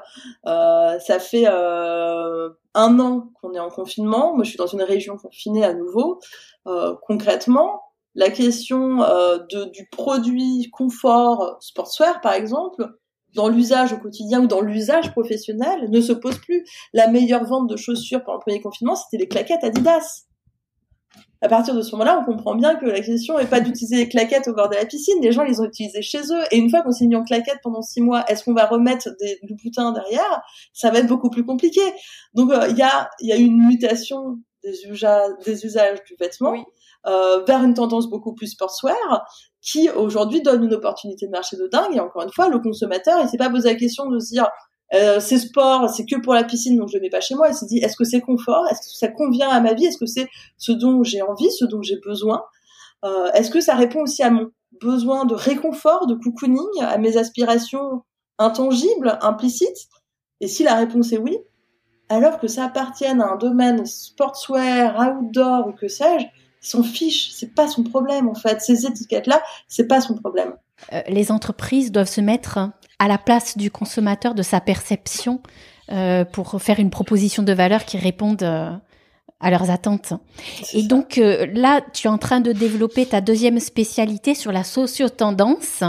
euh, 0.46 1.00
ça 1.00 1.18
fait 1.18 1.46
euh, 1.48 2.50
un 2.76 3.00
an 3.00 3.30
qu'on 3.42 3.54
est 3.56 3.60
en 3.60 3.70
confinement. 3.70 4.36
Moi, 4.36 4.44
je 4.44 4.50
suis 4.50 4.58
dans 4.58 4.68
une 4.68 4.84
région 4.84 5.18
confinée 5.18 5.66
à 5.66 5.74
nouveau. 5.74 6.20
Euh, 6.68 6.94
concrètement, 7.08 7.82
la 8.14 8.30
question 8.30 9.02
euh, 9.02 9.40
de, 9.52 9.66
du 9.66 9.88
produit 9.92 10.70
confort 10.72 11.58
sportswear, 11.60 12.22
par 12.22 12.34
exemple, 12.34 12.88
dans 13.36 13.50
l'usage 13.50 13.94
au 13.94 13.98
quotidien 13.98 14.42
ou 14.42 14.48
dans 14.48 14.62
l'usage 14.62 15.12
professionnel, 15.12 15.90
ne 15.90 16.02
se 16.02 16.14
pose 16.14 16.38
plus. 16.40 16.66
La 16.94 17.08
meilleure 17.08 17.46
vente 17.46 17.70
de 17.70 17.76
chaussures 17.76 18.24
pendant 18.24 18.38
le 18.38 18.42
premier 18.42 18.62
confinement, 18.62 18.96
c'était 18.96 19.18
les 19.18 19.28
claquettes 19.28 19.64
Adidas 19.64 20.26
à 21.46 21.48
partir 21.48 21.76
de 21.76 21.82
ce 21.82 21.92
moment-là, 21.92 22.20
on 22.20 22.26
comprend 22.26 22.56
bien 22.56 22.76
que 22.76 22.86
la 22.86 23.02
question 23.02 23.38
n'est 23.38 23.46
pas 23.46 23.60
d'utiliser 23.60 23.98
les 23.98 24.10
claquettes 24.10 24.48
au 24.48 24.54
bord 24.54 24.70
de 24.70 24.76
la 24.76 24.86
piscine. 24.86 25.16
Les 25.22 25.32
gens 25.32 25.44
les 25.44 25.60
ont 25.60 25.66
utilisées 25.66 26.02
chez 26.02 26.22
eux. 26.32 26.44
Et 26.52 26.58
une 26.58 26.70
fois 26.70 26.82
qu'on 26.82 26.92
s'est 26.92 27.06
mis 27.06 27.16
en 27.16 27.24
claquettes 27.24 27.60
pendant 27.62 27.82
six 27.82 28.02
mois, 28.02 28.26
est-ce 28.28 28.44
qu'on 28.44 28.54
va 28.54 28.66
remettre 28.66 29.10
des, 29.20 29.40
du 29.44 29.70
derrière? 29.70 30.42
Ça 30.74 30.90
va 30.90 31.00
être 31.00 31.08
beaucoup 31.08 31.30
plus 31.30 31.46
compliqué. 31.46 31.82
Donc, 32.34 32.52
euh, 32.52 32.68
il 32.70 32.78
y, 32.78 32.82
a, 32.82 33.36
une 33.36 33.68
mutation 33.68 34.40
des 34.64 34.88
usages 34.88 36.04
du 36.06 36.16
vêtement. 36.20 36.56
Vers 37.06 37.64
une 37.64 37.74
tendance 37.74 38.10
beaucoup 38.10 38.34
plus 38.34 38.47
sportswear 38.47 39.26
qui 39.62 39.89
aujourd'hui 39.89 40.41
donne 40.41 40.64
une 40.64 40.74
opportunité 40.74 41.28
de 41.28 41.32
marché 41.32 41.56
de 41.58 41.68
dingue. 41.68 41.95
Et 41.95 41.99
encore 41.99 42.24
une 42.24 42.32
fois, 42.32 42.49
le 42.49 42.60
consommateur, 42.60 43.20
il 43.22 43.30
s'est 43.30 43.38
pas 43.38 43.49
posé 43.49 43.70
la 43.70 43.76
question 43.76 44.08
de 44.10 44.20
se 44.20 44.30
dire 44.30 44.47
euh, 44.93 45.20
c'est 45.20 45.39
sport, 45.39 45.89
c'est 45.89 46.06
que 46.06 46.16
pour 46.22 46.34
la 46.34 46.43
piscine, 46.43 46.78
donc 46.78 46.89
je 46.89 46.97
ne 46.97 47.01
mets 47.01 47.10
pas 47.10 47.22
chez 47.22 47.36
moi. 47.36 47.47
Il 47.49 47.56
s'est 47.56 47.66
dit 47.66 47.80
est-ce 47.80 47.97
que 47.97 48.03
c'est 48.03 48.22
confort, 48.22 48.66
est-ce 48.70 48.82
que 48.82 48.97
ça 48.97 49.08
convient 49.08 49.49
à 49.49 49.60
ma 49.60 49.74
vie, 49.74 49.86
est-ce 49.86 49.97
que 49.97 50.06
c'est 50.06 50.28
ce 50.58 50.72
dont 50.72 51.03
j'ai 51.03 51.22
envie, 51.22 51.51
ce 51.51 51.66
dont 51.66 51.82
j'ai 51.82 51.99
besoin, 52.06 52.43
euh, 53.03 53.32
est-ce 53.34 53.49
que 53.49 53.62
ça 53.62 53.76
répond 53.76 54.01
aussi 54.01 54.22
à 54.22 54.30
mon 54.30 54.51
besoin 54.82 55.26
de 55.26 55.34
réconfort, 55.34 56.06
de 56.06 56.16
cocooning, 56.16 56.82
à 56.82 56.97
mes 56.97 57.18
aspirations 57.18 58.03
intangibles, 58.38 59.18
implicites? 59.22 59.88
Et 60.39 60.47
si 60.47 60.64
la 60.64 60.76
réponse 60.76 61.12
est 61.12 61.18
oui, 61.18 61.38
alors 62.10 62.39
que 62.39 62.47
ça 62.47 62.66
appartienne 62.66 63.22
à 63.22 63.32
un 63.32 63.38
domaine 63.38 63.86
sportswear, 63.86 64.99
outdoor 64.99 65.68
ou 65.68 65.72
que 65.72 65.88
sais-je, 65.88 66.26
s'en 66.66 66.84
fiche, 66.84 67.32
c'est 67.32 67.53
pas 67.53 67.68
son 67.68 67.84
problème 67.84 68.28
en 68.28 68.36
fait. 68.36 68.61
Ces 68.61 68.86
étiquettes-là, 68.86 69.41
c'est 69.68 69.88
pas 69.88 70.01
son 70.01 70.16
problème. 70.16 70.53
Euh, 70.93 71.01
les 71.07 71.32
entreprises 71.32 71.91
doivent 71.91 72.09
se 72.09 72.22
mettre 72.22 72.59
à 72.99 73.07
la 73.07 73.18
place 73.18 73.57
du 73.57 73.72
consommateur, 73.72 74.36
de 74.36 74.43
sa 74.43 74.61
perception, 74.61 75.41
euh, 75.91 76.26
pour 76.26 76.61
faire 76.61 76.80
une 76.80 76.89
proposition 76.89 77.43
de 77.43 77.53
valeur 77.53 77.86
qui 77.86 77.97
réponde 77.97 78.43
euh, 78.43 78.72
à 79.39 79.51
leurs 79.51 79.70
attentes. 79.70 80.13
Et 80.74 80.84
donc 80.84 81.18
là, 81.18 81.82
tu 81.93 82.07
es 82.07 82.09
en 82.09 82.18
train 82.18 82.39
de 82.39 82.51
développer 82.51 83.05
ta 83.05 83.22
deuxième 83.22 83.59
spécialité 83.59 84.34
sur 84.34 84.51
la 84.51 84.63
socio-tendance. 84.63 85.84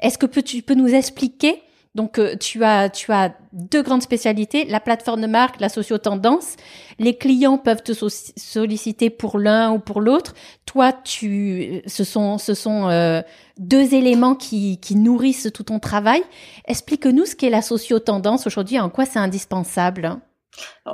Est-ce 0.00 0.18
que 0.18 0.26
tu 0.40 0.62
peux 0.62 0.74
nous 0.74 0.94
expliquer 0.94 1.62
donc 1.94 2.18
euh, 2.18 2.36
tu 2.36 2.64
as 2.64 2.88
tu 2.88 3.12
as 3.12 3.34
deux 3.52 3.82
grandes 3.82 4.02
spécialités, 4.02 4.64
la 4.64 4.80
plateforme 4.80 5.20
de 5.20 5.26
marque, 5.26 5.60
la 5.60 5.68
socio-tendance. 5.68 6.56
Les 6.98 7.16
clients 7.16 7.58
peuvent 7.58 7.82
te 7.82 7.92
solliciter 7.92 9.10
pour 9.10 9.38
l'un 9.38 9.72
ou 9.72 9.78
pour 9.78 10.00
l'autre. 10.00 10.32
Toi, 10.64 10.92
tu 10.92 11.82
ce 11.86 12.04
sont 12.04 12.38
ce 12.38 12.54
sont 12.54 12.88
euh, 12.88 13.20
deux 13.58 13.94
éléments 13.94 14.34
qui 14.34 14.80
qui 14.80 14.96
nourrissent 14.96 15.50
tout 15.52 15.64
ton 15.64 15.80
travail. 15.80 16.22
Explique-nous 16.66 17.26
ce 17.26 17.36
qu'est 17.36 17.50
la 17.50 17.62
socio-tendance 17.62 18.46
aujourd'hui, 18.46 18.80
en 18.80 18.88
quoi 18.88 19.04
c'est 19.04 19.18
indispensable. 19.18 20.16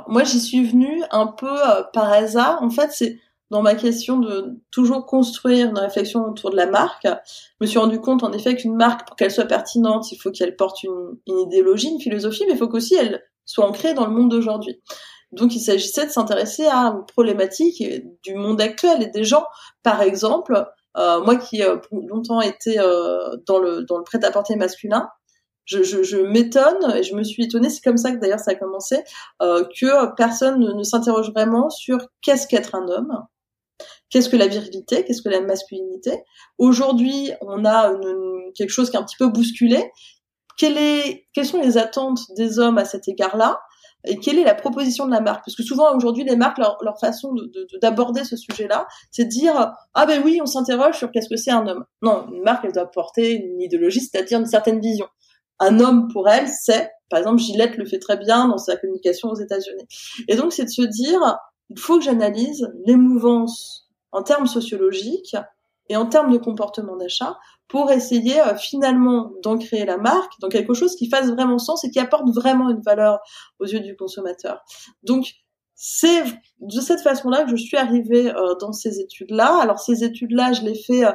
moi, 0.07 0.25
j'y 0.25 0.41
suis 0.41 0.65
venue 0.65 1.01
un 1.11 1.27
peu 1.27 1.47
euh, 1.47 1.83
par 1.93 2.11
hasard. 2.11 2.61
En 2.61 2.69
fait, 2.69 2.89
c'est 2.91 3.19
dans 3.49 3.61
ma 3.61 3.75
question 3.75 4.19
de 4.19 4.57
toujours 4.71 5.05
construire 5.05 5.69
une 5.69 5.77
réflexion 5.77 6.23
autour 6.25 6.51
de 6.51 6.55
la 6.55 6.67
marque, 6.67 7.05
je 7.05 7.55
me 7.61 7.65
suis 7.65 7.79
rendu 7.79 7.99
compte 7.99 8.23
en 8.23 8.31
effet 8.31 8.55
qu'une 8.55 8.75
marque, 8.75 9.07
pour 9.07 9.15
qu'elle 9.15 9.31
soit 9.31 9.45
pertinente, 9.45 10.11
il 10.11 10.17
faut 10.17 10.31
qu'elle 10.31 10.55
porte 10.55 10.83
une, 10.83 11.17
idéologie, 11.25 11.89
une 11.89 11.99
philosophie, 11.99 12.43
mais 12.47 12.53
il 12.53 12.57
faut 12.57 12.67
qu'aussi 12.67 12.95
elle 12.95 13.23
soit 13.45 13.65
ancrée 13.65 13.93
dans 13.93 14.05
le 14.05 14.13
monde 14.13 14.29
d'aujourd'hui. 14.29 14.81
Donc 15.31 15.55
il 15.55 15.59
s'agissait 15.59 16.05
de 16.05 16.11
s'intéresser 16.11 16.65
à 16.67 16.87
une 16.87 17.05
problématique 17.05 17.83
du 18.23 18.35
monde 18.35 18.61
actuel 18.61 19.01
et 19.03 19.07
des 19.07 19.23
gens, 19.23 19.45
par 19.83 20.01
exemple, 20.01 20.65
euh, 20.97 21.21
moi 21.21 21.35
qui 21.35 21.63
euh, 21.63 21.77
longtemps 21.91 22.41
été 22.41 22.79
euh, 22.79 23.35
dans 23.45 23.59
le 23.59 23.83
dans 23.83 23.97
le 23.97 24.03
prêt-à-porter 24.03 24.55
masculin, 24.55 25.07
je, 25.69 25.83
je, 25.83 26.01
je 26.01 26.17
m'étonne 26.17 26.95
et 26.95 27.03
je 27.03 27.13
me 27.15 27.23
suis 27.23 27.43
étonnée, 27.43 27.69
c'est 27.69 27.83
comme 27.83 27.97
ça 27.97 28.11
que 28.11 28.17
d'ailleurs 28.17 28.39
ça 28.39 28.51
a 28.51 28.55
commencé, 28.55 29.03
euh, 29.41 29.63
que 29.79 30.15
personne 30.15 30.59
ne, 30.59 30.73
ne 30.73 30.83
s'interroge 30.83 31.31
vraiment 31.31 31.69
sur 31.69 31.99
qu'est-ce 32.21 32.47
qu'être 32.47 32.73
un 32.73 32.87
homme, 32.87 33.23
Qu'est-ce 34.09 34.29
que 34.29 34.35
la 34.37 34.47
virilité? 34.47 35.03
Qu'est-ce 35.05 35.21
que 35.21 35.29
la 35.29 35.41
masculinité? 35.41 36.23
Aujourd'hui, 36.57 37.31
on 37.41 37.65
a 37.65 37.87
une, 37.87 38.51
quelque 38.55 38.71
chose 38.71 38.89
qui 38.89 38.97
est 38.97 38.99
un 38.99 39.03
petit 39.03 39.17
peu 39.17 39.27
bousculé. 39.27 39.91
Quelle 40.57 40.77
est, 40.77 41.27
quelles 41.33 41.45
sont 41.45 41.61
les 41.61 41.77
attentes 41.77 42.19
des 42.35 42.59
hommes 42.59 42.77
à 42.77 42.85
cet 42.85 43.07
égard-là? 43.07 43.59
Et 44.05 44.17
quelle 44.17 44.39
est 44.39 44.43
la 44.45 44.55
proposition 44.55 45.05
de 45.05 45.11
la 45.11 45.19
marque? 45.19 45.43
Parce 45.45 45.57
que 45.57 45.63
souvent 45.63 45.93
aujourd'hui 45.95 46.23
les 46.23 46.37
marques 46.37 46.57
leur, 46.57 46.77
leur 46.81 46.97
façon 46.99 47.33
d'aborder 47.81 48.21
de, 48.21 48.25
de, 48.25 48.29
ce 48.29 48.37
sujet-là, 48.37 48.87
c'est 49.11 49.25
de 49.25 49.29
dire 49.29 49.73
ah 49.93 50.05
ben 50.05 50.21
oui 50.23 50.39
on 50.41 50.45
s'interroge 50.45 50.97
sur 50.97 51.11
qu'est-ce 51.11 51.27
que 51.27 51.35
c'est 51.35 51.51
un 51.51 51.67
homme. 51.67 51.83
Non, 52.01 52.27
une 52.31 52.43
marque 52.43 52.63
elle 52.63 52.71
doit 52.71 52.89
porter 52.89 53.33
une 53.33 53.61
idéologie, 53.61 53.99
c'est-à-dire 53.99 54.39
une 54.39 54.45
certaine 54.45 54.79
vision. 54.79 55.05
Un 55.59 55.81
homme 55.81 56.07
pour 56.13 56.29
elle 56.29 56.47
c'est 56.47 56.89
par 57.09 57.19
exemple 57.19 57.39
Gillette 57.39 57.75
le 57.75 57.85
fait 57.85 57.99
très 57.99 58.15
bien 58.15 58.47
dans 58.47 58.57
sa 58.57 58.77
communication 58.77 59.29
aux 59.29 59.35
États-Unis. 59.35 59.83
Et 60.29 60.37
donc 60.37 60.53
c'est 60.53 60.65
de 60.65 60.69
se 60.69 60.83
dire 60.83 61.19
il 61.69 61.77
faut 61.77 61.97
que 61.97 62.05
j'analyse 62.05 62.71
les 62.85 62.95
mouvances 62.95 63.88
en 64.11 64.23
termes 64.23 64.47
sociologiques 64.47 65.35
et 65.89 65.95
en 65.95 66.05
termes 66.05 66.31
de 66.31 66.37
comportement 66.37 66.95
d'achat 66.95 67.37
pour 67.67 67.91
essayer 67.91 68.39
euh, 68.41 68.55
finalement 68.55 69.31
d'ancrer 69.43 69.85
la 69.85 69.97
marque 69.97 70.33
dans 70.39 70.49
quelque 70.49 70.73
chose 70.73 70.95
qui 70.95 71.09
fasse 71.09 71.29
vraiment 71.29 71.59
sens 71.59 71.83
et 71.83 71.89
qui 71.89 71.99
apporte 71.99 72.29
vraiment 72.33 72.69
une 72.69 72.81
valeur 72.81 73.19
aux 73.59 73.65
yeux 73.65 73.79
du 73.79 73.95
consommateur. 73.95 74.63
Donc 75.03 75.33
c'est 75.81 76.23
de 76.59 76.81
cette 76.81 76.99
façon-là 76.99 77.45
que 77.45 77.51
je 77.51 77.55
suis 77.55 77.77
arrivée 77.77 78.29
euh, 78.35 78.53
dans 78.59 78.73
ces 78.73 78.99
études-là. 78.99 79.61
Alors 79.61 79.79
ces 79.79 80.03
études-là, 80.03 80.51
je 80.51 80.63
les 80.63 80.75
fais 80.75 81.05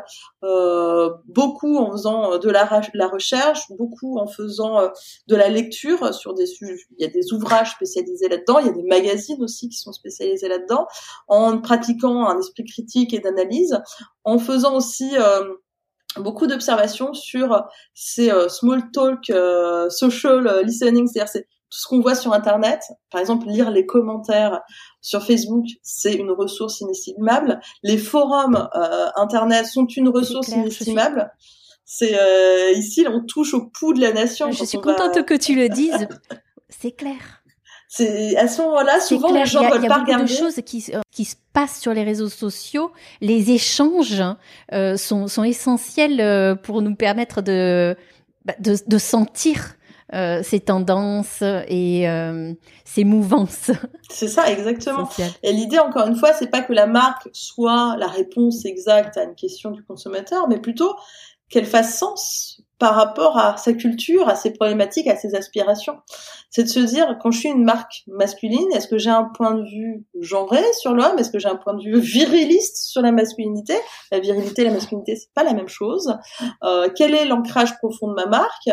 euh, 0.43 1.11
beaucoup 1.27 1.77
en 1.77 1.93
faisant 1.93 2.33
euh, 2.33 2.39
de 2.39 2.49
la, 2.49 2.65
recherche, 3.07 3.71
beaucoup 3.77 4.17
en 4.17 4.27
faisant 4.27 4.81
euh, 4.81 4.89
de 5.29 5.37
la 5.37 5.51
lecture 5.51 6.15
sur 6.15 6.33
des 6.33 6.47
sujets. 6.47 6.81
Il 6.97 7.03
y 7.03 7.05
a 7.07 7.11
des 7.11 7.35
ouvrages 7.35 7.73
spécialisés 7.73 8.27
là-dedans, 8.27 8.59
il 8.59 8.67
y 8.67 8.71
a 8.71 8.73
des 8.73 8.85
magazines 8.85 9.43
aussi 9.43 9.69
qui 9.69 9.77
sont 9.77 9.93
spécialisés 9.93 10.49
là-dedans, 10.49 10.87
en 11.29 11.59
pratiquant 11.59 12.27
un 12.27 12.39
esprit 12.39 12.65
critique 12.65 13.13
et 13.13 13.21
d'analyse, 13.21 13.79
en 14.25 14.39
faisant 14.39 14.75
aussi 14.77 15.13
beaucoup 16.17 16.47
d'observations 16.47 17.13
sur 17.13 17.65
ces 17.93 18.31
small 18.49 18.91
talk 18.93 19.31
social 19.91 20.63
listening, 20.65 21.07
c'est-à-dire 21.07 21.45
tout 21.75 21.81
ce 21.81 21.89
qu'on 21.89 22.01
voit 22.01 22.15
sur 22.15 22.33
Internet, 22.33 22.85
par 23.11 23.21
exemple 23.21 23.49
lire 23.49 23.69
les 23.73 23.85
commentaires 23.85 24.61
sur 25.01 25.27
Facebook, 25.27 25.65
c'est 25.83 26.13
une 26.13 26.31
ressource 26.31 26.81
inestimable. 26.81 27.59
Les 27.83 27.99
forums 27.99 28.69
euh, 28.77 29.09
Internet 29.17 29.67
sont 29.67 29.87
une 29.87 30.09
ressource 30.09 30.49
inestimable. 30.49 31.33
C'est 31.85 32.17
euh, 32.17 32.71
ici, 32.77 33.05
on 33.11 33.25
touche 33.25 33.55
au 33.55 33.67
pouls 33.67 33.93
de 33.93 34.01
la 34.01 34.13
nation. 34.13 34.53
Je 34.53 34.65
suis 34.65 34.79
contente 34.79 35.25
que 35.25 35.35
tu 35.35 35.57
le 35.57 35.69
dises. 35.69 36.07
c'est 36.69 36.93
clair. 36.93 37.43
C'est 37.89 38.37
à 38.37 38.47
ce 38.47 38.63
moment-là, 38.63 39.01
souvent 39.01 39.33
les 39.33 39.45
gens 39.45 39.69
veulent 39.69 39.89
pas 39.89 39.99
regarder. 39.99 40.05
Il 40.07 40.11
y 40.11 40.15
a 40.15 40.19
beaucoup 40.19 40.31
de 40.31 40.37
choses 40.37 40.61
qui, 40.65 40.93
qui 41.11 41.25
se 41.25 41.35
passent 41.53 41.81
sur 41.81 41.93
les 41.93 42.05
réseaux 42.05 42.29
sociaux. 42.29 42.93
Les 43.21 43.51
échanges 43.51 44.23
euh, 44.73 44.97
sont, 44.97 45.27
sont 45.27 45.43
essentiels 45.43 46.57
pour 46.63 46.83
nous 46.83 46.95
permettre 46.95 47.43
de, 47.43 47.97
bah, 48.45 48.55
de, 48.61 48.77
de 48.87 48.99
sentir 48.99 49.75
euh, 50.13 50.43
ces 50.43 50.61
tendances 50.61 51.43
et 51.69 52.09
euh, 52.09 52.53
ces 52.85 53.05
mouvances. 53.05 53.71
C'est 54.11 54.29
ça, 54.29 54.51
exactement. 54.51 55.09
Et 55.43 55.53
l'idée, 55.53 55.79
encore 55.79 56.07
une 56.07 56.17
fois, 56.17 56.33
c'est 56.35 56.51
pas 56.51 56.61
que 56.61 56.75
la 56.75 56.87
marque 56.87 57.29
soit 57.33 57.97
la 57.99 58.07
réponse 58.07 58.65
exacte 58.67 59.17
à 59.17 59.25
une 59.25 59.35
question 59.35 59.71
du 59.71 59.83
consommateur, 59.83 60.47
mais 60.49 60.59
plutôt 60.59 60.95
qu'elle 61.49 61.67
fasse 61.67 61.99
sens 61.99 62.61
par 62.79 62.95
rapport 62.95 63.39
à 63.39 63.57
sa 63.57 63.73
culture, 63.73 64.29
à 64.29 64.35
ses 64.35 64.53
problématiques, 64.53 65.07
à 65.07 65.17
ses 65.17 65.35
aspirations. 65.35 65.97
C'est 66.51 66.65
de 66.65 66.69
se 66.69 66.81
dire, 66.81 67.19
quand 67.21 67.31
je 67.31 67.39
suis 67.39 67.49
une 67.49 67.65
marque 67.65 68.03
masculine, 68.07 68.71
est-ce 68.73 68.89
que 68.89 68.99
j'ai 68.99 69.11
un 69.11 69.25
point 69.25 69.55
de 69.55 69.63
vue 69.63 70.05
genré 70.21 70.63
sur 70.81 70.93
l'homme? 70.93 71.19
Est-ce 71.19 71.31
que 71.31 71.39
j'ai 71.39 71.49
un 71.49 71.57
point 71.57 71.75
de 71.75 71.83
vue 71.83 71.99
viriliste 71.99 72.77
sur 72.77 73.03
la 73.03 73.13
masculinité? 73.13 73.75
La 74.13 74.21
virilité 74.21 74.63
et 74.63 74.65
la 74.67 74.73
masculinité, 74.73 75.17
c'est 75.17 75.33
pas 75.35 75.45
la 75.45 75.53
même 75.53 75.69
chose. 75.69 76.15
Euh, 76.63 76.89
quel 76.95 77.15
est 77.15 77.27
l'ancrage 77.27 77.77
profond 77.79 78.09
de 78.09 78.15
ma 78.15 78.27
marque? 78.27 78.69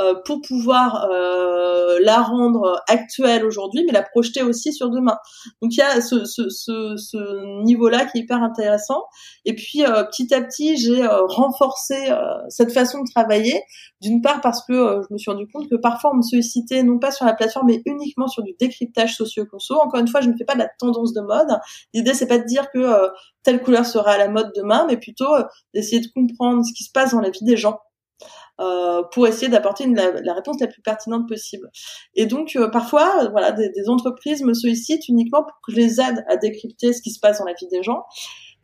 Euh, 0.00 0.14
pour 0.24 0.40
pouvoir 0.40 1.08
euh, 1.10 1.98
la 2.02 2.20
rendre 2.20 2.82
actuelle 2.88 3.44
aujourd'hui, 3.44 3.84
mais 3.86 3.92
la 3.92 4.02
projeter 4.02 4.42
aussi 4.42 4.72
sur 4.72 4.90
demain 4.90 5.16
Donc 5.62 5.72
il 5.72 5.78
y 5.78 5.82
a 5.82 6.00
ce, 6.00 6.24
ce, 6.24 6.48
ce, 6.48 6.96
ce 6.96 7.62
niveau-là 7.62 8.04
qui 8.06 8.18
est 8.18 8.20
hyper 8.22 8.42
intéressant. 8.42 9.04
Et 9.44 9.54
puis 9.54 9.84
euh, 9.84 10.02
petit 10.04 10.34
à 10.34 10.42
petit, 10.42 10.76
j'ai 10.76 11.04
euh, 11.04 11.24
renforcé 11.26 11.94
cette 12.48 12.72
façon 12.72 13.02
de 13.02 13.10
travailler 13.14 13.53
d'une 14.00 14.20
part 14.20 14.40
parce 14.40 14.64
que 14.66 14.72
euh, 14.72 15.02
je 15.08 15.12
me 15.12 15.18
suis 15.18 15.30
rendu 15.30 15.46
compte 15.52 15.68
que 15.68 15.76
parfois 15.76 16.12
on 16.12 16.16
me 16.16 16.22
sollicitait 16.22 16.82
non 16.82 16.98
pas 16.98 17.10
sur 17.10 17.24
la 17.24 17.34
plateforme 17.34 17.66
mais 17.68 17.82
uniquement 17.86 18.28
sur 18.28 18.42
du 18.42 18.54
décryptage 18.58 19.16
socio-conso. 19.16 19.74
Encore 19.74 20.00
une 20.00 20.08
fois, 20.08 20.20
je 20.20 20.28
ne 20.28 20.36
fais 20.36 20.44
pas 20.44 20.54
de 20.54 20.60
la 20.60 20.68
tendance 20.78 21.12
de 21.12 21.20
mode. 21.20 21.58
L'idée 21.92 22.14
c'est 22.14 22.26
pas 22.26 22.38
de 22.38 22.44
dire 22.44 22.70
que 22.70 22.78
euh, 22.78 23.08
telle 23.42 23.62
couleur 23.62 23.86
sera 23.86 24.12
à 24.12 24.18
la 24.18 24.28
mode 24.28 24.52
demain, 24.54 24.86
mais 24.88 24.96
plutôt 24.96 25.32
euh, 25.34 25.44
d'essayer 25.74 26.00
de 26.00 26.08
comprendre 26.14 26.64
ce 26.64 26.72
qui 26.72 26.84
se 26.84 26.90
passe 26.92 27.12
dans 27.12 27.20
la 27.20 27.30
vie 27.30 27.44
des 27.44 27.56
gens. 27.56 27.78
pour 29.12 29.26
essayer 29.26 29.48
d'apporter 29.48 29.86
la, 29.86 30.34
réponse 30.34 30.60
la 30.60 30.68
plus 30.68 30.82
pertinente 30.82 31.28
possible. 31.28 31.68
Et 32.14 32.26
donc 32.26 32.56
parfois, 32.72 33.28
voilà, 33.30 33.50
des, 33.52 33.68
des, 33.70 33.88
entreprises 33.88 34.42
me 34.42 34.54
sollicitent 34.54 35.08
uniquement 35.08 35.42
pour 35.42 35.58
que 35.66 35.72
je 35.72 35.76
les 35.76 36.00
aide 36.00 36.24
à 36.28 36.36
décrypter 36.36 36.92
ce 36.92 37.02
qui 37.02 37.10
se 37.10 37.18
passe 37.18 37.38
dans 37.38 37.44
la 37.44 37.54
vie 37.54 37.68
des 37.68 37.82
gens. 37.82 38.04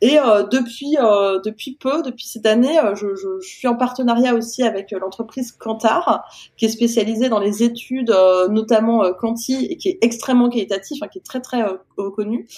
Et 0.02 0.18
euh, 0.18 0.44
depuis 0.44 0.97
euh, 0.98 1.40
depuis 1.44 1.77
peu, 1.77 2.02
depuis 2.02 2.27
cette 2.27 2.47
année, 2.47 2.78
euh, 2.78 2.94
je, 2.94 3.14
je, 3.14 3.40
je, 3.40 3.48
suis 3.48 3.68
en 3.68 3.77
partenariat 3.77 4.35
aussi 4.35 4.62
avec 4.62 4.93
l'entreprise 4.93 5.52
Kantar, 5.52 6.24
qui 6.56 6.64
est 6.64 6.70
spécialisée 6.70 7.28
dans 7.28 7.39
les 7.39 7.62
études, 7.62 8.14
notamment 8.48 9.12
Quanti, 9.12 9.66
et 9.66 9.77
qui 9.77 9.89
est 9.90 9.98
extrêmement 10.01 10.48
qualitatif, 10.48 11.02
hein, 11.02 11.09
qui 11.09 11.18
est 11.18 11.24
très 11.24 11.40
très 11.40 11.62
connu, 12.16 12.48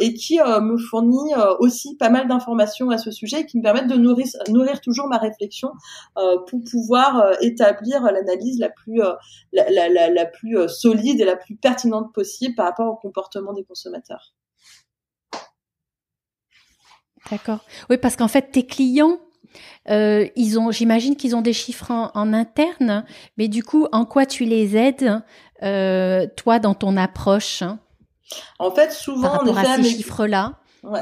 et 0.00 0.14
qui 0.14 0.38
me 0.38 0.76
fournit 0.76 1.32
aussi 1.60 1.96
pas 1.96 2.10
mal 2.10 2.28
d'informations 2.28 2.90
à 2.90 2.98
ce 2.98 3.10
sujet, 3.10 3.40
et 3.40 3.46
qui 3.46 3.58
me 3.58 3.62
permettent 3.62 3.88
de 3.88 3.96
nourrir 3.96 4.26
nourrir 4.48 4.80
toujours 4.80 5.08
ma 5.08 5.18
réflexion 5.18 5.70
pour 6.14 6.60
pouvoir 6.70 7.32
établir 7.40 8.02
l'analyse 8.02 8.58
la 8.58 8.68
plus 8.68 9.00
la, 9.52 9.70
la, 9.70 10.10
la 10.10 10.26
plus 10.26 10.68
solide 10.68 11.20
et 11.20 11.24
la 11.24 11.36
plus 11.36 11.56
pertinente 11.56 12.12
possible 12.12 12.54
par 12.54 12.66
rapport 12.66 12.92
au 12.92 12.96
comportement 12.96 13.52
des 13.52 13.64
consommateurs. 13.64 14.35
D'accord. 17.30 17.60
Oui, 17.90 17.96
parce 17.98 18.16
qu'en 18.16 18.28
fait, 18.28 18.50
tes 18.52 18.66
clients, 18.66 19.18
euh, 19.88 20.26
ils 20.36 20.58
ont, 20.58 20.70
j'imagine 20.70 21.16
qu'ils 21.16 21.36
ont 21.36 21.42
des 21.42 21.52
chiffres 21.52 21.90
en, 21.90 22.32
interne, 22.32 23.04
mais 23.36 23.48
du 23.48 23.62
coup, 23.62 23.86
en 23.92 24.04
quoi 24.04 24.26
tu 24.26 24.44
les 24.44 24.76
aides, 24.76 25.22
euh, 25.62 26.26
toi, 26.36 26.58
dans 26.58 26.74
ton 26.74 26.96
approche 26.96 27.62
hein, 27.62 27.78
En 28.58 28.70
fait, 28.70 28.92
souvent, 28.92 29.22
par 29.22 29.32
rapport 29.40 29.58
à 29.58 29.76
ces 29.76 29.84
chiffres-là. 29.84 30.54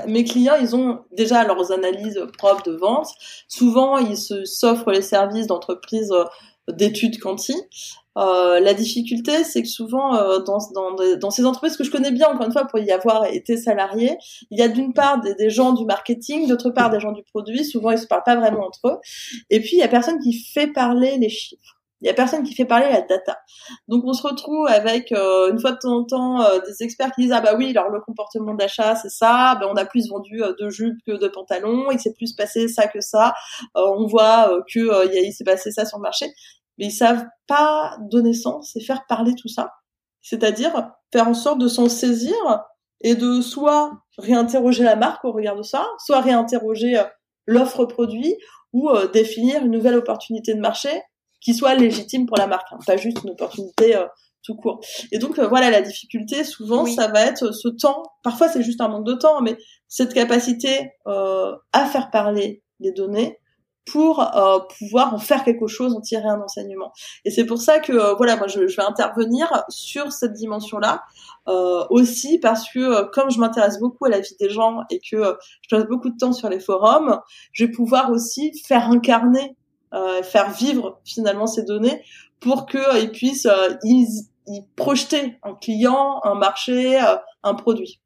mes 0.06 0.24
clients, 0.24 0.56
ils 0.60 0.76
ont 0.76 1.04
déjà 1.12 1.44
leurs 1.44 1.72
analyses 1.72 2.20
propres 2.38 2.62
de 2.64 2.76
vente. 2.76 3.08
Souvent, 3.48 3.98
ils 3.98 4.18
se 4.18 4.44
s'offrent 4.44 4.90
les 4.90 5.02
services 5.02 5.46
d'entreprises 5.46 6.12
euh, 6.12 6.24
d'études 6.72 7.18
quanti. 7.18 7.54
Euh, 8.16 8.60
la 8.60 8.74
difficulté, 8.74 9.44
c'est 9.44 9.62
que 9.62 9.68
souvent 9.68 10.14
euh, 10.14 10.38
dans, 10.38 11.30
ces 11.30 11.44
entreprises 11.44 11.76
que 11.76 11.84
je 11.84 11.90
connais 11.90 12.12
bien, 12.12 12.28
encore 12.28 12.46
une 12.46 12.52
fois, 12.52 12.66
pour 12.66 12.78
y 12.78 12.90
avoir 12.92 13.24
été 13.26 13.56
salarié, 13.56 14.16
il 14.50 14.58
y 14.58 14.62
a 14.62 14.68
d'une 14.68 14.92
part 14.92 15.20
des, 15.20 15.50
gens 15.50 15.72
du 15.72 15.84
marketing, 15.84 16.48
d'autre 16.48 16.70
part 16.70 16.90
des 16.90 17.00
gens 17.00 17.12
du 17.12 17.22
produit. 17.22 17.64
Souvent, 17.64 17.90
ils 17.90 17.98
se 17.98 18.06
parlent 18.06 18.22
pas 18.24 18.36
vraiment 18.36 18.66
entre 18.66 18.88
eux. 18.88 18.98
Et 19.50 19.60
puis, 19.60 19.70
il 19.74 19.78
y 19.78 19.82
a 19.82 19.88
personne 19.88 20.18
qui 20.20 20.32
fait 20.32 20.68
parler 20.68 21.18
les 21.18 21.28
chiffres. 21.28 21.80
Il 22.00 22.06
y 22.06 22.10
a 22.10 22.14
personne 22.14 22.42
qui 22.42 22.54
fait 22.54 22.66
parler 22.66 22.86
la 22.90 23.00
data. 23.00 23.38
Donc, 23.88 24.04
on 24.04 24.12
se 24.12 24.22
retrouve 24.22 24.66
avec 24.66 25.10
euh, 25.12 25.50
une 25.50 25.58
fois 25.58 25.72
de 25.72 25.78
temps 25.78 25.96
en 25.96 26.04
temps 26.04 26.38
des 26.66 26.82
experts 26.82 27.12
qui 27.12 27.22
disent 27.22 27.32
ah 27.32 27.40
bah 27.40 27.54
oui, 27.56 27.70
alors 27.70 27.88
le 27.88 28.00
comportement 28.00 28.52
d'achat 28.52 28.94
c'est 28.94 29.08
ça. 29.08 29.56
Ben 29.58 29.68
on 29.72 29.76
a 29.76 29.86
plus 29.86 30.10
vendu 30.10 30.42
de 30.60 30.68
jupes 30.68 30.98
que 31.06 31.12
de 31.12 31.28
pantalons. 31.28 31.90
Il 31.90 31.98
s'est 31.98 32.12
plus 32.12 32.34
passé 32.34 32.68
ça 32.68 32.88
que 32.88 33.00
ça. 33.00 33.32
on 33.74 34.06
voit 34.06 34.50
que 34.70 35.16
il 35.16 35.32
s'est 35.32 35.44
passé 35.44 35.70
ça 35.70 35.86
sur 35.86 35.96
le 35.96 36.02
marché 36.02 36.26
mais 36.78 36.86
ils 36.86 36.92
savent 36.92 37.26
pas 37.46 37.96
donner 38.10 38.32
sens 38.32 38.74
et 38.76 38.80
faire 38.80 39.06
parler 39.06 39.34
tout 39.34 39.48
ça. 39.48 39.72
C'est-à-dire 40.22 40.90
faire 41.12 41.28
en 41.28 41.34
sorte 41.34 41.58
de 41.58 41.68
s'en 41.68 41.88
saisir 41.88 42.34
et 43.02 43.14
de 43.14 43.40
soit 43.40 43.92
réinterroger 44.18 44.82
la 44.82 44.96
marque 44.96 45.24
au 45.24 45.32
regard 45.32 45.56
de 45.56 45.62
ça, 45.62 45.86
soit 45.98 46.20
réinterroger 46.20 46.98
euh, 46.98 47.04
l'offre 47.46 47.84
produit 47.84 48.34
ou 48.72 48.90
euh, 48.90 49.06
définir 49.08 49.64
une 49.64 49.70
nouvelle 49.70 49.96
opportunité 49.96 50.54
de 50.54 50.60
marché 50.60 50.88
qui 51.40 51.52
soit 51.52 51.74
légitime 51.74 52.26
pour 52.26 52.38
la 52.38 52.46
marque, 52.46 52.66
hein, 52.72 52.78
pas 52.86 52.96
juste 52.96 53.22
une 53.22 53.30
opportunité 53.30 53.94
euh, 53.94 54.06
tout 54.42 54.56
court. 54.56 54.80
Et 55.12 55.18
donc 55.18 55.38
voilà 55.38 55.70
la 55.70 55.82
difficulté 55.82 56.44
souvent 56.44 56.84
ça 56.84 57.08
va 57.08 57.22
être 57.22 57.52
ce 57.52 57.68
temps, 57.68 58.02
parfois 58.22 58.48
c'est 58.48 58.62
juste 58.62 58.80
un 58.80 58.88
manque 58.88 59.06
de 59.06 59.14
temps 59.14 59.40
mais 59.40 59.56
cette 59.88 60.12
capacité 60.12 60.90
à 61.06 61.86
faire 61.86 62.10
parler 62.10 62.62
les 62.78 62.92
données 62.92 63.38
pour 63.84 64.20
euh, 64.20 64.60
pouvoir 64.78 65.14
en 65.14 65.18
faire 65.18 65.44
quelque 65.44 65.66
chose, 65.66 65.94
en 65.94 66.00
tirer 66.00 66.28
un 66.28 66.40
enseignement. 66.40 66.92
Et 67.24 67.30
c'est 67.30 67.44
pour 67.44 67.58
ça 67.58 67.80
que 67.80 67.92
euh, 67.92 68.14
voilà, 68.14 68.36
moi 68.36 68.46
je, 68.46 68.60
vais 68.60 68.82
intervenir 68.82 69.64
sur 69.68 70.12
cette 70.12 70.32
dimension-là 70.32 71.02
euh, 71.48 71.84
aussi 71.90 72.38
parce 72.38 72.70
que 72.70 73.04
comme 73.10 73.30
je 73.30 73.38
m'intéresse 73.38 73.78
beaucoup 73.78 74.06
à 74.06 74.08
la 74.08 74.20
vie 74.20 74.36
des 74.40 74.48
gens 74.48 74.80
et 74.90 74.98
que 74.98 75.36
je 75.62 75.68
passe 75.76 75.86
beaucoup 75.86 76.08
de 76.08 76.16
temps 76.16 76.32
sur 76.32 76.48
les 76.48 76.60
forums, 76.60 77.20
je 77.52 77.64
vais 77.64 77.70
pouvoir 77.70 78.10
aussi 78.10 78.52
faire 78.66 78.90
incarner, 78.90 79.56
faire 80.22 80.50
vivre 80.50 81.00
finalement 81.04 81.46
ces 81.46 81.62
données 81.62 82.02
pour 82.40 82.66
qu'ils 82.66 83.12
puissent 83.12 83.48
y 83.84 84.62
projeter 84.74 85.38
un 85.44 85.54
client, 85.54 86.20
un 86.24 86.34
marché, 86.34 86.98
un 87.42 87.54
produit. 87.54 88.00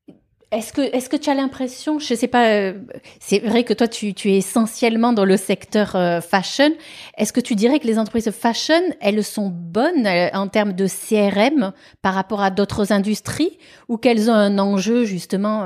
Est-ce 0.50 0.72
que, 0.72 0.80
est-ce 0.80 1.10
que 1.10 1.16
tu 1.16 1.28
as 1.28 1.34
l'impression, 1.34 1.98
je 1.98 2.14
sais 2.14 2.26
pas, 2.26 2.48
euh, 2.48 2.72
c'est 3.20 3.38
vrai 3.40 3.64
que 3.64 3.74
toi 3.74 3.86
tu, 3.86 4.14
tu 4.14 4.30
es 4.30 4.38
essentiellement 4.38 5.12
dans 5.12 5.26
le 5.26 5.36
secteur 5.36 5.94
euh, 5.94 6.22
fashion. 6.22 6.70
Est-ce 7.18 7.34
que 7.34 7.40
tu 7.40 7.54
dirais 7.54 7.78
que 7.78 7.86
les 7.86 7.98
entreprises 7.98 8.30
fashion, 8.30 8.80
elles 9.02 9.22
sont 9.22 9.50
bonnes 9.50 10.06
euh, 10.06 10.30
en 10.32 10.48
termes 10.48 10.72
de 10.72 10.86
CRM 10.86 11.72
par 12.00 12.14
rapport 12.14 12.40
à 12.40 12.48
d'autres 12.48 12.92
industries? 12.92 13.58
Ou 13.88 13.98
qu'elles 13.98 14.30
ont 14.30 14.34
un 14.34 14.58
enjeu 14.58 15.04
justement 15.04 15.64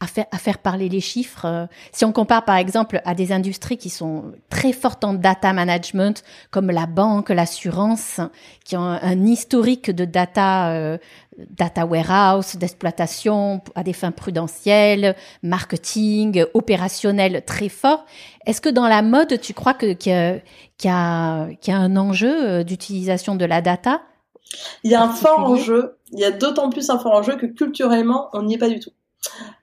à 0.00 0.06
faire, 0.06 0.26
à 0.32 0.38
faire 0.38 0.58
parler 0.58 0.88
les 0.88 1.00
chiffres? 1.00 1.68
Si 1.92 2.04
on 2.04 2.10
compare 2.10 2.44
par 2.44 2.56
exemple 2.56 3.00
à 3.04 3.14
des 3.14 3.30
industries 3.30 3.76
qui 3.76 3.90
sont 3.90 4.32
très 4.48 4.72
fortes 4.72 5.04
en 5.04 5.14
data 5.14 5.52
management, 5.52 6.24
comme 6.50 6.72
la 6.72 6.86
banque, 6.86 7.28
l'assurance, 7.28 8.20
qui 8.64 8.76
ont 8.76 8.82
un, 8.82 9.26
historique 9.26 9.90
de 9.90 10.04
data, 10.04 10.98
data 11.50 11.86
warehouse, 11.86 12.56
d'exploitation 12.56 13.60
à 13.74 13.82
des 13.82 13.92
fins 13.92 14.10
prudentielles, 14.10 15.16
marketing, 15.42 16.44
opérationnel 16.54 17.44
très 17.44 17.68
fort. 17.68 18.04
Est-ce 18.46 18.60
que 18.60 18.68
dans 18.68 18.88
la 18.88 19.02
mode, 19.02 19.40
tu 19.40 19.54
crois 19.54 19.74
que 19.74 19.92
qu'il 19.92 20.12
y, 20.12 20.86
y 20.86 20.90
a 20.90 21.48
un 21.68 21.96
enjeu 21.96 22.48
euh, 22.48 22.64
d'utilisation 22.64 23.34
de 23.34 23.44
la 23.44 23.60
data 23.60 24.02
Il 24.84 24.90
y 24.90 24.94
a 24.94 25.02
un 25.02 25.10
fort 25.10 25.40
enjeu. 25.40 25.96
Il 26.12 26.18
y 26.18 26.24
a 26.24 26.30
d'autant 26.30 26.70
plus 26.70 26.90
un 26.90 26.98
fort 26.98 27.14
enjeu 27.14 27.36
que 27.36 27.46
culturellement, 27.46 28.28
on 28.32 28.42
n'y 28.42 28.54
est 28.54 28.58
pas 28.58 28.68
du 28.68 28.80
tout. 28.80 28.90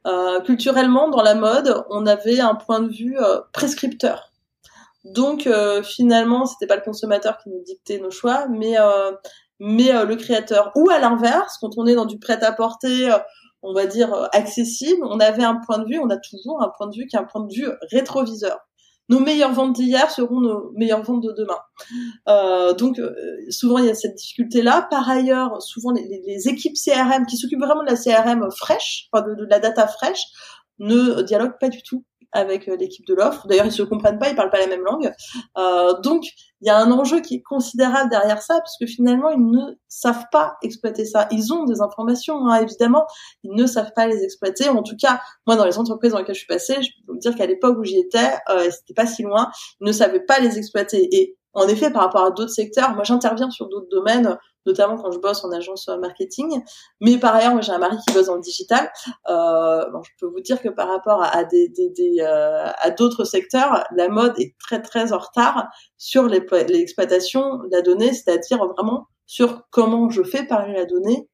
Euh, 0.05 0.41
culturellement, 0.41 1.09
dans 1.09 1.21
la 1.21 1.35
mode, 1.35 1.83
on 1.89 2.05
avait 2.05 2.39
un 2.39 2.55
point 2.55 2.79
de 2.79 2.89
vue 2.89 3.17
euh, 3.19 3.41
prescripteur. 3.51 4.31
Donc 5.03 5.47
euh, 5.47 5.83
finalement, 5.83 6.45
c'était 6.45 6.67
pas 6.67 6.75
le 6.75 6.81
consommateur 6.81 7.37
qui 7.37 7.49
nous 7.49 7.63
dictait 7.63 7.99
nos 7.99 8.11
choix, 8.11 8.47
mais 8.47 8.75
mais 9.59 10.05
le 10.05 10.15
créateur. 10.15 10.71
Ou 10.75 10.89
à 10.89 10.99
l'inverse, 10.99 11.57
quand 11.59 11.71
on 11.77 11.85
est 11.85 11.95
dans 11.95 12.05
du 12.05 12.19
prêt-à-porter, 12.19 13.09
on 13.61 13.73
va 13.73 13.85
dire 13.85 14.29
accessible, 14.33 15.01
on 15.03 15.19
avait 15.19 15.43
un 15.43 15.55
point 15.65 15.79
de 15.79 15.85
vue, 15.85 15.99
on 15.99 16.09
a 16.09 16.17
toujours 16.17 16.61
un 16.61 16.71
point 16.77 16.87
de 16.87 16.95
vue 16.95 17.07
qui 17.07 17.15
est 17.15 17.19
un 17.19 17.25
point 17.25 17.43
de 17.43 17.53
vue 17.53 17.67
rétroviseur 17.91 18.59
nos 19.09 19.19
meilleures 19.19 19.53
ventes 19.53 19.73
d'hier 19.73 20.09
seront 20.11 20.41
nos 20.41 20.71
meilleures 20.73 21.03
ventes 21.03 21.23
de 21.23 21.31
demain. 21.31 21.59
Euh, 22.27 22.73
donc 22.73 22.99
euh, 22.99 23.13
souvent 23.49 23.77
il 23.77 23.85
y 23.85 23.89
a 23.89 23.95
cette 23.95 24.15
difficulté 24.15 24.61
là. 24.61 24.87
Par 24.89 25.09
ailleurs, 25.09 25.61
souvent 25.61 25.91
les, 25.91 26.47
équipes 26.47 26.75
CRM 26.75 27.25
qui 27.25 27.37
s'occupent 27.37 27.61
vraiment 27.61 27.83
de 27.83 27.89
la 27.89 27.95
CRM 27.95 28.49
fraîche, 28.51 29.09
de, 29.13 29.45
la 29.49 29.59
data 29.59 29.87
fraîche, 29.87 30.23
ne 30.79 31.21
dialoguent 31.21 31.57
pas 31.59 31.69
du 31.69 31.81
tout 31.83 32.03
avec 32.33 32.67
euh, 32.67 32.75
l'équipe 32.75 33.05
de 33.05 33.13
l'offre. 33.13 33.47
D'ailleurs, 33.47 33.65
ils 33.65 33.71
se 33.71 33.83
comprennent 33.83 34.19
pas, 34.19 34.29
ils 34.29 34.35
parlent 34.35 34.49
pas 34.49 34.59
la 34.59 34.67
même 34.67 34.83
langue. 34.83 35.11
Euh, 35.57 35.99
donc, 36.01 36.25
il 36.61 36.67
y 36.67 36.69
a 36.69 36.77
un 36.77 36.91
enjeu 36.91 37.21
qui 37.21 37.35
est 37.35 37.41
considérable 37.41 38.09
derrière 38.09 38.41
ça, 38.41 38.55
parce 38.55 38.77
que 38.79 38.85
finalement, 38.85 39.29
ils 39.29 39.45
ne 39.45 39.75
savent 39.87 40.25
pas 40.31 40.57
exploiter 40.63 41.05
ça. 41.05 41.27
Ils 41.31 41.53
ont 41.53 41.65
des 41.65 41.81
informations, 41.81 42.47
hein, 42.47 42.61
évidemment, 42.61 43.05
ils 43.43 43.53
ne 43.53 43.67
savent 43.67 43.91
pas 43.95 44.07
les 44.07 44.23
exploiter. 44.23 44.69
En 44.69 44.83
tout 44.83 44.95
cas, 44.99 45.21
moi, 45.45 45.55
dans 45.55 45.65
les 45.65 45.77
entreprises 45.77 46.11
dans 46.11 46.19
lesquelles 46.19 46.35
je 46.35 46.39
suis 46.39 46.47
passée, 46.47 46.81
je 46.81 46.89
peux 47.05 47.13
vous 47.13 47.19
dire 47.19 47.35
qu'à 47.35 47.45
l'époque 47.45 47.77
où 47.77 47.83
j'y 47.83 47.99
étais, 47.99 48.33
euh, 48.49 48.69
c'était 48.71 48.95
pas 48.95 49.05
si 49.05 49.23
loin, 49.23 49.51
ils 49.81 49.87
ne 49.87 49.91
savaient 49.91 50.25
pas 50.25 50.39
les 50.39 50.57
exploiter. 50.57 51.36
En 51.53 51.67
effet, 51.67 51.91
par 51.91 52.03
rapport 52.03 52.23
à 52.23 52.31
d'autres 52.31 52.51
secteurs, 52.51 52.93
moi, 52.93 53.03
j'interviens 53.03 53.49
sur 53.49 53.67
d'autres 53.67 53.89
domaines 53.89 54.37
notamment 54.67 54.97
quand 54.97 55.11
je 55.11 55.19
bosse 55.19 55.43
en 55.43 55.51
agence 55.51 55.87
marketing. 55.87 56.61
Mais 57.01 57.17
par 57.17 57.33
ailleurs, 57.33 57.53
moi 57.53 57.61
j'ai 57.61 57.71
un 57.71 57.79
mari 57.79 57.97
qui 58.05 58.13
bosse 58.13 58.27
dans 58.27 58.35
le 58.35 58.41
digital. 58.41 58.91
Euh, 59.29 59.89
bon, 59.89 60.03
je 60.03 60.11
peux 60.19 60.27
vous 60.27 60.41
dire 60.41 60.61
que 60.61 60.69
par 60.69 60.89
rapport 60.89 61.23
à, 61.23 61.43
des, 61.45 61.69
des, 61.69 61.89
des 61.89 62.17
euh, 62.19 62.67
à 62.77 62.91
d'autres 62.91 63.23
secteurs, 63.23 63.85
la 63.95 64.09
mode 64.09 64.37
est 64.39 64.55
très 64.59 64.81
très 64.81 65.13
en 65.13 65.17
retard 65.17 65.67
sur 65.97 66.27
l'exploitation 66.27 67.57
de 67.59 67.69
la 67.71 67.81
donnée, 67.81 68.13
c'est-à-dire 68.13 68.63
vraiment 68.65 69.07
sur 69.25 69.63
comment 69.71 70.09
je 70.09 70.23
fais 70.23 70.45
parler 70.45 70.73
la 70.73 70.85
donnée 70.85 71.27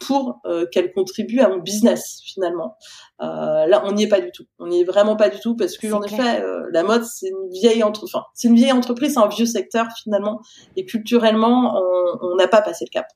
pour 0.00 0.40
euh, 0.44 0.66
qu'elle 0.70 0.92
contribue 0.92 1.40
à 1.40 1.48
mon 1.48 1.58
business 1.58 2.20
finalement. 2.24 2.76
Euh, 3.20 3.66
là, 3.66 3.82
on 3.84 3.92
n'y 3.92 4.04
est 4.04 4.08
pas 4.08 4.20
du 4.20 4.30
tout. 4.32 4.44
On 4.58 4.66
n'y 4.66 4.80
est 4.80 4.84
vraiment 4.84 5.16
pas 5.16 5.28
du 5.28 5.38
tout 5.40 5.56
parce 5.56 5.78
que 5.78 5.92
en 5.92 6.02
effet, 6.02 6.40
euh, 6.42 6.62
la 6.72 6.82
mode 6.82 7.04
c'est 7.04 7.28
une 7.28 7.50
vieille 7.50 7.82
entre, 7.82 8.04
enfin, 8.04 8.24
c'est 8.34 8.48
une 8.48 8.56
vieille 8.56 8.72
entreprise, 8.72 9.14
c'est 9.14 9.20
un 9.20 9.28
vieux 9.28 9.46
secteur 9.46 9.86
finalement, 10.02 10.40
et 10.76 10.84
culturellement, 10.84 11.80
on 12.22 12.36
n'a 12.36 12.48
pas 12.48 12.62
passé 12.62 12.84
le 12.84 12.90
cap. 12.90 13.06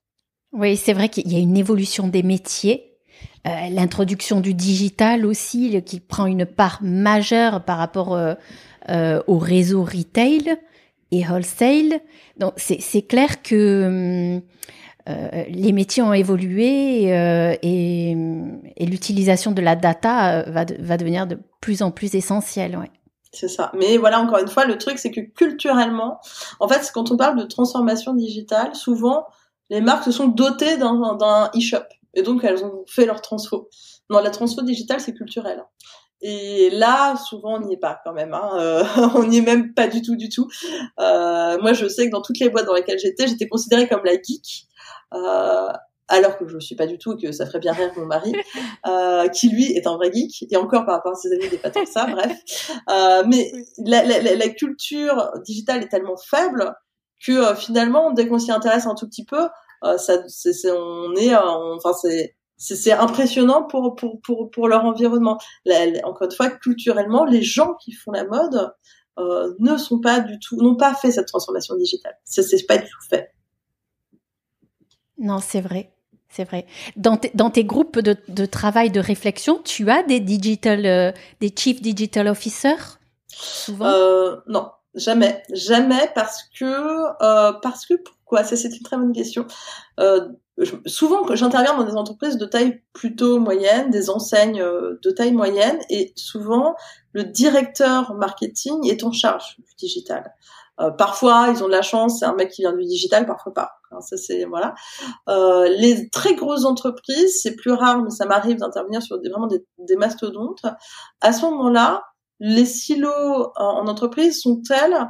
Oui, 0.52 0.76
c'est 0.76 0.92
vrai 0.92 1.08
qu'il 1.08 1.30
y 1.30 1.36
a 1.36 1.40
une 1.40 1.56
évolution 1.56 2.08
des 2.08 2.22
métiers. 2.22 2.84
L'introduction 3.44 4.40
du 4.40 4.52
digital 4.52 5.24
aussi, 5.24 5.82
qui 5.82 6.00
prend 6.00 6.26
une 6.26 6.44
part 6.44 6.80
majeure 6.82 7.64
par 7.64 7.78
rapport 7.78 8.18
au 8.88 9.38
réseau 9.38 9.84
retail 9.84 10.58
et 11.10 11.24
wholesale. 11.26 12.00
Donc 12.38 12.54
c'est 12.56 13.02
clair 13.02 13.42
que 13.42 14.36
hum, 14.36 14.42
euh, 15.08 15.44
les 15.48 15.72
métiers 15.72 16.02
ont 16.02 16.12
évolué 16.12 17.14
euh, 17.14 17.56
et, 17.62 18.14
l'utilisation 18.80 19.52
de 19.52 19.60
la 19.60 19.74
data 19.74 20.40
euh, 20.40 20.50
va, 20.50 20.64
devenir 20.96 21.26
de 21.26 21.38
plus 21.60 21.82
en 21.82 21.90
plus 21.90 22.14
essentielle. 22.14 22.78
C'est 23.32 23.48
ça. 23.48 23.70
Mais 23.74 23.96
voilà, 23.96 24.20
encore 24.20 24.38
une 24.38 24.48
fois, 24.48 24.64
le 24.64 24.76
truc, 24.76 24.98
c'est 24.98 25.10
que 25.10 25.20
culturellement, 25.20 26.20
en 26.60 26.68
fait, 26.68 26.90
quand 26.92 27.10
on 27.10 27.16
parle 27.16 27.38
de 27.38 27.44
transformation 27.44 28.14
digitale, 28.14 28.74
souvent, 28.74 29.26
les 29.70 29.80
marques 29.80 30.04
se 30.04 30.12
sont 30.12 30.28
dotées 30.28 30.76
d'un 30.76 31.50
e-shop. 31.54 31.84
Et 32.14 32.22
donc, 32.22 32.44
elles 32.44 32.64
ont 32.64 32.84
fait 32.86 33.06
leur 33.06 33.20
transfo. 33.20 33.68
Non, 34.10 34.20
la 34.20 34.30
transfo 34.30 34.62
digitale, 34.62 35.00
c'est 35.00 35.14
culturel. 35.14 35.62
Et 36.20 36.70
là, 36.70 37.16
souvent, 37.16 37.56
on 37.56 37.66
n'y 37.66 37.74
est 37.74 37.78
pas 37.78 38.00
quand 38.04 38.12
même. 38.12 38.34
Hein. 38.34 38.82
On 39.14 39.24
n'y 39.24 39.38
est 39.38 39.42
même 39.42 39.72
pas 39.72 39.86
du 39.86 40.02
tout, 40.02 40.16
du 40.16 40.28
tout. 40.28 40.48
Moi, 40.98 41.72
je 41.74 41.86
sais 41.86 42.06
que 42.06 42.10
dans 42.10 42.22
toutes 42.22 42.40
les 42.40 42.48
boîtes 42.48 42.66
dans 42.66 42.74
lesquelles 42.74 42.98
j'étais, 42.98 43.28
j'étais 43.28 43.46
considérée 43.46 43.88
comme 43.88 44.04
la 44.04 44.14
geek. 44.14 44.67
Euh, 45.14 45.72
alors 46.08 46.38
que 46.38 46.48
je 46.48 46.54
ne 46.54 46.60
suis 46.60 46.74
pas 46.74 46.86
du 46.86 46.98
tout 46.98 47.12
et 47.12 47.16
que 47.16 47.32
ça 47.32 47.46
ferait 47.46 47.58
bien 47.58 47.72
rire 47.72 47.92
mon 47.96 48.06
mari, 48.06 48.32
euh, 48.86 49.28
qui 49.28 49.50
lui 49.50 49.72
est 49.72 49.86
un 49.86 49.96
vrai 49.96 50.10
geek, 50.12 50.46
et 50.50 50.56
encore 50.56 50.86
par 50.86 50.96
rapport 50.96 51.12
à 51.12 51.16
ses 51.16 51.32
amis, 51.32 51.48
des 51.48 51.58
pas 51.58 51.70
tant 51.70 51.84
que 51.84 51.90
ça, 51.90 52.06
bref. 52.10 52.72
Euh, 52.88 53.24
mais 53.26 53.52
la, 53.84 54.02
la, 54.04 54.20
la, 54.20 54.48
culture 54.48 55.30
digitale 55.44 55.82
est 55.82 55.88
tellement 55.88 56.16
faible 56.16 56.74
que 57.24 57.32
euh, 57.32 57.54
finalement, 57.54 58.12
dès 58.12 58.26
qu'on 58.26 58.38
s'y 58.38 58.50
intéresse 58.50 58.86
un 58.86 58.94
tout 58.94 59.06
petit 59.06 59.24
peu, 59.24 59.48
euh, 59.84 59.98
ça, 59.98 60.22
c'est, 60.28 60.70
on 60.70 61.14
est, 61.14 61.34
enfin 61.34 61.92
c'est, 62.00 62.36
c'est 62.56 62.92
impressionnant 62.92 63.62
pour, 63.64 63.94
pour, 63.94 64.20
pour, 64.22 64.50
pour 64.50 64.68
leur 64.68 64.84
environnement. 64.84 65.38
encore 66.04 66.28
une 66.28 66.36
fois, 66.36 66.50
culturellement, 66.50 67.24
les 67.24 67.42
gens 67.42 67.74
qui 67.74 67.92
font 67.92 68.12
la 68.12 68.24
mode 68.24 68.72
euh, 69.18 69.52
ne 69.58 69.76
sont 69.76 70.00
pas 70.00 70.20
du 70.20 70.38
tout, 70.38 70.56
n'ont 70.56 70.76
pas 70.76 70.94
fait 70.94 71.10
cette 71.10 71.26
transformation 71.26 71.76
digitale. 71.76 72.14
Ça, 72.24 72.42
c'est 72.42 72.64
pas 72.66 72.78
du 72.78 72.84
tout 72.84 73.08
fait. 73.10 73.32
Non, 75.18 75.40
c'est 75.40 75.60
vrai. 75.60 75.92
C'est 76.30 76.44
vrai. 76.44 76.66
Dans, 76.96 77.16
tes 77.16 77.64
groupes 77.64 77.98
de, 77.98 78.46
travail, 78.46 78.90
de 78.90 79.00
réflexion, 79.00 79.60
tu 79.64 79.90
as 79.90 80.02
des 80.02 80.20
digital, 80.20 80.84
euh, 80.84 81.12
des 81.40 81.52
chief 81.54 81.80
digital 81.80 82.28
officers? 82.28 82.98
Souvent? 83.28 83.86
Euh, 83.86 84.36
Non, 84.46 84.70
jamais, 84.94 85.42
jamais 85.52 86.10
parce 86.14 86.44
que 86.58 86.64
euh, 86.64 87.52
parce 87.62 87.86
que 87.86 87.94
pourquoi? 87.94 88.44
Ça 88.44 88.56
c'est 88.56 88.68
une 88.68 88.82
très 88.82 88.98
bonne 88.98 89.12
question. 89.12 89.46
Souvent, 90.86 91.34
j'interviens 91.34 91.76
dans 91.76 91.84
des 91.84 91.96
entreprises 91.96 92.36
de 92.36 92.44
taille 92.44 92.82
plutôt 92.92 93.38
moyenne, 93.38 93.90
des 93.90 94.10
enseignes 94.10 94.60
de 94.60 95.10
taille 95.10 95.32
moyenne, 95.32 95.78
et 95.88 96.12
souvent 96.16 96.74
le 97.12 97.24
directeur 97.24 98.14
marketing 98.14 98.86
est 98.88 99.02
en 99.02 99.12
charge 99.12 99.56
du 99.58 99.74
digital. 99.78 100.34
Euh, 100.80 100.90
parfois, 100.90 101.48
ils 101.50 101.62
ont 101.62 101.66
de 101.66 101.72
la 101.72 101.82
chance, 101.82 102.20
c'est 102.20 102.24
un 102.24 102.34
mec 102.34 102.50
qui 102.50 102.62
vient 102.62 102.72
du 102.72 102.84
digital, 102.84 103.26
parfois 103.26 103.52
pas. 103.52 103.70
ça 104.00 104.16
c'est 104.16 104.44
voilà. 104.44 104.74
Euh, 105.28 105.68
les 105.68 106.08
très 106.10 106.34
grosses 106.34 106.64
entreprises, 106.64 107.40
c'est 107.42 107.56
plus 107.56 107.72
rare, 107.72 108.02
mais 108.02 108.10
ça 108.10 108.26
m'arrive 108.26 108.58
d'intervenir 108.58 109.02
sur 109.02 109.18
vraiment 109.18 109.46
des, 109.46 109.64
des, 109.78 109.96
mastodontes. 109.96 110.64
À 111.20 111.32
ce 111.32 111.42
moment-là, 111.46 112.02
les 112.40 112.64
silos 112.64 113.52
en, 113.56 113.88
entreprise 113.88 114.40
sont 114.40 114.62
tels 114.62 115.08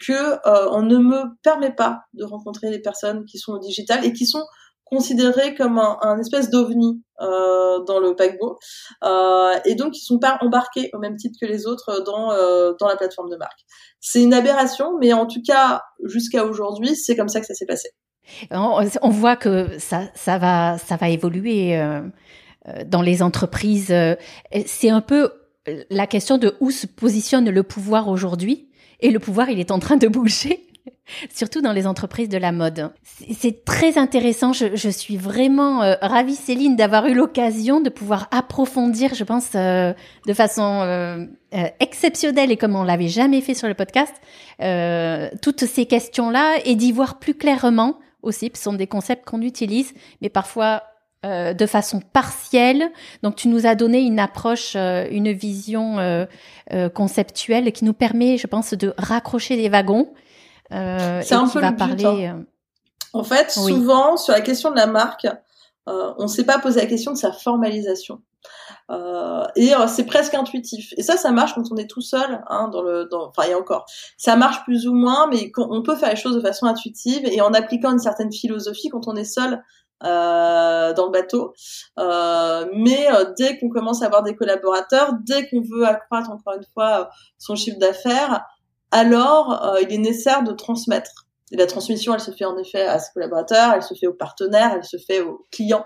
que 0.00 0.12
euh, 0.12 0.68
on 0.70 0.82
ne 0.82 0.98
me 0.98 1.24
permet 1.42 1.72
pas 1.74 2.02
de 2.14 2.24
rencontrer 2.24 2.70
les 2.70 2.80
personnes 2.80 3.24
qui 3.24 3.38
sont 3.38 3.52
au 3.52 3.58
digital 3.58 4.04
et 4.04 4.12
qui 4.12 4.26
sont 4.26 4.44
considérés 4.90 5.54
comme 5.54 5.78
un, 5.78 5.98
un 6.02 6.18
espèce 6.18 6.50
d'ovni 6.50 7.02
euh, 7.20 7.82
dans 7.84 8.00
le 8.00 8.14
paquebot 8.16 8.58
euh, 9.04 9.54
et 9.64 9.74
donc 9.74 9.96
ils 9.96 10.02
sont 10.02 10.18
pas 10.18 10.38
embarqués 10.40 10.90
au 10.92 10.98
même 10.98 11.16
titre 11.16 11.38
que 11.40 11.46
les 11.46 11.66
autres 11.66 12.02
dans 12.04 12.32
euh, 12.32 12.72
dans 12.78 12.88
la 12.88 12.96
plateforme 12.96 13.30
de 13.30 13.36
marque. 13.36 13.60
C'est 14.00 14.22
une 14.22 14.34
aberration, 14.34 14.98
mais 14.98 15.12
en 15.12 15.26
tout 15.26 15.42
cas 15.46 15.82
jusqu'à 16.04 16.44
aujourd'hui, 16.44 16.96
c'est 16.96 17.16
comme 17.16 17.28
ça 17.28 17.40
que 17.40 17.46
ça 17.46 17.54
s'est 17.54 17.66
passé. 17.66 17.90
On, 18.50 19.10
voit 19.10 19.36
que 19.36 19.78
ça 19.78 20.04
ça 20.14 20.38
va 20.38 20.78
ça 20.78 20.96
va 20.96 21.08
évoluer 21.08 21.76
euh, 21.76 22.02
euh, 22.68 22.84
dans 22.86 23.02
les 23.02 23.22
entreprises. 23.22 23.94
C'est 24.66 24.90
un 24.90 25.00
peu 25.00 25.32
la 25.90 26.06
question 26.06 26.38
de 26.38 26.54
où 26.60 26.70
se 26.70 26.86
positionne 26.86 27.50
le 27.50 27.62
pouvoir 27.62 28.08
aujourd'hui. 28.08 28.68
Et 29.02 29.10
le 29.10 29.18
pouvoir, 29.18 29.48
il 29.48 29.58
est 29.58 29.70
en 29.70 29.78
train 29.78 29.96
de 29.96 30.08
bouger 30.08 30.66
surtout 31.30 31.60
dans 31.60 31.72
les 31.72 31.86
entreprises 31.86 32.28
de 32.28 32.38
la 32.38 32.52
mode. 32.52 32.90
C'est 33.36 33.64
très 33.64 33.98
intéressant. 33.98 34.52
Je, 34.52 34.88
suis 34.88 35.16
vraiment 35.16 35.82
euh, 35.82 35.94
ravie, 36.00 36.34
Céline, 36.34 36.76
d'avoir 36.76 37.06
eu 37.06 37.14
l'occasion 37.14 37.80
de 37.80 37.90
pouvoir 37.90 38.28
approfondir, 38.30 39.14
je 39.14 39.24
pense, 39.24 39.50
euh, 39.54 39.92
de 40.26 40.32
façon 40.32 40.82
euh, 40.82 41.26
exceptionnelle 41.80 42.50
et 42.50 42.56
comme 42.56 42.76
on 42.76 42.82
l'avait 42.82 43.08
jamais 43.08 43.40
fait 43.40 43.54
sur 43.54 43.68
le 43.68 43.74
podcast, 43.74 44.14
toutes 45.42 45.64
ces 45.64 45.86
questions-là 45.86 46.58
et 46.64 46.74
d'y 46.74 46.92
voir 46.92 47.18
plus 47.18 47.34
clairement 47.34 47.98
aussi. 48.22 48.50
Ce 48.54 48.62
sont 48.62 48.74
des 48.74 48.86
concepts 48.86 49.24
qu'on 49.24 49.40
utilise, 49.40 49.94
mais 50.20 50.28
parfois 50.28 50.82
de 51.24 51.66
façon 51.66 52.00
partielle. 52.00 52.90
Donc 53.22 53.36
tu 53.36 53.48
nous 53.48 53.66
as 53.66 53.74
donné 53.74 54.00
une 54.00 54.18
approche, 54.18 54.74
une 54.76 55.32
vision 55.32 56.26
conceptuelle 56.94 57.72
qui 57.72 57.84
nous 57.84 57.94
permet, 57.94 58.36
je 58.36 58.46
pense, 58.46 58.74
de 58.74 58.94
raccrocher 58.96 59.56
des 59.56 59.68
wagons 59.68 60.12
euh, 60.72 61.20
c'est 61.22 61.34
un 61.34 61.48
peu 61.48 61.60
le 61.60 61.76
parler. 61.76 62.26
Hein. 62.26 62.40
Euh, 62.40 63.18
en 63.18 63.24
fait, 63.24 63.50
souvent 63.50 64.16
sur 64.16 64.32
la 64.32 64.40
question 64.40 64.70
de 64.70 64.76
la 64.76 64.86
marque, 64.86 65.26
euh, 65.88 66.12
on 66.18 66.24
ne 66.24 66.28
s'est 66.28 66.44
pas 66.44 66.58
posé 66.58 66.80
la 66.80 66.86
question 66.86 67.12
de 67.12 67.16
sa 67.16 67.32
formalisation. 67.32 68.22
Euh, 68.90 69.44
et 69.54 69.74
euh, 69.74 69.86
c'est 69.86 70.04
presque 70.04 70.34
intuitif. 70.34 70.92
Et 70.96 71.02
ça, 71.02 71.16
ça 71.16 71.30
marche 71.30 71.54
quand 71.54 71.62
on 71.70 71.76
est 71.76 71.88
tout 71.88 72.00
seul, 72.00 72.42
hein, 72.48 72.68
dans 72.68 72.82
le, 72.82 73.06
dans, 73.10 73.28
enfin, 73.28 73.48
et 73.48 73.54
encore, 73.54 73.86
ça 74.16 74.36
marche 74.36 74.64
plus 74.64 74.86
ou 74.86 74.94
moins, 74.94 75.28
mais 75.28 75.52
on 75.56 75.82
peut 75.82 75.96
faire 75.96 76.10
les 76.10 76.16
choses 76.16 76.34
de 76.36 76.40
façon 76.40 76.66
intuitive 76.66 77.24
et 77.24 77.40
en 77.40 77.52
appliquant 77.52 77.92
une 77.92 77.98
certaine 77.98 78.32
philosophie 78.32 78.88
quand 78.88 79.06
on 79.06 79.14
est 79.16 79.24
seul 79.24 79.62
euh, 80.02 80.92
dans 80.94 81.06
le 81.06 81.12
bateau. 81.12 81.52
Mais 81.96 83.08
dès 83.38 83.58
qu'on 83.58 83.68
commence 83.68 84.02
à 84.02 84.06
avoir 84.06 84.22
des 84.22 84.34
collaborateurs, 84.34 85.14
dès 85.22 85.48
qu'on 85.48 85.60
veut 85.60 85.86
accroître 85.86 86.30
encore 86.30 86.54
une 86.54 86.66
fois 86.74 87.10
son 87.38 87.54
chiffre 87.54 87.78
d'affaires, 87.78 88.44
alors 88.90 89.64
euh, 89.64 89.80
il 89.82 89.92
est 89.92 89.98
nécessaire 89.98 90.42
de 90.42 90.52
transmettre. 90.52 91.26
Et 91.52 91.56
la 91.56 91.66
transmission, 91.66 92.14
elle 92.14 92.20
se 92.20 92.30
fait 92.30 92.44
en 92.44 92.56
effet 92.58 92.82
à 92.82 93.00
ses 93.00 93.12
collaborateurs, 93.12 93.72
elle 93.74 93.82
se 93.82 93.94
fait 93.94 94.06
aux 94.06 94.14
partenaires, 94.14 94.72
elle 94.76 94.84
se 94.84 94.98
fait 94.98 95.20
aux 95.20 95.46
clients. 95.50 95.84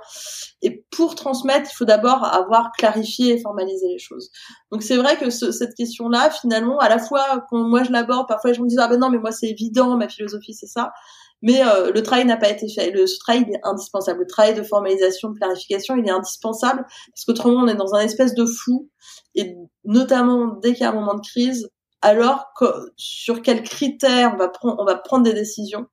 Et 0.60 0.85
pour 0.90 1.14
transmettre, 1.14 1.70
il 1.72 1.74
faut 1.74 1.86
d'abord 1.86 2.22
avoir 2.22 2.70
clarifié 2.72 3.35
et 3.35 3.40
formalisé 3.40 3.89
les 3.89 3.98
choses. 3.98 4.31
Donc 4.70 4.82
c'est 4.82 4.97
vrai 4.97 5.16
que 5.16 5.31
cette 5.31 5.74
question-là, 5.74 6.31
finalement, 6.31 6.78
à 6.78 6.90
la 6.90 6.98
fois 6.98 7.47
quand 7.48 7.66
moi 7.66 7.82
je 7.82 7.93
l'aborde, 7.93 8.28
parfois 8.28 8.52
gens 8.52 8.62
me 8.62 8.68
disent 8.68 8.78
ah 8.78 8.89
ben 8.89 9.01
non 9.01 9.09
mais 9.09 9.18
moi 9.18 9.32
c'est 9.32 9.48
évident, 9.48 9.97
ma 9.97 10.09
philosophie 10.09 10.52
c'est 10.52 10.66
ça. 10.66 10.93
Mais 11.40 11.62
euh, 11.66 11.93
le 11.93 12.02
travail 12.02 12.26
n'a 12.26 12.36
pas 12.36 12.48
été 12.48 12.66
fait. 12.68 12.90
Le 12.90 13.05
travail 13.18 13.47
il 13.48 13.55
est 13.55 13.60
indispensable. 13.64 14.20
Le 14.20 14.26
travail 14.26 14.55
de 14.55 14.62
formalisation, 14.62 15.31
de 15.31 15.39
clarification, 15.39 15.97
il 15.97 16.06
est 16.06 16.10
indispensable 16.10 16.85
parce 16.86 17.24
qu'autrement 17.26 17.62
on 17.64 17.68
est 17.68 17.74
dans 17.74 17.94
un 17.94 18.01
espèce 18.01 18.35
de 18.35 18.44
flou. 18.44 18.90
Et 19.35 19.56
notamment 19.85 20.59
dès 20.62 20.72
qu'il 20.74 20.82
y 20.82 20.86
a 20.86 20.90
un 20.90 20.94
moment 20.94 21.14
de 21.14 21.26
crise, 21.26 21.70
alors 22.05 22.52
sur 22.97 23.40
quels 23.40 23.62
critères 23.62 24.32
on 24.35 24.36
va, 24.36 24.48
prendre, 24.48 24.76
on 24.78 24.85
va 24.85 24.94
prendre 24.94 25.24
des 25.24 25.32
décisions, 25.32 25.86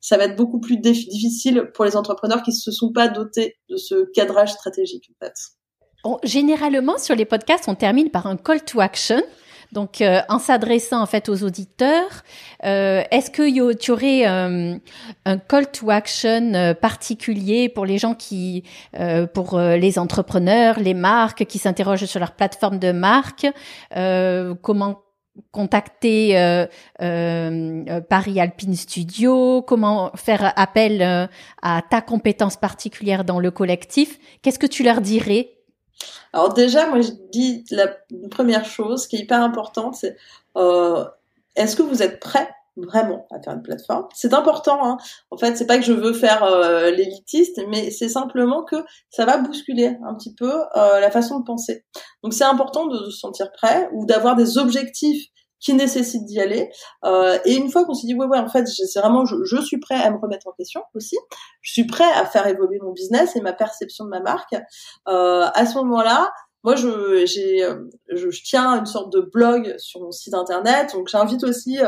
ça 0.00 0.16
va 0.16 0.24
être 0.24 0.36
beaucoup 0.36 0.60
plus 0.60 0.76
difficile 0.76 1.70
pour 1.72 1.84
les 1.84 1.96
entrepreneurs 1.96 2.42
qui 2.42 2.50
ne 2.50 2.56
se 2.56 2.72
sont 2.72 2.92
pas 2.92 3.06
dotés 3.08 3.56
de 3.70 3.76
ce 3.76 4.10
cadrage 4.12 4.52
stratégique. 4.52 5.08
En 5.10 5.24
fait. 5.24 6.18
généralement, 6.24 6.98
sur 6.98 7.14
les 7.14 7.24
podcasts, 7.24 7.68
on 7.68 7.76
termine 7.76 8.10
par 8.10 8.26
un 8.26 8.36
call 8.36 8.64
to 8.64 8.80
action. 8.80 9.22
Donc, 9.72 10.00
euh, 10.00 10.20
en 10.28 10.38
s'adressant 10.38 11.00
en 11.00 11.06
fait 11.06 11.28
aux 11.28 11.42
auditeurs, 11.42 12.22
euh, 12.64 13.02
est-ce 13.10 13.30
que 13.30 13.72
tu 13.74 13.90
aurais 13.90 14.26
euh, 14.26 14.76
un 15.24 15.38
call 15.38 15.70
to 15.70 15.90
action 15.90 16.74
particulier 16.80 17.68
pour 17.68 17.86
les 17.86 17.98
gens 17.98 18.14
qui, 18.14 18.64
pour 19.34 19.58
les 19.58 19.98
entrepreneurs, 19.98 20.80
les 20.80 20.94
marques 20.94 21.44
qui 21.46 21.58
s'interrogent 21.58 22.06
sur 22.06 22.20
leur 22.20 22.32
plateforme 22.32 22.78
de 22.78 22.92
marque 22.92 23.46
Comment 24.62 25.05
contacter 25.52 26.38
euh, 26.38 26.66
euh, 27.02 28.00
Paris 28.00 28.40
Alpine 28.40 28.74
Studio, 28.74 29.62
comment 29.62 30.10
faire 30.14 30.52
appel 30.56 31.02
euh, 31.02 31.26
à 31.62 31.82
ta 31.88 32.00
compétence 32.00 32.56
particulière 32.56 33.24
dans 33.24 33.40
le 33.40 33.50
collectif. 33.50 34.18
Qu'est-ce 34.42 34.58
que 34.58 34.66
tu 34.66 34.82
leur 34.82 35.00
dirais? 35.00 35.52
Alors 36.32 36.52
déjà, 36.52 36.86
moi 36.88 37.00
je 37.00 37.10
dis 37.32 37.64
la 37.70 37.88
première 38.30 38.64
chose 38.64 39.06
qui 39.06 39.16
est 39.16 39.20
hyper 39.20 39.42
importante, 39.42 39.94
c'est 39.94 40.16
est-ce 41.54 41.76
que 41.76 41.82
vous 41.82 42.02
êtes 42.02 42.20
prêt 42.20 42.48
vraiment 42.76 43.26
à 43.30 43.40
faire 43.42 43.54
une 43.54 43.62
plateforme. 43.62 44.06
C'est 44.14 44.34
important. 44.34 44.84
Hein. 44.84 44.96
En 45.30 45.36
fait, 45.36 45.56
c'est 45.56 45.66
pas 45.66 45.78
que 45.78 45.84
je 45.84 45.92
veux 45.92 46.12
faire 46.12 46.44
l'élitiste, 46.90 47.60
mais 47.68 47.90
c'est 47.90 48.08
simplement 48.08 48.64
que 48.64 48.76
ça 49.10 49.24
va 49.24 49.38
bousculer 49.38 49.96
un 50.06 50.14
petit 50.14 50.34
peu 50.34 50.52
la 50.74 51.10
façon 51.10 51.40
de 51.40 51.44
penser. 51.44 51.84
Donc, 52.22 52.34
c'est 52.34 52.44
important 52.44 52.86
de 52.86 52.98
se 53.10 53.10
sentir 53.10 53.50
prêt 53.52 53.88
ou 53.92 54.06
d'avoir 54.06 54.36
des 54.36 54.58
objectifs 54.58 55.26
qui 55.60 55.74
nécessitent 55.74 56.26
d'y 56.26 56.40
aller. 56.40 56.70
Euh, 57.04 57.38
et 57.44 57.54
une 57.54 57.70
fois 57.70 57.84
qu'on 57.84 57.94
s'est 57.94 58.06
dit 58.06 58.14
ouais 58.14 58.26
ouais 58.26 58.38
en 58.38 58.48
fait 58.48 58.66
c'est 58.68 59.00
vraiment 59.00 59.24
je, 59.24 59.36
je, 59.44 59.60
suis 59.60 59.78
prêt 59.78 60.00
à 60.00 60.10
me 60.10 60.18
remettre 60.18 60.46
en 60.46 60.52
question 60.52 60.82
aussi. 60.94 61.16
Je 61.62 61.72
suis 61.72 61.86
prêt 61.86 62.10
à 62.14 62.26
faire 62.26 62.46
évoluer 62.46 62.78
mon 62.82 62.92
business 62.92 63.36
et 63.36 63.40
ma 63.40 63.52
perception 63.52 64.04
de 64.04 64.10
ma 64.10 64.20
marque. 64.20 64.54
Euh, 65.08 65.46
à 65.52 65.66
ce 65.66 65.74
moment-là, 65.78 66.30
moi, 66.64 66.74
je, 66.74 67.24
j'ai, 67.26 67.60
je, 68.08 68.28
je, 68.28 68.42
tiens 68.42 68.76
une 68.76 68.86
sorte 68.86 69.12
de 69.12 69.20
blog 69.20 69.76
sur 69.78 70.00
mon 70.00 70.10
site 70.10 70.34
internet, 70.34 70.94
donc 70.94 71.06
j'invite 71.06 71.44
aussi 71.44 71.78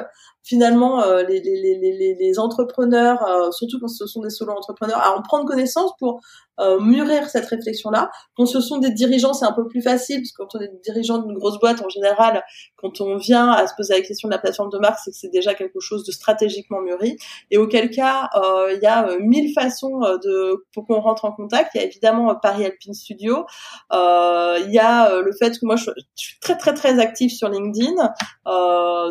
finalement 0.43 1.03
euh, 1.03 1.23
les, 1.23 1.41
les, 1.41 1.79
les, 1.79 2.17
les, 2.19 2.39
entrepreneurs, 2.39 3.23
euh, 3.29 3.51
surtout 3.51 3.79
quand 3.81 3.89
ce 3.89 4.07
sont 4.07 4.23
des 4.23 4.31
solo 4.31 4.53
entrepreneurs, 4.53 4.99
à 4.99 5.17
en 5.17 5.23
prendre 5.23 5.45
connaissance 5.45 5.91
pour 5.99 6.21
euh, 6.61 6.81
mûrir 6.81 7.29
cette 7.29 7.47
réflexion-là. 7.47 8.11
Quand 8.37 8.47
ce 8.47 8.61
sont 8.61 8.79
des 8.79 8.91
dirigeants, 8.91 9.35
c'est 9.35 9.45
un 9.45 9.53
peu 9.53 9.69
plus 9.69 9.83
facile, 9.83 10.23
parce 10.23 10.33
que 10.33 10.43
quand 10.43 10.59
on 10.59 10.61
est 10.61 10.83
dirigeant 10.83 11.19
d'une 11.19 11.35
grosse 11.35 11.59
boîte, 11.61 11.83
en 11.85 11.89
général, 11.89 12.43
quand 12.77 13.01
on 13.01 13.17
vient 13.17 13.51
à 13.51 13.67
se 13.67 13.75
poser 13.77 13.95
la 13.95 14.01
question 14.01 14.29
de 14.29 14.33
la 14.33 14.39
plateforme 14.39 14.71
de 14.71 14.79
marque, 14.79 14.99
c'est 15.05 15.11
que 15.11 15.17
c'est 15.17 15.31
déjà 15.31 15.55
quelque 15.55 15.81
chose 15.81 16.05
de 16.05 16.13
stratégiquement 16.13 16.81
mûri. 16.81 17.17
Et 17.51 17.59
auquel 17.59 17.91
cas, 17.91 18.31
il 18.73 18.81
y 18.83 18.87
a 18.87 19.19
mille 19.21 19.53
façons 19.53 20.01
de 20.01 20.65
pour 20.73 20.87
qu'on 20.87 21.01
rentre 21.01 21.27
en 21.27 21.33
contact. 21.33 21.73
Il 21.75 21.81
y 21.81 21.85
a 21.85 21.87
évidemment 21.87 22.35
Paris 22.35 22.65
Alpine 22.65 22.95
Studio. 22.95 23.47
Il 23.93 24.71
y 24.71 24.79
a 24.79 25.21
le 25.21 25.33
fait 25.33 25.59
que 25.59 25.65
moi, 25.65 25.77
je, 25.77 25.91
suis 26.17 26.39
très 26.41 26.57
très 26.57 26.75
très 26.75 26.99
active 26.99 27.31
sur 27.31 27.49
LinkedIn. 27.49 27.95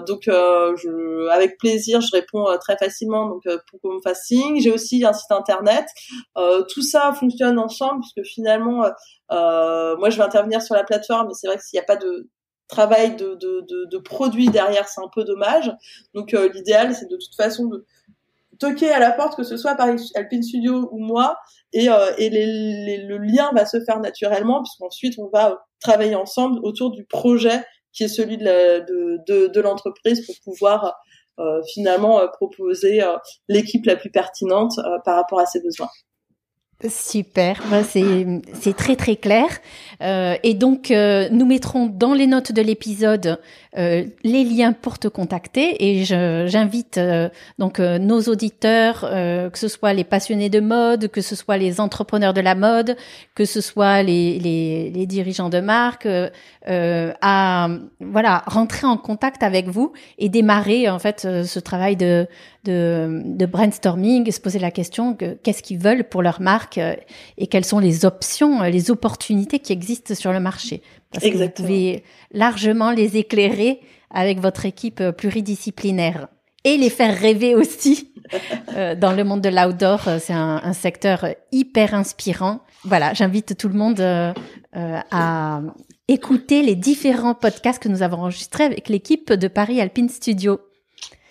donc, 0.05 0.23
je 0.25 1.16
avec 1.31 1.57
plaisir, 1.57 2.02
je 2.02 2.10
réponds 2.11 2.48
euh, 2.48 2.57
très 2.57 2.77
facilement 2.77 3.27
donc 3.27 3.45
euh, 3.48 3.57
pour 3.69 3.80
qu'on 3.81 3.95
me 3.95 4.02
fasse 4.02 4.26
signe. 4.26 4.60
J'ai 4.60 4.72
aussi 4.72 5.03
un 5.06 5.14
site 5.14 5.31
internet. 5.31 5.85
Euh, 6.38 6.64
tout 6.69 6.81
ça 6.81 7.14
fonctionne 7.14 7.60
ensemble 7.60 8.02
puisque 8.02 8.27
finalement, 8.27 8.85
moi 9.30 10.10
je 10.10 10.18
vais 10.18 10.23
intervenir 10.23 10.61
sur 10.61 10.76
la 10.76 10.84
plateforme, 10.84 11.27
mais 11.27 11.34
c'est 11.34 11.48
vrai 11.48 11.57
que 11.57 11.64
s'il 11.64 11.77
n'y 11.77 11.84
a 11.84 11.85
pas 11.85 11.98
de 11.98 12.30
travail 12.68 13.15
de, 13.15 13.35
de, 13.35 13.98
produit 13.98 14.49
derrière, 14.49 14.88
c'est 14.88 15.02
un 15.02 15.10
peu 15.14 15.23
dommage. 15.23 15.72
Donc 16.14 16.31
l'idéal, 16.31 16.94
c'est 16.94 17.10
de 17.10 17.15
toute 17.15 17.35
façon 17.35 17.65
de 17.65 17.85
toquer 18.60 18.91
à 18.91 18.99
la 18.99 19.11
porte, 19.11 19.35
que 19.35 19.44
ce 19.44 19.57
soit 19.57 19.76
par 19.76 19.88
Alpine 20.15 20.44
Studio 20.44 20.89
ou 20.91 20.99
moi, 20.99 21.38
euh, 21.76 22.11
et 22.18 22.30
le 22.30 23.18
lien 23.18 23.52
va 23.53 23.65
se 23.65 23.84
faire 23.84 23.99
naturellement 23.99 24.64
puisqu'ensuite 24.64 25.19
on 25.19 25.30
va 25.31 25.65
travailler 25.80 26.15
ensemble 26.15 26.60
autour 26.64 26.91
du 26.91 27.06
projet 27.06 27.64
qui 27.97 28.03
est 28.03 28.07
celui 28.07 28.37
de, 28.37 28.85
de, 29.27 29.47
de, 29.47 29.61
l'entreprise 29.61 30.23
pour 30.23 30.35
pouvoir 30.43 30.95
euh, 31.39 31.61
finalement 31.73 32.21
euh, 32.21 32.27
proposer 32.27 33.01
l'équipe 33.49 33.85
la 33.87 33.95
plus 33.95 34.11
pertinente 34.11 34.73
par 35.03 35.15
rapport 35.15 35.39
à 35.39 35.47
ses 35.47 35.61
besoins. 35.61 35.89
Super, 36.87 37.63
ben, 37.71 37.83
c'est 37.83 38.75
très 38.75 38.95
très 38.95 39.15
clair. 39.15 39.47
Euh, 40.03 40.35
et 40.43 40.53
donc 40.53 40.91
euh, 40.91 41.27
nous 41.31 41.47
mettrons 41.47 41.87
dans 41.87 42.13
les 42.13 42.27
notes 42.27 42.51
de 42.51 42.61
l'épisode 42.61 43.39
euh, 43.77 44.05
les 44.23 44.43
liens 44.43 44.73
pour 44.73 44.97
te 44.97 45.07
contacter 45.07 45.85
et 45.87 46.03
j'invite 46.03 46.97
euh, 46.97 47.29
donc 47.59 47.79
euh, 47.79 47.99
nos 47.99 48.21
auditeurs, 48.23 49.01
que 49.01 49.57
ce 49.57 49.67
soit 49.67 49.93
les 49.93 50.03
passionnés 50.03 50.49
de 50.49 50.59
mode, 50.59 51.09
que 51.09 51.21
ce 51.21 51.35
soit 51.35 51.57
les 51.57 51.79
entrepreneurs 51.79 52.33
de 52.33 52.41
la 52.41 52.55
mode, 52.55 52.95
que 53.35 53.45
ce 53.45 53.61
soit 53.61 54.01
les, 54.03 54.39
les, 54.39 55.05
dirigeants 55.05 55.49
de 55.49 55.59
marque, 55.59 56.07
à 56.67 57.67
voilà 57.99 58.43
rentrer 58.47 58.87
en 58.87 58.97
contact 58.97 59.43
avec 59.43 59.67
vous 59.67 59.93
et 60.17 60.29
démarrer 60.29 60.89
en 60.89 60.99
fait 60.99 61.21
ce 61.21 61.59
travail 61.59 61.95
de, 61.95 62.27
de, 62.65 63.21
de 63.23 63.45
brainstorming, 63.45 64.29
se 64.31 64.39
poser 64.39 64.59
la 64.59 64.71
question 64.71 65.15
qu'est-ce 65.15 65.63
qu'ils 65.63 65.79
veulent 65.79 66.03
pour 66.03 66.21
leur 66.21 66.41
marque 66.41 66.79
et 67.37 67.47
quelles 67.47 67.65
sont 67.65 67.79
les 67.79 68.05
options, 68.05 68.63
les 68.63 68.91
opportunités 68.91 69.59
qui 69.59 69.71
existent 69.71 70.15
sur 70.15 70.33
le 70.33 70.39
marché. 70.39 70.81
Parce 71.11 71.25
que 71.25 71.38
vous 71.38 71.49
pouvez 71.49 72.03
largement 72.31 72.91
les 72.91 73.17
éclairer 73.17 73.79
avec 74.11 74.39
votre 74.39 74.65
équipe 74.65 75.01
euh, 75.01 75.11
pluridisciplinaire 75.11 76.27
et 76.63 76.77
les 76.77 76.89
faire 76.89 77.17
rêver 77.17 77.55
aussi 77.55 78.13
euh, 78.75 78.95
dans 78.95 79.13
le 79.13 79.23
monde 79.23 79.41
de 79.41 79.49
l'outdoor. 79.49 80.07
Euh, 80.07 80.17
c'est 80.19 80.34
un, 80.34 80.73
secteur 80.73 81.25
hyper 81.51 81.93
inspirant. 81.93 82.61
Voilà, 82.84 83.13
j'invite 83.13 83.57
tout 83.57 83.69
le 83.69 83.75
monde 83.75 84.01
à 84.73 85.61
écouter 86.07 86.61
les 86.61 86.75
différents 86.75 87.34
podcasts 87.34 87.81
que 87.81 87.89
nous 87.89 88.01
avons 88.03 88.17
enregistrés 88.17 88.63
avec 88.63 88.88
l'équipe 88.89 89.34
de 89.34 89.47
Paris 89.47 89.81
Alpine 89.81 90.09
Studio. 90.09 90.59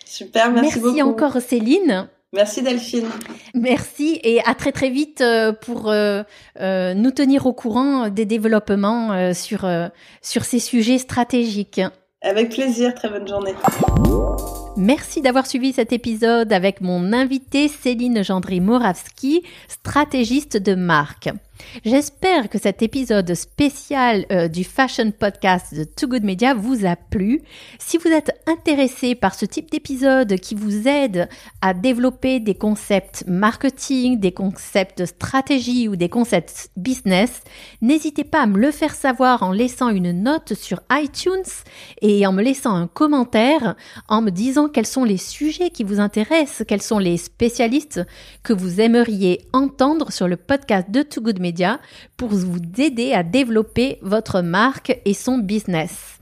Super, 0.05 0.51
merci, 0.51 0.79
merci 0.81 1.01
encore 1.01 1.41
Céline. 1.41 2.09
Merci 2.37 2.61
Delphine. 2.61 3.07
Merci 3.55 4.19
et 4.23 4.41
à 4.45 4.53
très 4.53 4.71
très 4.71 4.91
vite 4.91 5.21
euh, 5.21 5.53
pour 5.53 5.89
euh, 5.89 6.21
euh, 6.61 6.93
nous 6.93 7.09
tenir 7.09 7.47
au 7.47 7.53
courant 7.53 8.09
des 8.09 8.25
développements 8.25 9.33
sur, 9.33 9.67
sur 10.21 10.45
ces 10.45 10.59
sujets 10.59 10.99
stratégiques. 10.99 11.81
Avec 12.21 12.49
plaisir, 12.49 12.93
très 12.93 13.09
bonne 13.09 13.27
journée. 13.27 13.55
Merci 14.77 15.21
d'avoir 15.21 15.47
suivi 15.47 15.73
cet 15.73 15.91
épisode 15.91 16.53
avec 16.53 16.81
mon 16.81 17.11
invité 17.11 17.67
Céline 17.67 18.23
Gendry-Moravski, 18.23 19.41
stratégiste 19.67 20.57
de 20.57 20.75
marque. 20.75 21.29
J'espère 21.85 22.49
que 22.49 22.57
cet 22.57 22.81
épisode 22.81 23.33
spécial 23.33 24.25
euh, 24.31 24.47
du 24.47 24.63
Fashion 24.63 25.11
Podcast 25.11 25.73
de 25.73 25.83
Too 25.83 26.07
Good 26.07 26.23
Media 26.23 26.53
vous 26.53 26.85
a 26.85 26.95
plu. 26.95 27.41
Si 27.79 27.97
vous 27.97 28.09
êtes 28.09 28.31
intéressé 28.45 29.15
par 29.15 29.35
ce 29.35 29.45
type 29.45 29.71
d'épisode 29.71 30.35
qui 30.35 30.55
vous 30.55 30.87
aide 30.87 31.29
à 31.61 31.73
développer 31.73 32.39
des 32.39 32.55
concepts 32.55 33.23
marketing, 33.27 34.19
des 34.19 34.31
concepts 34.31 35.05
stratégie 35.05 35.87
ou 35.87 35.95
des 35.95 36.09
concepts 36.09 36.69
business, 36.75 37.41
n'hésitez 37.81 38.23
pas 38.23 38.41
à 38.41 38.47
me 38.47 38.57
le 38.57 38.71
faire 38.71 38.95
savoir 38.95 39.43
en 39.43 39.51
laissant 39.51 39.89
une 39.89 40.11
note 40.11 40.53
sur 40.53 40.81
iTunes 40.91 41.43
et 42.01 42.25
en 42.27 42.33
me 42.33 42.43
laissant 42.43 42.75
un 42.75 42.87
commentaire 42.87 43.75
en 44.07 44.21
me 44.21 44.29
disant 44.29 44.67
quels 44.67 44.85
sont 44.85 45.03
les 45.03 45.17
sujets 45.17 45.69
qui 45.69 45.83
vous 45.83 45.99
intéressent, 45.99 46.65
quels 46.67 46.81
sont 46.81 46.99
les 46.99 47.17
spécialistes 47.17 48.01
que 48.43 48.53
vous 48.53 48.81
aimeriez 48.81 49.47
entendre 49.53 50.11
sur 50.11 50.27
le 50.27 50.37
podcast 50.37 50.89
de 50.89 51.01
Too 51.01 51.21
Good 51.21 51.39
Media 51.39 51.46
pour 52.15 52.29
vous 52.29 52.59
aider 52.77 53.13
à 53.13 53.23
développer 53.23 53.99
votre 54.01 54.41
marque 54.41 54.99
et 55.05 55.13
son 55.13 55.37
business. 55.37 56.16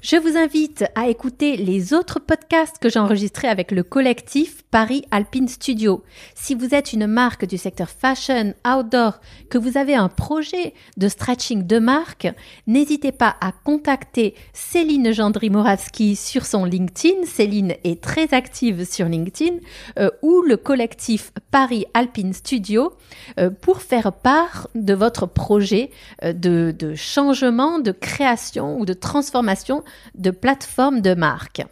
Je 0.00 0.16
vous 0.16 0.36
invite 0.36 0.84
à 0.94 1.08
écouter 1.08 1.56
les 1.56 1.92
autres 1.92 2.20
podcasts 2.20 2.78
que 2.78 2.88
j'ai 2.88 3.00
enregistrés 3.00 3.48
avec 3.48 3.72
le 3.72 3.82
collectif 3.82 4.62
Paris 4.70 5.04
Alpine 5.10 5.48
Studio. 5.48 6.04
Si 6.36 6.54
vous 6.54 6.72
êtes 6.72 6.92
une 6.92 7.08
marque 7.08 7.44
du 7.46 7.58
secteur 7.58 7.88
fashion, 7.90 8.54
outdoor, 8.64 9.20
que 9.50 9.58
vous 9.58 9.76
avez 9.76 9.96
un 9.96 10.08
projet 10.08 10.72
de 10.98 11.08
stretching 11.08 11.66
de 11.66 11.80
marque, 11.80 12.28
n'hésitez 12.68 13.10
pas 13.10 13.34
à 13.40 13.50
contacter 13.50 14.34
Céline 14.52 15.12
Gendry-Moravski 15.12 16.14
sur 16.14 16.46
son 16.46 16.64
LinkedIn. 16.64 17.24
Céline 17.26 17.74
est 17.82 18.00
très 18.00 18.32
active 18.32 18.88
sur 18.88 19.06
LinkedIn 19.06 19.56
euh, 19.98 20.10
ou 20.22 20.42
le 20.42 20.56
collectif 20.56 21.32
Paris 21.50 21.86
Alpine 21.94 22.34
Studio 22.34 22.92
euh, 23.40 23.50
pour 23.50 23.82
faire 23.82 24.12
part 24.12 24.68
de 24.76 24.94
votre 24.94 25.26
projet 25.26 25.90
euh, 26.22 26.32
de, 26.32 26.72
de 26.78 26.94
changement, 26.94 27.80
de 27.80 27.90
création 27.90 28.78
ou 28.78 28.86
de 28.86 28.92
transformation 28.92 29.82
de 30.14 30.30
plateforme 30.30 31.00
de 31.00 31.14
marque. 31.14 31.62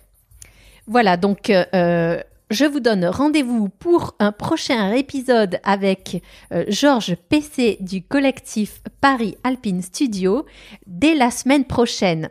Voilà, 0.87 1.17
donc 1.17 1.51
euh, 1.51 2.23
je 2.51 2.65
vous 2.65 2.81
donne 2.81 3.07
rendez-vous 3.07 3.69
pour 3.69 4.15
un 4.21 4.31
prochain 4.31 4.93
épisode 4.93 5.59
avec 5.65 6.23
euh, 6.53 6.65
Georges 6.69 7.17
PC 7.29 7.79
du 7.81 8.03
collectif 8.03 8.83
Paris 9.01 9.37
Alpine 9.43 9.83
Studio 9.83 10.47
dès 10.87 11.15
la 11.15 11.31
semaine 11.31 11.65
prochaine. 11.65 12.29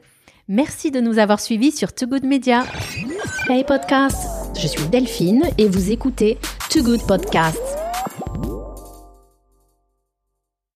Merci 0.47 0.91
de 0.91 1.01
nous 1.01 1.17
avoir 1.17 1.39
suivis 1.39 1.71
sur 1.71 1.93
Too 1.93 2.07
Good 2.07 2.23
Media. 2.23 2.63
Hey 3.49 3.63
podcast, 3.63 4.27
je 4.57 4.67
suis 4.67 4.87
Delphine 4.87 5.43
et 5.57 5.67
vous 5.67 5.91
écoutez 5.91 6.37
Too 6.69 6.83
Good 6.83 7.05
Podcast 7.07 7.84